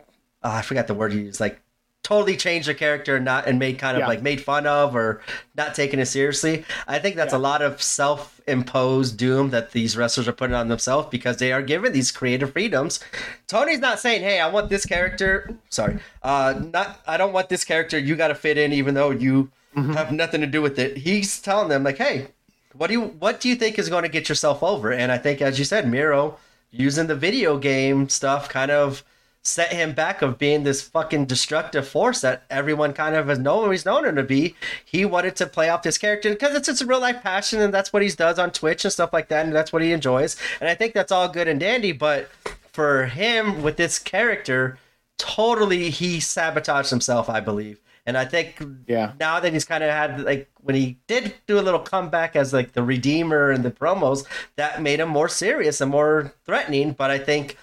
[0.43, 1.41] Uh, I forgot the word you use.
[1.41, 1.59] Like
[2.07, 4.07] totally changed the character and not and made kind of yeah.
[4.07, 5.19] like made fun of or
[5.57, 6.63] not taking it seriously.
[6.87, 7.39] I think that's yeah.
[7.39, 11.61] a lot of self-imposed doom that these wrestlers are putting on themselves because they are
[11.61, 13.01] given these creative freedoms.
[13.47, 17.65] Tony's not saying, "Hey, I want this character." Sorry, uh, not I don't want this
[17.65, 17.99] character.
[17.99, 19.91] You got to fit in, even though you mm-hmm.
[19.91, 20.95] have nothing to do with it.
[20.95, 22.27] He's telling them like, "Hey,
[22.73, 25.17] what do you what do you think is going to get yourself over?" And I
[25.17, 26.37] think, as you said, Miro
[26.71, 29.03] using the video game stuff kind of
[29.47, 33.71] set him back of being this fucking destructive force that everyone kind of has known
[33.71, 34.53] he's known him to be.
[34.83, 37.73] He wanted to play off this character because it's just a real life passion and
[37.73, 40.35] that's what he does on Twitch and stuff like that and that's what he enjoys.
[40.59, 42.29] And I think that's all good and dandy, but
[42.73, 44.79] for him with this character,
[45.17, 47.79] totally he sabotaged himself, I believe.
[48.05, 49.13] And I think yeah.
[49.17, 52.51] now that he's kind of had like when he did do a little comeback as
[52.51, 54.25] like the redeemer in the promos,
[54.57, 56.91] that made him more serious and more threatening.
[56.91, 57.57] But I think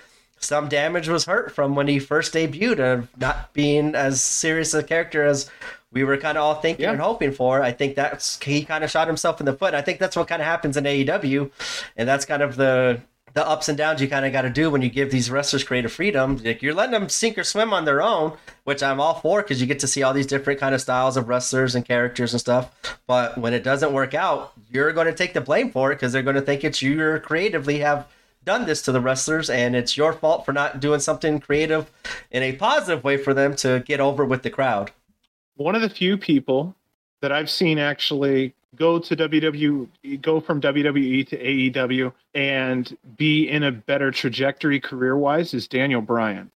[0.45, 4.83] some damage was hurt from when he first debuted of not being as serious a
[4.83, 5.51] character as
[5.93, 6.93] we were kind of all thinking yeah.
[6.93, 7.63] and hoping for.
[7.63, 9.75] I think that's he kind of shot himself in the foot.
[9.75, 11.51] I think that's what kind of happens in AEW,
[11.97, 13.01] and that's kind of the
[13.35, 15.65] the ups and downs you kind of got to do when you give these wrestlers
[15.65, 16.37] creative freedom.
[16.37, 19.61] Like you're letting them sink or swim on their own, which I'm all for because
[19.61, 22.41] you get to see all these different kind of styles of wrestlers and characters and
[22.41, 22.99] stuff.
[23.09, 26.13] But when it doesn't work out, you're going to take the blame for it because
[26.13, 28.07] they're going to think it's you creatively have
[28.45, 31.91] done this to the wrestlers, and it's your fault for not doing something creative
[32.31, 34.91] in a positive way for them to get over with the crowd.
[35.57, 36.75] One of the few people
[37.23, 43.63] that I've seen actually go to WWE, go from WWE to AEW, and be in
[43.63, 46.51] a better trajectory career wise is Daniel Bryan.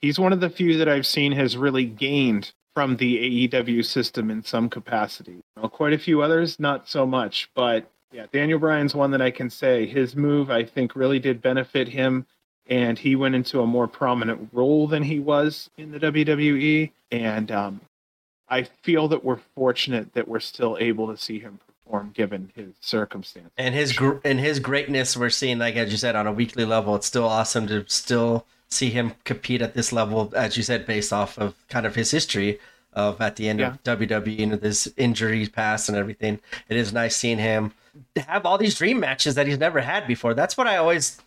[0.00, 4.30] He's one of the few that I've seen has really gained from the AEW system
[4.30, 5.42] in some capacity.
[5.56, 9.32] Well, quite a few others, not so much, but yeah, Daniel Bryan's one that I
[9.32, 12.26] can say his move I think really did benefit him
[12.66, 17.50] and he went into a more prominent role than he was in the WWE and
[17.50, 17.80] um,
[18.48, 22.74] I feel that we're fortunate that we're still able to see him perform given his
[22.80, 23.50] circumstances.
[23.58, 26.64] And his gr- and his greatness we're seeing like as you said on a weekly
[26.64, 30.86] level it's still awesome to still see him compete at this level as you said
[30.86, 32.60] based off of kind of his history
[32.94, 33.68] of at the end yeah.
[33.68, 36.40] of WWE and this injury past and everything.
[36.68, 37.72] It is nice seeing him
[38.16, 40.34] have all these dream matches that he's never had before.
[40.34, 41.18] That's what I always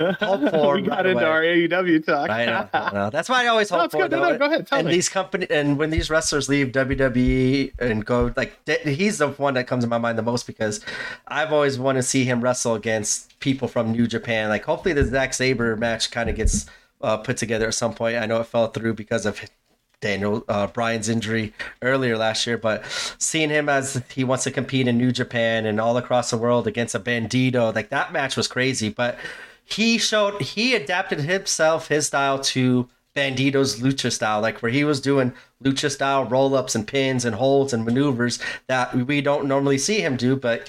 [0.00, 0.18] hope
[0.50, 0.74] for.
[0.74, 2.30] we got into our AEW talk.
[2.30, 3.10] I know, I know.
[3.10, 4.08] That's why I always hope no, for.
[4.08, 4.66] Go, no, go ahead.
[4.66, 4.94] Tell and me.
[4.94, 9.66] these company and when these wrestlers leave WWE and go like he's the one that
[9.66, 10.84] comes to my mind the most because
[11.28, 14.48] I've always wanted to see him wrestle against people from New Japan.
[14.48, 16.66] Like hopefully the Zack Sabre match kind of gets
[17.00, 18.16] uh, put together at some point.
[18.16, 19.40] I know it fell through because of
[20.00, 21.52] Daniel uh, Bryan's injury
[21.82, 22.84] earlier last year, but
[23.18, 26.66] seeing him as he wants to compete in New Japan and all across the world
[26.66, 28.88] against a Bandito, like that match was crazy.
[28.88, 29.18] But
[29.64, 35.00] he showed he adapted himself, his style to Bandito's lucha style, like where he was
[35.00, 35.32] doing
[35.64, 40.00] lucha style roll ups and pins and holds and maneuvers that we don't normally see
[40.00, 40.36] him do.
[40.36, 40.68] But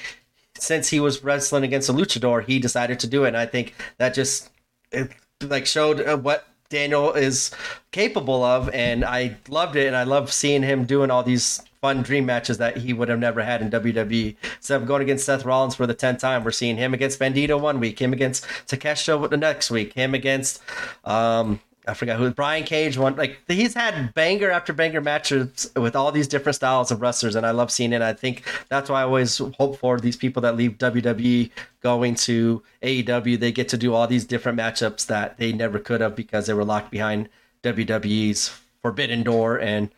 [0.58, 3.30] since he was wrestling against a luchador, he decided to do it.
[3.30, 4.50] And I think that just
[4.92, 7.52] it, like showed uh, what Daniel is
[7.92, 12.02] capable of, and I loved it, and I love seeing him doing all these fun
[12.02, 14.36] dream matches that he would have never had in WWE.
[14.58, 17.60] Instead of going against Seth Rollins for the tenth time, we're seeing him against Bandito
[17.60, 20.62] one week, him against Takeshita the next week, him against
[21.06, 23.16] um, I forgot who Brian Cage one.
[23.16, 27.46] Like he's had banger after banger matches with all these different styles of wrestlers, and
[27.46, 28.02] I love seeing it.
[28.02, 31.50] I think that's why I always hope for these people that leave WWE
[31.82, 33.40] going to AEW.
[33.40, 36.54] They get to do all these different matchups that they never could have because they
[36.54, 37.30] were locked behind
[37.64, 39.90] WWE's forbidden door and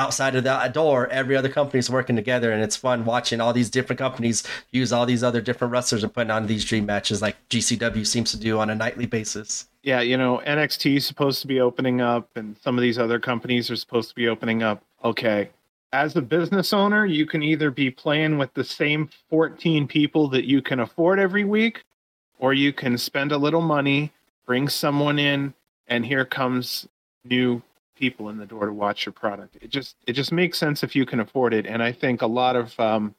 [0.00, 3.52] outside of that door, every other company is working together, and it's fun watching all
[3.52, 7.20] these different companies use all these other different wrestlers and putting on these dream matches
[7.20, 9.66] like GCW seems to do on a nightly basis.
[9.82, 13.20] Yeah, you know, NXT is supposed to be opening up, and some of these other
[13.20, 14.82] companies are supposed to be opening up.
[15.04, 15.50] Okay.
[15.92, 20.46] As a business owner, you can either be playing with the same 14 people that
[20.46, 21.84] you can afford every week,
[22.38, 24.12] or you can spend a little money,
[24.46, 25.52] bring someone in,
[25.88, 26.88] and here comes
[27.24, 27.60] new
[28.00, 29.56] people in the door to watch your product.
[29.60, 31.66] It just it just makes sense if you can afford it.
[31.66, 33.14] And I think a lot of um,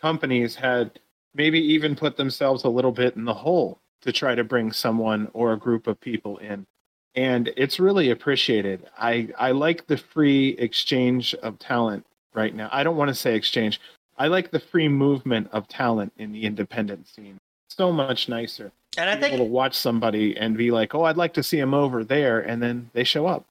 [0.00, 1.00] companies had
[1.34, 5.28] maybe even put themselves a little bit in the hole to try to bring someone
[5.32, 6.66] or a group of people in.
[7.14, 8.86] And it's really appreciated.
[8.96, 12.68] I, I like the free exchange of talent right now.
[12.70, 13.80] I don't want to say exchange.
[14.18, 17.38] I like the free movement of talent in the independent scene.
[17.70, 18.70] So much nicer.
[18.96, 21.72] And I think to watch somebody and be like, "Oh, I'd like to see him
[21.72, 23.44] over there," and then they show up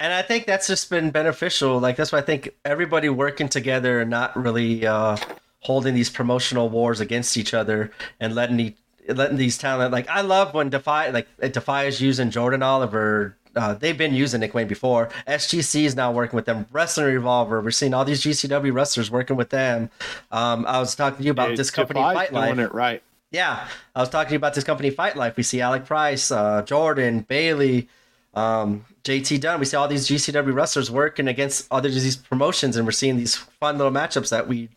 [0.00, 1.78] and I think that's just been beneficial.
[1.78, 5.18] Like that's why I think everybody working together and not really uh,
[5.60, 8.74] holding these promotional wars against each other and letting the,
[9.08, 13.36] letting these talent like I love when Defy like Defy is using Jordan Oliver.
[13.54, 15.10] Uh, they've been using Nick Wayne before.
[15.26, 16.66] SGC is now working with them.
[16.72, 19.90] Wrestling Revolver, we're seeing all these GCW wrestlers working with them.
[20.30, 22.54] Um, I was talking to you about this company Defy's Fight Life.
[22.54, 23.02] Doing it right.
[23.32, 25.36] Yeah, I was talking to you about this company Fight Life.
[25.36, 27.88] We see Alec Price, uh, Jordan, Bayley,
[28.34, 29.60] um, JT Dunn.
[29.60, 33.36] We see all these GCW wrestlers working against other these promotions, and we're seeing these
[33.36, 34.68] fun little matchups that we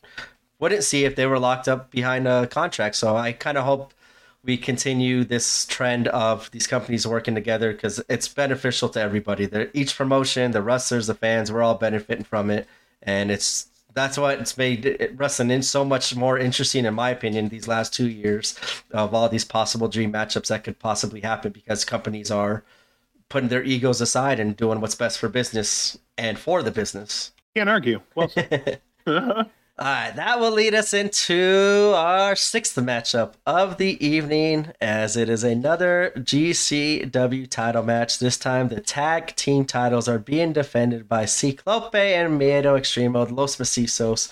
[0.60, 2.96] wouldn't see if they were locked up behind a contract.
[2.96, 3.94] So I kind of hope
[4.44, 9.46] we continue this trend of these companies working together because it's beneficial to everybody.
[9.46, 12.68] They're, each promotion, the wrestlers, the fans, we're all benefiting from it,
[13.02, 17.50] and it's that's what it's made wrestling in so much more interesting, in my opinion,
[17.50, 18.58] these last two years
[18.92, 22.64] of all these possible dream matchups that could possibly happen because companies are
[23.34, 27.32] putting their egos aside and doing what's best for business and for the business.
[27.56, 28.00] Can't argue.
[28.14, 28.32] Well,
[29.08, 29.46] All
[29.80, 35.44] right, that will lead us into our sixth matchup of the evening, as it is
[35.44, 38.20] another GCW title match.
[38.20, 43.56] This time, the tag team titles are being defended by Ciclope and Miedo Extremo, Los
[43.56, 44.32] Macizos,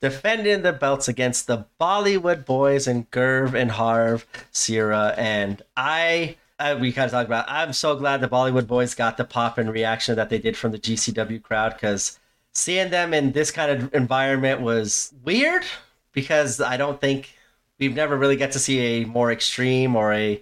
[0.00, 6.76] defending the belts against the Bollywood Boys and Gurv and Harv, Sihra, and I uh,
[6.80, 7.46] we kind of talked about.
[7.48, 10.72] I'm so glad the Bollywood boys got the pop and reaction that they did from
[10.72, 12.18] the GCW crowd because
[12.52, 15.64] seeing them in this kind of environment was weird
[16.12, 17.36] because I don't think
[17.78, 20.40] we've never really got to see a more extreme or a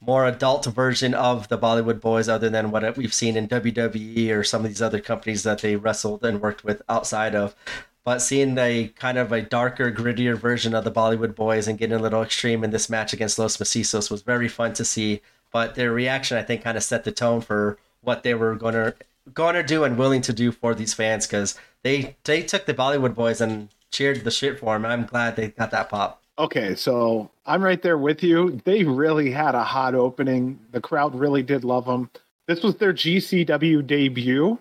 [0.00, 4.44] more adult version of the Bollywood boys other than what we've seen in WWE or
[4.44, 7.56] some of these other companies that they wrestled and worked with outside of.
[8.04, 11.96] But seeing a kind of a darker, grittier version of the Bollywood boys and getting
[11.96, 15.22] a little extreme in this match against Los Macizos was very fun to see
[15.56, 18.74] but their reaction I think kind of set the tone for what they were going
[18.74, 18.94] to
[19.32, 22.74] going to do and willing to do for these fans because they they took the
[22.74, 24.84] Bollywood boys and cheered the shit for them.
[24.84, 26.22] I'm glad they got that pop.
[26.38, 28.60] Okay, so I'm right there with you.
[28.66, 30.60] They really had a hot opening.
[30.72, 32.10] The crowd really did love them.
[32.46, 34.58] This was their GCW debut,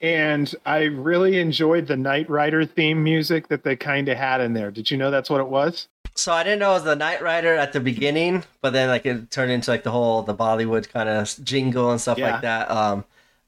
[0.00, 4.54] and I really enjoyed the Knight Rider theme music that they kind of had in
[4.54, 4.70] there.
[4.70, 5.86] Did you know that's what it was?
[6.20, 9.06] So I didn't know it was the Knight Rider at the beginning, but then like
[9.06, 12.32] it turned into like the whole the Bollywood kind of jingle and stuff yeah.
[12.32, 12.70] like that.
[12.70, 13.04] Um,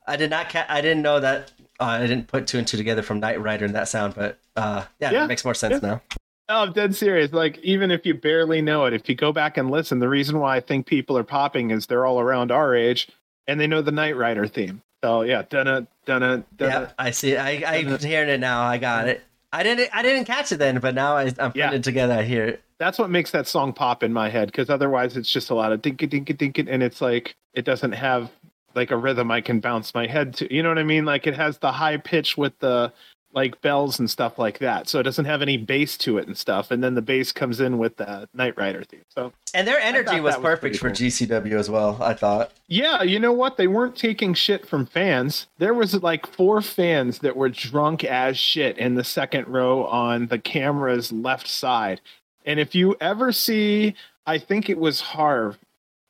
[0.07, 1.52] I did not ca- I didn't know that.
[1.78, 4.39] Uh, I didn't put two and two together from Knight Rider and that sound, but
[4.57, 5.25] uh, yeah, yeah.
[5.25, 5.89] it makes more sense yeah.
[5.89, 6.02] now.
[6.49, 7.33] Oh, I'm dead serious.
[7.33, 10.39] Like even if you barely know it, if you go back and listen, the reason
[10.39, 13.09] why I think people are popping is they're all around our age
[13.47, 14.83] and they know the Knight Rider theme.
[15.05, 17.36] So yeah, done it, done it, Yeah, I see.
[17.36, 18.62] I I'm hearing it now.
[18.62, 19.23] I got it.
[19.53, 21.73] I didn't I didn't catch it then, but now I, am putting yeah.
[21.73, 22.15] it together.
[22.15, 22.63] I hear it.
[22.79, 25.73] That's what makes that song pop in my head because otherwise it's just a lot
[25.73, 28.31] of dinka dinka dinka, and it's like it doesn't have
[28.75, 30.53] like a rhythm I can bounce my head to.
[30.53, 31.05] You know what I mean?
[31.05, 32.93] Like it has the high pitch with the
[33.35, 34.89] like bells and stuff like that.
[34.89, 36.70] So it doesn't have any bass to it and stuff.
[36.70, 39.05] And then the bass comes in with the Knight Rider theme.
[39.09, 40.97] So and their energy was perfect was for cool.
[40.97, 41.99] GCW as well.
[42.01, 42.52] I thought.
[42.69, 43.57] Yeah, you know what?
[43.57, 45.47] They weren't taking shit from fans.
[45.59, 50.27] There was like four fans that were drunk as shit in the second row on
[50.27, 52.01] the camera's left side.
[52.44, 53.94] And if you ever see,
[54.27, 55.59] I think it was Harv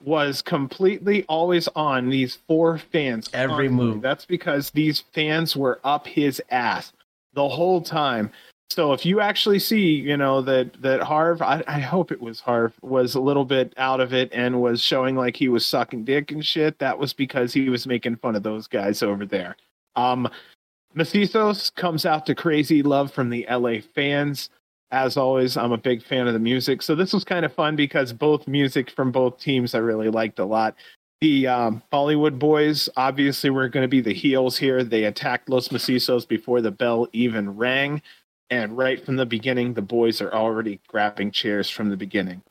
[0.03, 3.31] was completely always on these four fans.
[3.33, 3.87] Every constantly.
[3.87, 4.03] move.
[4.03, 6.93] That's because these fans were up his ass
[7.35, 8.31] the whole time.
[8.71, 12.41] So if you actually see, you know, that that Harv, I, I hope it was
[12.41, 16.05] Harv, was a little bit out of it and was showing like he was sucking
[16.05, 19.57] dick and shit, that was because he was making fun of those guys over there.
[19.95, 20.29] Um
[20.97, 24.51] Macizos comes out to crazy love from the LA fans.
[24.91, 26.83] As always, I'm a big fan of the music.
[26.83, 30.39] So this was kind of fun because both music from both teams I really liked
[30.39, 30.77] a lot.
[31.23, 34.83] The um, Bollywood boys obviously were going to be the heels here.
[34.83, 38.03] They attacked Los Macizos before the bell even rang.
[38.51, 42.43] And right from the beginning, the boys are already grabbing chairs from the beginning.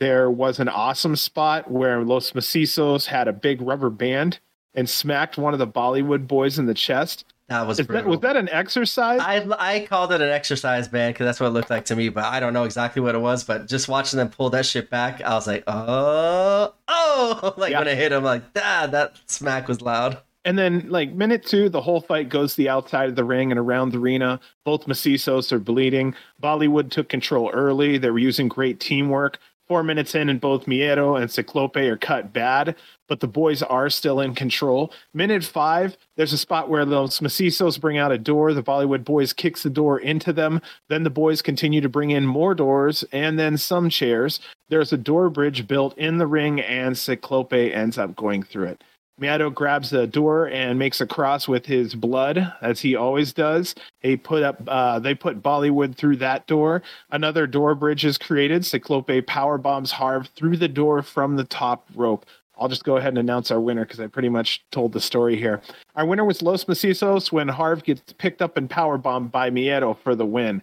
[0.00, 4.40] There was an awesome spot where Los Macizos had a big rubber band
[4.74, 7.24] and smacked one of the Bollywood boys in the chest.
[7.48, 9.20] That was that, was that an exercise?
[9.22, 12.10] I, I called it an exercise band because that's what it looked like to me,
[12.10, 13.42] but I don't know exactly what it was.
[13.42, 17.78] But just watching them pull that shit back, I was like, oh, oh, like Yeah.
[17.78, 20.18] when I hit him, like, ah, that smack was loud.
[20.44, 23.58] And then, like minute two, the whole fight goes the outside of the ring and
[23.58, 24.40] around the arena.
[24.64, 26.14] Both Macizos are bleeding.
[26.42, 27.98] Bollywood took control early.
[27.98, 29.38] They were using great teamwork.
[29.68, 32.74] Four minutes in, and both Miedo and Ciclope are cut bad,
[33.06, 34.90] but the boys are still in control.
[35.12, 38.54] Minute five, there's a spot where those Macizos bring out a door.
[38.54, 40.62] The Bollywood boys kicks the door into them.
[40.88, 44.40] Then the boys continue to bring in more doors and then some chairs.
[44.70, 48.84] There's a door bridge built in the ring, and Ciclope ends up going through it.
[49.20, 53.74] Miedo grabs the door and makes a cross with his blood, as he always does.
[54.00, 56.82] He put up, uh, they put Bollywood through that door.
[57.10, 58.64] Another door bridge is created.
[58.64, 62.26] Ciclope power bombs Harv through the door from the top rope.
[62.58, 65.36] I'll just go ahead and announce our winner because I pretty much told the story
[65.36, 65.62] here.
[65.94, 69.96] Our winner was Los Macizos when Harv gets picked up and power bombed by Miedo
[69.96, 70.62] for the win.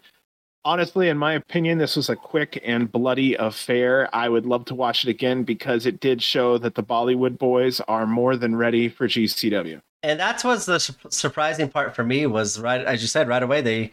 [0.65, 4.09] Honestly, in my opinion, this was a quick and bloody affair.
[4.13, 7.79] I would love to watch it again because it did show that the Bollywood boys
[7.87, 9.79] are more than ready for GCW.
[10.01, 13.41] And that's was the su- surprising part for me was right as you said right
[13.41, 13.91] away they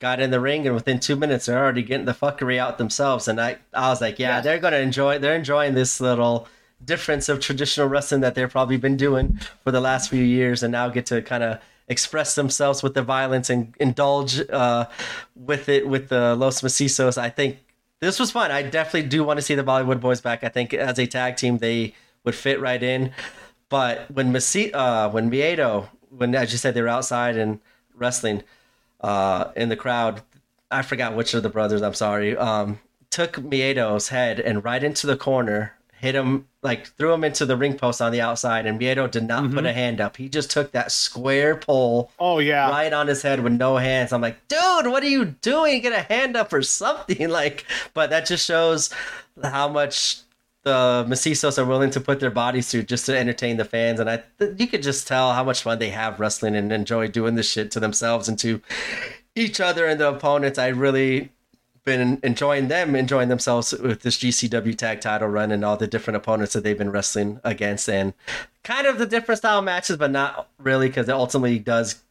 [0.00, 3.28] got in the ring and within two minutes they're already getting the fuckery out themselves
[3.28, 4.44] and I I was like yeah Yes.
[4.44, 6.48] they're gonna enjoy they're enjoying this little
[6.84, 10.72] difference of traditional wrestling that they've probably been doing for the last few years and
[10.72, 11.60] now get to kind of
[11.92, 14.86] express themselves with the violence and indulge uh,
[15.36, 17.16] with it with the Los Macizos.
[17.16, 17.58] I think
[18.00, 18.50] this was fun.
[18.50, 20.42] I definitely do want to see the Bollywood boys back.
[20.42, 23.12] I think as a tag team they would fit right in.
[23.68, 27.60] But when Masi- uh, when Miedo, when as you said they were outside and
[27.94, 28.42] wrestling
[29.00, 30.22] uh, in the crowd,
[30.70, 31.82] I forgot which of the brothers.
[31.82, 32.36] I'm sorry.
[32.36, 32.80] Um,
[33.10, 37.56] took Miedo's head and right into the corner, hit him like threw him into the
[37.56, 39.66] ring post on the outside, and Miedo did not put mm-hmm.
[39.66, 40.16] a hand up.
[40.16, 42.68] He just took that square pole Oh, yeah.
[42.68, 44.12] right on his head with no hands.
[44.12, 45.80] I'm like, dude, what are you doing?
[45.80, 47.12] Get a hand up or something.
[47.32, 47.64] Like,
[47.94, 48.90] but that just shows
[49.42, 50.18] how much
[50.64, 54.00] the Macizos are willing to put their bodies through just to entertain the fans.
[54.00, 54.22] And I,
[54.58, 57.70] you could just tell how much fun they have wrestling and enjoy doing this shit
[57.72, 58.60] to themselves and to
[59.34, 60.58] each other and the opponents.
[60.58, 61.30] I really
[61.84, 66.16] been enjoying them enjoying themselves with this GCW tag title run and all the different
[66.16, 68.14] opponents that they've been wrestling against and
[68.62, 72.02] kind of the different style matches, but not really because it ultimately does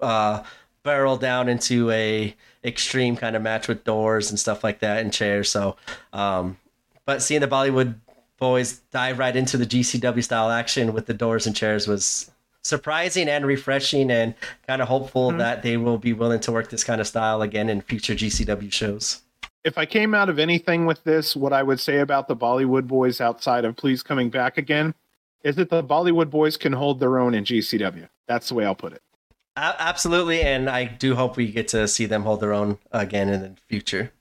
[0.00, 0.42] uh,
[0.82, 5.12] barrel down into a extreme kind of match with doors and stuff like that and
[5.12, 5.50] chairs.
[5.50, 5.76] So,
[6.12, 6.56] um,
[7.04, 7.94] but seeing the Bollywood
[8.38, 12.30] boys dive right into the GCW style action with the doors and chairs was
[12.62, 14.34] surprising and refreshing and
[14.66, 15.38] kind of hopeful mm-hmm.
[15.38, 18.72] that they will be willing to work this kind of style again in future GCW
[18.72, 19.22] shows.
[19.64, 22.86] if I came out of anything with this, what I would say about the Bollywood
[22.86, 24.94] boys outside of Please Coming Back Again
[25.42, 28.08] is that the Bollywood boys can hold their own in GCW.
[28.26, 29.02] That's the way I'll put it.
[29.56, 33.40] Absolutely, and I do hope we get to see them hold their own again in
[33.42, 34.12] the future.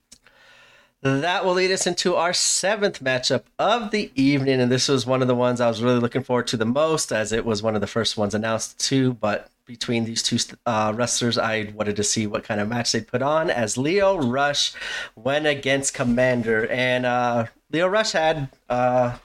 [1.01, 5.21] That will lead us into our seventh matchup of the evening, and this was one
[5.21, 7.73] of the ones I was really looking forward to the most, as it was one
[7.73, 9.13] of the first ones announced too.
[9.13, 13.07] But between these two uh, wrestlers, I wanted to see what kind of match they'd
[13.07, 13.49] put on.
[13.49, 14.73] As Lio Rush
[15.15, 19.17] went against Komander, and uh, Lio Rush had uh,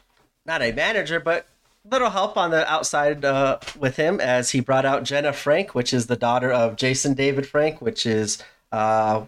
[0.46, 1.48] not a manager, but
[1.90, 5.92] little help on the outside uh, with him as he brought out Jenna Frank, which
[5.92, 9.24] is the daughter of Jason David Frank, which is uh,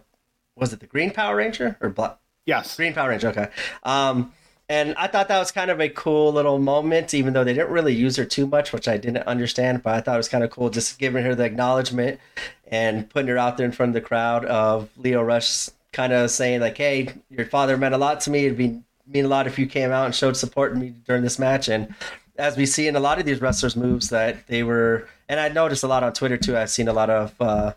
[0.54, 2.76] was it the Green Power Ranger or Black Yes.
[2.76, 3.28] Green Power Ranger?
[3.28, 3.48] Okay.
[3.82, 4.32] Um,
[4.68, 7.70] and I thought that was kind of a cool little moment, even though they didn't
[7.70, 9.82] really use her too much, which I didn't understand.
[9.82, 12.18] But I thought it was kind of cool, just giving her the acknowledgement
[12.66, 16.30] and putting her out there in front of the crowd of Lio Rush, kind of
[16.30, 18.46] saying like, "Hey, your father meant a lot to me.
[18.46, 21.22] It'd be mean a lot if you came out and showed support to me during
[21.22, 21.94] this match." And
[22.36, 25.48] as we see in a lot of these wrestlers' moves, that they were, and I
[25.48, 26.56] noticed a lot on Twitter too.
[26.56, 27.72] I've seen a lot of uh,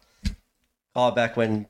[0.95, 1.67] callback when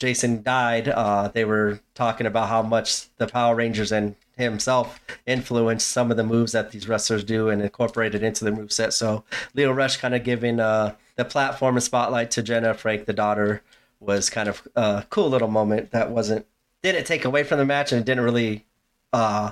[0.00, 0.88] Jason died.
[0.88, 6.16] Uh, they were talking about how much the Power Rangers and himself influenced some of
[6.16, 8.94] the moves that these wrestlers do and incorporated into the move set.
[8.94, 9.22] So
[9.54, 13.62] Lio Rush kind of giving uh, the platform and spotlight to Jenna Frank, the daughter,
[14.00, 16.46] was kind of a cool little moment that wasn't
[16.82, 18.64] didn't take away from the match and didn't really
[19.12, 19.50] uh,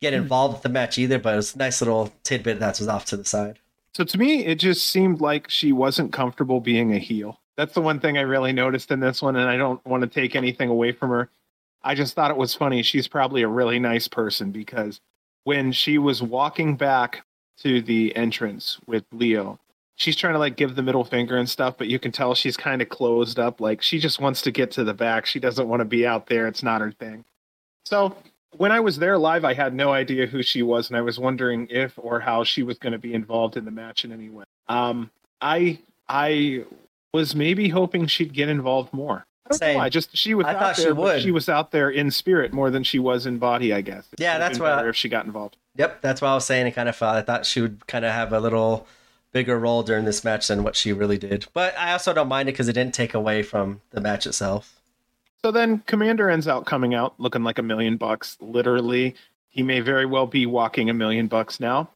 [0.00, 0.22] get hmm.
[0.22, 1.18] involved with the match either.
[1.18, 3.58] But it was a nice little tidbit that was off to the side.
[3.94, 7.38] So to me, it just seemed like she wasn't comfortable being a heel.
[7.56, 10.08] That's the one thing I really noticed in this one, and I don't want to
[10.08, 11.30] take anything away from her.
[11.82, 12.82] I just thought it was funny.
[12.82, 15.00] She's probably a really nice person because
[15.44, 17.24] when she was walking back
[17.58, 19.60] to the entrance with Lio,
[19.96, 22.56] she's trying to like give the middle finger and stuff, but you can tell she's
[22.56, 23.60] kind of closed up.
[23.60, 25.26] Like she just wants to get to the back.
[25.26, 26.48] She doesn't want to be out there.
[26.48, 27.24] It's not her thing.
[27.84, 28.16] So
[28.56, 31.18] when I was there live, I had no idea who she was, and I was
[31.18, 34.30] wondering if or how she was going to be involved in the match in any
[34.30, 34.44] way.
[34.68, 35.10] Um,
[35.40, 36.64] I I
[37.14, 39.24] was maybe hoping she'd get involved more.
[39.48, 39.80] I Same.
[39.80, 40.46] I just she was.
[40.46, 41.22] I thought there, she would.
[41.22, 44.08] She was out there in spirit more than she was in body, I guess.
[44.12, 44.86] It yeah, that's why.
[44.88, 45.56] If she got involved.
[45.76, 46.66] Yep, that's what I was saying.
[46.66, 47.14] It kind of felt.
[47.14, 48.86] I thought she would kind of have a little
[49.32, 51.46] bigger role during this match than what she really did.
[51.52, 54.80] But I also don't mind it because it didn't take away from the match itself.
[55.42, 58.38] So then Komander ends out coming out looking like a million bucks.
[58.40, 59.14] Literally,
[59.50, 61.90] he may very well be walking a million bucks now.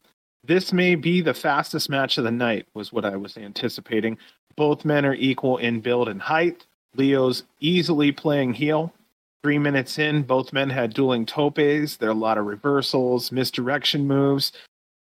[0.48, 4.16] This may be the fastest match of the night, was what I was anticipating.
[4.56, 6.64] Both men are equal in build and height.
[6.96, 8.94] Lio's easily playing heel.
[9.42, 11.98] Three minutes in, both men had dueling topes.
[11.98, 14.52] There are a lot of reversals, misdirection moves.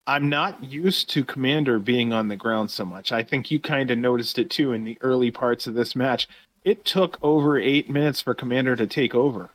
[0.05, 3.13] I'm not used to Komander being on the ground so much.
[3.13, 6.27] I think you kind of noticed it too in the early parts of this match.
[6.65, 9.51] It took over eight minutes for Komander to take over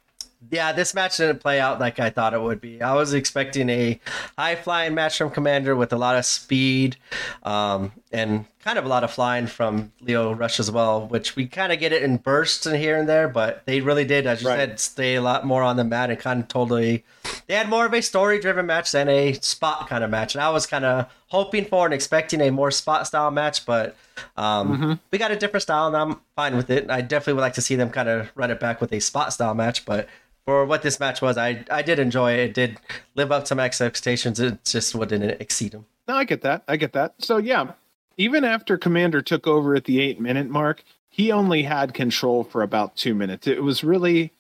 [0.51, 2.83] yeah, this match didn't play out like I thought it would be.
[2.83, 4.01] I was expecting a
[4.37, 6.97] high flying match from Komander with a lot of speed
[7.43, 11.47] um, and kind of a lot of flying from Lio Rush as well, which we
[11.47, 14.43] kind of get it in bursts and here and there, but they really did, as
[14.43, 14.57] you right.
[14.57, 17.05] said, stay a lot more on the mat and kind of totally.
[17.49, 20.35] They had more of a story driven match than a spot kind of match.
[20.35, 23.97] And I was kind of hoping for and expecting a more spot style match, but
[24.37, 24.93] um, mm-hmm.
[25.11, 26.89] we got a different style and I'm fine with it.
[26.89, 29.33] I definitely would like to see them kind of run it back with a spot
[29.33, 30.09] style match, but
[30.45, 32.41] for what this match was, I I did enjoy it.
[32.41, 32.79] It did
[33.15, 34.41] live up to my expectations.
[34.41, 35.87] It just wouldn't exceed them.
[36.09, 36.65] No, I get that.
[36.67, 37.15] I get that.
[37.19, 37.73] So yeah,
[38.17, 42.63] even after Komander took over at the eight minute mark, he only had control for
[42.63, 43.47] about two minutes.
[43.47, 44.33] It was really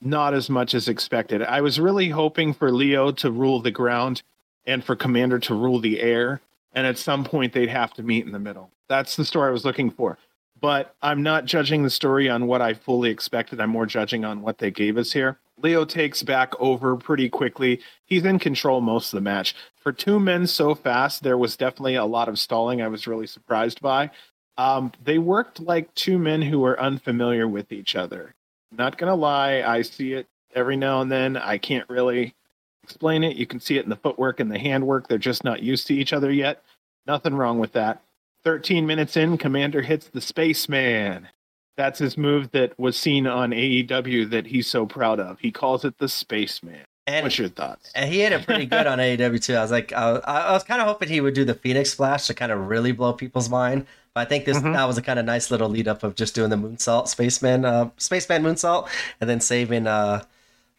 [0.00, 1.42] not as much as expected.
[1.42, 4.22] I was really hoping for Lio to rule the ground
[4.64, 6.40] and for Komander to rule the air.
[6.72, 8.70] And at some point, they'd have to meet in the middle.
[8.88, 10.16] That's the story I was looking for
[10.60, 13.60] but I'm not judging the story on what I fully expected.
[13.60, 15.38] I'm more judging on what they gave us here.
[15.62, 17.80] Lio takes back over pretty quickly.
[18.04, 19.54] He's in control most of the match.
[19.76, 23.26] For two men so fast, there was definitely a lot of stalling I was really
[23.26, 24.10] surprised by.
[24.58, 28.34] Um, they worked like two men who were unfamiliar with each other.
[28.72, 31.36] Not gonna lie, I see it every now and then.
[31.36, 32.34] I can't really
[32.82, 33.36] explain it.
[33.36, 35.08] You can see it in the footwork and the handwork.
[35.08, 36.62] They're just not used to each other yet.
[37.06, 38.02] Nothing wrong with that.
[38.44, 41.28] 13 minutes in, Komander hits the Spaceman.
[41.76, 45.40] That's his move that was seen on AEW that he's so proud of.
[45.40, 46.80] He calls it the Spaceman.
[47.06, 47.90] And, What's your thoughts?
[47.94, 49.54] And he hit it pretty good on AEW too.
[49.54, 52.26] I was like, I, I was kind of hoping he would do the Phoenix Splash
[52.26, 53.86] to kind of really blow people's mind.
[54.14, 54.72] But I think this mm-hmm.
[54.72, 57.64] that was a kind of nice little lead up of just doing the moonsault, Spaceman,
[57.64, 58.88] uh, Spaceman moonsault,
[59.20, 60.22] and then saving uh,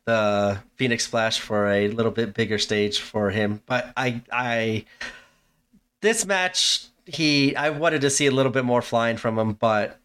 [0.06, 3.62] the Phoenix Splash for a little bit bigger stage for him.
[3.66, 4.86] But I, I,
[6.02, 10.00] this match he I wanted to see a little bit more flying from him, but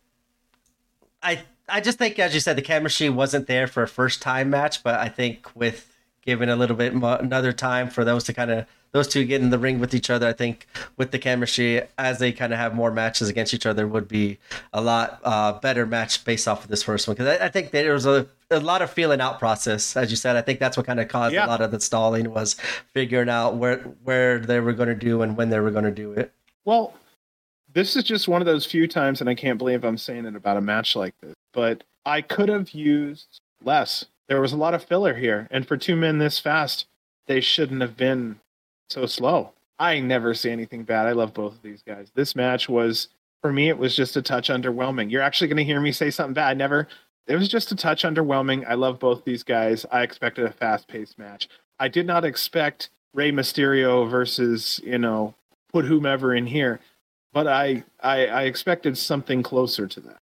[1.27, 4.51] I I just think as you said the chemistry wasn't there for a first time
[4.51, 8.33] match, but I think with giving a little bit mo- another time for those to
[8.33, 11.19] kind of those two get in the ring with each other, I think with the
[11.19, 14.39] chemistry as they kind of have more matches against each other would be
[14.73, 17.73] a lot uh, better match based off of this first one because I, I, think
[17.73, 20.37] there was a, a lot of feeling out process as you said.
[20.37, 21.47] I think that's what kind of caused yeah.
[21.47, 22.55] a lot of the stalling was
[22.95, 25.91] figuring out where where they were going to do and when they were going to
[25.91, 26.33] do it.
[26.65, 26.95] Well,
[27.77, 30.35] this is just one of those few times, and I can't believe I'm saying it
[30.35, 34.07] about a match like this, but I could have used less.
[34.29, 36.87] There was a lot of filler here, and for two men this fast,
[37.27, 38.41] they shouldn't have been
[38.89, 39.53] so slow.
[39.79, 41.07] I never see anything bad.
[41.07, 42.11] I love both of these guys.
[42.15, 43.09] This match was,
[43.43, 45.11] for me, it was just a touch underwhelming.
[45.11, 46.57] You're actually going to hear me say something bad.
[46.57, 46.89] Never,
[47.27, 48.67] it was just a touch underwhelming.
[48.67, 49.85] I love both these guys.
[49.93, 51.47] I expected a fast paced match.
[51.79, 55.35] I did not expect Rey Mysterio versus, you know,
[55.71, 56.81] put whomever in here,
[57.37, 60.21] but I, I I expected something closer to that.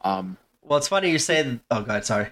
[0.00, 1.60] Um, well, it's funny you say.
[1.70, 2.28] Oh God, sorry.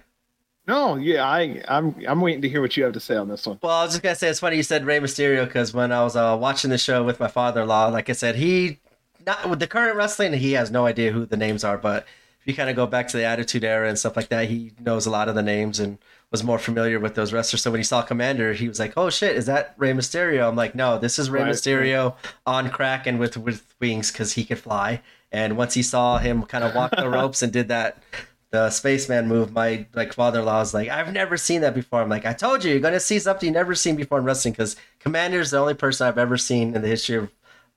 [0.67, 3.45] No, yeah, I I'm I'm waiting to hear what you have to say on this
[3.45, 3.59] one.
[3.61, 6.03] Well, I was just gonna say it's funny you said Rey Mysterio because when I
[6.03, 8.79] was uh, watching the show with my father-in-law, like I said, he
[9.23, 12.07] not with the current wrestling, he has no idea who the names are, but
[12.41, 14.71] if you kind of go back to the Attitude Era and stuff like that, he
[14.79, 15.99] knows a lot of the names and
[16.33, 17.61] was more familiar with those wrestlers.
[17.61, 20.55] So when he saw Komander, he was like, "Oh shit, is that Rey Mysterio?" I'm
[20.55, 24.43] like, "No, this is Rey right, Mysterio on crack and with with wings because he
[24.43, 28.01] could fly." And once he saw him kind of walk the ropes and did that
[28.49, 32.25] the spaceman move, my like father-in-law was like, "I've never seen that before." I'm like,
[32.25, 35.51] "I told you, you're gonna see something you've never seen before in wrestling." Because Komander's
[35.51, 37.29] the only person I've ever seen in the history of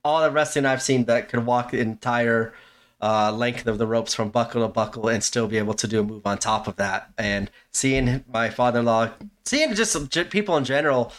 [0.02, 2.55] all the wrestling I've seen that could walk the entire
[3.00, 6.00] uh, length of the ropes from buckle to buckle and still be able to do
[6.00, 7.10] a move on top of that.
[7.18, 9.10] And seeing my father-in-law,
[9.44, 11.12] seeing just people in general,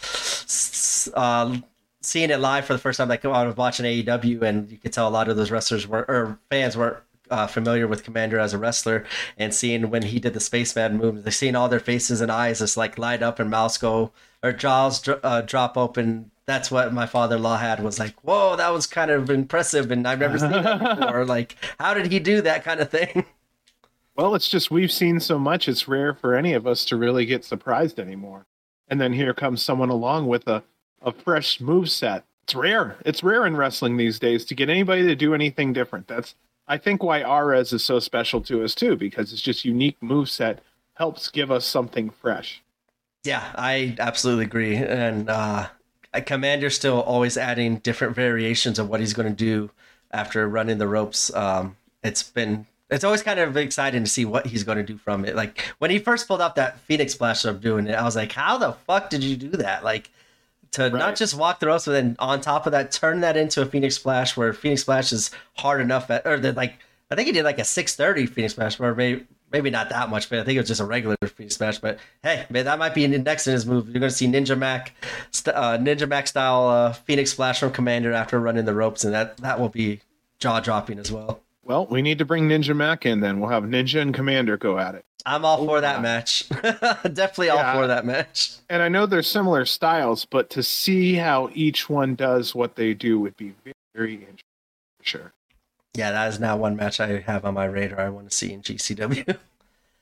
[1.14, 1.58] uh,
[2.00, 4.92] seeing it live for the first time, like I was watching AEW, and you could
[4.92, 6.98] tell a lot of those wrestlers were or fans weren't
[7.30, 9.04] uh, familiar with Komander as a wrestler,
[9.36, 12.60] and seeing when he did the spaceman move, they're seeing all their faces and eyes
[12.60, 17.04] just like light up and mouths go or jaws uh, drop open that's what my
[17.04, 19.90] father-in-law had was like whoa that was kind of impressive.
[19.90, 21.24] And i've never seen that before.
[21.26, 23.24] Like how did he do that kind of thing?
[24.16, 27.24] Well it's just we've seen so much it's rare for any of us to really
[27.24, 28.46] get surprised anymore.
[28.88, 30.64] And then here comes someone along with a,
[31.00, 32.96] a fresh move set it's rare.
[33.04, 36.08] It's rare in wrestling these days to get anybody to do anything different.
[36.08, 36.34] That's
[36.66, 40.28] i think why Arez is so special to us too because it's just unique move
[40.28, 40.62] set
[40.94, 42.60] helps give us something fresh.
[43.22, 44.76] Yeah i absolutely agree.
[44.76, 45.68] And uh
[46.26, 49.70] Komander's still always adding different variations of what he's going to do
[50.10, 51.34] after running the ropes.
[51.34, 54.96] Um, it's been it's always kind of exciting to see what he's going to do
[54.96, 55.36] from it.
[55.36, 58.32] Like when he first pulled off that Phoenix Splash of doing it, I was like,
[58.32, 59.84] how the fuck did you do that?
[59.84, 60.10] Like
[60.72, 60.92] to right.
[60.94, 63.66] not just walk the ropes, but then on top of that, turn that into a
[63.66, 66.78] Phoenix Splash where Phoenix Splash is hard enough at, or like,
[67.10, 70.28] I think he did like a 630 Phoenix Splash where maybe, maybe not that much,
[70.28, 71.78] but I think it was just a regular Phoenix Smash.
[71.78, 73.86] But hey, man, that might be next in his move.
[73.86, 74.94] You're going to see Ninja Mack,
[75.46, 79.36] uh, Ninja Mack style uh, Phoenix Splash from Komander after running the ropes, and that
[79.38, 80.00] that will be
[80.38, 81.40] jaw dropping as well.
[81.62, 83.40] Well, we need to bring Ninja Mack in then.
[83.40, 85.04] We'll have Ninja and Komander go at it.
[85.26, 86.48] I'm all for that match.
[86.62, 88.52] Definitely all for that match.
[88.70, 92.94] And I know they're similar styles, but to see how each one does what they
[92.94, 93.54] do would be
[93.94, 94.44] very interesting.
[95.00, 95.32] For sure
[95.98, 98.52] yeah, that is now one match I have on my radar I want to see
[98.52, 99.36] in GCW.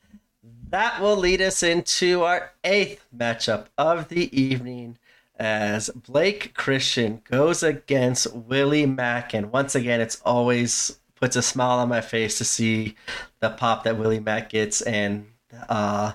[0.69, 4.99] that will lead us into our eighth matchup of the evening
[5.39, 9.33] as Blake Christian goes against Willie Mack.
[9.33, 12.95] And once again, it's always puts a smile on my face to see
[13.41, 15.27] the pop that Willie Mack gets and
[15.71, 16.13] uh,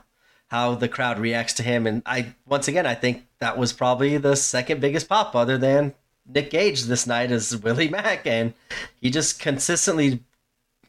[0.50, 1.88] how the crowd reacts to him.
[1.88, 5.96] And I, once again, I think that was probably the second biggest pop other than
[6.34, 8.54] Nick Gage this night is Willie Mack, and
[9.00, 10.24] he just consistently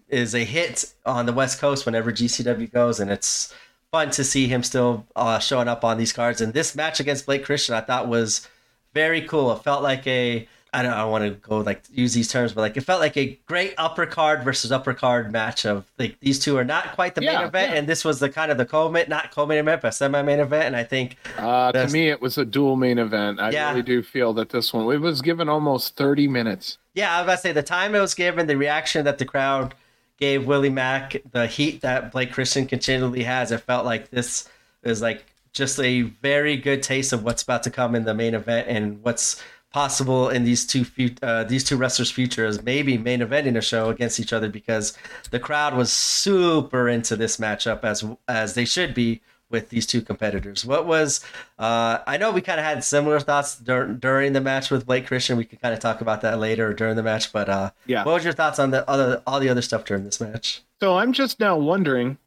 [0.08, 3.54] is a hit on the West Coast whenever GCW goes, and it's
[3.90, 6.40] fun to see him still uh, showing up on these cards.
[6.40, 8.48] And this match against Blake Christian, I thought was
[8.94, 9.52] very cool.
[9.52, 12.52] It felt like a I don't, I don't want to go like use these terms,
[12.54, 16.18] but like it felt like a great upper card versus upper card match of like
[16.20, 17.78] these two are not quite the yeah, main event, yeah.
[17.78, 20.64] and this was the kind of the co-main, not co-main event, but semi-main event.
[20.64, 23.38] And I think uh, to me it was a dual main event.
[23.38, 23.68] I yeah.
[23.70, 26.78] really do feel that this one it was given almost thirty minutes.
[26.94, 29.24] Yeah, I was about to say the time it was given, the reaction that the
[29.24, 29.74] crowd
[30.18, 33.50] gave Willie Mack, the heat that Blake Christian continually has.
[33.50, 34.48] It felt like this
[34.82, 38.34] is like just a very good taste of what's about to come in the main
[38.34, 39.42] event and what's
[39.72, 40.84] possible in these two
[41.22, 44.96] uh, these two wrestlers' futures, maybe main eventing a show against each other because
[45.30, 49.20] the crowd was super into this matchup as as they should be
[49.50, 50.64] with these two competitors.
[50.64, 51.24] What was
[51.58, 55.06] uh, I know we kind of had similar thoughts dur- during the match with Blake
[55.06, 55.36] Christian.
[55.36, 58.04] We could kind of talk about that later or during the match, but uh, yeah,
[58.04, 60.62] what was your thoughts on the other all the other stuff during this match?
[60.80, 62.18] So I'm just now wondering.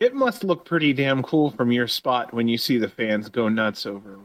[0.00, 3.48] It must look pretty damn cool from your spot when you see the fans go
[3.48, 4.18] nuts over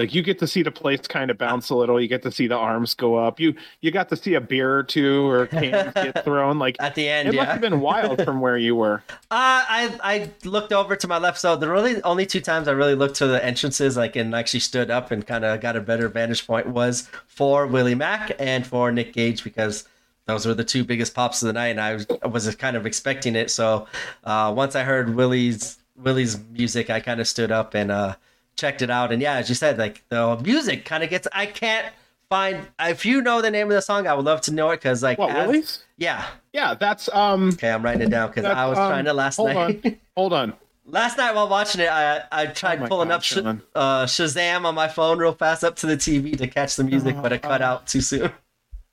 [0.00, 2.00] like you get to see the place kind of bounce a little.
[2.00, 3.38] You get to see the arms go up.
[3.38, 6.58] You you got to see a beer or two or cans get thrown.
[6.58, 7.42] Like at the end, it yeah.
[7.42, 9.02] must have been wild from where you were.
[9.32, 11.38] Uh, I I looked over to my left.
[11.38, 14.60] So the really only two times I really looked to the entrances, like and actually
[14.60, 18.66] stood up and kind of got a better vantage point was for Willie Mack and
[18.66, 19.86] for Nick Gage because
[20.26, 22.76] those were the two biggest pops of the night, and I was, I was kind
[22.76, 23.52] of expecting it.
[23.52, 23.86] So
[24.24, 27.92] uh, once I heard Willie's Willie's music, I kind of stood up and.
[27.92, 28.16] Uh,
[28.60, 31.26] checked it out, and yeah, as you said, like the music kind of gets.
[31.32, 31.86] I can't
[32.28, 34.76] find if you know the name of the song, I would love to know it
[34.76, 37.48] because like what as, Yeah, yeah, that's um.
[37.50, 39.80] Okay, I'm writing it down because I was um, trying to last hold night.
[39.84, 40.52] On, hold on.
[40.86, 44.64] Last night while watching it, I I tried oh pulling God, up Sh- uh, Shazam
[44.64, 47.42] on my phone real fast up to the TV to catch the music, but it
[47.42, 48.30] cut uh, out too soon.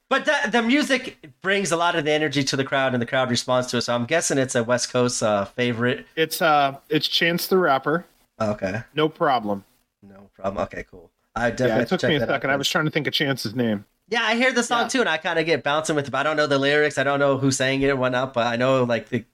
[0.09, 3.05] But that, the music brings a lot of the energy to the crowd, and the
[3.05, 3.81] crowd responds to it.
[3.81, 6.05] So I'm guessing it's a West Coast uh, favorite.
[6.15, 8.05] It's uh, it's Chance the Rapper.
[8.40, 8.83] Okay.
[8.93, 9.66] No problem.
[10.01, 10.64] No problem.
[10.66, 11.11] Okay, cool.
[11.35, 12.49] I definitely yeah, it took me a second.
[12.49, 13.85] I was trying to think of Chance's name.
[14.09, 14.88] Yeah, I hear the song yeah.
[14.88, 16.11] too, and I kind of get bouncing with it.
[16.11, 16.98] But I don't know the lyrics.
[16.98, 18.33] I don't know who sang it or whatnot.
[18.33, 19.25] But I know like the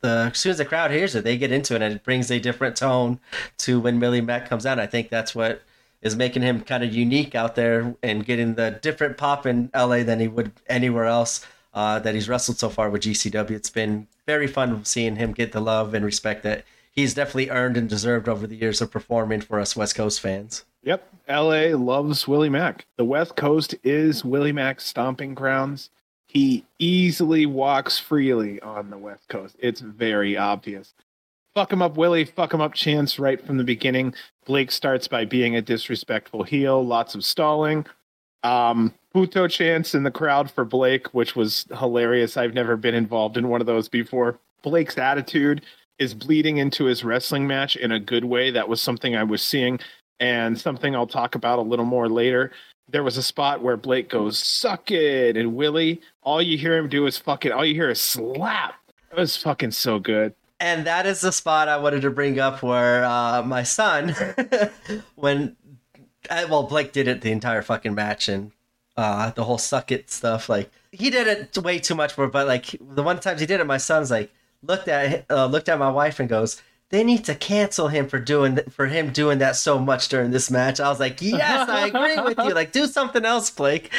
[0.00, 2.30] the as soon as the crowd hears it, they get into it, and it brings
[2.30, 3.20] a different tone
[3.58, 4.78] to when Willie Mack comes out.
[4.78, 5.62] I think that's what
[6.00, 10.02] is making him kind of unique out there and getting the different pop in LA
[10.02, 13.50] than he would anywhere else uh, that he's wrestled so far with GCW.
[13.50, 17.76] It's been very fun seeing him get the love and respect that he's definitely earned
[17.76, 20.64] and deserved over the years of performing for us West Coast fans.
[20.82, 22.86] Yep, LA loves Willie Mack.
[22.96, 25.90] The West Coast is Willie Mack's stomping grounds.
[26.26, 29.56] He easily walks freely on the West Coast.
[29.58, 30.94] It's very obvious.
[31.54, 32.24] Fuck him up, Willie.
[32.24, 34.14] Fuck him up, Chance, right from the beginning.
[34.44, 37.86] Blake starts by being a disrespectful heel, lots of stalling.
[38.42, 42.36] Um, Puto chance in the crowd for Blake, which was hilarious.
[42.36, 44.40] I've never been involved in one of those before.
[44.62, 45.62] Blake's attitude
[45.98, 48.50] is bleeding into his wrestling match in a good way.
[48.50, 49.78] That was something I was seeing
[50.20, 52.52] and something I'll talk about a little more later.
[52.88, 55.36] There was a spot where Blake goes, suck it.
[55.36, 58.74] And Willie, all you hear him do is fucking, all you hear is slap.
[59.10, 60.34] It was fucking so good.
[60.60, 64.14] And that is the spot I wanted to bring up where uh, my son,
[65.14, 65.56] when,
[66.30, 68.52] uh, well, Blake did it the entire fucking match and
[68.96, 70.48] uh, the whole suck it stuff.
[70.48, 73.60] Like, he did it way too much more, but like the one times he did
[73.60, 74.32] it, my son's like,
[74.66, 78.18] looked at uh, looked at my wife and goes, they need to cancel him for
[78.18, 80.80] doing for him doing that so much during this match.
[80.80, 82.54] I was like, yes, I agree with you.
[82.54, 83.90] Like, do something else, Blake.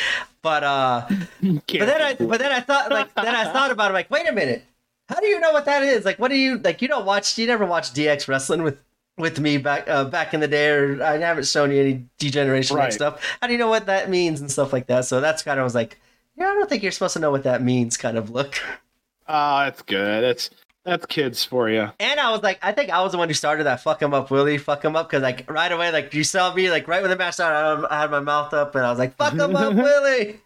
[0.42, 1.08] But uh,
[1.42, 3.95] but then I but then I thought like then I thought about it.
[3.95, 4.64] Like, wait a minute,
[5.10, 6.06] how do you know what that is?
[6.06, 6.82] Like, what do you like?
[6.82, 8.77] You don't watch, you never watch DX wrestling with
[9.18, 12.77] with me back uh, back in the day, or I haven't shown you any degeneration
[12.77, 12.85] right.
[12.85, 13.38] and stuff.
[13.42, 15.06] How do you know what that means and stuff like that?
[15.06, 16.00] So that's kind of was like,
[16.38, 17.98] yeah, I don't think you're supposed to know what that means.
[17.98, 18.61] Kind of look.
[19.28, 20.24] Oh, that's good.
[20.24, 20.50] That's
[20.86, 21.90] that's kids for you.
[22.00, 24.14] And I was like, I think I was the one who started that fuck him
[24.14, 27.02] up, Willie, fuck him up, because like right away, like you saw me, like right
[27.02, 29.56] when the match started, I had my mouth up and I was like, fuck him
[29.56, 30.40] up, Willie.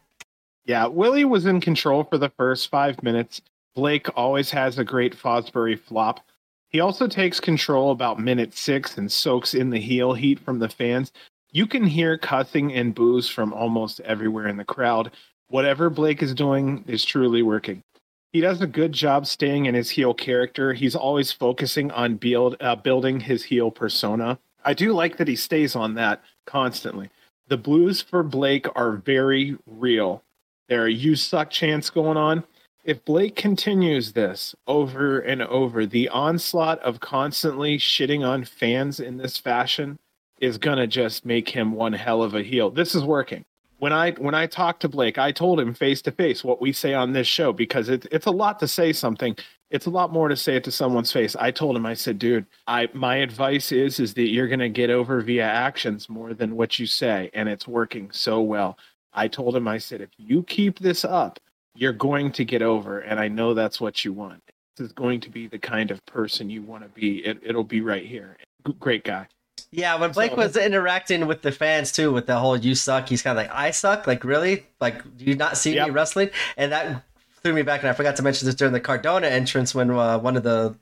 [0.65, 3.41] Yeah, Willie was in control for the first five minutes.
[3.75, 6.21] Blake always has a great Fosbury flop.
[6.69, 10.69] He also takes control about minute six and soaks in the heel heat from the
[10.69, 11.11] fans.
[11.51, 15.11] You can hear cussing and boos from almost everywhere in the crowd.
[15.47, 17.83] Whatever Blake is doing is truly working
[18.31, 20.73] he does a good job staying in his heel character.
[20.73, 24.39] He's always focusing on build uh, building his heel persona.
[24.63, 27.09] I do like that he stays on that constantly.
[27.47, 30.23] The blues for Blake are very real.
[30.67, 32.43] There are you suck chants going on.
[32.83, 39.17] If Blake continues this over and over, the onslaught of constantly shitting on fans in
[39.17, 39.97] this fashion
[40.39, 42.69] is gonna just make him one hell of a heel.
[42.69, 43.43] This is working
[43.79, 46.71] when I when I talked to Blake, I told him face to face what we
[46.71, 49.35] say on this show because it's it's a lot to say something.
[49.71, 51.35] It's a lot more to say it to someone's face.
[51.35, 54.89] I told him, I said, dude, I my advice is is that you're gonna get
[54.89, 58.77] over via actions more than what you say, and it's working so well.
[59.13, 61.39] I told him, I said, if you keep this up,
[61.75, 64.41] you're going to get over, and I know that's what you want.
[64.77, 67.25] This is going to be the kind of person you want to be.
[67.25, 68.37] It, it'll be right here.
[68.79, 69.27] Great guy.
[69.71, 73.07] Yeah, when Blake so, was interacting with the fans too, with the whole "you suck,"
[73.07, 74.65] he's kind of like, "I suck." Like, really?
[74.81, 75.87] Like, do you not see yep.
[75.87, 76.31] me wrestling?
[76.57, 77.03] And that
[77.43, 77.81] threw me back.
[77.81, 80.75] And I forgot to mention this during the Cardona entrance when uh, one of the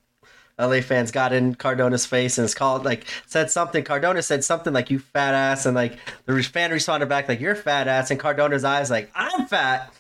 [0.60, 3.84] LA fans got in Cardona's face and it's called like said something.
[3.84, 7.56] Cardona said something like "you fat ass," and like the fan responded back like "you're
[7.56, 9.94] fat ass," and Cardona's eyes like "I'm fat."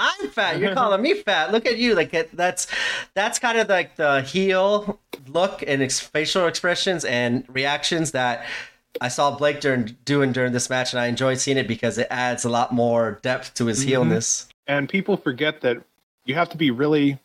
[0.00, 0.58] I'm fat.
[0.58, 1.52] You're calling me fat.
[1.52, 1.94] Look at you.
[1.94, 2.66] Like it, that's
[3.14, 4.98] that's kind of like the heel
[5.28, 8.46] look and ex- facial expressions and reactions that
[9.00, 12.08] I saw Blake during, doing during this match, and I enjoyed seeing it because it
[12.10, 13.88] adds a lot more depth to his mm-hmm.
[13.88, 14.48] heelness.
[14.66, 15.82] And people forget that
[16.24, 17.18] you have to be really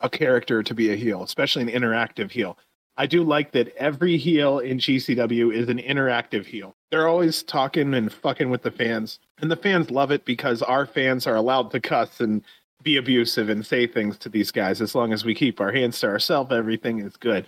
[0.00, 2.56] a character to be a heel, especially an interactive heel.
[2.96, 6.76] I do like that every heel in GCW is an interactive heel.
[6.90, 10.86] They're always talking and fucking with the fans, and the fans love it because our
[10.86, 12.42] fans are allowed to cuss and
[12.82, 14.80] be abusive and say things to these guys.
[14.80, 17.46] As long as we keep our hands to ourselves, everything is good.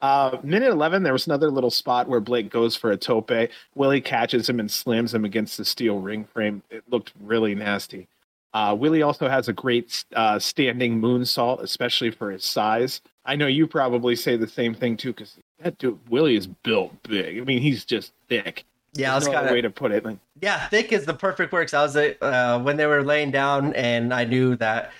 [0.00, 3.30] Uh, minute 11, there was another little spot where Blake goes for a tope.
[3.74, 6.62] Willie catches him and slams him against the steel ring frame.
[6.70, 8.08] It looked really nasty.
[8.54, 13.00] Uh, Willie also has a great uh, standing moonsault, especially for his size.
[13.28, 16.94] I know you probably say the same thing too, because that dude Willie is built
[17.02, 17.38] big.
[17.38, 18.64] I mean, he's just thick.
[18.94, 20.02] Yeah, that's no kind of a way to put it.
[20.02, 21.72] Like, yeah, thick is the perfect word.
[21.74, 24.92] I was uh, when they were laying down, and I knew that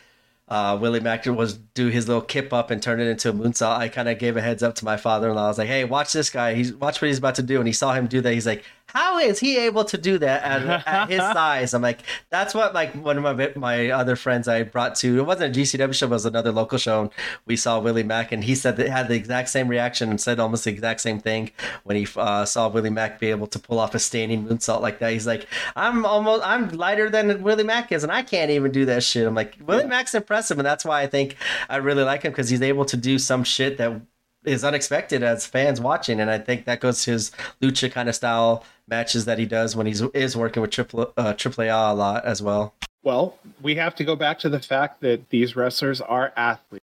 [0.49, 3.79] uh, Willie Mack was do his little kip up and turn it into a moonsault.
[3.79, 5.47] I kind of gave a heads up to my father-in-law.
[5.47, 6.53] I was like, "Hey, watch this guy.
[6.53, 8.33] He's watch what he's about to do." And he saw him do that.
[8.35, 11.75] He's like, how is he able to do that at, at his size?
[11.75, 12.00] I'm like,
[12.31, 15.18] that's what like one of my my other friends I brought to.
[15.18, 17.02] It wasn't a GCW show, it was another local show.
[17.02, 17.10] And
[17.44, 20.41] we saw Willie Mack, and he said that had the exact same reaction and said
[20.41, 21.50] almost the exact same thing
[21.84, 25.00] when he uh, saw Willie Mack be able to pull off a standing moonsault like
[25.00, 25.12] that.
[25.12, 28.86] He's like, I'm almost I'm lighter than Willie Mack is, and I can't even do
[28.86, 29.26] that shit.
[29.26, 31.36] I'm like, Willie Mack's impressive, and that's why I think
[31.68, 34.00] I really like him because he's able to do some shit that
[34.44, 38.15] is unexpected as fans watching, and I think that goes to his lucha kind of
[38.15, 42.25] style matches that he does when he's is working with triple uh, AAA a lot
[42.25, 42.75] as well.
[43.02, 46.84] Well, we have to go back to the fact that these wrestlers are athletes,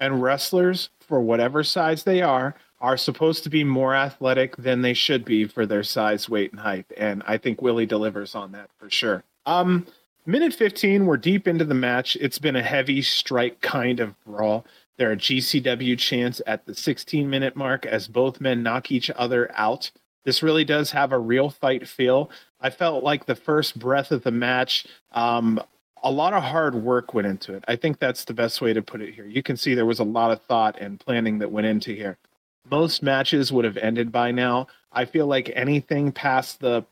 [0.00, 4.94] and wrestlers, for whatever size they are, are supposed to be more athletic than they
[4.94, 6.86] should be for their size, weight, and height.
[6.96, 9.24] And I think Willie delivers on that for sure.
[9.46, 9.86] Um,
[10.26, 12.16] minute 15, we're deep into the match.
[12.20, 14.66] It's been a heavy strike kind of brawl.
[14.96, 19.50] There are GCW chants at the 16 minute mark as both men knock each other
[19.54, 19.90] out.
[20.24, 22.30] This really does have a real fight feel.
[22.60, 25.60] I felt like the first breath of the match, um,
[26.02, 27.64] a lot of hard work went into it.
[27.68, 29.26] I think that's the best way to put it here.
[29.26, 32.18] You can see there was a lot of thought and planning that went into here.
[32.70, 34.66] Most matches would have ended by now.
[34.92, 36.84] I feel like anything past the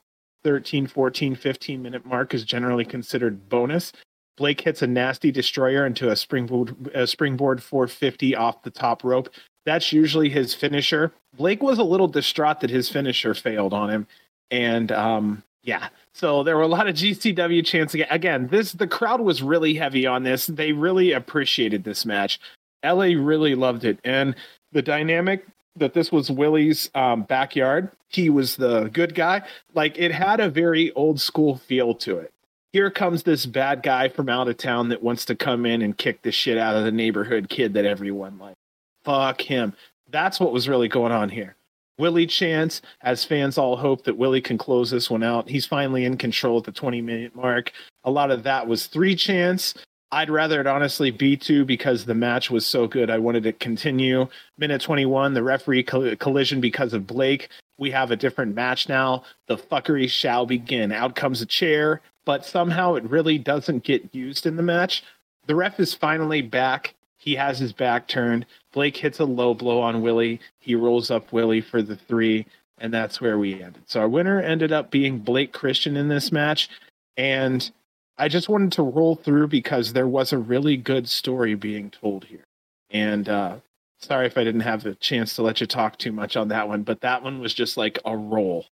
[0.44, 3.93] 13, 14, 15 minute mark is generally considered bonus.
[4.36, 9.28] Blake hits a nasty destroyer into a springboard a springboard 450 off the top rope.
[9.65, 11.12] That's usually his finisher.
[11.36, 14.07] Blake was a little distraught that his finisher failed on him,
[14.50, 15.89] and um, yeah.
[16.15, 18.08] So there were a lot of GCW chants again.
[18.10, 20.47] Again, this the crowd was really heavy on this.
[20.47, 22.41] They really appreciated this match.
[22.84, 24.34] LA really loved it, and
[24.73, 27.91] the dynamic that this was Willie's um, backyard.
[28.08, 29.42] He was the good guy.
[29.74, 32.32] Like it had a very old school feel to it
[32.73, 35.97] here comes this bad guy from out of town that wants to come in and
[35.97, 38.57] kick the shit out of the neighborhood kid that everyone likes.
[39.05, 39.74] Fuck him.
[40.10, 41.56] That's what was really going on here.
[41.98, 45.48] Willie Chance, as fans all hope that Willie can close this one out.
[45.48, 47.72] He's finally in control at the 20 minute mark.
[48.05, 49.74] A lot of that was three chance.
[50.10, 53.08] I'd rather it honestly be two because the match was so good.
[53.08, 54.28] I wanted to continue.
[54.58, 57.48] Minute 21, the referee coll- collision because of Blake.
[57.78, 59.24] We have a different match now.
[59.47, 60.92] The fuckery shall begin.
[60.92, 65.02] Out comes a chair but somehow it really doesn't get used in the match.
[65.47, 66.94] The ref is finally back.
[67.23, 68.47] He has his back turned.
[68.73, 70.41] Blake hits a low blow on Willie.
[70.59, 72.47] He rolls up Willie for the three,
[72.78, 73.84] and that's where we ended.
[73.86, 76.68] So our winner ended up being Blake Christian in this match.
[77.17, 77.70] And
[78.18, 82.25] I just wanted to roll through because there was a really good story being told
[82.25, 82.42] here.
[82.91, 83.59] And uh,
[84.01, 86.67] sorry if I didn't have the chance to let you talk too much on that
[86.67, 88.67] one, but that one was just like a roll.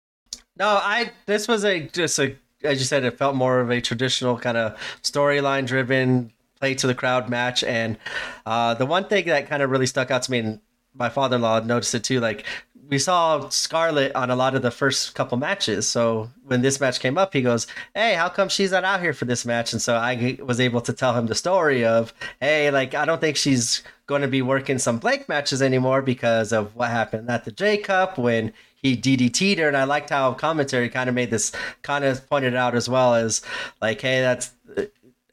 [0.56, 3.80] No, I this was a just a as you said, it felt more of a
[3.80, 7.62] traditional kind of storyline driven play to the crowd match.
[7.64, 7.98] And
[8.44, 10.60] uh, the one thing that kind of really stuck out to me, and
[10.94, 12.44] my father in law noticed it too, like
[12.88, 15.88] we saw Scarlett on a lot of the first couple matches.
[15.88, 19.12] So when this match came up, he goes, Hey, how come she's not out here
[19.12, 19.72] for this match?
[19.72, 23.20] And so I was able to tell him the story of, Hey, like, I don't
[23.20, 27.44] think she's going to be working some Blake matches anymore because of what happened at
[27.44, 31.30] the J Cup when he DDT'd her, and I liked how commentary kind of made
[31.30, 31.50] this
[31.82, 33.42] kind of pointed out as well as
[33.80, 34.52] like, hey, that's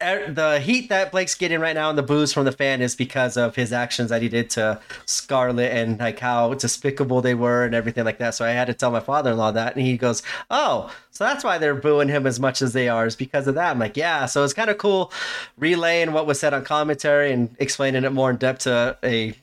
[0.04, 2.96] Er, the heat that Blake's getting right now and the boos from the fan is
[2.96, 7.64] because of his actions that he did to Scarlett and like how despicable they were
[7.64, 8.36] and everything like that.
[8.36, 11.58] So I had to tell my father-in-law that, and he goes, "Oh, so that's why
[11.58, 14.26] they're booing him as much as they are is because of that." I'm like, "Yeah."
[14.26, 15.12] So it's kind of cool
[15.58, 19.36] relaying what was said on commentary and explaining it more in depth to a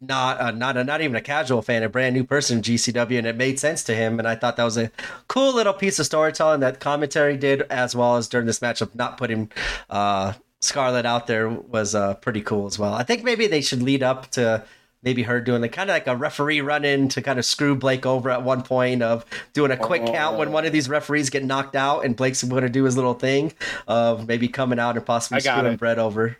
[0.00, 3.18] not a, not a, not even a casual fan, a brand new person in GCW,
[3.18, 4.18] and it made sense to him.
[4.18, 4.90] And I thought that was a
[5.28, 9.16] cool little piece of storytelling that commentary did, as well as during this matchup, not
[9.16, 9.50] putting
[9.88, 12.94] uh, Scarlett out there was uh, pretty cool as well.
[12.94, 14.64] I think maybe they should lead up to
[15.02, 17.76] maybe her doing like kind of like a referee run in to kind of screw
[17.76, 20.12] Blake over at one point of doing a quick oh.
[20.12, 22.96] count when one of these referees get knocked out and Blake's going to do his
[22.96, 23.52] little thing
[23.86, 26.36] of maybe coming out and possibly screwing Brett over.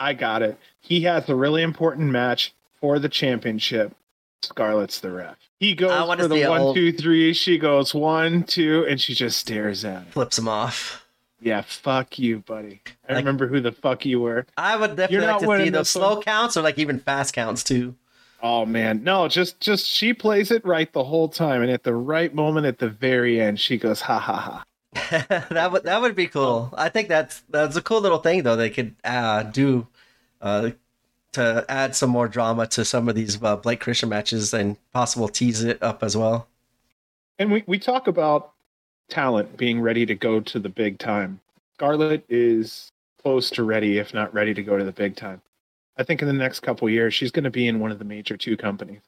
[0.00, 0.58] I got it.
[0.80, 3.94] He has a really important match for the championship.
[4.42, 5.36] Scarlett's the ref.
[5.58, 5.90] He goes
[6.20, 6.76] for the one, old...
[6.76, 7.32] two, three.
[7.32, 10.12] She goes one, two, and she just stares at him.
[10.12, 11.04] Flips him off.
[11.40, 12.80] Yeah, fuck you, buddy.
[13.08, 14.46] I like, remember who the fuck you were.
[14.56, 16.22] I would definitely like to see those slow one.
[16.22, 17.94] counts or like even fast counts too.
[18.40, 21.94] Oh man, no, just just she plays it right the whole time, and at the
[21.94, 24.64] right moment, at the very end, she goes ha ha ha.
[25.50, 26.72] that would that would be cool.
[26.76, 28.56] I think that's that's a cool little thing though.
[28.56, 29.86] They could uh, do
[30.40, 30.70] uh,
[31.32, 35.28] to add some more drama to some of these uh, Blake Christian matches and possible
[35.28, 36.48] tease it up as well.
[37.38, 38.52] And we, we talk about
[39.08, 41.40] talent being ready to go to the big time.
[41.74, 42.90] Scarlett is
[43.22, 45.40] close to ready, if not ready to go to the big time.
[45.96, 48.04] I think in the next couple years, she's going to be in one of the
[48.04, 49.00] major two companies.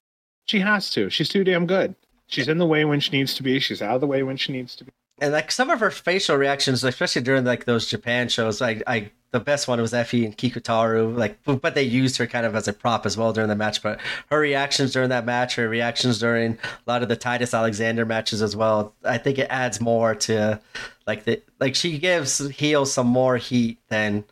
[0.47, 1.09] She has to.
[1.11, 1.95] She's too damn good.
[2.27, 3.59] She's in the way when she needs to be.
[3.59, 4.93] She's out of the way when she needs to be.
[5.21, 9.11] And like some of her facial reactions, especially during like those Japan shows, I, I
[9.33, 11.17] the best one was Effy and Kikutaro.
[11.17, 13.83] Like, but they used her kind of as a prop as well during the match.
[13.83, 14.01] But
[14.31, 18.43] her reactions during that match, her reactions during a lot of the Titus Alexander matches
[18.43, 20.61] as well, I think it adds more to
[21.07, 24.25] like the like she gives heel some more heat than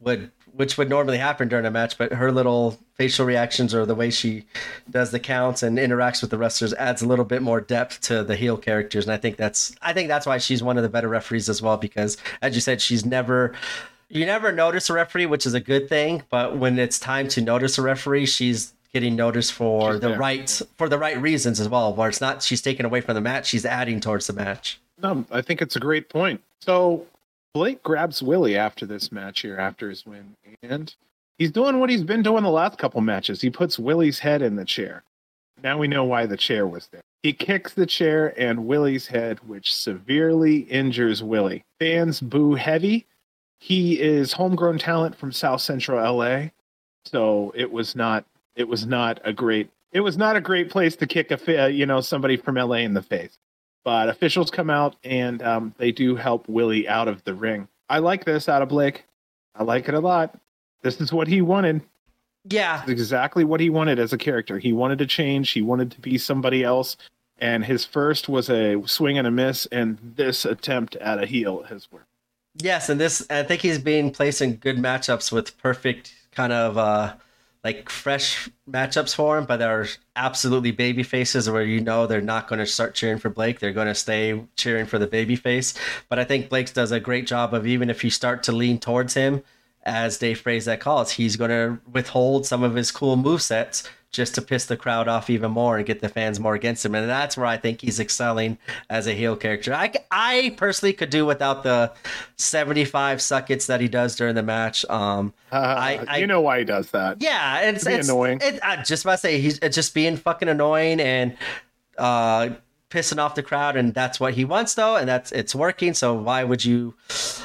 [0.00, 1.98] would which would normally happen during a match.
[1.98, 4.44] But her little facial reactions or the way she
[4.90, 8.22] does the counts and interacts with the wrestlers adds a little bit more depth to
[8.22, 9.04] the heel characters.
[9.04, 11.60] And I think that's I think that's why she's one of the better referees as
[11.60, 13.52] well because as you said, she's never
[14.08, 16.22] you never notice a referee, which is a good thing.
[16.30, 20.18] But when it's time to notice a referee, she's getting noticed for she's the there.
[20.18, 21.92] right for the right reasons as well.
[21.94, 24.80] Where it's not she's taken away from the match, she's adding towards the match.
[25.02, 26.40] No, I think it's a great point.
[26.60, 27.06] So
[27.54, 30.94] Blake grabs Willie after this match here, after his win, and
[31.38, 33.40] he's doing what he's been doing the last couple matches.
[33.40, 35.04] He puts Willie's head in the chair.
[35.62, 37.00] Now we know why the chair was there.
[37.22, 41.64] He kicks the chair and Willie's head, which severely injures Willie.
[41.78, 43.06] Fans boo heavy
[43.64, 46.48] he is homegrown talent from South Central LA,
[47.06, 48.26] so it was not
[48.56, 51.86] it was not a great it was not a great place to kick a you
[51.86, 53.38] know somebody from LA in the face.
[53.84, 57.68] But officials come out and um, they do help Willie out of the ring.
[57.88, 59.04] I like this out of Blake.
[59.54, 60.38] I like it a lot.
[60.82, 61.82] This is what he wanted.
[62.48, 64.58] Yeah, exactly what he wanted as a character.
[64.58, 65.50] He wanted to change.
[65.50, 66.96] He wanted to be somebody else.
[67.38, 71.64] And his first was a swing and a miss, and this attempt at a heel
[71.64, 72.06] has worked.
[72.56, 76.78] Yes, and this I think he's being placed in good matchups with perfect kind of
[76.78, 77.14] uh
[77.64, 82.46] like fresh matchups for him, but they're absolutely baby faces where you know they're not
[82.46, 83.58] going to start cheering for Blake.
[83.58, 85.72] They're going to stay cheering for the baby face.
[86.10, 88.78] But I think Blake does a great job of even if you start to lean
[88.78, 89.42] towards him,
[89.82, 94.36] as Dave Prazak calls, he's going to withhold some of his cool move sets just
[94.36, 96.94] to piss the crowd off even more and get the fans more against him.
[96.94, 99.74] And that's where I think he's excelling as a heel character.
[99.74, 101.92] I, I personally could do without the
[102.36, 104.84] 75 suckets that he does during the match.
[104.88, 107.20] Um, uh, I, I, you know why he does that.
[107.20, 107.68] Yeah.
[107.68, 108.38] It's, it's annoying.
[108.40, 111.36] It, I just about to say he's just being fucking annoying and,
[111.98, 112.50] uh,
[112.90, 116.14] pissing off the crowd and that's what he wants though and that's it's working so
[116.14, 116.94] why would you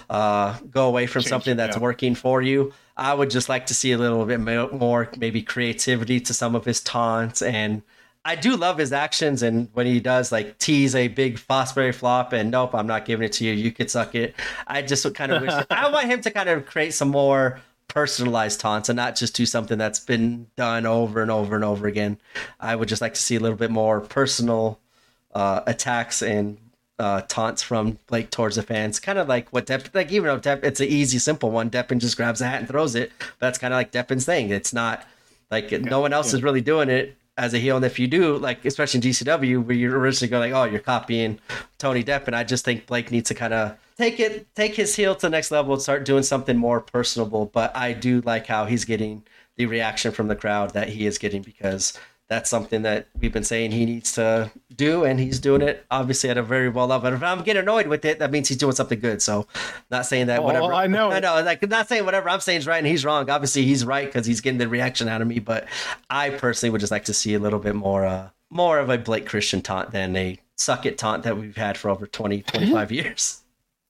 [0.07, 1.81] uh, go away from Change, something that's yeah.
[1.81, 6.19] working for you I would just like to see a little bit more, maybe creativity
[6.19, 7.41] to some of his taunts.
[7.41, 7.81] And
[8.25, 9.41] I do love his actions.
[9.41, 13.25] And when he does like tease a big Fosbury flop and nope, I'm not giving
[13.25, 13.53] it to you.
[13.53, 14.35] You could suck it.
[14.67, 18.59] I just kind of wish I want him to kind of create some more personalized
[18.59, 22.19] taunts and not just do something that's been done over and over and over again.
[22.59, 24.79] I would just like to see a little bit more personal
[25.33, 26.57] uh, attacks and
[26.99, 28.99] uh, taunts from Blake towards the fans.
[28.99, 31.69] Kind of like what Depp, like even though Depp, it's an easy, simple one.
[31.69, 33.11] Deppen just grabs a hat and throws it.
[33.17, 34.51] But that's kind of like Deppen's thing.
[34.51, 35.05] It's not
[35.49, 36.37] like yeah, no one else yeah.
[36.37, 37.77] is really doing it as a heel.
[37.77, 40.81] And if you do, like especially in GCW, where you're originally going like, oh, you're
[40.81, 41.39] copying
[41.77, 42.33] Tony Deppen.
[42.33, 45.29] I just think Blake needs to kind of take it, take his heel to the
[45.29, 47.45] next level and start doing something more personable.
[47.45, 49.23] But I do like how he's getting
[49.55, 51.97] the reaction from the crowd that he is getting because
[52.29, 56.29] that's something that we've been saying he needs to do, and he's doing it obviously
[56.29, 57.11] at a very well level.
[57.11, 59.21] If I'm getting annoyed with it, that means he's doing something good.
[59.21, 59.47] So,
[59.89, 62.59] not saying that oh, whatever I know, I know, like not saying whatever I'm saying
[62.59, 63.29] is right and he's wrong.
[63.29, 65.39] Obviously, he's right because he's getting the reaction out of me.
[65.39, 65.67] But
[66.09, 68.99] I personally would just like to see a little bit more, uh, more of a
[68.99, 72.91] Blake Christian taunt than a suck it taunt that we've had for over 20, 25
[72.91, 73.38] years.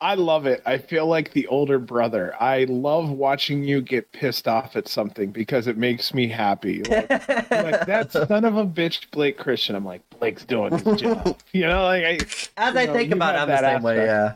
[0.02, 0.62] I love it.
[0.66, 2.34] I feel like the older brother.
[2.40, 6.84] I love watching you get pissed off at something because it makes me happy.
[6.84, 7.50] Like, like
[7.86, 9.76] that son of a bitch, Blake Christian.
[9.76, 11.38] I'm like, Blake's doing his job.
[11.52, 12.14] You know, like I,
[12.58, 13.84] as I know, think about it, I'm the same aspect.
[13.84, 14.06] way.
[14.06, 14.36] Yeah,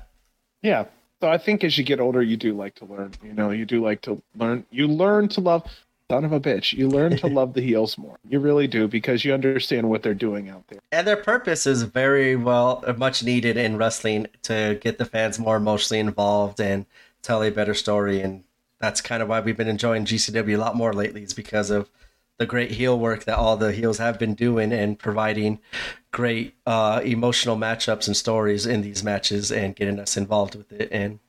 [0.61, 0.85] yeah.
[1.21, 3.13] So I think as you get older, you do like to learn.
[3.23, 4.65] You know, you do like to learn.
[4.71, 5.65] You learn to love
[6.11, 6.73] son of a bitch.
[6.73, 8.19] You learn to love the heels more.
[8.27, 10.79] You really do because you understand what they're doing out there.
[10.91, 15.57] And their purpose is very well, much needed in wrestling to get the fans more
[15.57, 16.85] emotionally involved and
[17.21, 18.21] tell a better story.
[18.21, 18.43] And
[18.79, 21.89] that's kind of why we've been enjoying GCW a lot more lately, is because of
[22.37, 25.59] the great heel work that all the heels have been doing and providing
[26.11, 30.89] great uh, emotional matchups and stories in these matches and getting us involved with it.
[30.91, 31.19] And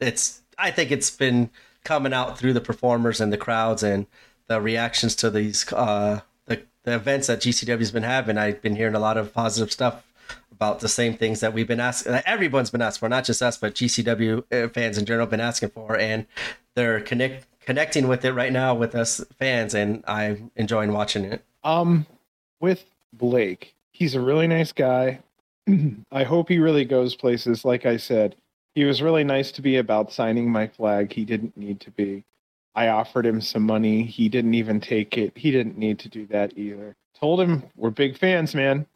[0.00, 1.50] it's, I think it's been
[1.88, 4.06] coming out through the performers and the crowds and
[4.46, 8.36] the reactions to these uh, the, the events that GCW's been having.
[8.36, 10.06] I've been hearing a lot of positive stuff
[10.52, 12.12] about the same things that we've been asking.
[12.12, 15.30] That everyone's been asking for, not just us, but GCW uh, fans in general have
[15.30, 16.26] been asking for, and
[16.74, 21.42] they're connect connecting with it right now with us fans, and I'm enjoying watching it.
[21.64, 22.04] Um,
[22.60, 22.84] with
[23.14, 25.20] Blake, he's a really nice guy.
[26.12, 27.64] I hope he really goes places.
[27.64, 28.36] Like I said,
[28.78, 31.12] he was really nice to be about signing my flag.
[31.12, 32.22] He didn't need to be.
[32.76, 34.04] I offered him some money.
[34.04, 35.36] He didn't even take it.
[35.36, 36.94] He didn't need to do that either.
[37.18, 38.86] Told him we're big fans, man.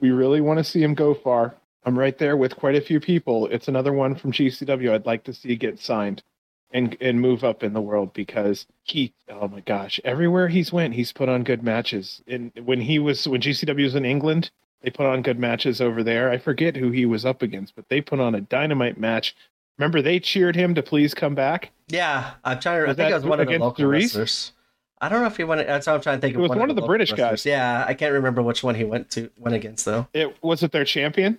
[0.00, 1.54] We really want to see him go far.
[1.84, 3.46] I'm right there with quite a few people.
[3.46, 6.24] It's another one from GCW I'd like to see get signed
[6.72, 10.94] and and move up in the world because he oh my gosh, everywhere he's went,
[10.94, 12.20] he's put on good matches.
[12.26, 14.50] And when he was when GCW was in England,
[14.82, 16.30] they put on good matches over there.
[16.30, 19.36] I forget who he was up against, but they put on a dynamite match.
[19.78, 21.70] Remember they cheered him to please come back?
[21.88, 22.88] Yeah, I'm trying to.
[22.88, 24.52] Was I think it was one of the local wrestlers.
[25.00, 25.66] I don't know if he went.
[25.66, 26.34] That's what I'm trying to think.
[26.34, 27.44] It was one, one of the, the British wrestlers.
[27.44, 27.46] guys.
[27.46, 30.06] Yeah, I can't remember which one he went to went against though.
[30.12, 31.38] It was it their champion.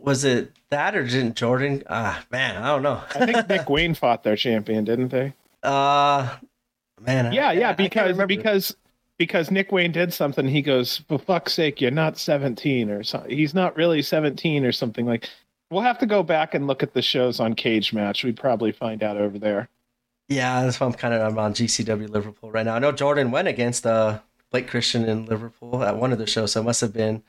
[0.00, 1.82] Was it that or didn't Jordan?
[1.88, 3.02] Ah, man, I don't know.
[3.14, 5.32] I think Nick Wayne fought their champion, didn't they?
[5.62, 6.36] Uh,
[7.00, 7.32] man.
[7.32, 8.76] Yeah, I, yeah, because because
[9.18, 10.46] because Nick Wayne did something.
[10.48, 14.72] He goes, "For fuck's sake, you're not 17 or something." He's not really 17 or
[14.72, 15.28] something like.
[15.70, 18.24] We'll have to go back and look at the shows on Cage Match.
[18.24, 19.68] We'd probably find out over there.
[20.28, 22.74] Yeah, that's why I'm kind of I'm on GCW Liverpool right now.
[22.74, 26.52] I know Jordan went against uh, Blake Christian in Liverpool at one of the shows,
[26.52, 27.22] so it must have been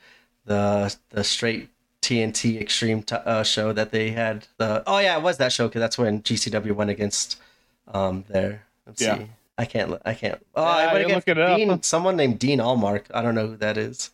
[0.45, 1.69] the the straight
[2.01, 4.48] TNT Extreme t- uh, show that they had.
[4.58, 7.40] The oh yeah, it was that show because that's when GCW went against
[7.88, 8.64] um there.
[8.85, 9.18] Let's yeah.
[9.18, 9.27] see.
[9.59, 10.01] I can't.
[10.05, 10.41] I can't.
[10.55, 13.03] Oh, yeah, I went against Dean, someone named Dean Allmark.
[13.13, 14.09] I don't know who that is.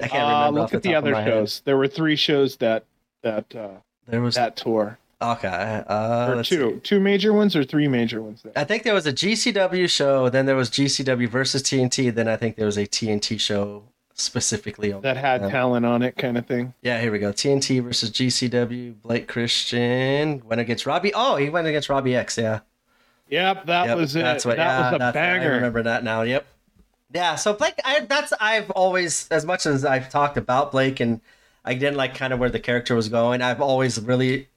[0.00, 0.60] I can't uh, remember.
[0.60, 1.58] Look at the, the other shows.
[1.58, 1.64] Head.
[1.66, 2.84] There were three shows that
[3.22, 4.98] that uh, there was that tour.
[5.20, 5.84] Okay.
[5.86, 6.80] Uh, or two, see.
[6.80, 8.40] two major ones or three major ones.
[8.42, 8.54] There?
[8.56, 12.36] I think there was a GCW show, then there was GCW versus TNT, then I
[12.36, 13.82] think there was a TNT show
[14.14, 16.72] specifically that had talent on it, kind of thing.
[16.80, 17.34] Yeah, here we go.
[17.34, 18.94] TNT versus GCW.
[19.02, 21.12] Blake Christian went against Robbie.
[21.14, 22.38] Oh, he went against Robbie X.
[22.38, 22.60] Yeah.
[23.30, 24.22] Yep, that yep, was it.
[24.22, 24.56] That's what.
[24.56, 25.52] That yeah, was a banger.
[25.52, 26.22] I remember that now.
[26.22, 26.46] Yep.
[27.14, 27.36] Yeah.
[27.36, 31.20] So Blake, I, that's I've always, as much as I've talked about Blake, and
[31.64, 33.40] I didn't like kind of where the character was going.
[33.40, 34.48] I've always really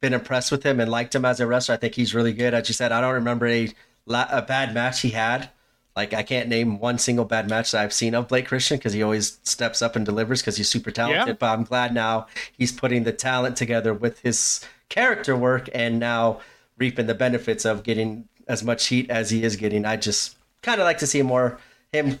[0.00, 1.74] been impressed with him and liked him as a wrestler.
[1.74, 2.54] I think he's really good.
[2.54, 3.68] As you said, I don't remember a
[4.08, 5.50] a bad match he had.
[5.94, 8.94] Like I can't name one single bad match that I've seen of Blake Christian because
[8.94, 11.26] he always steps up and delivers because he's super talented.
[11.26, 11.32] Yeah.
[11.34, 16.40] But I'm glad now he's putting the talent together with his character work and now
[16.82, 19.84] reaping the benefits of getting as much heat as he is getting.
[19.84, 21.60] I just kind of like to see more
[21.92, 22.18] him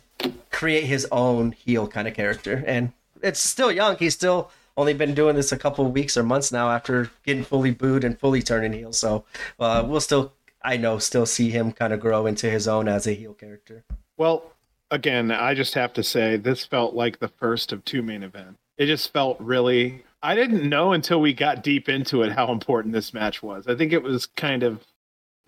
[0.52, 2.62] create his own heel kind of character.
[2.64, 2.92] And
[3.22, 3.96] it's still young.
[3.96, 7.72] He's still only been doing this a couple weeks or months now after getting fully
[7.72, 8.92] booed and fully turning heel.
[8.92, 9.24] So
[9.58, 10.32] uh, we'll still,
[10.62, 13.82] I know, still see him kind of grow into his own as a heel character.
[14.16, 14.52] Well,
[14.92, 18.60] again, I just have to say this felt like the first of two main events.
[18.78, 20.04] It just felt really.
[20.22, 23.66] I didn't know until we got deep into it how important this match was.
[23.66, 24.84] I think it was kind of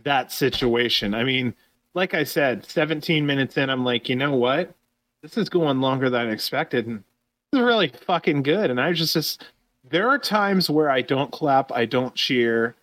[0.03, 1.15] that situation.
[1.15, 1.55] I mean,
[1.95, 4.75] like I said, 17 minutes in, I'm like, you know what?
[5.23, 6.87] This is going longer than I expected.
[6.87, 7.05] And
[7.53, 8.71] is really fucking good.
[8.71, 9.45] And I just, just
[9.89, 12.75] there are times where I don't clap, I don't cheer,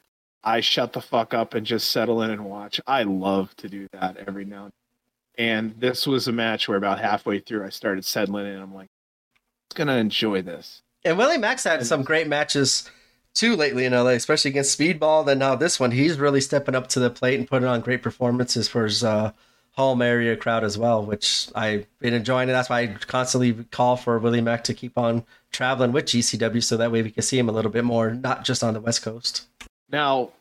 [0.43, 2.79] I shut the fuck up and just settle in and watch.
[2.87, 4.71] I love to do that every now and then.
[5.37, 8.59] And this was a match where about halfway through I started settling in.
[8.59, 8.89] I'm like,
[9.71, 10.81] I'm gonna enjoy this.
[11.03, 12.89] And Willie Mack's had some great matches
[13.33, 15.25] too lately in LA, especially against Speedball.
[15.25, 18.03] Then now this one, he's really stepping up to the plate and putting on great
[18.03, 19.31] performances for his uh,
[19.71, 22.49] home area crowd as well, which I've been enjoying.
[22.49, 26.63] And that's why I constantly call for Willie Mack to keep on traveling with GCW
[26.63, 28.81] so that way we can see him a little bit more, not just on the
[28.81, 29.47] West Coast.
[29.89, 30.31] Now,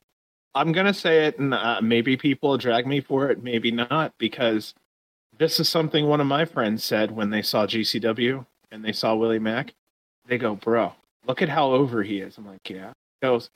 [0.54, 4.12] I'm going to say it, and uh, maybe people drag me for it, maybe not,
[4.18, 4.74] because
[5.38, 9.14] this is something one of my friends said when they saw GCW and they saw
[9.14, 9.74] Willie Mack.
[10.26, 10.92] They go, bro,
[11.26, 12.38] look at how over he is.
[12.38, 12.92] I'm like, yeah.
[13.20, 13.50] He goes,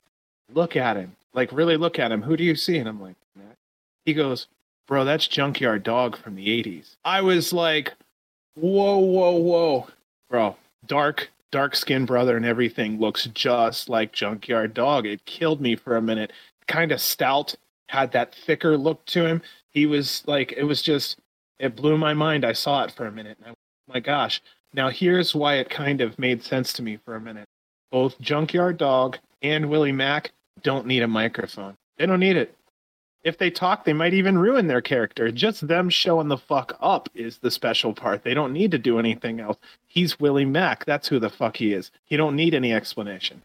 [0.53, 1.15] look at him.
[1.33, 2.21] Like, really look at him.
[2.21, 2.77] Who do you see?
[2.77, 3.15] And I'm like.
[4.05, 4.47] He goes,
[4.87, 6.95] bro, that's Junkyard Dog from the 80s.
[7.03, 7.93] I was like,
[8.53, 9.87] whoa, whoa, whoa.
[10.29, 15.07] Bro, dark, dark skinned brother and everything looks just like Junkyard Dog.
[15.07, 16.31] It killed me for a minute.
[16.67, 17.55] Kind of stout,
[17.89, 19.41] had that thicker look to him.
[19.71, 21.17] He was like, it was just,
[21.59, 22.45] it blew my mind.
[22.45, 23.37] I saw it for a minute.
[23.39, 24.41] And I, oh my gosh.
[24.73, 27.47] Now, here's why it kind of made sense to me for a minute.
[27.91, 30.31] Both Junkyard Dog and Willie Mack
[30.63, 31.75] don't need a microphone.
[31.97, 32.55] They don't need it
[33.25, 35.31] if they talk, they might even ruin their character.
[35.31, 38.23] Just them showing the fuck up is the special part.
[38.23, 39.57] They don't need to do anything else.
[39.87, 40.85] He's Willie Mack.
[40.85, 41.89] That's who the fuck he is.
[42.05, 43.41] He don't need any explanation.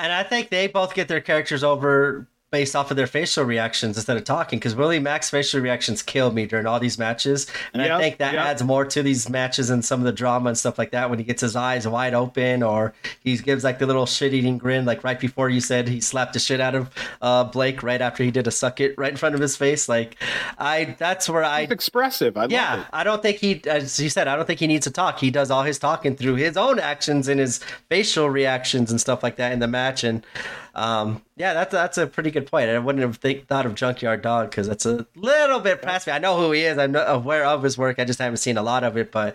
[0.00, 3.96] And I think they both get their characters over based off of their facial reactions
[3.96, 7.46] instead of talking because Willie Mack's facial reactions killed me during all these matches.
[7.72, 8.44] And yep, I think that yep.
[8.44, 11.18] adds more to these matches and some of the drama and stuff like that when
[11.20, 14.84] he gets his eyes wide open or he gives like the little shit eating grin,
[14.84, 16.90] like right before you said he slapped the shit out of
[17.22, 19.88] uh, Blake right after he did a suck it right in front of his face.
[19.88, 20.16] Like,
[20.58, 21.60] I that's where I.
[21.60, 22.36] It's expressive.
[22.36, 24.92] I yeah, I don't think he, as you said, I don't think he needs to
[24.92, 25.20] talk.
[25.20, 29.22] He does all his talking through his own actions and his facial reactions and stuff
[29.22, 30.02] like that in the match.
[30.02, 30.24] And
[30.74, 32.68] um, yeah, that's that's a pretty good point.
[32.70, 36.12] I wouldn't have think, thought of Junkyard Dog because that's a little bit past me.
[36.12, 36.78] I know who he is.
[36.78, 37.98] I'm aware of his work.
[37.98, 39.10] I just haven't seen a lot of it.
[39.10, 39.34] But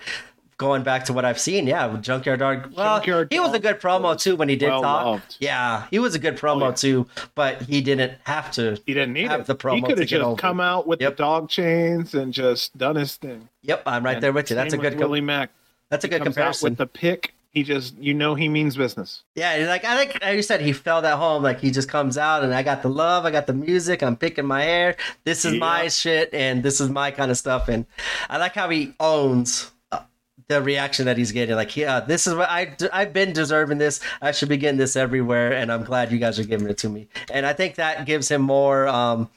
[0.57, 2.73] going back to what I've seen, yeah, Junkyard Dog.
[2.75, 5.05] Well, Junkyard he was a good promo too when he did well talk.
[5.05, 5.37] loved.
[5.41, 6.71] Yeah, he was a good promo Oh, yeah.
[6.75, 8.79] too, but he didn't have to.
[8.85, 9.47] He didn't need Have it.
[9.47, 11.17] the promo he could have just over come out with Yep.
[11.17, 13.49] the dog chains and just done his thing.
[13.63, 14.55] Yep, I'm right And there with you.
[14.55, 14.93] That's a good.
[14.93, 15.49] with Com- Willie Mack.
[15.89, 16.69] that's a good comparison.
[16.69, 17.33] with the pick.
[17.55, 19.23] He just, you know, he means business.
[19.33, 21.41] Yeah, like I like you said he felt at home.
[21.41, 24.17] Like he just comes out and I got the love, I got the music, I'm
[24.17, 24.97] picking my hair.
[25.23, 27.69] This is my shit and this is my kind of stuff.
[27.69, 27.85] And
[28.29, 30.01] I like how he owns uh,
[30.49, 31.55] the reaction that he's getting.
[31.55, 34.01] Like, yeah, this is what I I've been deserving this.
[34.21, 36.89] I should be getting this everywhere, and I'm glad you guys are giving it to
[36.89, 37.07] me.
[37.31, 38.85] And I think that gives him more.
[38.89, 39.29] um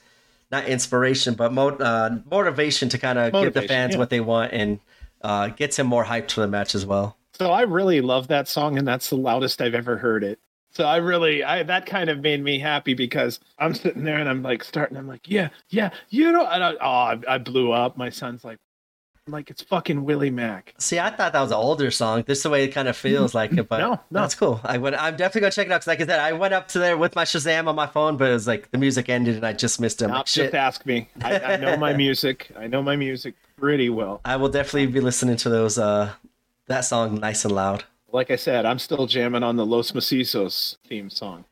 [0.51, 3.99] not inspiration, but mo- uh, motivation to kind of give the fans yeah.
[3.99, 4.81] what they want and
[5.21, 7.18] uh, gets him more hyped for the match as well.
[7.39, 10.41] So I really love that song, and that's the loudest I've ever heard it.
[10.71, 14.29] So I really, I that kind of made me happy because I'm sitting there and
[14.29, 14.97] I'm like starting.
[14.97, 17.97] I'm like, yeah, yeah, you know, and I, oh, I, I blew up.
[17.97, 18.59] My son's like,
[19.27, 20.75] I'm like it's fucking Willie Mack.
[20.79, 22.25] See, I thought that was an older song.
[22.27, 24.21] This is the way it kind of feels like it, but No, no.
[24.21, 24.61] that's cool.
[24.65, 24.97] I went.
[25.01, 26.99] I'm definitely gonna check it out because, like I said, I went up to there
[26.99, 29.53] with my Shazam on my phone, but it was like the music ended and I
[29.55, 30.11] just missed him.
[30.11, 30.55] Like, just shit.
[30.55, 31.09] ask me.
[31.23, 32.51] I, I know my music.
[32.59, 34.21] I know my music pretty well.
[34.25, 35.79] I will definitely be listening to those.
[35.79, 36.13] Uh,
[36.69, 37.85] that song nice and loud.
[38.11, 41.45] Like I said, I'm still jamming on the Los Macizos theme song.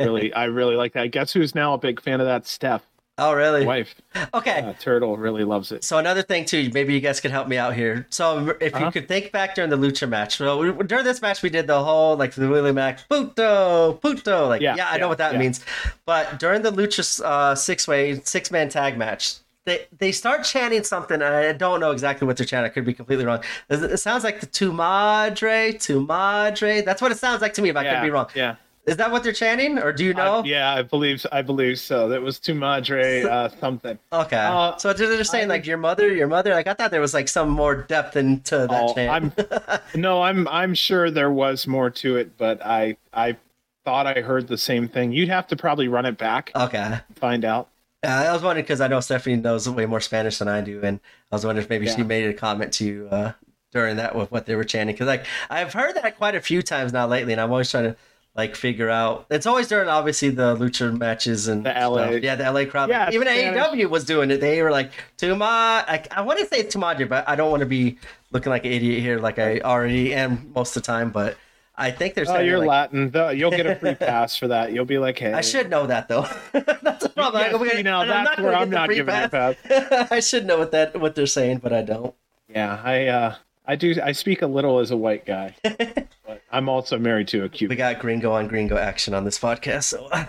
[0.00, 1.12] Really, I really like that.
[1.12, 2.44] Guess who's now a big fan of that?
[2.46, 2.82] Steph,
[3.18, 3.64] Oh, really?
[3.66, 3.94] wife.
[4.34, 4.60] Okay.
[4.62, 5.84] Uh, Turtle really loves it.
[5.84, 8.06] So another thing too, maybe you guys could help me out here.
[8.10, 8.90] So if you Uh-huh.
[8.90, 11.84] could think back during the lucha match, so we, during this match we did the
[11.84, 15.38] whole like the Willie Mack puto puto, like yeah, Yeah, I know what that yeah.
[15.38, 15.62] means.
[16.06, 19.34] But during the lucha uh, six way six man tag match,
[19.66, 22.70] they they start chanting something, and I don't know exactly what they're chanting.
[22.70, 23.42] I could be completely wrong.
[23.68, 26.80] It sounds like the tu madre, tu madre.
[26.82, 27.68] That's what it sounds like to me.
[27.68, 28.56] If I yeah, could be wrong, Yeah.
[28.86, 30.40] is that what they're chanting, or do you know?
[30.40, 32.08] I, yeah, I believe I believe so.
[32.08, 33.98] That was Tu Madre uh, something.
[34.12, 34.36] Okay.
[34.36, 36.52] Uh, so they're just saying I- like your mother, your mother.
[36.54, 39.34] Like I thought there was like some more depth into that Oh, chant.
[39.36, 43.36] I'm no, I'm I'm sure there was more to it, but I I
[43.84, 45.12] thought I heard the same thing.
[45.12, 46.98] You'd have to probably run it back Okay.
[47.16, 47.68] find out.
[48.02, 50.80] Uh, I was wondering because I know Stephanie knows way more Spanish than I do,
[50.82, 53.32] and I was wondering if maybe she made a comment to you uh,
[53.72, 54.94] during that with what they were chanting.
[54.94, 57.84] Because like I've heard that quite a few times now lately, and I'm always trying
[57.84, 57.96] to
[58.34, 59.26] like figure out.
[59.28, 62.06] It's always during obviously the lucha matches and The LA.
[62.08, 62.22] stuff.
[62.22, 62.88] yeah, the LA crowd.
[62.88, 63.60] Yeah, even Spanish.
[63.60, 64.40] AEW was doing it.
[64.40, 65.42] They were like Tuma.
[65.42, 67.98] I, I want to say Tumadre, but I don't want to be
[68.32, 71.10] looking like an idiot here, like I already am most of the time.
[71.10, 71.36] But
[71.80, 73.10] I think they're Oh, you're like, Latin.
[73.10, 74.72] The, you'll get a free pass for that.
[74.72, 75.32] You'll be like, hey.
[75.32, 76.26] I should know that though.
[76.52, 77.42] that's the problem.
[77.42, 79.28] Yeah, I'm gonna- see, now and I'm that's not where I'm not giving you a
[79.28, 79.56] pass.
[80.12, 82.14] I should know what that what they're saying, but I don't.
[82.48, 83.34] Yeah, I uh
[83.66, 85.54] I do I speak a little as a white guy.
[85.62, 87.74] but I'm also married to a Cuban.
[87.74, 90.28] We got gringo on gringo action on this podcast, so I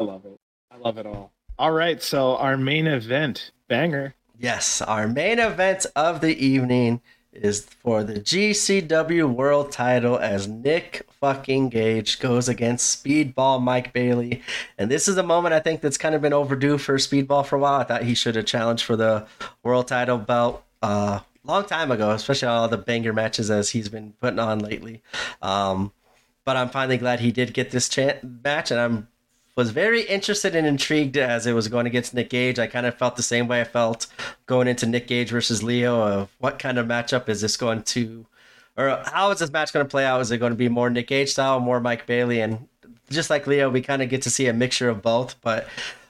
[0.00, 0.38] love it.
[0.72, 1.32] I love it all.
[1.58, 4.14] All right, so our main event, banger.
[4.38, 7.00] yes, our main event of the evening
[7.42, 14.42] is for the GCW World Title as Nick fucking Gage goes against Speedball Mike Bailey,
[14.78, 17.56] and this is a moment I think that's kind of been overdue for Speedball for
[17.56, 17.80] a while.
[17.80, 19.26] I thought he should have challenged for the
[19.62, 20.62] World Title belt.
[20.82, 25.02] Uh, long time ago, especially all the banger matches as he's been putting on lately.
[25.42, 25.92] Um,
[26.44, 27.90] but I'm finally glad he did get this
[28.22, 29.08] match, and I'm
[29.56, 32.58] was very interested and intrigued as it was going against Nick Gage.
[32.58, 34.06] I kind of felt the same way I felt
[34.44, 36.00] going into Nick Gage versus Lio.
[36.02, 38.26] Of what kind of matchup is this going to,
[38.76, 40.20] or how is this match going to play out?
[40.20, 42.68] Is it going to be more Nick Gage style, more Mike Bailey, and
[43.10, 45.40] just like Lio, we kind of get to see a mixture of both.
[45.40, 45.68] But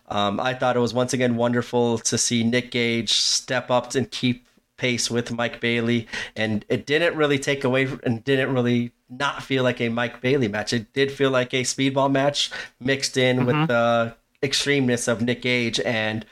[0.09, 4.11] um, I thought it was once again wonderful to see Nick Gage step up and
[4.11, 4.46] keep
[4.77, 9.63] pace with Mike Bailey, and it didn't really take away and didn't really not feel
[9.63, 10.73] like a Mike Bailey match.
[10.73, 13.67] It did feel like a speedball match mixed in with mm-hmm.
[13.67, 16.25] the extremeness of Nick Gage, and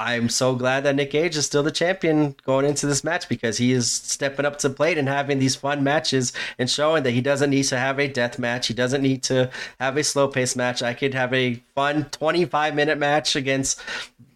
[0.00, 3.58] I'm so glad that Nick Gage is still the champion going into this match because
[3.58, 7.20] he is stepping up to plate and having these fun matches and showing that he
[7.20, 8.66] doesn't need to have a death match.
[8.66, 10.82] He doesn't need to have a slow pace match.
[10.82, 13.78] I could have a fun 25 minute match against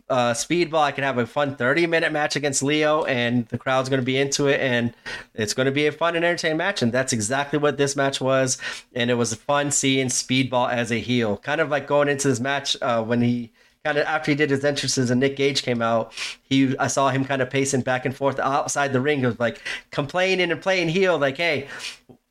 [0.08, 0.83] uh, Speedball.
[0.83, 4.05] I could have a fun 30 minute match against Lio, and the crowd's going to
[4.05, 4.92] be into it, and
[5.34, 6.83] it's going to be a fun and entertaining match.
[6.83, 8.58] And that's exactly what this match was.
[8.94, 12.41] And it was fun seeing Speedball as a heel, kind of like going into this
[12.41, 13.52] match uh, when he
[13.84, 17.10] kind of after he did his entrances and Nick Gage came out, he I saw
[17.10, 19.20] him kind of pacing back and forth outside the ring.
[19.20, 19.60] He was like
[19.91, 21.68] complaining and playing heel, like, hey.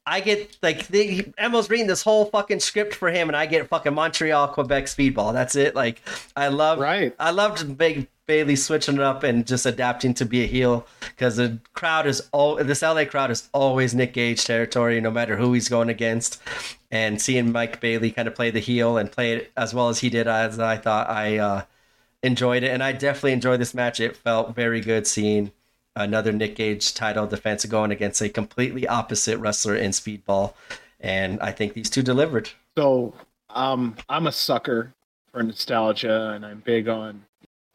[0.06, 3.68] I get like the, Emma's reading this whole fucking script for him, and I get
[3.70, 5.34] fucking Montreal, Quebec speedball.
[5.34, 5.76] That's it.
[5.76, 6.02] Like,
[6.36, 7.16] I love, Right.
[7.20, 11.38] I loved Mike Bailey switching it up and just adapting to be a heel because
[11.38, 15.54] the crowd is all this LA crowd is always Nick Gage territory, no matter who
[15.54, 16.42] he's going against.
[16.92, 20.00] And seeing Mike Bailey kind of play the heel and play it as well as
[20.00, 21.62] he did, as I thought I uh,
[22.22, 24.00] enjoyed it, and I definitely enjoyed this match.
[24.00, 25.52] It felt very good seeing
[25.96, 30.54] another Nick Gage title defense going against a completely opposite wrestler in Speedball,
[31.00, 32.50] and I think these two delivered.
[32.78, 33.14] So,
[33.50, 34.94] um, I'm a sucker
[35.32, 37.26] for nostalgia, and I'm big on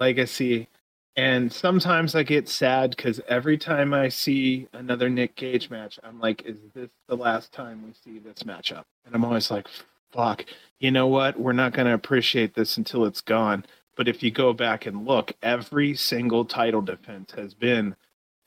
[0.00, 0.68] legacy.
[1.16, 6.20] And sometimes I get sad because every time I see another Nick Gage match, I'm
[6.20, 8.84] like, is this the last time we see this matchup?
[9.04, 9.66] And I'm always like,
[10.12, 10.44] fuck,
[10.78, 11.38] you know what?
[11.38, 13.66] We're not going to appreciate this until it's gone.
[13.96, 17.96] But if you go back and look, every single title defense has been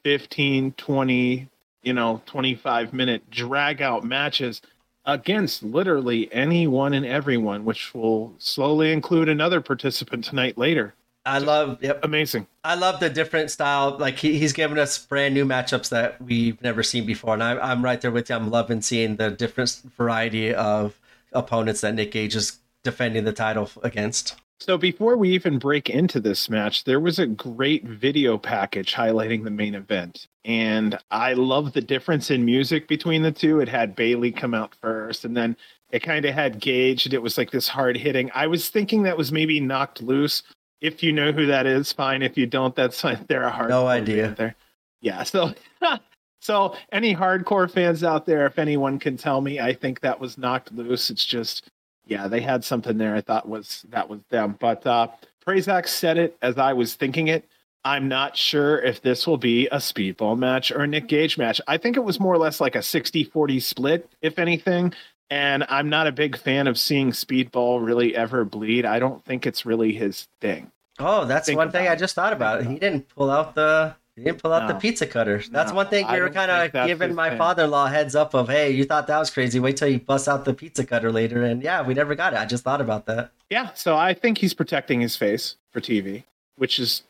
[0.03, 1.49] 15, 20,
[1.83, 4.61] you know, 25 minute drag out matches
[5.05, 10.93] against literally anyone and everyone, which will slowly include another participant tonight later.
[11.25, 12.03] I love yep.
[12.03, 12.47] amazing.
[12.63, 13.97] I love the different style.
[13.97, 17.57] Like he, he's given us brand new matchups that we've never seen before, and I,
[17.57, 18.35] I'm right there with you.
[18.35, 20.99] I'm loving seeing the different variety of
[21.31, 24.35] opponents that Nick Gage is defending the title against.
[24.61, 29.43] So before we even break into this match, there was a great video package highlighting
[29.43, 30.27] the main event.
[30.45, 33.59] And I love the difference in music between the two.
[33.59, 35.57] It had Bailey come out first and then
[35.89, 38.29] it kind of had Gage and it was like this hard hitting.
[38.35, 40.43] I was thinking that was maybe knocked loose.
[40.79, 42.21] If you know who that is, fine.
[42.21, 43.25] If you don't, that's fine.
[43.27, 44.35] They're a hard No idea.
[44.37, 44.53] There.
[45.01, 45.23] Yeah.
[45.23, 45.55] So
[46.39, 50.37] so any hardcore fans out there, if anyone can tell me, I think that was
[50.37, 51.09] knocked loose.
[51.09, 51.67] It's just
[52.05, 53.15] yeah, they had something there.
[53.15, 54.57] I thought was that was them.
[54.59, 55.07] But uh,
[55.45, 57.47] Prazak said it as I was thinking it.
[57.83, 61.59] I'm not sure if this will be a speedball match or a Nick Gage match.
[61.67, 64.93] I think it was more or less like a 60 40 split, if anything.
[65.31, 68.85] And I'm not a big fan of seeing speedball really ever bleed.
[68.85, 70.71] I don't think it's really his thing.
[70.99, 72.65] Oh, that's Think one thing I just thought about.
[72.65, 74.73] He didn't pull out the he didn't pull out no.
[74.75, 75.41] the pizza cutter.
[75.51, 78.69] That's no, one thing we were kind of giving my father-in-law heads up of, hey,
[78.69, 79.59] you thought that was crazy.
[79.59, 81.43] Wait till you bust out the pizza cutter later.
[81.43, 82.39] And yeah, we never got it.
[82.39, 83.31] I just thought about that.
[83.49, 86.23] Yeah, so I think he's protecting his face for TV,
[86.57, 87.01] which is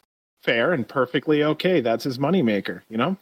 [0.42, 1.82] fair and perfectly okay.
[1.82, 3.18] That's his moneymaker, you know?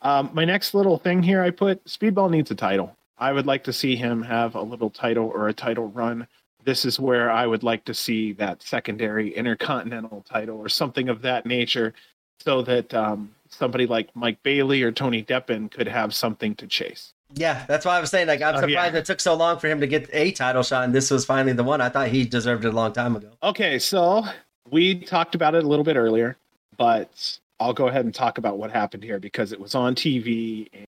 [0.00, 2.96] Um, my next little thing here I put Speedball needs a title.
[3.18, 6.26] I would like to see him have a little title or a title run.
[6.64, 11.20] This is where I would like to see that secondary intercontinental title or something of
[11.22, 11.92] that nature
[12.40, 17.12] so that um, somebody like Mike Bailey or Tony Deppen could have something to chase.
[17.34, 18.28] Yeah, that's why I was saying.
[18.28, 19.00] Like, I'm surprised uh, yeah.
[19.00, 21.52] it took so long for him to get a title shot, and this was finally
[21.52, 21.80] the one.
[21.80, 23.30] I thought he deserved it a long time ago.
[23.42, 24.24] Okay, so
[24.70, 26.36] we talked about it a little bit earlier,
[26.76, 30.68] but I'll go ahead and talk about what happened here because it was on TV,
[30.72, 30.86] and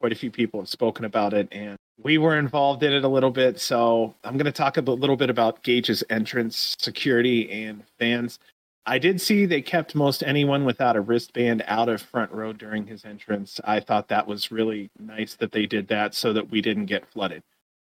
[0.00, 3.08] quite a few people have spoken about it, and we were involved in it a
[3.08, 3.60] little bit.
[3.60, 8.38] So I'm going to talk a little bit about Gage's entrance, security, and fans.
[8.86, 12.86] I did see they kept most anyone without a wristband out of front row during
[12.86, 13.60] his entrance.
[13.64, 17.10] I thought that was really nice that they did that so that we didn't get
[17.10, 17.42] flooded.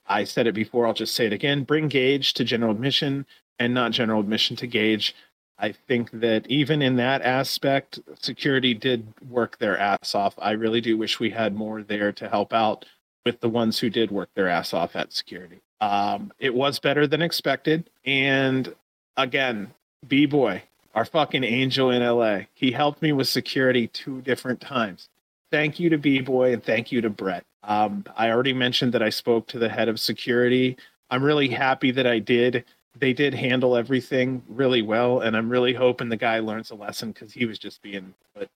[0.05, 1.63] I said it before, I'll just say it again.
[1.63, 3.25] Bring Gage to general admission
[3.59, 5.15] and not general admission to Gage.
[5.57, 10.33] I think that even in that aspect, security did work their ass off.
[10.39, 12.85] I really do wish we had more there to help out
[13.25, 15.61] with the ones who did work their ass off at security.
[15.79, 17.89] Um, it was better than expected.
[18.03, 18.73] And
[19.15, 19.71] again,
[20.07, 22.41] B Boy, our fucking angel in LA.
[22.53, 25.09] He helped me with security two different times.
[25.51, 27.45] Thank you to B Boy and thank you to Brett.
[27.63, 30.77] Um, I already mentioned that I spoke to the head of security.
[31.09, 32.65] I'm really happy that I did.
[32.97, 37.11] They did handle everything really well, and I'm really hoping the guy learns a lesson
[37.11, 38.13] because he was just being.
[38.33, 38.49] But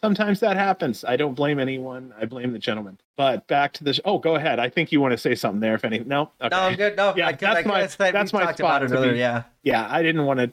[0.00, 1.04] sometimes that happens.
[1.04, 2.12] I don't blame anyone.
[2.18, 2.98] I blame the gentleman.
[3.16, 4.00] But back to this.
[4.04, 4.58] Oh, go ahead.
[4.58, 5.74] I think you want to say something there.
[5.74, 6.48] If any, no, okay.
[6.50, 6.96] no, I'm good.
[6.96, 8.82] No, yeah, I, that's I, my that's my spot.
[8.82, 9.86] Earlier, yeah, yeah.
[9.90, 10.52] I didn't want to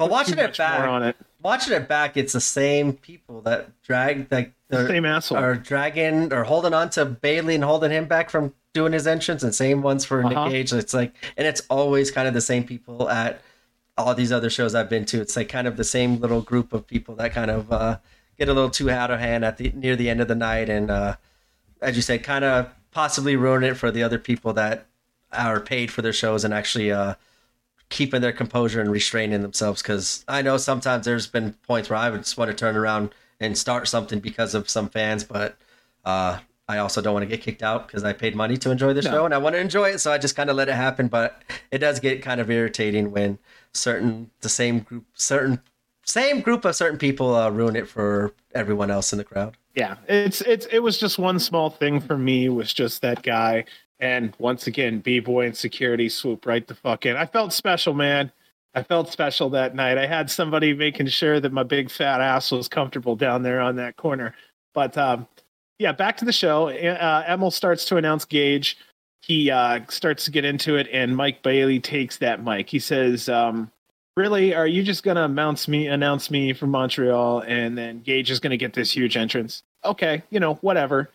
[0.00, 1.16] but watching it back, it.
[1.42, 6.32] watching it back, it's the same people that drag like the same asshole are dragging
[6.32, 9.82] or holding on to Bailey and holding him back from doing his entrance, and same
[9.82, 10.44] ones for uh-huh.
[10.44, 10.72] Nick Gage.
[10.72, 13.42] It's like, and it's always kind of the same people at
[13.98, 15.20] all these other shows I've been to.
[15.20, 17.98] It's like kind of the same little group of people that kind of uh,
[18.38, 20.70] get a little too out of hand at the near the end of the night,
[20.70, 21.16] and uh,
[21.82, 24.86] as you said, kind of possibly ruin it for the other people that
[25.30, 27.14] are paid for their shows and actually uh,
[27.90, 32.08] keeping their composure and restraining themselves because I know sometimes there's been points where I
[32.08, 33.10] would just want to turn around
[33.40, 35.56] and start something because of some fans, but
[36.04, 36.38] uh,
[36.68, 39.02] I also don't want to get kicked out because I paid money to enjoy the
[39.02, 39.10] no.
[39.10, 41.08] show and I want to enjoy it, so I just kind of let it happen.
[41.08, 43.38] But it does get kind of irritating when
[43.74, 45.60] certain the same group, certain
[46.04, 49.56] same group of certain people uh, ruin it for everyone else in the crowd.
[49.74, 53.64] Yeah, it's it's it was just one small thing for me was just that guy
[54.00, 57.16] and once again, B Boy and security swoop right the fuck in.
[57.16, 58.32] I felt special, man.
[58.74, 59.98] I felt special that night.
[59.98, 63.76] I had somebody making sure that my big fat ass was comfortable down there on
[63.76, 64.34] that corner.
[64.74, 65.26] But um,
[65.78, 66.68] yeah, back to the show.
[66.68, 68.78] Uh, Emil starts to announce Gage.
[69.22, 72.68] He uh, starts to get into it, and Mike Bailey takes that mic.
[72.68, 73.70] He says, um,
[74.16, 78.40] really, are you just gonna announce me announce me from Montreal, and then Gage is
[78.40, 79.62] gonna get this huge entrance?
[79.84, 81.10] Okay, you know, whatever.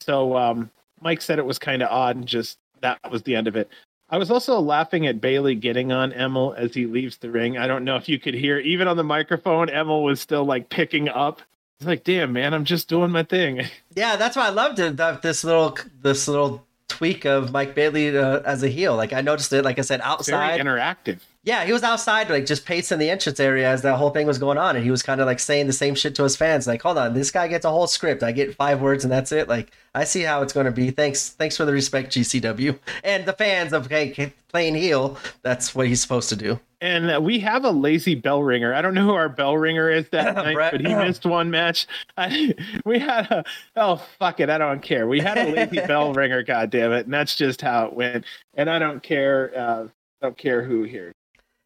[0.00, 0.70] So um,
[1.00, 3.70] Mike said it was kind of odd, and just that was the end of it.
[4.08, 7.56] I was also laughing at Bailey getting on Emil as he leaves the ring.
[7.56, 10.68] I don't know if you could hear, even on the microphone, Emil was still like
[10.68, 11.42] picking up.
[11.78, 13.62] It's like, damn, man, I'm just doing my thing.
[13.96, 14.96] Yeah, that's why I loved it.
[14.98, 18.94] That, this little, this little tweak of Mike Bailey uh, as a heel.
[18.96, 20.56] Like I noticed it, like I said, outside.
[20.56, 21.18] Very interactive.
[21.42, 24.36] Yeah, he was outside, like just pacing the entrance area as that whole thing was
[24.36, 26.66] going on, and he was kind of like saying the same shit to his fans.
[26.66, 28.22] Like, hold on, this guy gets a whole script.
[28.22, 29.48] I get five words, and that's it.
[29.48, 30.90] Like, I see how it's going to be.
[30.90, 35.16] Thanks, thanks for the respect, GCW, and the fans of hey, playing heel.
[35.40, 36.60] That's what he's supposed to do.
[36.82, 38.74] And uh, we have a lazy bell ringer.
[38.74, 41.86] I don't know who our bell ringer is that night, but he missed one match.
[42.18, 42.54] I,
[42.84, 43.44] we had a
[43.76, 45.08] oh fuck it, I don't care.
[45.08, 48.26] We had a lazy bell ringer, god damn it, and that's just how it went.
[48.54, 49.52] And I don't care.
[49.56, 49.88] Uh,
[50.20, 51.14] don't care who here.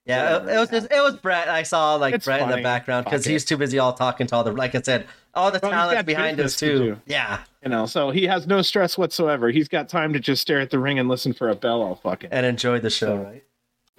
[0.07, 1.49] Yeah, it, it, was just it was Brett.
[1.49, 2.52] I saw like it's Brett funny.
[2.52, 5.07] in the background because he's too busy all talking to all the like I said,
[5.33, 6.78] all the well, talent behind us too.
[6.78, 9.50] To yeah, you know, so he has no stress whatsoever.
[9.50, 11.94] He's got time to just stare at the ring and listen for a bell all
[11.94, 13.44] fucking and enjoy the show, so, right?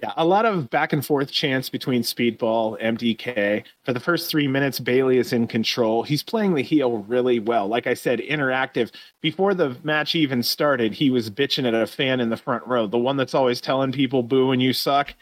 [0.00, 3.64] Yeah, a lot of back and forth chants between Speedball, MDK.
[3.82, 6.02] For the first three minutes, Bailey is in control.
[6.02, 7.66] He's playing the heel really well.
[7.66, 8.92] Like I said, interactive.
[9.22, 12.86] Before the match even started, he was bitching at a fan in the front row,
[12.86, 15.14] the one that's always telling people boo and you suck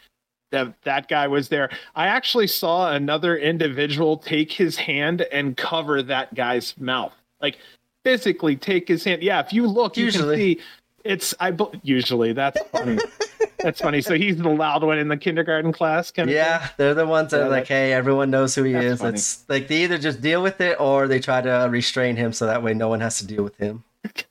[0.51, 1.69] that that guy was there.
[1.95, 7.57] I actually saw another individual take his hand and cover that guy's mouth, like
[8.03, 9.23] physically take his hand.
[9.23, 10.49] Yeah, if you look, usually.
[10.49, 10.69] you can see
[11.05, 12.97] it's I usually that's funny.
[13.59, 14.01] that's funny.
[14.01, 16.11] So he's the loud one in the kindergarten class.
[16.11, 16.69] Kind of yeah, thing?
[16.77, 18.99] they're the ones that yeah, are like, hey, everyone knows who he is.
[18.99, 19.13] Funny.
[19.13, 22.47] It's like they either just deal with it or they try to restrain him so
[22.47, 23.83] that way no one has to deal with him.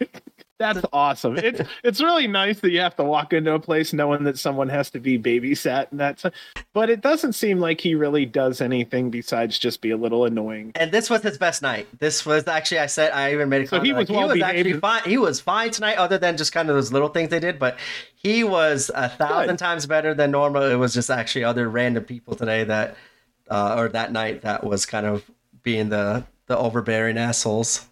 [0.72, 1.36] That's awesome.
[1.36, 4.68] It's it's really nice that you have to walk into a place knowing that someone
[4.68, 6.24] has to be babysat and that's
[6.72, 10.72] but it doesn't seem like he really does anything besides just be a little annoying.
[10.74, 11.86] And this was his best night.
[11.98, 13.82] This was actually I said I even made a comment.
[13.82, 15.02] So he was, like, well he was actually fine.
[15.04, 17.78] He was fine tonight, other than just kind of those little things they did, but
[18.14, 19.58] he was a thousand Good.
[19.58, 20.62] times better than normal.
[20.62, 22.96] It was just actually other random people today that
[23.50, 25.30] uh, or that night that was kind of
[25.62, 27.86] being the the overbearing assholes.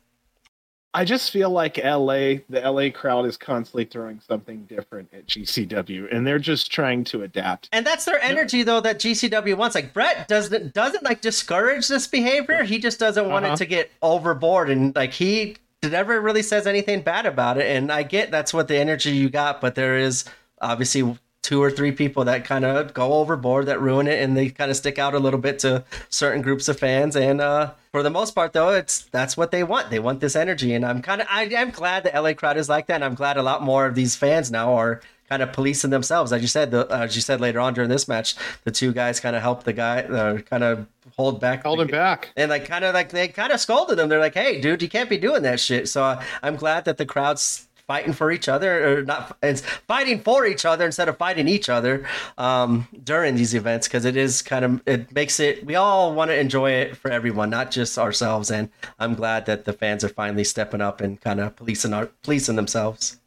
[0.94, 6.14] I just feel like LA, the LA crowd is constantly throwing something different at GCW,
[6.14, 7.70] and they're just trying to adapt.
[7.72, 8.64] And that's their energy, yeah.
[8.64, 9.74] though, that GCW wants.
[9.74, 12.62] Like Brett doesn't doesn't like discourage this behavior.
[12.62, 13.54] He just doesn't want uh-huh.
[13.54, 17.74] it to get overboard, and like he never really says anything bad about it.
[17.74, 20.26] And I get that's what the energy you got, but there is
[20.60, 24.48] obviously two or three people that kind of go overboard that ruin it and they
[24.48, 28.02] kind of stick out a little bit to certain groups of fans and uh, for
[28.02, 29.90] the most part though it's that's what they want.
[29.90, 32.68] They want this energy and i'm kind of i am glad the la crowd is
[32.68, 35.00] like that and i'm glad a lot more of these fans now are
[35.32, 36.30] kind of policing themselves.
[36.30, 39.18] As you said the, as you said later on during this match the two guys
[39.18, 41.62] kind of helped the guy uh, kind of hold back.
[41.64, 42.30] Hold him back.
[42.36, 44.08] And like kind of like they kind of scolded him.
[44.10, 45.88] They're like hey dude you can't be doing that shit.
[45.88, 50.18] So uh, i'm glad that the crowd's fighting for each other or not it's fighting
[50.18, 52.06] for each other instead of fighting each other
[52.38, 56.30] um, during these events because it is kind of it makes it we all want
[56.30, 60.08] to enjoy it for everyone not just ourselves and i'm glad that the fans are
[60.08, 63.20] finally stepping up and kind of policing our policing themselves.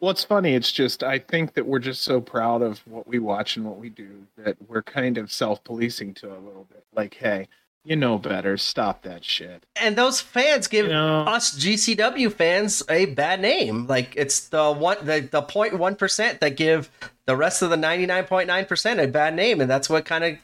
[0.00, 3.18] Well it's funny it's just i think that we're just so proud of what we
[3.18, 7.12] watch and what we do that we're kind of self-policing to a little bit like
[7.12, 7.48] hey
[7.84, 8.56] you know better.
[8.56, 9.64] Stop that shit.
[9.76, 13.86] And those fans give you know, us GCW fans a bad name.
[13.86, 16.90] Like it's the one the the point one percent that give
[17.26, 20.04] the rest of the ninety nine point nine percent a bad name, and that's what
[20.04, 20.36] kind of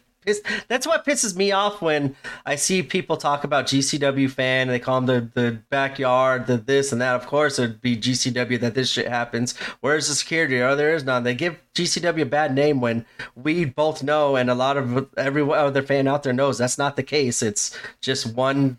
[0.69, 4.79] that's what pisses me off when I see people talk about GCW fan and they
[4.79, 7.15] call them the, the backyard, the this and that.
[7.15, 9.57] Of course, it'd be GCW that this shit happens.
[9.81, 10.61] Where's the security?
[10.61, 11.23] Oh, there is none.
[11.23, 15.43] They give GCW a bad name when we both know, and a lot of every
[15.43, 17.43] other fan out there knows that's not the case.
[17.43, 18.79] It's just one,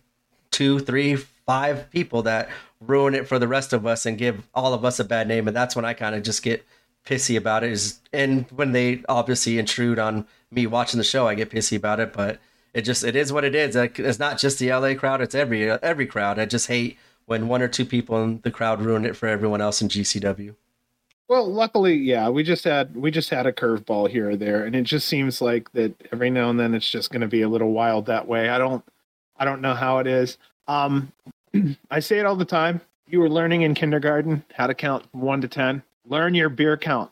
[0.52, 2.50] two, three, five people that
[2.82, 5.48] ruin it for the rest of us and give all of us a bad name.
[5.48, 6.66] And that's when I kind of just get
[7.08, 7.72] pissy about it.
[7.72, 12.00] Is and when they obviously intrude on me watching the show, I get pissy about
[12.00, 12.14] it.
[12.14, 12.40] But
[12.74, 13.76] it just it is what it is.
[13.76, 16.38] It's not just the LA crowd; it's every every crowd.
[16.38, 19.62] I just hate when one or two people in the crowd ruin it for everyone
[19.62, 20.56] else in GCW.
[21.30, 24.76] Well, luckily, yeah, we just had we just had a curveball here or there, and
[24.76, 27.50] it just seems like that every now and then it's just going to be a
[27.50, 28.50] little wild that way.
[28.50, 28.84] I don't,
[29.38, 30.38] I don't know how it is.
[30.68, 31.12] Um,
[31.92, 32.80] I say it all the time.
[33.10, 35.84] You were learning in kindergarten how to count one to ten.
[36.08, 37.12] Learn your beer count.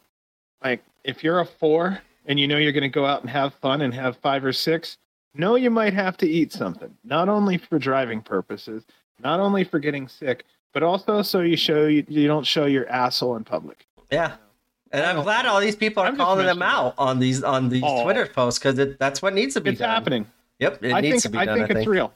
[0.63, 3.53] Like if you're a four, and you know you're going to go out and have
[3.55, 4.97] fun and have five or six,
[5.35, 8.83] know you might have to eat something, not only for driving purposes,
[9.23, 10.43] not only for getting sick,
[10.73, 13.85] but also so you show you, you don't show your asshole in public.
[14.11, 14.35] Yeah.
[14.91, 15.23] And I'm oh.
[15.23, 18.03] glad all these people are I'm calling them out on these on these Oh.
[18.03, 19.89] Twitter posts because that's what needs to be It's done.
[19.89, 20.25] happening.
[20.59, 21.57] Yep, it I needs think to be I done.
[21.57, 22.13] think it's real.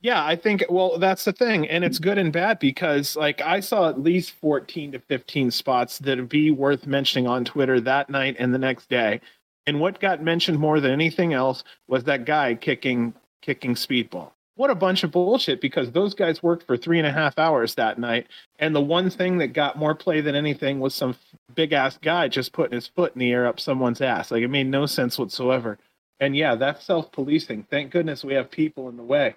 [0.00, 3.58] Yeah, I think well that's the thing and it's good and bad because like I
[3.60, 8.08] saw at least 14 to 15 spots that would be worth mentioning on Twitter that
[8.08, 9.20] night and the next day.
[9.66, 13.12] And what got mentioned more than anything else was that guy kicking
[13.42, 14.30] kicking speedball.
[14.54, 17.74] What a bunch of bullshit because those guys worked for three and a half hours
[17.74, 18.26] that night.
[18.58, 21.16] And the one thing that got more play than anything was some
[21.54, 24.30] big ass guy just putting his foot in the air up someone's ass.
[24.30, 25.78] Like it made no sense whatsoever.
[26.20, 27.66] And yeah, that's self policing.
[27.70, 29.36] Thank goodness we have people in the way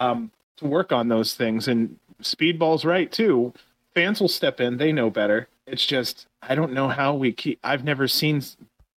[0.00, 1.68] um, to work on those things.
[1.68, 3.52] And Speedball's right too.
[3.94, 5.48] Fans will step in; they know better.
[5.66, 7.58] It's just I don't know how we keep.
[7.62, 8.42] I've never seen.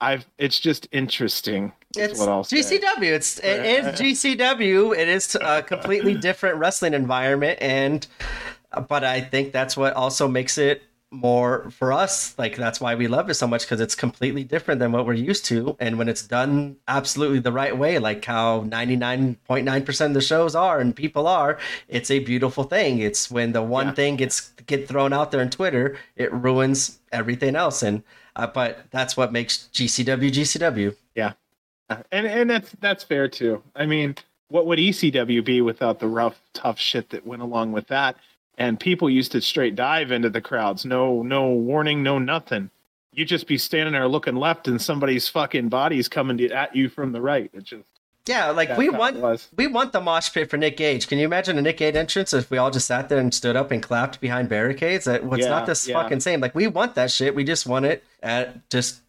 [0.00, 0.26] I've.
[0.39, 1.72] It's just interesting.
[1.97, 2.58] It's what I'll say.
[2.58, 3.12] GCW.
[3.12, 4.97] It's it is GCW.
[4.97, 8.06] It is a completely different wrestling environment, and
[8.89, 10.82] but I think that's what also makes it
[11.12, 12.36] more for us.
[12.39, 15.12] Like that's why we love it so much because it's completely different than what we're
[15.12, 19.65] used to, and when it's done absolutely the right way, like how ninety nine point
[19.65, 21.58] nine percent of the shows are and people are,
[21.89, 22.99] it's a beautiful thing.
[22.99, 23.92] It's when the one Yeah.
[23.94, 28.02] thing gets get thrown out there on Twitter, it ruins everything else, and.
[28.34, 30.97] Uh, but that's what makes GCW GCW.
[31.15, 31.34] Yeah.
[32.10, 33.62] And and that's that's fair too.
[33.76, 34.15] I mean,
[34.49, 38.16] what would ECW be without the rough, tough shit that went along with that?
[38.58, 40.84] And people used to straight dive into the crowds.
[40.84, 42.70] No, no warning, no nothing.
[43.14, 46.89] You just be standing there looking left, and somebody's fucking body's coming to, at you
[46.89, 47.50] from the right.
[47.52, 47.84] It just
[48.26, 51.08] Yeah, like we want we want the mosh pit for Nick Gage.
[51.08, 53.56] Can you imagine a Nick Gage entrance if we all just sat there and stood
[53.56, 55.05] up and clapped behind barricades?
[55.06, 56.00] That what's Yeah, not this yeah.
[56.00, 56.40] fucking same.
[56.40, 57.34] Like we want that shit.
[57.34, 59.00] We just want it at just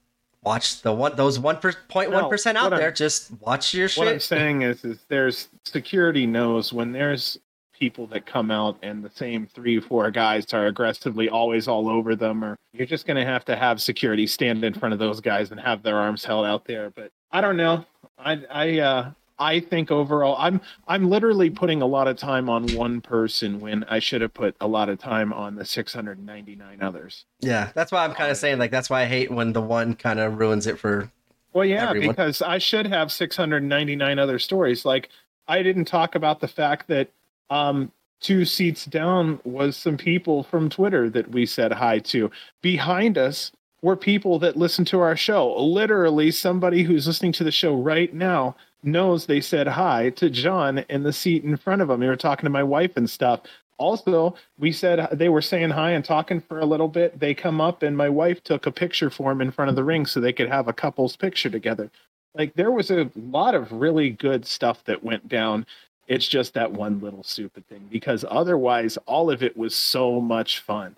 [0.43, 1.57] watch the one those one
[1.87, 2.87] point one percent out there.
[2.87, 3.99] I'm- just watch your shit.
[4.03, 7.37] What I'm saying is, is there's security knows when there's
[7.83, 12.15] people that come out and the same three, four guys are aggressively always all over
[12.15, 15.19] them, or you're just going to have to have security stand in front of those
[15.19, 16.89] guys and have their arms held out there.
[16.91, 17.83] But I don't know.
[18.17, 22.69] I, I, uh, I think overall, I'm, I'm literally putting a lot of time on
[22.69, 27.25] one person when I should have put a lot of time on the 699 others.
[27.41, 29.95] Yeah, that's why I'm kind of saying like that's why I hate when the one
[29.95, 31.11] kind of ruins it for.
[31.51, 32.15] Well, yeah, everyone.
[32.15, 34.85] because I should have 699 other stories.
[34.85, 35.09] Like
[35.49, 37.09] I didn't talk about the fact that
[37.53, 42.31] um, two seats down was some people from Twitter that we said hi to.
[42.61, 43.51] Behind us
[43.83, 45.55] were people that listen to our show.
[45.61, 50.79] Literally, somebody who's listening to the show right now knows they said hi to John
[50.89, 51.99] in the seat in front of him.
[51.99, 53.41] They were talking to my wife and stuff.
[53.77, 57.19] Also, we said they were saying hi and talking for a little bit.
[57.19, 59.83] They come up, and my wife took a picture for him in front of the
[59.83, 61.91] ring so they could have a couple's picture together.
[62.33, 65.65] Like there was a lot of really good stuff that went down.
[66.07, 70.59] It's just that one little stupid thing because otherwise, all of it was so much
[70.59, 70.95] fun.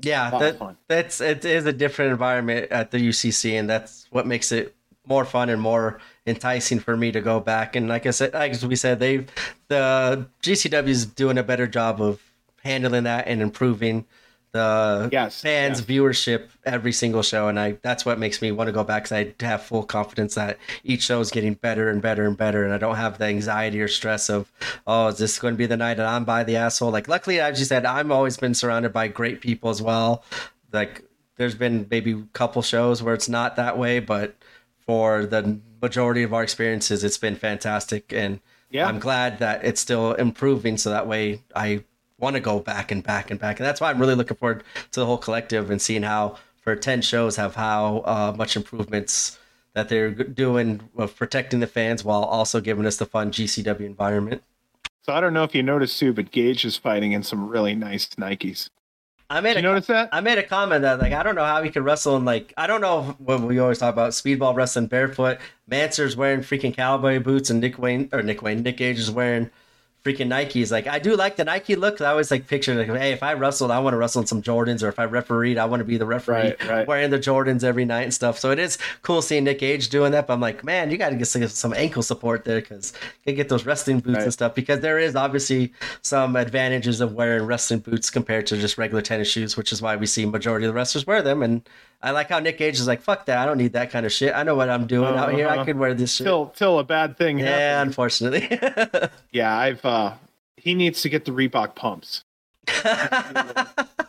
[0.00, 0.76] Yeah, that, fun.
[0.88, 4.74] that's it is a different environment at the UCC, and that's what makes it
[5.06, 7.76] more fun and more enticing for me to go back.
[7.76, 9.26] And like I said, like we said, they
[9.68, 12.20] the GCW is doing a better job of
[12.62, 14.06] handling that and improving
[14.54, 15.86] the Yes, fans yes.
[15.88, 19.12] viewership every single show and i that's what makes me want to go back because
[19.12, 22.72] i have full confidence that each show is getting better and better and better and
[22.72, 24.50] i don't have the anxiety or stress of
[24.86, 27.40] oh is this going to be the night that i'm by the asshole like luckily
[27.40, 30.24] as you said i've always been surrounded by great people as well
[30.72, 31.02] like
[31.36, 34.36] there's been maybe a couple shows where it's not that way but
[34.86, 38.38] for the majority of our experiences it's been fantastic and
[38.70, 38.86] Yeah.
[38.86, 41.82] i'm glad that it's still improving so that way i
[42.24, 44.64] want to go back and back and back and that's why i'm really looking forward
[44.90, 49.38] to the whole collective and seeing how for 10 shows have how uh, much improvements
[49.74, 54.42] that they're doing of protecting the fans while also giving us the fun gcw environment
[55.06, 57.74] So I don't know if you noticed too, but Gage is fighting in some really
[57.74, 58.70] nice Nikes.
[59.28, 60.08] i made Did you a notice that?
[60.12, 62.54] I made a comment that like I don't know how he could wrestle in like
[62.56, 65.36] I don't know what we always talk about speedball wrestling barefoot.
[65.68, 69.50] Manser's wearing freaking cowboy boots and Nick Wayne or Nick Wayne Nick Gage is wearing
[70.04, 70.70] freaking Nikes.
[70.70, 72.00] Like I do like the Nike look.
[72.00, 74.42] I always like picture like hey if I wrestled I want to wrestle in some
[74.42, 76.86] Jordans or if I refereed I want to be the referee Right, right.
[76.86, 78.38] wearing the Jordans every night and stuff.
[78.38, 80.26] So it is cool seeing Nick Gage doing that.
[80.26, 82.92] But I'm like man you got to get some, some ankle support there because
[83.24, 84.24] you get those wrestling boots Right.
[84.24, 88.76] and stuff because there is obviously some advantages of wearing wrestling boots compared to just
[88.76, 91.42] regular tennis shoes, which is why we see majority of the wrestlers wear them.
[91.42, 91.62] And
[92.04, 93.38] I like how Nick Gage is like, "Fuck that!
[93.38, 94.34] I don't need that kind of shit.
[94.34, 95.48] I know what I'm doing out here.
[95.48, 95.64] I Uh-huh.
[95.64, 97.88] could wear this shit." Till till a bad thing yeah, happens.
[97.88, 98.60] unfortunately.
[99.32, 100.12] Yeah, I've uh
[100.56, 102.24] he needs to get the Reebok pumps.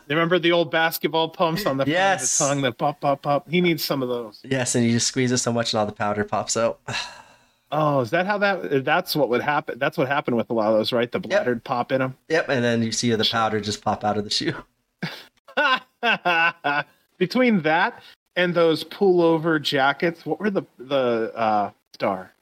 [0.08, 2.40] Remember the old basketball pumps on the front Yes.
[2.40, 3.48] of the tongue that pop pop pop?
[3.50, 4.40] He needs some of those.
[4.44, 6.78] yes, and you just squeeze it so much, and all the powder pops out.
[7.72, 9.76] Oh, is that how that that's what would happen?
[9.80, 11.10] That's what happened with a lot of those, right?
[11.10, 12.16] The bladdered pop in them.
[12.28, 14.54] yep, and then you see the powder just pop out of the shoe.
[17.18, 18.02] Between that
[18.36, 20.24] and those pullover jackets.
[20.26, 22.32] What were the the uh, star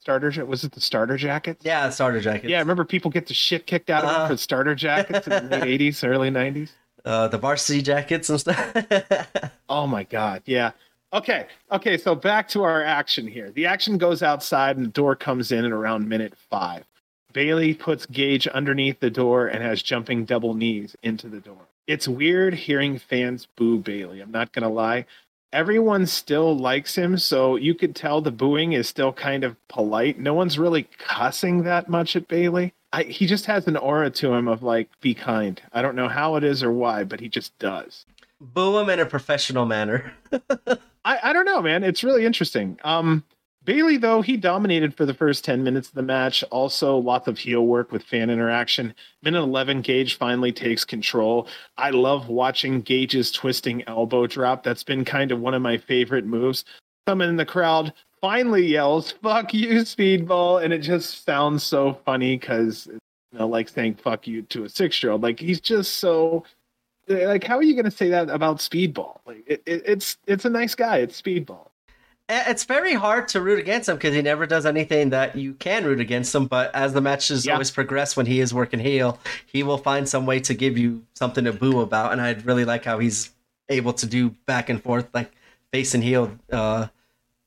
[0.00, 0.44] starter?
[0.46, 1.64] Was it the starter jackets?
[1.64, 2.48] Yeah, starter jackets.
[2.48, 4.28] Yeah, I remember people get the shit kicked out of them Uh.
[4.28, 6.70] for starter jackets in the late '80s, early '90s.
[7.04, 8.76] Uh, the varsity jackets and stuff.
[9.68, 10.72] Oh my god, yeah.
[11.12, 11.96] Okay, okay.
[11.96, 13.50] So back to our action here.
[13.50, 16.84] The action goes outside, and the door comes in at around minute five.
[17.32, 21.62] Bailey puts Gage underneath the door and has jumping double knees into the door.
[21.90, 24.20] It's weird hearing fans boo Bailey.
[24.20, 25.06] I'm not gonna lie.
[25.52, 30.16] Everyone still likes him, so you could tell the booing is still kind of polite.
[30.16, 32.74] No one's really cussing that much at Bailey.
[32.92, 35.60] I, he just has an aura to him of like, be kind.
[35.72, 38.06] I don't know how it is or why, but he just does.
[38.40, 40.12] Boo him in a professional manner.
[41.04, 41.82] I, I don't know, man.
[41.82, 42.78] It's really interesting.
[42.84, 43.24] Um,
[43.70, 46.42] Bailey, though, he dominated for the first 10 minutes of the match.
[46.50, 48.92] Also, lots of heel work with fan interaction.
[49.22, 51.46] Minute 11, Gage finally takes control.
[51.76, 54.64] I love watching Gage's twisting elbow drop.
[54.64, 56.64] That's been kind of one of my favorite moves.
[57.06, 60.64] Someone in the crowd finally yells, fuck you, Speedball.
[60.64, 64.68] And it just sounds so funny because, you know, like saying fuck you to a
[64.68, 65.22] six year old.
[65.22, 66.42] Like, he's just so
[67.06, 70.44] like how are you going to say that about speedball like it, it, it's it's
[70.44, 71.69] a nice guy it's speedball
[72.32, 75.84] It's very hard to root against him because he never does anything that you can
[75.84, 76.46] root against him.
[76.46, 77.54] But as the matches Yeah.
[77.54, 81.02] always progress, when he is working heel, he will find some way to give you
[81.14, 82.12] something to boo about.
[82.12, 83.30] And I really like how he's
[83.68, 85.30] able to do back and forth, like
[85.72, 86.86] face and heel, uh,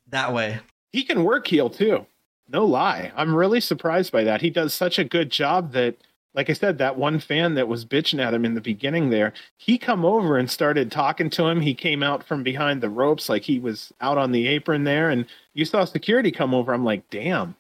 [0.10, 0.60] that way.
[0.92, 2.06] he can work heel too
[2.48, 5.96] no lie i'm really surprised by that he does such a good job that
[6.34, 9.34] like i said that one fan that was bitching at him in the beginning there
[9.58, 13.30] he come over and started talking to him he came out from behind the ropes
[13.30, 16.86] like he was out on the apron there and you saw security come over i'm
[16.86, 17.56] like damn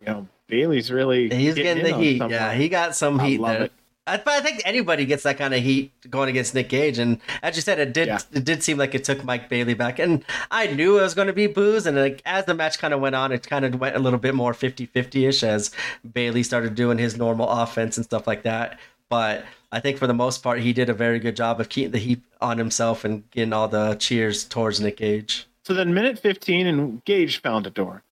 [0.00, 2.22] you know bailey's really He's getting in the heat.
[2.30, 3.62] Yeah, he got some I heat love there.
[3.64, 3.72] it.
[4.06, 7.18] I, but I think anybody gets that kind of heat going against Nick Gage, and
[7.42, 8.18] as you said, it did Yeah.
[8.32, 11.26] it did seem like it took Mike Bailey back, and I knew it was going
[11.26, 13.80] to be booze, and like as the match kind of went on, it kind of
[13.80, 15.70] went a little bit more 50-50 ish as
[16.12, 18.78] Bailey started doing his normal offense and stuff like that.
[19.08, 21.92] But I think for the most part, he did a very good job of keeping
[21.92, 25.46] the heat on himself and getting all the cheers towards Nick Gage.
[25.64, 28.02] So then, minute 15, and Gage found a door.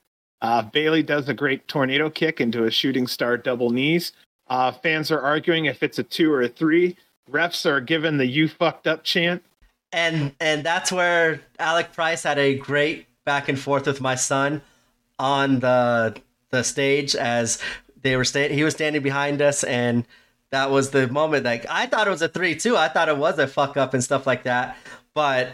[0.42, 4.12] Uh, Bailey does a great tornado kick into a shooting star double knees.
[4.48, 6.96] Uh, fans are arguing if it's a two or a three.
[7.30, 9.42] Refs are given the "you fucked up" chant.
[9.92, 14.60] and and that's where Alec Price had a great back and forth with my son
[15.18, 16.14] on the
[16.50, 17.58] the stage as
[18.02, 20.04] they were sta- he was standing behind us and
[20.50, 23.16] that was the moment like I thought it was a 3 too I thought it
[23.16, 24.76] was a fuck up and stuff like that
[25.14, 25.50] but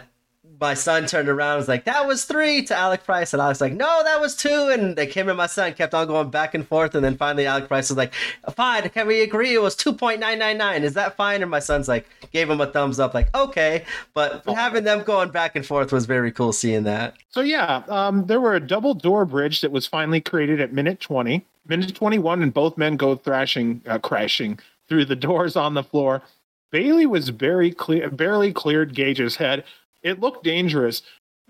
[0.61, 3.33] my son turned around and was like that was 3 to Alec Price.
[3.33, 5.95] And I was like no that was 2 and they came and my son kept
[5.95, 6.95] on going back and forth.
[6.95, 8.13] And then finally Alec Price was like
[8.55, 9.55] fine can we agree?
[9.55, 11.43] It was 2.999 is that fine?
[11.43, 13.85] And my son's like gave him a thumbs up like okay.
[14.15, 17.15] But having them going back and forth was very cool seeing that.
[17.31, 21.01] So yeah, um, there were a double door bridge that was finally created at minute
[21.01, 21.45] 20.
[21.69, 24.59] Minute 21, and both men go thrashing, uh, crashing
[24.89, 26.23] through the doors on the floor.
[26.71, 29.65] Bailey was very clear, barely cleared Gage's head.
[30.03, 31.03] It looked dangerous.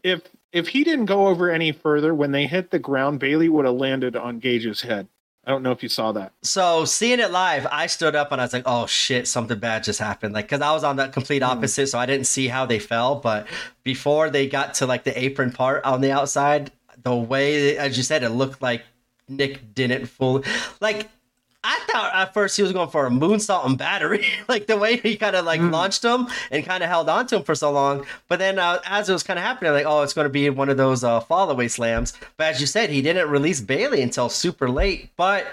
[0.02, 0.22] If
[0.52, 3.74] if he didn't go over any further, when they hit the ground, Bailey would have
[3.74, 5.06] landed on Gage's head.
[5.44, 6.32] I don't know if you saw that.
[6.42, 9.84] So seeing it live, I stood up and I was like, "Oh shit, something bad
[9.84, 11.50] just happened!" Like, cause I was on the complete hmm.
[11.50, 13.16] opposite, so I didn't see how they fell.
[13.16, 13.46] But
[13.82, 16.72] before they got to like the apron part on the outside,
[17.02, 18.82] the way, as you said, it looked like
[19.28, 20.44] Nick didn't fully
[20.80, 21.08] like.
[21.62, 24.96] I thought at first he was going for a moonsault and battery, like the way
[24.96, 27.70] he kind of like launched him and kind of held on to him for so
[27.70, 28.06] long.
[28.28, 30.48] But then uh, as it was kind of happening, like, oh, it's going to be
[30.48, 32.14] one of those uh, fall away slams.
[32.38, 35.10] But as you said, he didn't release Bailey until super late.
[35.16, 35.46] But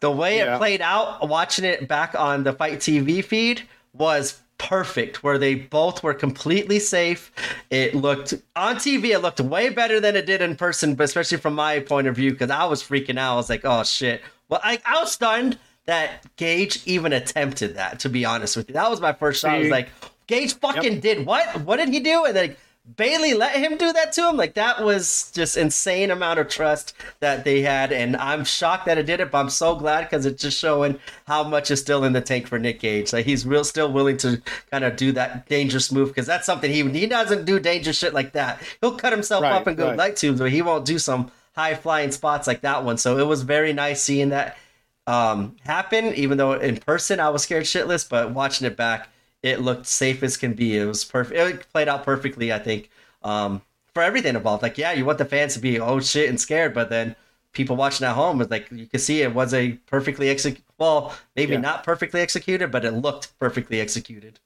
[0.00, 0.56] the way Yeah.
[0.56, 5.54] it played out, watching it back on the FITE TV feed was perfect where they
[5.54, 7.30] both were completely safe
[7.68, 11.36] it looked on tv it looked way better than it did in person but especially
[11.36, 14.22] from my point of view because i was freaking out i was like oh shit
[14.48, 18.74] well I, I was stunned that gage even attempted that to be honest with you
[18.74, 19.88] that was my first shot i was like
[20.26, 22.56] gage fucking did what what did he do and then
[22.94, 24.36] Bailey let him do that to him.
[24.36, 28.96] Like that was just insane amount of trust that they had, and I'm shocked that
[28.96, 29.32] it did it.
[29.32, 32.46] But I'm so glad because it's just showing how much is still in the tank
[32.46, 33.12] for Nick Gage.
[33.12, 36.70] Like he's real still willing to kind of do that dangerous move because that's something
[36.70, 38.62] he he doesn't do dangerous shit like that.
[38.80, 39.98] He'll cut himself Right, up and go right.
[39.98, 42.98] light tubes, but he won't do some high flying spots like that one.
[42.98, 44.58] So it was very nice seeing that
[45.06, 46.06] um, happen.
[46.14, 49.08] Even though in person I was scared shitless, but watching it back,
[49.42, 50.76] it looked safe as can be.
[50.76, 51.38] It was perfect.
[51.38, 52.90] It played out perfectly, I think,
[53.22, 53.62] um,
[53.94, 54.62] for everything involved.
[54.62, 57.16] Like, yeah, you want the fans to be oh shit and scared, but then
[57.52, 60.64] people watching at home was like you can see it was a perfectly executed.
[60.78, 61.60] Well, maybe Yeah.
[61.60, 64.40] not perfectly executed, but it looked perfectly executed.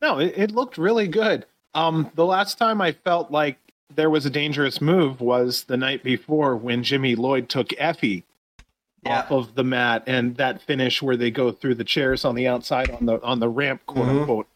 [0.00, 1.46] No, it, it looked really good.
[1.74, 3.58] Um, the last time I felt like
[3.96, 8.24] there was a dangerous move was the night before when Jimmy Lloyd took Effy
[9.04, 9.20] yeah.
[9.20, 12.48] off of the mat and that finish where they go through the chairs on the
[12.48, 14.18] outside on the on the ramp, quote mm-hmm.
[14.18, 14.46] unquote.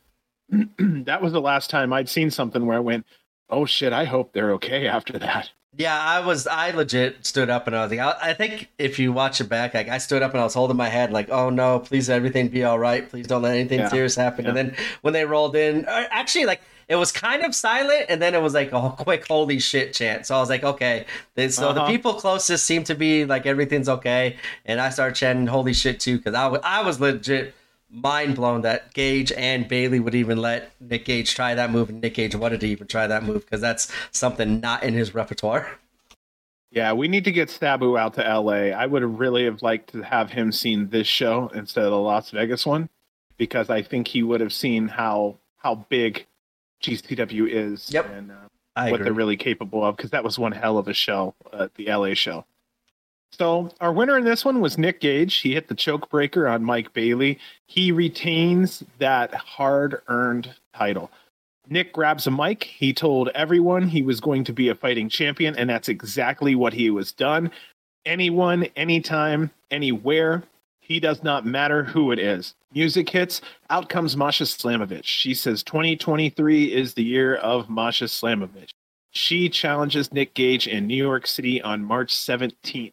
[1.06, 3.06] that was the last time I'd seen something where I went,
[3.50, 3.92] "Oh shit!
[3.92, 6.46] I hope they're okay after that." Yeah, I was.
[6.46, 9.48] I legit stood up and I was like, I, I, think if you watch it
[9.50, 12.08] back, like I stood up and I was holding my head, like, "Oh no, please
[12.08, 13.06] everything be all right.
[13.08, 13.88] Please don't let anything yeah.
[13.88, 14.50] serious happen." Yeah.
[14.50, 18.34] And then when they rolled in, actually, like it was kind of silent, and then
[18.34, 20.26] it was like a quick "Holy shit!" chant.
[20.26, 21.06] So I was like, "Okay."
[21.48, 21.72] So uh-huh.
[21.72, 26.00] the people closest seem to be like everything's okay, and I started chanting "Holy shit!"
[26.00, 27.54] too because I, w- I was legit
[27.90, 32.00] mind blown that Gage and Bailey would even let Nick Gage try that move, and
[32.00, 35.78] Nick Gage wanted to even try that move because that's something not in his repertoire.
[36.70, 38.70] Yeah, we need to get Sabu out to LA.
[38.76, 42.30] I would really have liked to have him seen this show instead of the Las
[42.30, 42.88] Vegas one
[43.38, 46.26] because I think he would have seen how how big
[46.82, 48.08] GCW is yep.
[48.10, 48.34] and uh,
[48.74, 49.04] what agree.
[49.04, 52.14] they're really capable of because that was one hell of a show, uh, the LA
[52.14, 52.44] show.
[53.32, 55.36] So our winner in this one was Nick Gage.
[55.36, 57.38] He hit the choke breaker on Mike Bailey.
[57.66, 61.10] He retains that hard-earned title.
[61.68, 62.64] Nick grabs a mic.
[62.64, 66.72] He told everyone he was going to be a fighting champion, and that's exactly what
[66.72, 67.50] he was done.
[68.06, 70.44] Anyone, anytime, anywhere.
[70.86, 72.54] He does not matter who it is.
[72.72, 73.40] Music hits.
[73.70, 75.02] Out comes Masha Slamovich.
[75.02, 78.70] She says 2023 is the year of Masha Slamovich.
[79.10, 82.92] She challenges Nick Gage in New York City on March 17th.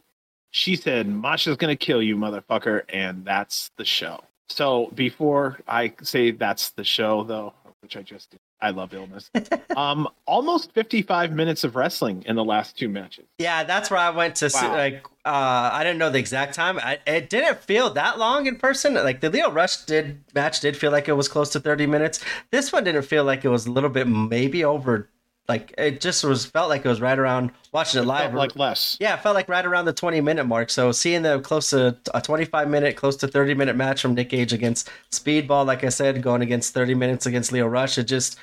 [0.50, 2.82] She said, Masha's going to kill you, motherfucker.
[2.90, 4.24] And that's the show.
[4.50, 9.30] So before I say that's the show, though, which I just did, I love illness.
[9.76, 13.26] um, almost 55 minutes of wrestling in the last two matches.
[13.38, 14.46] Yeah, that's where I went to.
[14.46, 14.62] Wow.
[14.62, 16.80] See, like, uh, I didn't know the exact time.
[16.80, 18.94] I, it didn't feel that long in person.
[18.94, 22.24] Like the Lio Rush did match did feel like it was close to 30 minutes.
[22.52, 25.10] This one didn't feel like it was a little bit maybe over.
[25.50, 28.34] Like it just was felt like it was right around watching it, it live.
[28.34, 28.98] like less.
[29.02, 30.70] Yeah, it felt like right around the 20 minute mark.
[30.70, 34.30] So seeing the close to a 25 minute, close to 30 minute match from Nick
[34.30, 38.38] Gage against Speedball, like I said, going against 30 minutes against Lio Rush, it just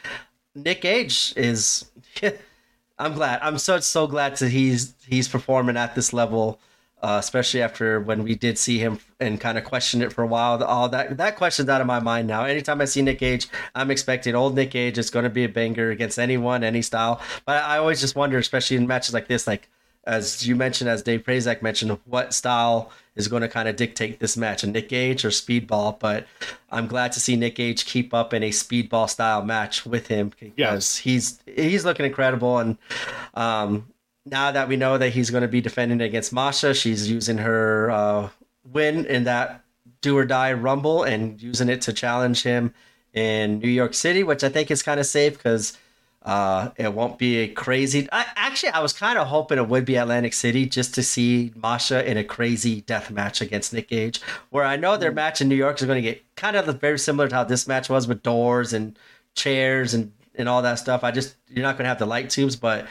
[0.54, 1.86] Nick Gage is.
[2.98, 3.40] I'm glad.
[3.42, 6.60] I'm so so glad that he's he's performing at this level,
[7.02, 10.26] uh, especially after when we did see him and kind of question it for a
[10.26, 10.62] while.
[10.62, 12.44] All that that question's out of my mind now.
[12.44, 15.48] Anytime I see Nick Gage, I'm expecting old Nick Gage is going to be a
[15.48, 17.20] banger against anyone, any style.
[17.46, 19.68] But I always just wonder, especially in matches like this, like
[20.04, 24.18] as you mentioned, as Dave Prazak mentioned, what style is going to kind of dictate
[24.18, 25.98] this match, a Nick Gage or Speedball.
[25.98, 26.26] But
[26.70, 30.30] I'm glad to see Nick Gage keep up in a Speedball style match with him
[30.30, 30.96] because yes.
[30.96, 32.58] he's he's looking incredible.
[32.58, 32.78] And
[33.34, 33.86] um,
[34.26, 37.90] now that we know that he's going to be defending against Masha, she's using her
[37.90, 38.28] uh,
[38.64, 39.64] win in that
[40.00, 42.72] do or die rumble and using it to challenge him
[43.12, 45.76] in New York City, which I think is kind of safe because
[46.22, 48.08] uh, it won't be a crazy.
[48.12, 51.52] I, actually, I was kind of hoping it would be Atlantic City just to see
[51.56, 54.20] Masha in a crazy death match against Nick Gage.
[54.50, 55.16] Where I know their mm.
[55.16, 57.66] match in New York is going to get kind of very similar to how this
[57.66, 58.98] match was with doors and
[59.34, 61.04] chairs and and all that stuff.
[61.04, 62.86] I just you're not going to have the light tubes, but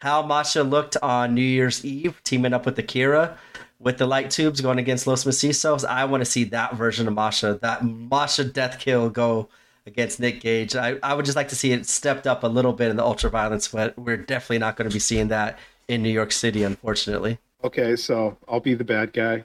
[0.00, 3.38] how Masha looked on New Year's Eve teaming up with Akira
[3.78, 5.84] with the light tubes going against Los Macizos.
[5.84, 9.48] I want to see that version of Masha, that Masha death kill go
[9.86, 10.76] against Nick Gage.
[10.76, 13.04] I, I would just like to see it stepped up a little bit in the
[13.04, 16.62] ultra violence, but we're definitely not going to be seeing that in New York City,
[16.62, 17.38] unfortunately.
[17.64, 19.44] Okay, so I'll be the bad guy.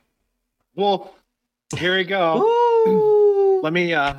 [0.76, 1.16] Well,
[1.78, 3.60] here we go.
[3.64, 4.16] let me uh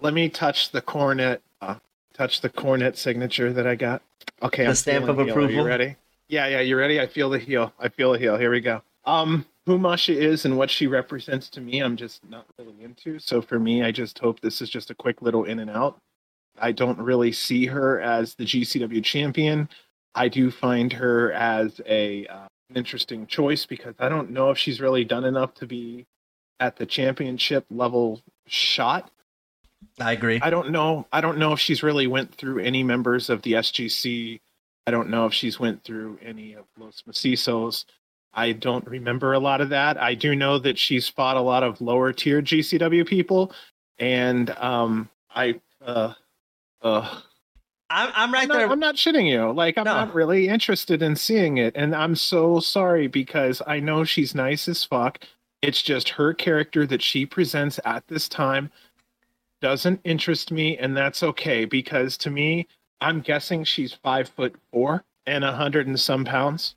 [0.00, 1.76] let me touch the Cardona uh,
[2.12, 4.02] touch the Cardona signature that I got.
[4.42, 5.44] Okay, the I'm stamp of approval.
[5.44, 5.96] Are you ready?
[6.28, 7.00] Yeah, yeah, you ready?
[7.00, 7.72] I feel the heel.
[7.78, 8.36] I feel the heel.
[8.36, 8.82] Here we go.
[9.04, 13.18] Um, who Masha is and what she represents to me, I'm just not really into.
[13.18, 15.98] So for me, I just hope this is just a quick little in and out.
[16.58, 19.68] I don't really see her as the GCW champion.
[20.14, 24.58] I do find her as a uh, an interesting choice because I don't know if
[24.58, 26.06] she's really done enough to be
[26.58, 29.10] at the championship level shot.
[29.98, 30.40] I agree.
[30.42, 31.06] I don't know.
[31.12, 34.40] I don't know if she's really went through any members of the SGC.
[34.86, 37.84] I don't know if she's went through any of Los Macizos.
[38.32, 40.00] I don't remember a lot of that.
[40.00, 43.52] I do know that she's fought a lot of lower tier GCW people,
[43.98, 46.14] and um, I uh,
[46.82, 47.20] uh,
[47.90, 48.70] I'm, I'm right I'm not, there.
[48.70, 49.50] I'm not shitting you.
[49.52, 49.94] Like I'm no.
[49.94, 54.68] not really interested in seeing it, and I'm so sorry because I know she's nice
[54.68, 55.24] as fuck.
[55.60, 58.70] It's just her character that she presents at this time
[59.60, 62.66] doesn't interest me, and that's okay because to me,
[63.00, 66.74] I'm guessing she's five foot four and a hundred and some pounds.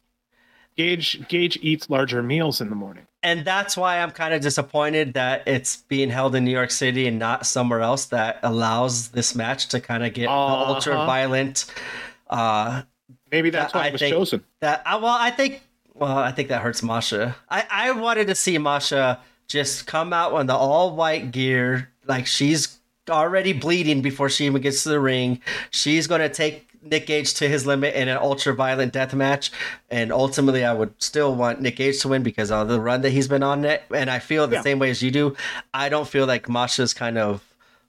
[0.75, 3.05] Gage Gage eats larger meals in the morning.
[3.21, 7.07] And that's why I'm kind of disappointed that it's being held in New York City
[7.07, 10.73] and not somewhere else that allows this match to kind of get uh-huh.
[10.73, 11.65] ultra violent.
[12.29, 12.81] Uh,
[13.31, 14.43] Maybe that's that, why it was chosen.
[14.59, 15.61] That uh, well, I think
[15.93, 17.35] well, I think that hurts Masha.
[17.49, 22.27] I I wanted to see Masha just come out in the all white gear, like
[22.27, 25.41] she's already bleeding before she even gets to the ring.
[25.71, 29.51] She's gonna take Nick Gage to his limit in an ultra violent death match.
[29.89, 33.11] And ultimately, I would still want Nick Gage to win because of the run that
[33.11, 33.83] he's been on it.
[33.93, 34.61] And I feel the yeah.
[34.61, 35.35] same way as you do.
[35.73, 37.43] I don't feel like Masha's kind of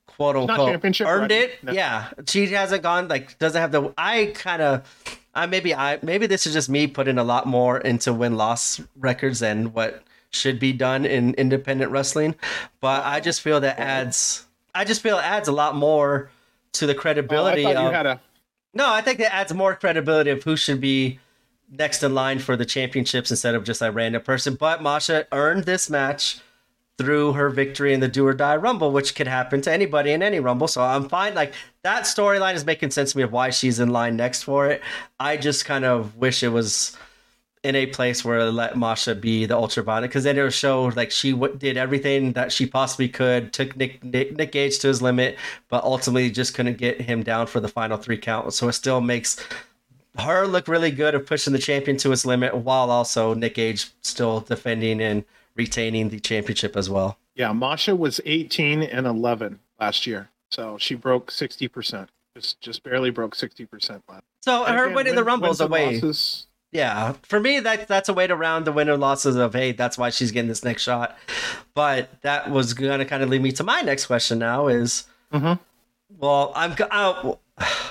[0.07, 1.63] quote unquote earned it.
[1.63, 1.73] No.
[1.73, 3.93] Yeah, she hasn't gone like doesn't have the.
[3.99, 5.21] I kind of.
[5.37, 8.81] I maybe I maybe this is just me putting a lot more into win loss
[8.97, 10.05] records than what
[10.35, 12.35] should be done in independent wrestling,
[12.81, 16.31] but I just feel that adds I just feel it adds a lot more
[16.73, 17.65] to the credibility.
[17.65, 18.21] Oh, I of, you had a
[18.75, 21.21] no, I think that adds more credibility of who should be
[21.71, 24.57] next in line for the championships instead of just a random person.
[24.57, 26.41] But Masha earned this match
[26.99, 30.23] through her victory in the do or die rumble, which could happen to anybody in
[30.23, 30.69] any rumble.
[30.69, 31.35] So I'm fine.
[31.35, 34.67] Like that storyline is making sense to me of why she's in line next for
[34.67, 34.83] it.
[35.19, 36.97] I just kind of wish it was
[37.65, 40.85] in a place where let Masha be the ultra violent because then it would show
[40.95, 44.89] like she w- did everything that she possibly could, took Nick, Nick, Nick Gage to
[44.89, 45.39] his limit,
[45.71, 48.53] but ultimately just couldn't get him down for the final three count.
[48.53, 49.43] So it still makes
[50.19, 53.91] her look really good of pushing the champion to his limit while also Nick Gage
[54.03, 55.25] still defending and
[55.57, 57.17] retaining the championship as well.
[57.35, 60.29] Yeah, Masha was 18 and 11 last year.
[60.51, 62.09] So she broke 60%.
[62.37, 64.25] Just just barely broke 60% last.
[64.43, 65.95] So and her winning the Rumbles away.
[65.95, 69.71] Losses, yeah, for me that that's a way to round the winner losses of hey,
[69.73, 71.17] that's why she's getting this next shot.
[71.73, 74.41] But that was gonna kind of lead me to my next question.
[74.41, 75.55] Now is, mm-hmm.
[76.19, 77.35] well, I'm I,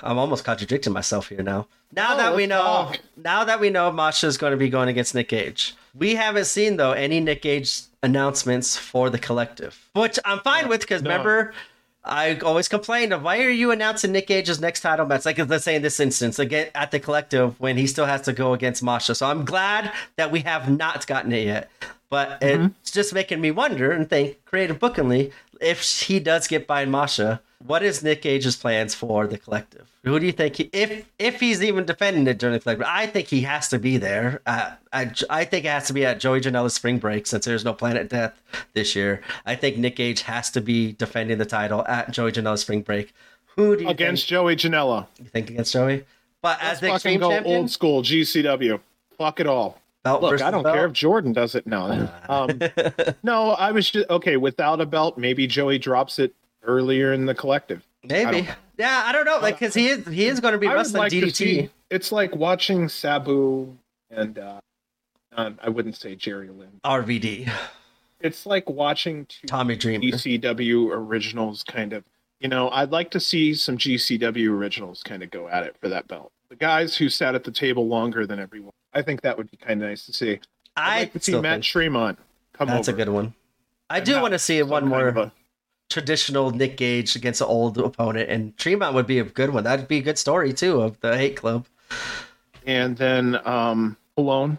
[0.03, 1.68] I'm almost contradicting myself here now.
[1.94, 5.16] Now oh, that we know, now that we know Masha's going to be going against
[5.16, 10.40] Nick Gage, we haven't seen though any Nick Gage announcements for the collective, which I'm
[10.40, 11.10] fine with because no.
[11.10, 11.53] remember
[12.06, 15.25] I always complained of why are you announcing Nick Gage's next title match?
[15.25, 18.33] Like let's say in this instance, again at the collective when he still has to
[18.33, 19.15] go against Masha.
[19.15, 21.69] So I'm glad that we have not gotten it yet.
[22.09, 22.67] But mm-hmm.
[22.82, 27.41] it's just making me wonder and think, creative bookingly, if he does get by Masha,
[27.66, 29.90] what is Nick Gage's plans for the collective?
[30.03, 32.85] Who do you think he, if if he's even defending it during the collective?
[32.90, 34.42] I think he has to be there.
[34.45, 37.64] Uh, I I think it has to be at Joey Janela's spring break since there's
[37.64, 38.42] no Planet Death
[38.74, 39.22] this year.
[39.45, 43.14] I think Nick Gage has to be defending the title at Joey Janela's spring break.
[43.56, 45.08] Who do you against think, Joey Janela?
[45.19, 46.06] You think against Joey?
[46.42, 47.58] But Let's as the fucking go champion?
[47.58, 48.80] old school GCW.
[49.17, 49.80] Fuck it all.
[50.03, 50.75] Belt Look, I don't belt?
[50.75, 51.66] care if Jordan does it.
[51.66, 52.59] No, um,
[53.24, 55.17] no, I was just okay without a belt.
[55.17, 57.83] Maybe Joey drops it earlier in the collective.
[58.03, 58.42] Maybe.
[58.50, 59.40] I yeah, I don't know.
[59.40, 61.35] Like, because he is he is going to be I wrestling like DDT.
[61.35, 63.77] See, it's like watching Sabu
[64.09, 64.59] and uh,
[65.35, 66.80] uh, I wouldn't say Jerry Lynn.
[66.83, 67.50] RVD.
[68.19, 70.03] It's like watching Tommy Dreamer.
[70.03, 72.03] GCW originals kind of.
[72.40, 75.88] You know, I'd like to see some GCW originals kind of go at it for
[75.90, 76.32] that belt.
[76.50, 78.74] The guys who sat at the table longer than everyone.
[78.93, 80.40] I think that would be kind of nice to see.
[80.75, 81.64] I'd like to see Matt.
[81.64, 82.19] Tremont
[82.53, 82.95] come That's over.
[82.95, 83.33] a good one.
[83.90, 85.08] I do want to see one more.
[85.08, 85.32] of A
[85.94, 89.64] traditional Nick Gage against an old opponent, and Tremont would be a good one.
[89.64, 91.68] That'd be a good story too of the Hate Club.
[92.66, 94.58] And then um, Colon,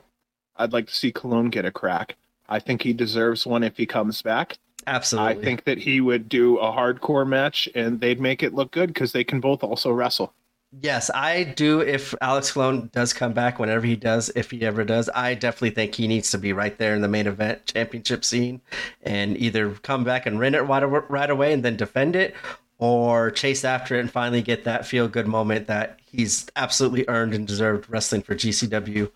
[0.57, 2.17] I'd like to see Colon get a crack.
[2.49, 4.59] I think he deserves one if he comes back.
[4.87, 5.43] Absolutely.
[5.43, 8.89] I think that he would do a hardcore match and they'd make it look good
[8.89, 10.33] because they can both also wrestle.
[10.81, 11.81] Yes, I do.
[11.81, 15.70] If Alex Colon does come back, whenever he does, if he ever does, I definitely
[15.70, 18.61] think he needs to be right there in the main event championship scene
[19.03, 22.35] and either come back and win it right, right away and then defend it
[22.78, 27.35] or chase after it and finally get that feel good moment that he's absolutely earned
[27.35, 29.11] and deserved wrestling for GCW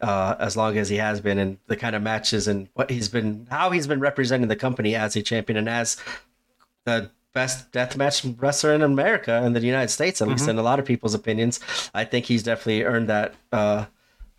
[0.00, 3.08] uh, as long as he has been and the kind of matches and what he's
[3.08, 5.96] been, how he's been representing the company as a champion and as
[6.84, 10.50] the best deathmatch wrestler in America in the United States, at least mm-hmm.
[10.50, 11.60] in a lot of people's opinions.
[11.94, 13.84] I think he's definitely earned that uh,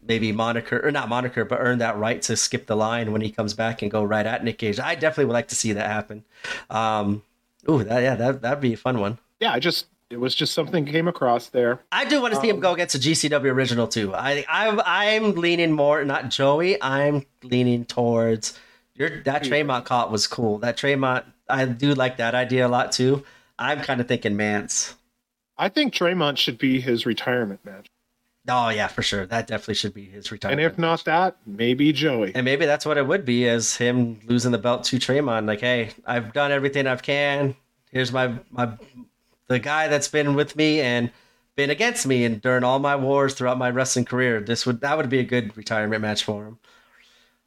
[0.05, 3.31] maybe moniker or not moniker, but earned that right to skip the line when he
[3.31, 4.81] comes back and go right at Nick Gage.
[4.81, 6.25] I definitely would like to see that happen.
[6.69, 7.23] Um,
[7.69, 9.17] ooh, that yeah, that that'd be a fun one.
[9.39, 11.79] Yeah, I just it was just something came across there.
[11.93, 14.13] I do want to see um, him go against a GCW original too.
[14.13, 16.81] I I'm I'm leaning more not Joey.
[16.83, 18.59] I'm leaning towards
[18.93, 20.57] your that Tremont caught was cool.
[20.57, 23.23] That Tremont I do like that idea a lot too.
[23.57, 24.95] I'm kind of thinking Mance.
[25.57, 27.87] I think Tremont should be his retirement match.
[28.47, 29.25] Oh yeah, for sure.
[29.25, 30.61] That definitely should be his retirement.
[30.61, 32.33] And if not that, maybe Joey.
[32.33, 35.45] And maybe that's what it would be, as him losing the belt to Tremont.
[35.45, 37.55] Like, hey, I've done everything I can.
[37.91, 38.71] Here's my my
[39.47, 41.11] the guy that's been with me and
[41.55, 44.39] been against me and during all my wars throughout my wrestling career.
[44.39, 46.59] This would that would be a good retirement match for him.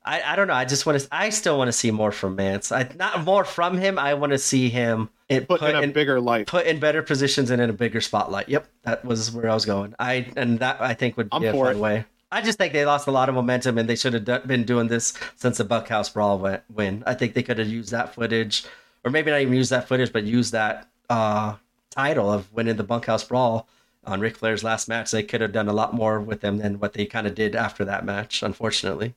[0.04, 0.54] I, I don't know.
[0.54, 1.08] I just want to.
[1.12, 2.72] I still want to see more from Mance.
[2.72, 3.98] I not more from him.
[3.98, 6.80] I want to see him it, put, put in a in, bigger light, put in
[6.80, 8.48] better positions and in a bigger spotlight.
[8.48, 9.94] Yep, that was where I was going.
[9.98, 11.78] I and that I think would be I'm a fun it.
[11.78, 12.04] way.
[12.32, 14.88] I just think they lost a lot of momentum and they should have been doing
[14.88, 17.04] this since the Bunkhouse Brawl win.
[17.06, 18.64] I think they could have used that footage,
[19.04, 21.56] or maybe not even use that footage, but use that uh,
[21.90, 23.68] title of winning the Bunkhouse Brawl
[24.06, 25.10] on Ric Flair's last match.
[25.10, 27.54] They could have done a lot more with them than what they kind of did
[27.54, 29.14] after that match, unfortunately.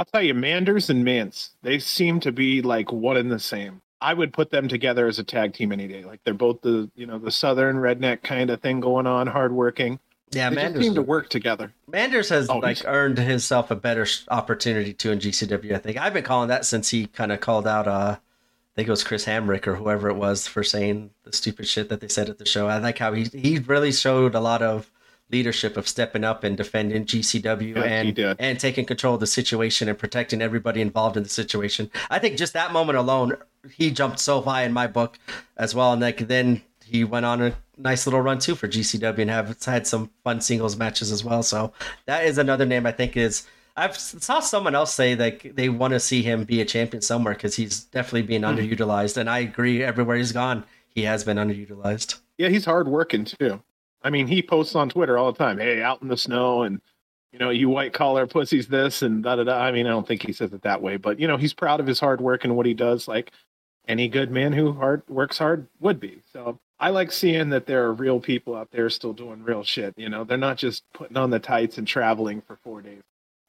[0.00, 3.82] I'll tell you, Manders and Mance, they seem to be like one and the same.
[4.00, 6.06] I would put them together as a tag team any day.
[6.06, 10.00] Like they're both the you know the southern redneck kind of thing going on, hardworking.
[10.30, 11.74] Yeah, they Manders seem to work together.
[11.86, 15.74] Manders has oh, like earned himself a better opportunity to in GCW.
[15.74, 17.86] I think I've been calling that since he kind of called out.
[17.86, 21.68] Uh, I think it was Chris Hamrick or whoever it was for saying the stupid
[21.68, 22.68] shit that they said at the show.
[22.68, 24.89] I like how he he really showed a lot of
[25.32, 29.88] leadership of stepping up and defending GCW yeah, and and taking control of the situation
[29.88, 31.90] and protecting everybody involved in the situation.
[32.10, 33.36] I think just that moment alone,
[33.72, 35.18] he jumped so high in my book
[35.56, 35.92] as well.
[35.92, 39.62] And like then he went on a nice little run too for GCW and have
[39.64, 41.42] had some fun singles matches as well.
[41.42, 41.72] So
[42.06, 43.46] that is another name I think is.
[43.76, 47.34] I've saw someone else say like they want to see him be a champion somewhere
[47.34, 48.58] because he's definitely being mm-hmm.
[48.58, 49.82] underutilized, and I agree.
[49.82, 52.18] Everywhere he's gone, he has been underutilized.
[52.36, 53.62] Yeah, he's hard working too.
[54.02, 56.80] I mean, he posts on Twitter all the time, "Hey, out in the snow," and
[57.32, 59.58] you know, you white collar pussies, this and da da da.
[59.60, 61.80] I mean, I don't think he says it that way, but you know, he's proud
[61.80, 63.32] of his hard work and what he does, like
[63.86, 66.20] any good man who hard works hard would be.
[66.32, 69.94] So I like seeing that there are real people out there still doing real shit.
[69.96, 73.02] You know, they're not just putting on the tights and traveling for four days.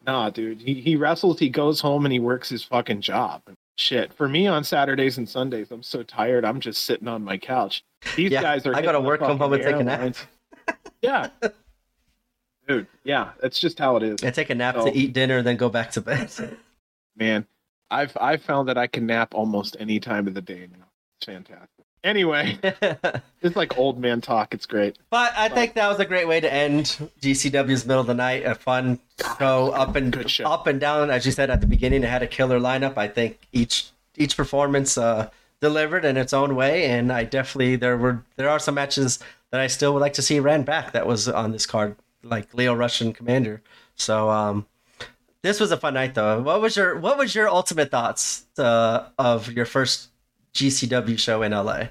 [0.05, 3.41] Nah, dude, he he wrestles, he goes home, and he works his fucking job.
[3.77, 6.43] Shit, for me on Saturdays and Sundays, I'm so tired.
[6.43, 7.83] I'm just sitting on my couch.
[8.15, 8.75] These yeah, guys are.
[8.75, 10.15] I gotta work, come home, and take a nap
[11.01, 11.27] yeah.
[12.67, 14.23] Dude, yeah, that's just how it is.
[14.23, 16.31] I take a nap so, to eat dinner, then go back to bed.
[17.15, 17.45] man,
[17.89, 20.85] I've I've found that I can nap almost any time of the day now.
[21.17, 21.85] It's fantastic.
[22.03, 22.57] Anyway,
[23.41, 24.53] it's like old man talk.
[24.53, 24.97] It's great.
[25.11, 28.15] But I but, think that was a great way to end GCW's middle of the
[28.15, 28.43] night.
[28.45, 28.99] A fun
[29.37, 30.45] show, up and show.
[30.45, 31.11] up and down.
[31.11, 32.97] As you said at the beginning, it had a killer lineup.
[32.97, 37.97] I think each each performance uh, delivered in its own way, and I definitely there
[37.97, 39.19] were there are some matches
[39.51, 42.53] that I still would like to see ran back that was on this card, like
[42.53, 43.61] Lio Rush and Komander.
[43.95, 44.65] So um,
[45.41, 46.41] this was a fun night though.
[46.41, 50.09] What was your what was your ultimate thoughts uh, of your first
[50.53, 51.85] GCW show in LA?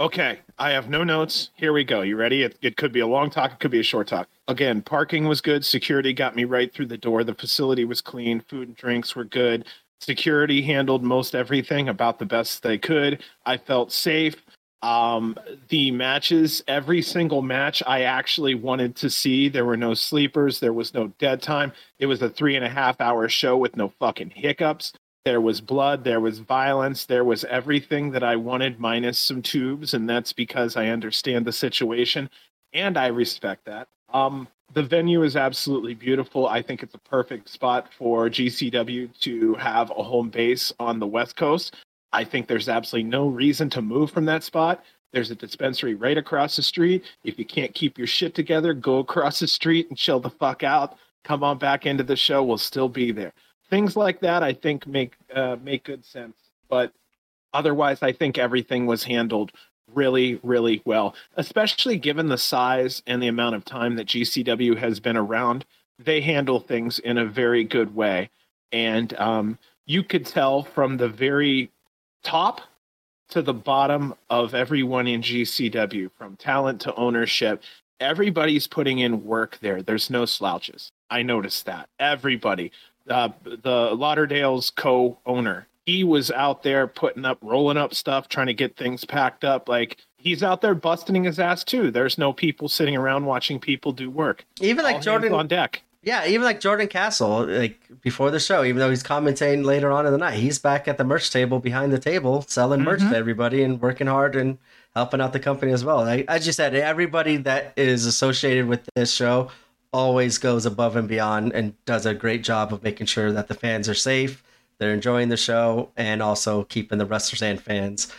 [0.00, 1.50] Okay, I have no notes.
[1.54, 2.02] Here we go.
[2.02, 2.44] You ready?
[2.44, 3.52] It, it could be a long talk.
[3.52, 4.28] It could be a short talk.
[4.46, 5.66] Again, parking was good.
[5.66, 7.24] Security got me right through the door.
[7.24, 8.40] The facility was clean.
[8.48, 9.64] Food and drinks were good.
[10.00, 13.24] Security handled most everything about the best they could.
[13.44, 14.36] I felt safe.
[14.80, 15.36] Um,
[15.68, 19.48] the matches, every single match I actually wanted to see.
[19.48, 21.72] There were no sleepers, there was no dead time.
[21.98, 24.92] It was a three and a half hour show with no fucking hiccups.
[25.24, 29.94] There was blood, there was violence, there was everything that I wanted, minus some tubes,
[29.94, 32.30] and that's because I understand the situation
[32.72, 33.88] and I respect that.
[34.12, 36.46] Um, the venue is absolutely beautiful.
[36.46, 41.06] I think it's a perfect spot for GCW to have a home base on the
[41.06, 41.74] West Coast.
[42.12, 44.82] I think there's absolutely no reason to move from that spot.
[45.12, 47.04] There's a dispensary right across the street.
[47.24, 50.62] If you can't keep your shit together, go across the street and chill the fuck
[50.62, 50.96] out.
[51.24, 52.42] Come on back into the show.
[52.42, 53.32] We'll still be there.
[53.70, 56.36] Things like that, I think, make uh, make good sense.
[56.68, 56.92] But
[57.52, 59.52] otherwise, I think everything was handled
[59.94, 61.14] really, really well.
[61.36, 65.64] Especially given the size and the amount of time that GCW has been around,
[65.98, 68.30] they handle things in a very good way.
[68.72, 71.70] And um, you could tell from the very
[72.22, 72.60] top
[73.30, 77.62] to the bottom of everyone in GCW, from talent to ownership.
[78.00, 79.82] Everybody's putting in work there.
[79.82, 80.92] There's no slouches.
[81.10, 81.88] I noticed that.
[81.98, 82.72] Everybody.
[83.08, 88.48] Uh, the Lauderdale's co owner, he was out there putting up, rolling up stuff, trying
[88.48, 89.68] to get things packed up.
[89.68, 91.90] Like he's out there busting his ass too.
[91.90, 94.44] There's no people sitting around watching people do work.
[94.60, 95.82] Even like All Jordan on deck.
[96.02, 100.06] Yeah, even like Jordan Castle, like before the show, even though he's commentating later on
[100.06, 103.10] in the night, he's back at the merch table behind the table selling merch mm-hmm.
[103.10, 104.58] to everybody and working hard and
[104.94, 106.00] helping out the company as well.
[106.00, 109.50] I, as you said, everybody that is associated with this show
[109.92, 113.54] always goes above and beyond and does a great job of making sure that the
[113.54, 114.44] fans are safe,
[114.78, 118.12] they're enjoying the show, and also keeping the wrestlers and fans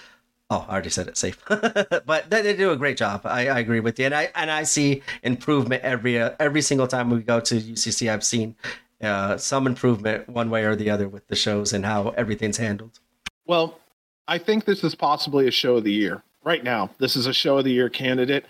[0.52, 3.22] Oh, I already said it safe, but they, do a great job.
[3.24, 6.88] I, I, agree with you, and I and I see improvement every uh, every single
[6.88, 8.12] time we go to UCC.
[8.12, 8.56] I've seen
[9.00, 13.00] uh, some improvement one way or the other with the shows and how everything's handled.
[13.46, 13.80] Well,
[14.28, 16.90] I think this is possibly a show of the year right now.
[16.98, 18.46] This is a show of the year candidate.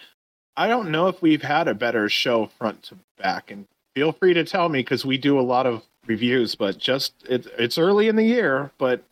[0.56, 4.34] I don't know if we've had a better show front to back, and feel free
[4.36, 6.56] to tell me because we do a lot of reviews.
[6.56, 9.04] But just it, it's early in the year, but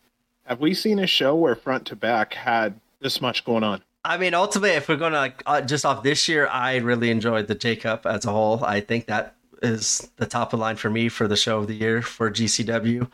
[0.48, 3.82] have we seen a show where front to back had this much going on?
[4.04, 7.46] I mean, ultimately, if we're going to uh, just off this year, I really enjoyed
[7.46, 8.64] the J Cup as a whole.
[8.64, 11.74] I think that is the top of line for me for the show of the
[11.74, 13.10] year for GCW.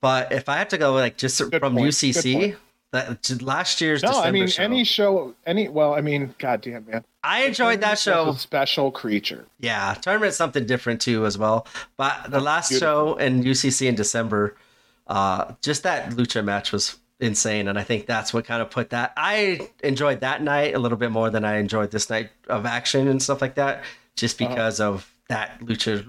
[0.00, 1.88] But if I have to go like just Good from point.
[1.88, 2.56] UCC,
[2.92, 6.86] that last year's no, December I mean show, any show, any well, I mean, goddamn
[6.88, 8.32] man, I enjoyed that show.
[8.32, 9.44] special creature.
[9.60, 11.66] Yeah, tournament's something different too as well.
[11.98, 13.14] But the last Beautiful.
[13.14, 14.56] show in UCC in December,
[15.08, 18.90] uh, just that lucha match was insane, and I think that's what kind of put
[18.90, 19.12] that.
[19.16, 23.08] I enjoyed that night a little bit more than I enjoyed this night of action
[23.08, 23.84] and stuff like that,
[24.16, 24.50] just uh-huh.
[24.50, 24.92] because uh-huh.
[24.92, 26.08] of that lucha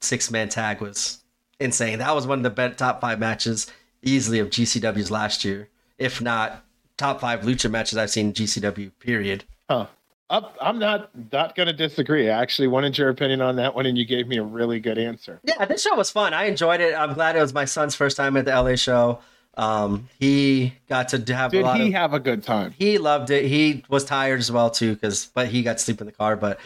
[0.00, 1.22] six man tag was
[1.58, 1.98] insane.
[1.98, 3.70] That was one of the top five matches
[4.02, 6.64] easily of GCW's last year, if not
[6.96, 8.92] top five lucha matches I've seen in GCW.
[8.98, 9.44] Period.
[9.68, 9.86] Huh.
[10.28, 12.28] I'm not not going to disagree.
[12.28, 14.98] I actually wanted your opinion on that one, and you gave me a really good
[14.98, 15.40] answer.
[15.44, 16.34] Yeah, this show was fun.
[16.34, 16.94] I enjoyed it.
[16.94, 19.20] I'm glad it was my son's first time at the LA show.
[19.56, 21.50] Um, he got to have.
[21.50, 22.74] Did he of, have a good time?
[22.76, 23.46] He loved it.
[23.46, 26.36] He was tired as well too, because but he got to sleep in the car.
[26.36, 26.58] But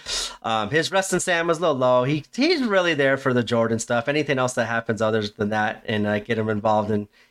[0.43, 2.05] um, his wrestling stand was a little low.
[2.05, 4.09] He he's really there for the Jordan stuff.
[4.09, 7.30] Anything else that happens other than that, and I uh, get him involved, and he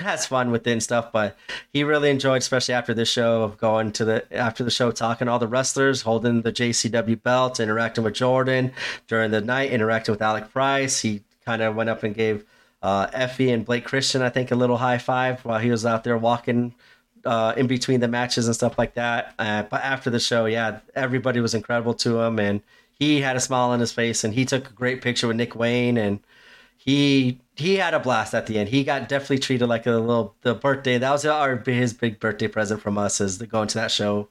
[0.00, 1.12] has fun within stuff.
[1.12, 1.36] But
[1.72, 5.28] he really enjoyed, especially after the show, of going to the after the show, talking
[5.28, 8.72] all the wrestlers, holding the JCW belt, interacting with Jordan
[9.08, 11.00] during the night, interacting with Alec Price.
[11.00, 12.44] He kind of went up and gave
[12.82, 16.04] uh, Effy and Blake Christian, I think, a little high five while he was out
[16.04, 16.74] there walking
[17.24, 19.34] uh, in between the matches and stuff like that.
[19.38, 22.62] Uh, but after the show, yeah, everybody was incredible to him, and
[22.98, 25.54] he had a smile on his face, and he took a great picture with Nick
[25.54, 26.20] Wayne, and
[26.82, 28.70] he he had a blast at the end.
[28.70, 30.96] He got definitely treated like a little the birthday.
[30.96, 34.30] That was our his big birthday present from us is the going to that show,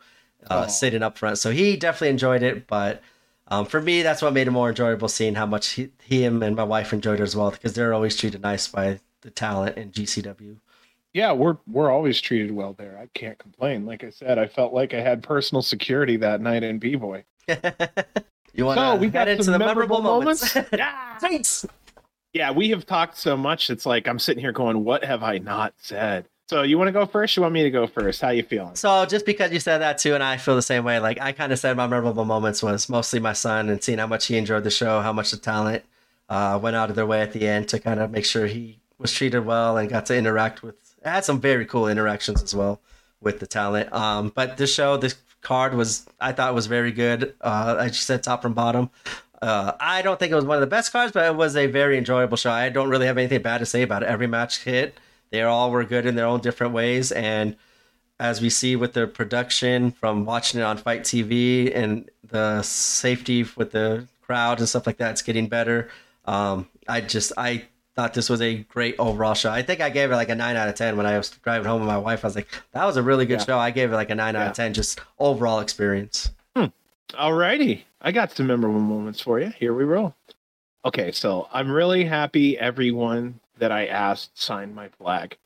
[0.50, 1.38] uh, sitting up front.
[1.38, 3.04] So he definitely enjoyed it, but
[3.50, 6.56] um, for me, that's what made it more enjoyable seeing how much he, him and
[6.56, 9.92] my wife enjoyed it as well because they're always treated nice by the talent in
[9.92, 10.58] GCW.
[11.14, 12.98] Yeah, we're we're always treated well there.
[13.00, 13.86] I can't complain.
[13.86, 17.26] Like I said, I felt like I had personal security that night in B Boy.
[18.54, 20.56] you want so we got into the memorable, memorable moments?
[20.56, 20.74] moments?
[20.78, 21.68] yeah, thanks.
[22.34, 23.70] Yeah, we have talked so much.
[23.70, 26.92] It's like I'm sitting here going, "What have I not said?" So you want to
[26.92, 27.38] go first?
[27.38, 28.22] You want me to go first?
[28.22, 28.76] How you feeling?
[28.76, 30.98] So just because you said that too, and I feel the same way.
[31.00, 34.08] Like I kind of said, my memorable moments was mostly my son and seeing how
[34.08, 35.84] much he enjoyed the show, how much the talent
[36.28, 38.80] uh, went out of their way at the end to kind of make sure he
[38.98, 40.76] was treated well and got to interact with.
[41.04, 42.82] It had some very cool interactions as well
[43.22, 43.94] with the talent.
[43.94, 47.36] Um, but this show, this card was, I thought was very good.
[47.42, 48.90] Uh, I just said top from bottom.
[49.42, 51.68] Uh, I don't think it was one of the best cards, but it was a
[51.68, 52.52] very enjoyable show.
[52.52, 54.10] I don't really have anything bad to say about it.
[54.10, 54.98] Every match hit
[55.30, 57.12] they all were good in their own different ways.
[57.12, 57.56] And
[58.20, 63.46] as we see with the production from watching it on FITE TV and the safety
[63.56, 65.90] with the crowd and stuff like that, it's getting better.
[66.26, 69.52] Um, I just, I thought this was a great overall show.
[69.52, 71.68] I think I gave it like a nine out of 10 when I was driving
[71.68, 72.24] home with my wife.
[72.26, 73.46] I was like, that was a really good yeah.
[73.46, 73.60] show.
[73.60, 74.44] I gave it like a nine yeah.
[74.44, 76.32] out of 10, just overall experience.
[76.56, 76.66] Hmm.
[77.18, 77.86] All righty.
[78.02, 79.52] I got some memorable moments for you.
[79.58, 80.16] Here we roll.
[80.86, 85.38] Okay, so I'm really happy everyone that I asked signed my flag.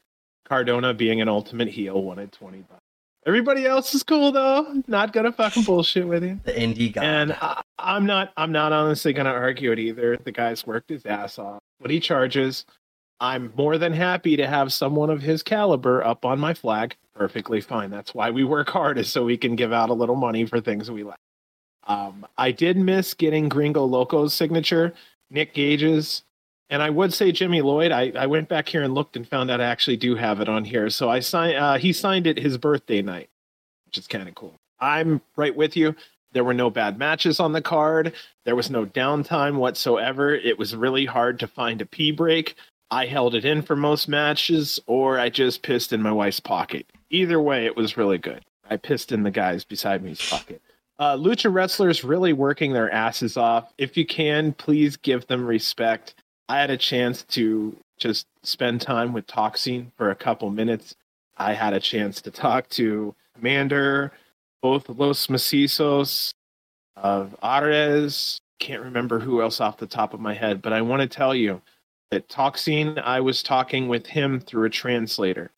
[0.46, 2.80] Cardona, being an ultimate heel, wanted 20 bucks.
[3.26, 4.84] Everybody else is cool though.
[4.86, 6.40] Not gonna fucking bullshit with you.
[6.44, 7.04] The indie guy.
[7.06, 8.34] And I, am not.
[8.36, 10.18] I'm not honestly gonna argue it either.
[10.18, 11.60] The guy's worked his ass off.
[11.80, 12.66] What he charges,
[13.22, 16.98] I'm more than happy to have someone of his caliber up on my flag.
[17.16, 17.90] Perfectly fine.
[17.92, 20.60] That's why we work hard, is so we can give out a little money for
[20.60, 21.18] things we like.
[21.88, 24.94] Um, I did miss getting Gringo Loco's signature.
[25.30, 26.24] Nick Gage's
[26.74, 27.92] and I would say Jimmy Lloyd.
[27.92, 30.50] I, I went back here and looked and found out I actually do have it
[30.50, 30.90] on here.
[30.90, 31.56] So I signed.
[31.56, 33.30] Uh, he signed it his birthday night,
[33.86, 34.56] which is kind of cool.
[34.80, 35.96] I'm right with you.
[36.32, 38.14] There were no bad matches on the card.
[38.44, 40.34] There was no downtime whatsoever.
[40.34, 42.56] It was really hard to find a pee break.
[42.90, 46.88] I held it in for most matches, or I just pissed in my wife's pocket.
[47.12, 48.44] Either way, it was really good.
[48.68, 50.60] I pissed in the guys beside me's pocket.
[51.00, 53.74] Uh, lucha wrestlers really working their asses off.
[53.78, 56.16] If you can, please give them respect.
[56.50, 60.96] I had a chance to just spend time with Toxin for a couple minutes.
[61.38, 64.12] I had a chance to talk to Komander,
[64.62, 66.34] both Los Macizos,
[66.96, 68.40] of Arez.
[68.60, 71.34] Can't remember who else off the top of my head, but I want to tell
[71.34, 71.62] you
[72.12, 75.50] that Toxin, I was talking with him through a translator,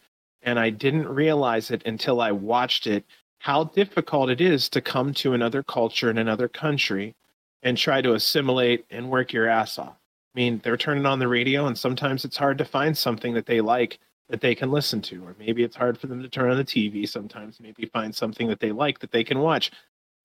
[0.41, 3.03] and I didn't realize it until I watched it
[3.45, 7.13] how difficult it is to come to another culture in another country
[7.61, 9.95] and try to assimilate and work your ass off.
[10.35, 13.45] I mean, they're turning on the radio, and sometimes it's hard to find something that
[13.45, 13.99] they like
[14.29, 16.65] that they can listen to, or maybe it's hard for them to turn on the
[16.65, 17.07] TV.
[17.07, 19.69] Sometimes maybe find something that they like that they can watch.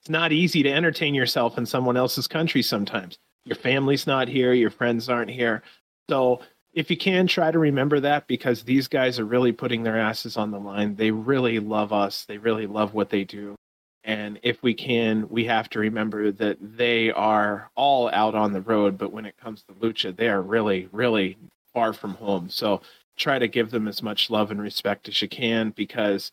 [0.00, 3.18] it's not easy to entertain yourself in someone else's country sometimes.
[3.44, 5.62] Your family's not here, your friends aren't here.
[6.08, 6.40] So
[6.73, 10.36] if you can try to remember that because these guys are really putting their asses
[10.36, 10.94] on the line.
[10.94, 12.24] They really love us.
[12.26, 13.57] They really love what they do.
[14.05, 18.62] And if we can, we have to remember that they are all out on the
[18.62, 21.36] road, but when it comes to lucha, they are really, really
[21.74, 22.49] far from home.
[22.49, 22.81] So
[23.16, 26.32] try to give them as much love and respect as you can because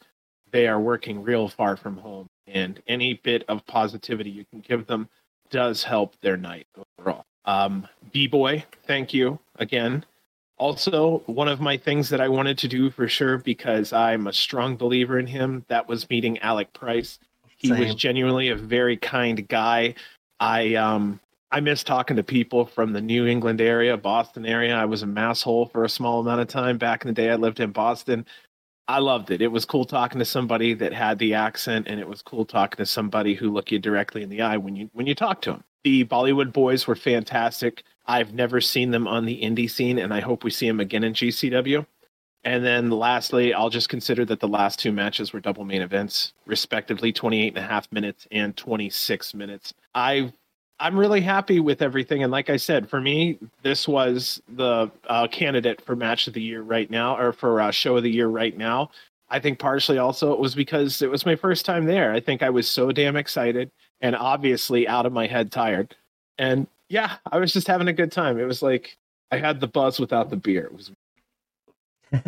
[0.52, 2.28] they are working real far from home.
[2.48, 5.10] And any bit of positivity you can give them
[5.50, 6.68] does help their night
[7.00, 7.26] overall.
[7.44, 10.06] Um, B Boy, thank you again.
[10.58, 14.34] Also, one of my things that I wanted to do for sure because I'm a
[14.34, 17.20] strong believer in him, that was meeting Alec Price.
[17.58, 17.80] He Same.
[17.80, 19.96] was genuinely a very kind guy.
[20.40, 21.20] I um
[21.52, 24.76] I miss talking to people from the New England area, Boston area.
[24.76, 27.30] I was a masshole for a small amount of time back in the day.
[27.30, 28.26] I lived in Boston.
[28.88, 29.42] I loved it.
[29.42, 32.78] It was cool talking to somebody that had the accent, and it was cool talking
[32.78, 35.52] to somebody who looked you directly in the eye when you when you talk to
[35.52, 35.64] them.
[35.88, 37.84] The Bollywood boys were fantastic.
[38.08, 41.06] I've never seen them on the indie scene, and I hope we see them again
[41.06, 41.86] in GCW.
[42.44, 46.34] And then lastly, I'll just consider that the last two matches were double main events,
[46.46, 49.74] respectively 28 and a half minutes and 26 minutes.
[49.96, 50.34] I
[50.78, 52.22] I'm really happy with everything.
[52.22, 56.42] And like I said, for me, this was the uh, candidate for match of the
[56.42, 58.92] year right now, or for uh, show of the year right now.
[59.30, 62.12] I think partially also it was because it was my first time there.
[62.12, 65.96] I think I was so damn excited and obviously out of my head tired.
[66.38, 68.40] And yeah, I was just having a good time.
[68.40, 68.98] It was like
[69.32, 70.66] I had the buzz without the beer.
[70.66, 70.92] It was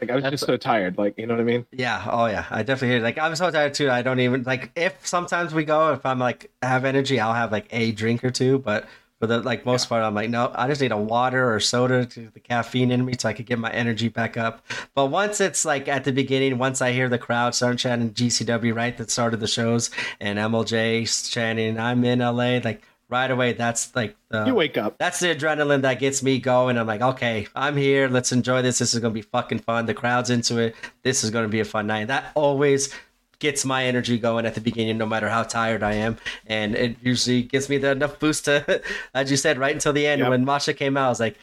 [0.00, 0.96] like I was just so tired.
[0.96, 1.66] Like you know what I mean?
[1.72, 2.06] Yeah.
[2.10, 2.46] Oh yeah.
[2.50, 3.02] I definitely hear.
[3.02, 3.90] Like I'm so tired too.
[3.90, 5.92] I don't even like if sometimes we go.
[5.92, 8.58] If I'm like have energy, I'll have like a drink or two.
[8.58, 8.86] But
[9.18, 9.88] for the like most yeah.
[9.88, 10.52] part, I'm like no.
[10.54, 13.46] I just need a water or soda to the caffeine in me so I could
[13.46, 14.64] get my energy back up.
[14.94, 18.74] But once it's like at the beginning, once I hear the crowd start chanting GCW
[18.74, 19.90] right that started the shows
[20.20, 24.98] and MLJ chanting I'm in LA, like right away that's like the, you wake up
[24.98, 28.78] that's the adrenaline that gets me going i'm like okay i'm here let's enjoy this
[28.78, 31.64] this is gonna be fucking fun the crowd's into it this is gonna be a
[31.64, 32.94] fun night that always
[33.38, 36.96] gets my energy going at the beginning no matter how tired i am and it
[37.02, 38.82] usually gives me the enough boost to
[39.14, 40.30] as you said right until the end yep.
[40.30, 41.36] when masha came out i was like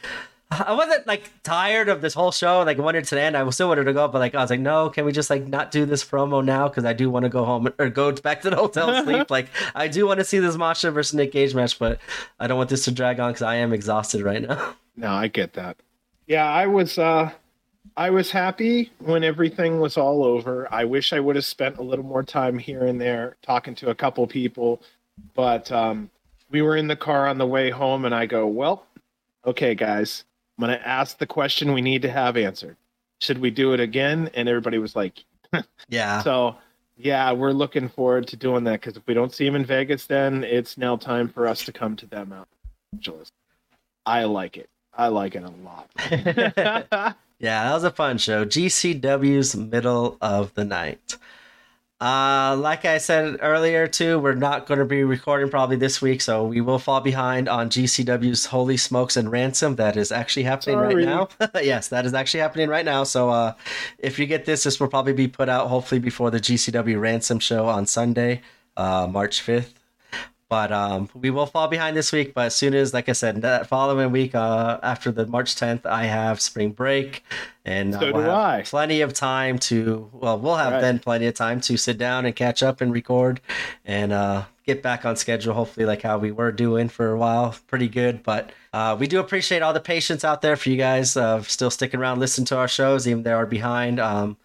[0.52, 2.62] I wasn't like tired of this whole show.
[2.62, 3.36] Like wanted to end.
[3.36, 5.48] I still wanted to go, but like I was like, no, can we just like
[5.48, 6.68] not do this promo now?
[6.68, 9.30] Because I do want to go home or go back to the hotel sleep.
[9.30, 12.00] like I do want to see this Masha versus Nick Gage match, but
[12.40, 14.76] I don't want this to drag on because I am exhausted right now.
[14.96, 15.78] No, I get that.
[16.28, 16.98] Yeah, I was.
[16.98, 17.32] uh
[17.98, 20.72] I was happy when everything was all over.
[20.72, 23.90] I wish I would have spent a little more time here and there talking to
[23.90, 24.82] a couple people,
[25.34, 26.10] but um,
[26.50, 28.86] we were in the car on the way home, and I go, well.
[29.46, 30.26] Okay, guys,
[30.58, 32.78] I'm going to ask the question we need to have answered.
[33.22, 34.30] Should we do it again?
[34.34, 35.24] And everybody was like,
[35.88, 36.24] yeah.
[36.24, 36.56] So,
[36.98, 40.08] yeah, we're looking forward to doing that because if we don't see him in Vegas,
[40.08, 42.48] then it's now time for us to come to them out.
[44.06, 44.70] I like it.
[44.94, 47.16] I like it a lot.
[47.40, 48.46] yeah, that was a fun show.
[48.46, 51.18] GCW's middle of the night.
[52.02, 56.20] Uh, like I said earlier, too, we're not going to be recording probably this week,
[56.20, 59.78] so we will fall behind on GCW's Holy Smokes and Ransom.
[59.78, 60.96] That is actually happening Sorry.
[60.96, 61.30] right now.
[61.62, 63.06] yes, that is actually happening right now.
[63.06, 63.54] So, uh,
[63.98, 67.40] if you get this, this will probably be put out hopefully before the GCW Ransom
[67.40, 68.42] show on Sunday,
[68.76, 69.72] uh, March 5th.
[70.48, 72.36] But um, we will fall behind this week.
[72.36, 75.88] But as soon as, like I said, that following week, uh, after the March 10th,
[75.88, 77.24] I have spring break,
[77.66, 78.62] and uh, so we'll do I.
[78.64, 80.10] plenty of time to.
[80.14, 80.82] Well, we'll have right.
[80.82, 83.42] then plenty of time to sit down and catch up and record,
[83.86, 85.56] and uh, get back on schedule.
[85.56, 88.22] Hopefully, like how we were doing for a while, pretty good.
[88.22, 91.72] But uh, we do appreciate all the patience out there for you guys, uh, still
[91.72, 94.00] sticking around, listening to our shows, even though they are behind.
[94.00, 94.38] Um,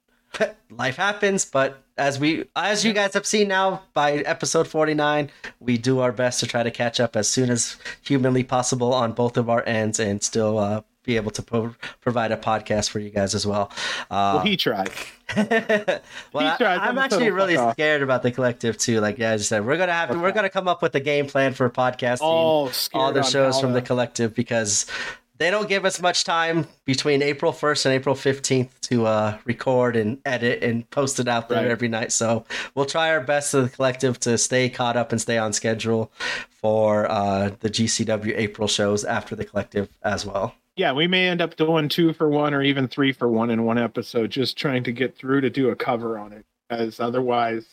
[0.70, 5.76] life happens, but as we as you guys have seen now by episode 49 we
[5.76, 9.36] do our best to try to catch up as soon as humanly possible on both
[9.36, 13.08] of our ends and still uh, be able to pro- provide a podcast for you
[13.08, 13.72] guys as well.
[14.10, 14.90] Uh, well he tried.
[16.32, 16.78] Well he tried.
[16.78, 19.76] I, am actually really scared about the collective too like yeah, as I said we're
[19.76, 23.12] gonna have to, we're gonna come up with a game plan for podcasting oh, all
[23.12, 24.86] the shows from the collective because
[25.38, 29.96] they don't give us much time between April 1st and April 15th to uh, record
[29.96, 31.70] and edit and post it out there right.
[31.70, 32.12] every night.
[32.12, 32.44] So
[32.74, 36.12] we'll try our best as the collective to stay caught up and stay on schedule
[36.50, 40.54] for uh, the GCW April shows after the collective as well.
[40.76, 43.64] Yeah, we may end up doing two for one or even three for one in
[43.64, 46.44] one episode, just trying to get through to do a cover on it.
[46.70, 47.64] As otherwise,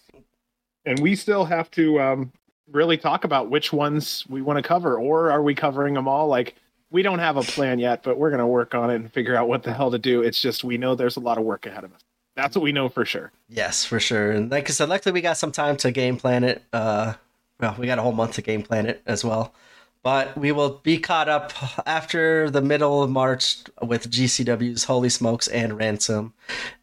[0.85, 2.31] and we still have to um,
[2.71, 6.27] really talk about which ones we want to cover, or are we covering them all?
[6.27, 6.55] Like,
[6.91, 9.35] we don't have a plan yet, but we're going to work on it and figure
[9.35, 10.21] out what the hell to do.
[10.21, 12.01] It's just we know there's a lot of work ahead of us.
[12.35, 13.31] That's what we know for sure.
[13.47, 14.31] Yes, for sure.
[14.31, 16.63] And like I said, luckily we got some time to game plan it.
[16.73, 17.13] Uh,
[17.59, 19.53] well, we got a whole month to game plan it as well.
[20.03, 21.51] But we will be caught up
[21.87, 26.33] after the middle of March with GCW's Holy Smokes and Ransom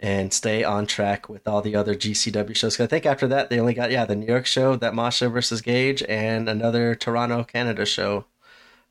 [0.01, 2.81] and stay on track with all the other GCW shows.
[2.81, 5.61] I think after that, they only got, yeah, the New York show, that Masha versus
[5.61, 8.25] Gage, and another Toronto, Canada show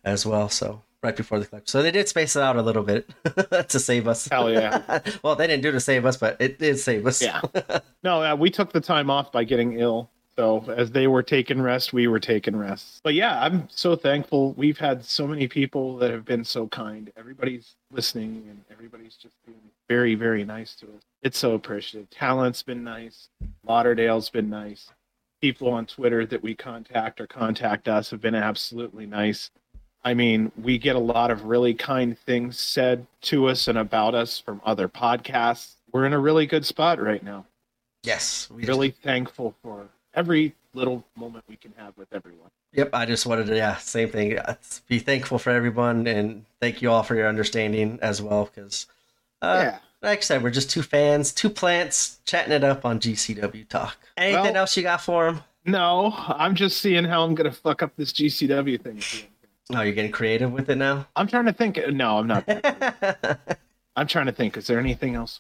[0.06, 0.48] as well.
[0.48, 1.68] So right before the clip.
[1.68, 3.10] So they did space it out a little bit
[3.70, 4.28] to save us.
[4.28, 5.00] Hell yeah.
[5.24, 7.22] well, they didn't do to save us, but it did save us.
[7.22, 7.42] Yeah.
[8.04, 10.10] no, uh, we took the time off by getting ill.
[10.38, 13.02] So as they were taking rest, we were taking rest.
[13.04, 14.54] But yeah, I'm so thankful.
[14.54, 17.12] We've had so many people that have been so kind.
[17.18, 21.04] Everybody's listening and everybody's just being very, very nice to us.
[21.22, 22.10] It's so appreciative.
[22.10, 23.28] Talent's been nice.
[23.68, 24.90] Lauderdale's been nice.
[25.42, 29.52] People on Twitter that we contact or contact us have been absolutely nice.
[30.04, 34.16] I mean, we get a lot of really kind things said to us and about
[34.16, 35.76] us from other podcasts.
[35.92, 37.46] We're in a really good spot right now.
[38.04, 38.50] Yes.
[38.50, 39.02] We really just...
[39.02, 42.50] thankful for every little moment we can have with everyone.
[42.74, 44.40] Yep, I just wanted to yeah, same thing.
[44.88, 48.88] Be thankful for everyone and thank you all for your understanding as well because
[49.42, 49.80] uh, yeah.
[50.02, 53.98] like I said, we're just two fans, two plants chatting it up on GCW Talk.
[54.16, 55.44] Anything well, else you got for them?
[55.66, 59.02] No, I'm just seeing how I'm gonna fuck up this GCW thing.
[59.74, 61.08] Oh, you're getting creative with it now?
[61.16, 61.80] I'm trying to think.
[61.90, 62.44] No, I'm not.
[63.96, 64.58] I'm trying to think.
[64.58, 65.40] Is there anything else?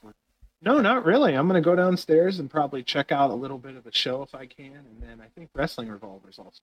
[0.61, 1.33] No, not really.
[1.33, 4.21] I'm going to go downstairs and probably check out a little bit of a show
[4.21, 6.59] if I can, and then I think Wrestling Revolvers also.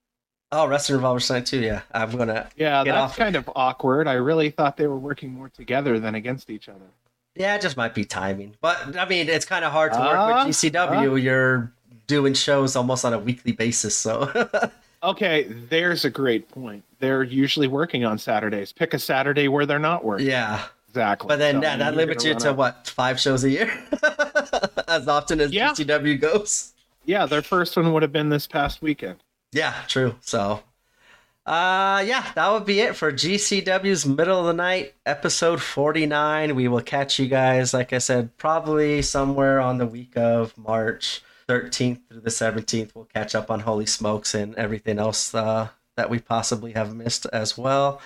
[0.51, 1.61] Oh, Wrestling Revolvers tonight too.
[1.61, 2.49] Yeah, I'm gonna.
[2.57, 4.07] Yeah, that's kind of awkward.
[4.07, 6.87] I really thought they were working more together than against each other.
[7.35, 8.57] Yeah, it just might be timing.
[8.61, 11.13] But I mean, it's kind of hard to work uh, with GCW.
[11.13, 11.73] Uh, You're
[12.07, 14.33] doing shows almost on a weekly basis, so.
[15.03, 16.85] okay, there's a great point.
[16.99, 18.73] They're usually working on Saturdays.
[18.73, 20.27] Pick a Saturday where they're not working.
[20.27, 21.29] Yeah, Exactly.
[21.29, 23.71] But then so, yeah, that limits you to what five shows a year,
[24.89, 25.71] as often as yeah.
[25.71, 26.73] GCW goes.
[27.05, 29.17] Yeah, their first one would have been this past weekend.
[29.53, 30.17] Yeah, true.
[30.23, 30.63] So,
[31.47, 36.57] uh, yeah, that would be it for GCW's Middle of the Night episode forty nine.
[36.57, 41.23] We will catch you guys, like I said, probably somewhere on the week of March
[41.49, 42.95] thirteenth through the seventeenth.
[42.95, 47.27] We'll catch up on Holy Smokes and everything else uh, that we possibly have missed
[47.33, 48.01] as well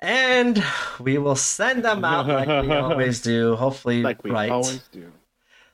[0.00, 0.62] and
[1.00, 3.56] we will send them out like we always do.
[3.56, 5.10] Hopefully, like we right, always do.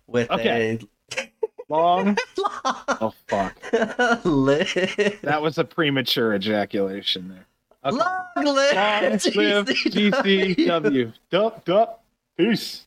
[0.07, 0.79] With okay.
[1.19, 1.29] a
[1.69, 2.17] long.
[2.39, 3.61] oh fuck!
[3.71, 7.47] that was a premature ejaculation there.
[7.85, 7.97] Okay.
[7.97, 11.13] Long live, long live GCW.
[11.31, 12.05] Dup dup.
[12.37, 12.87] Peace.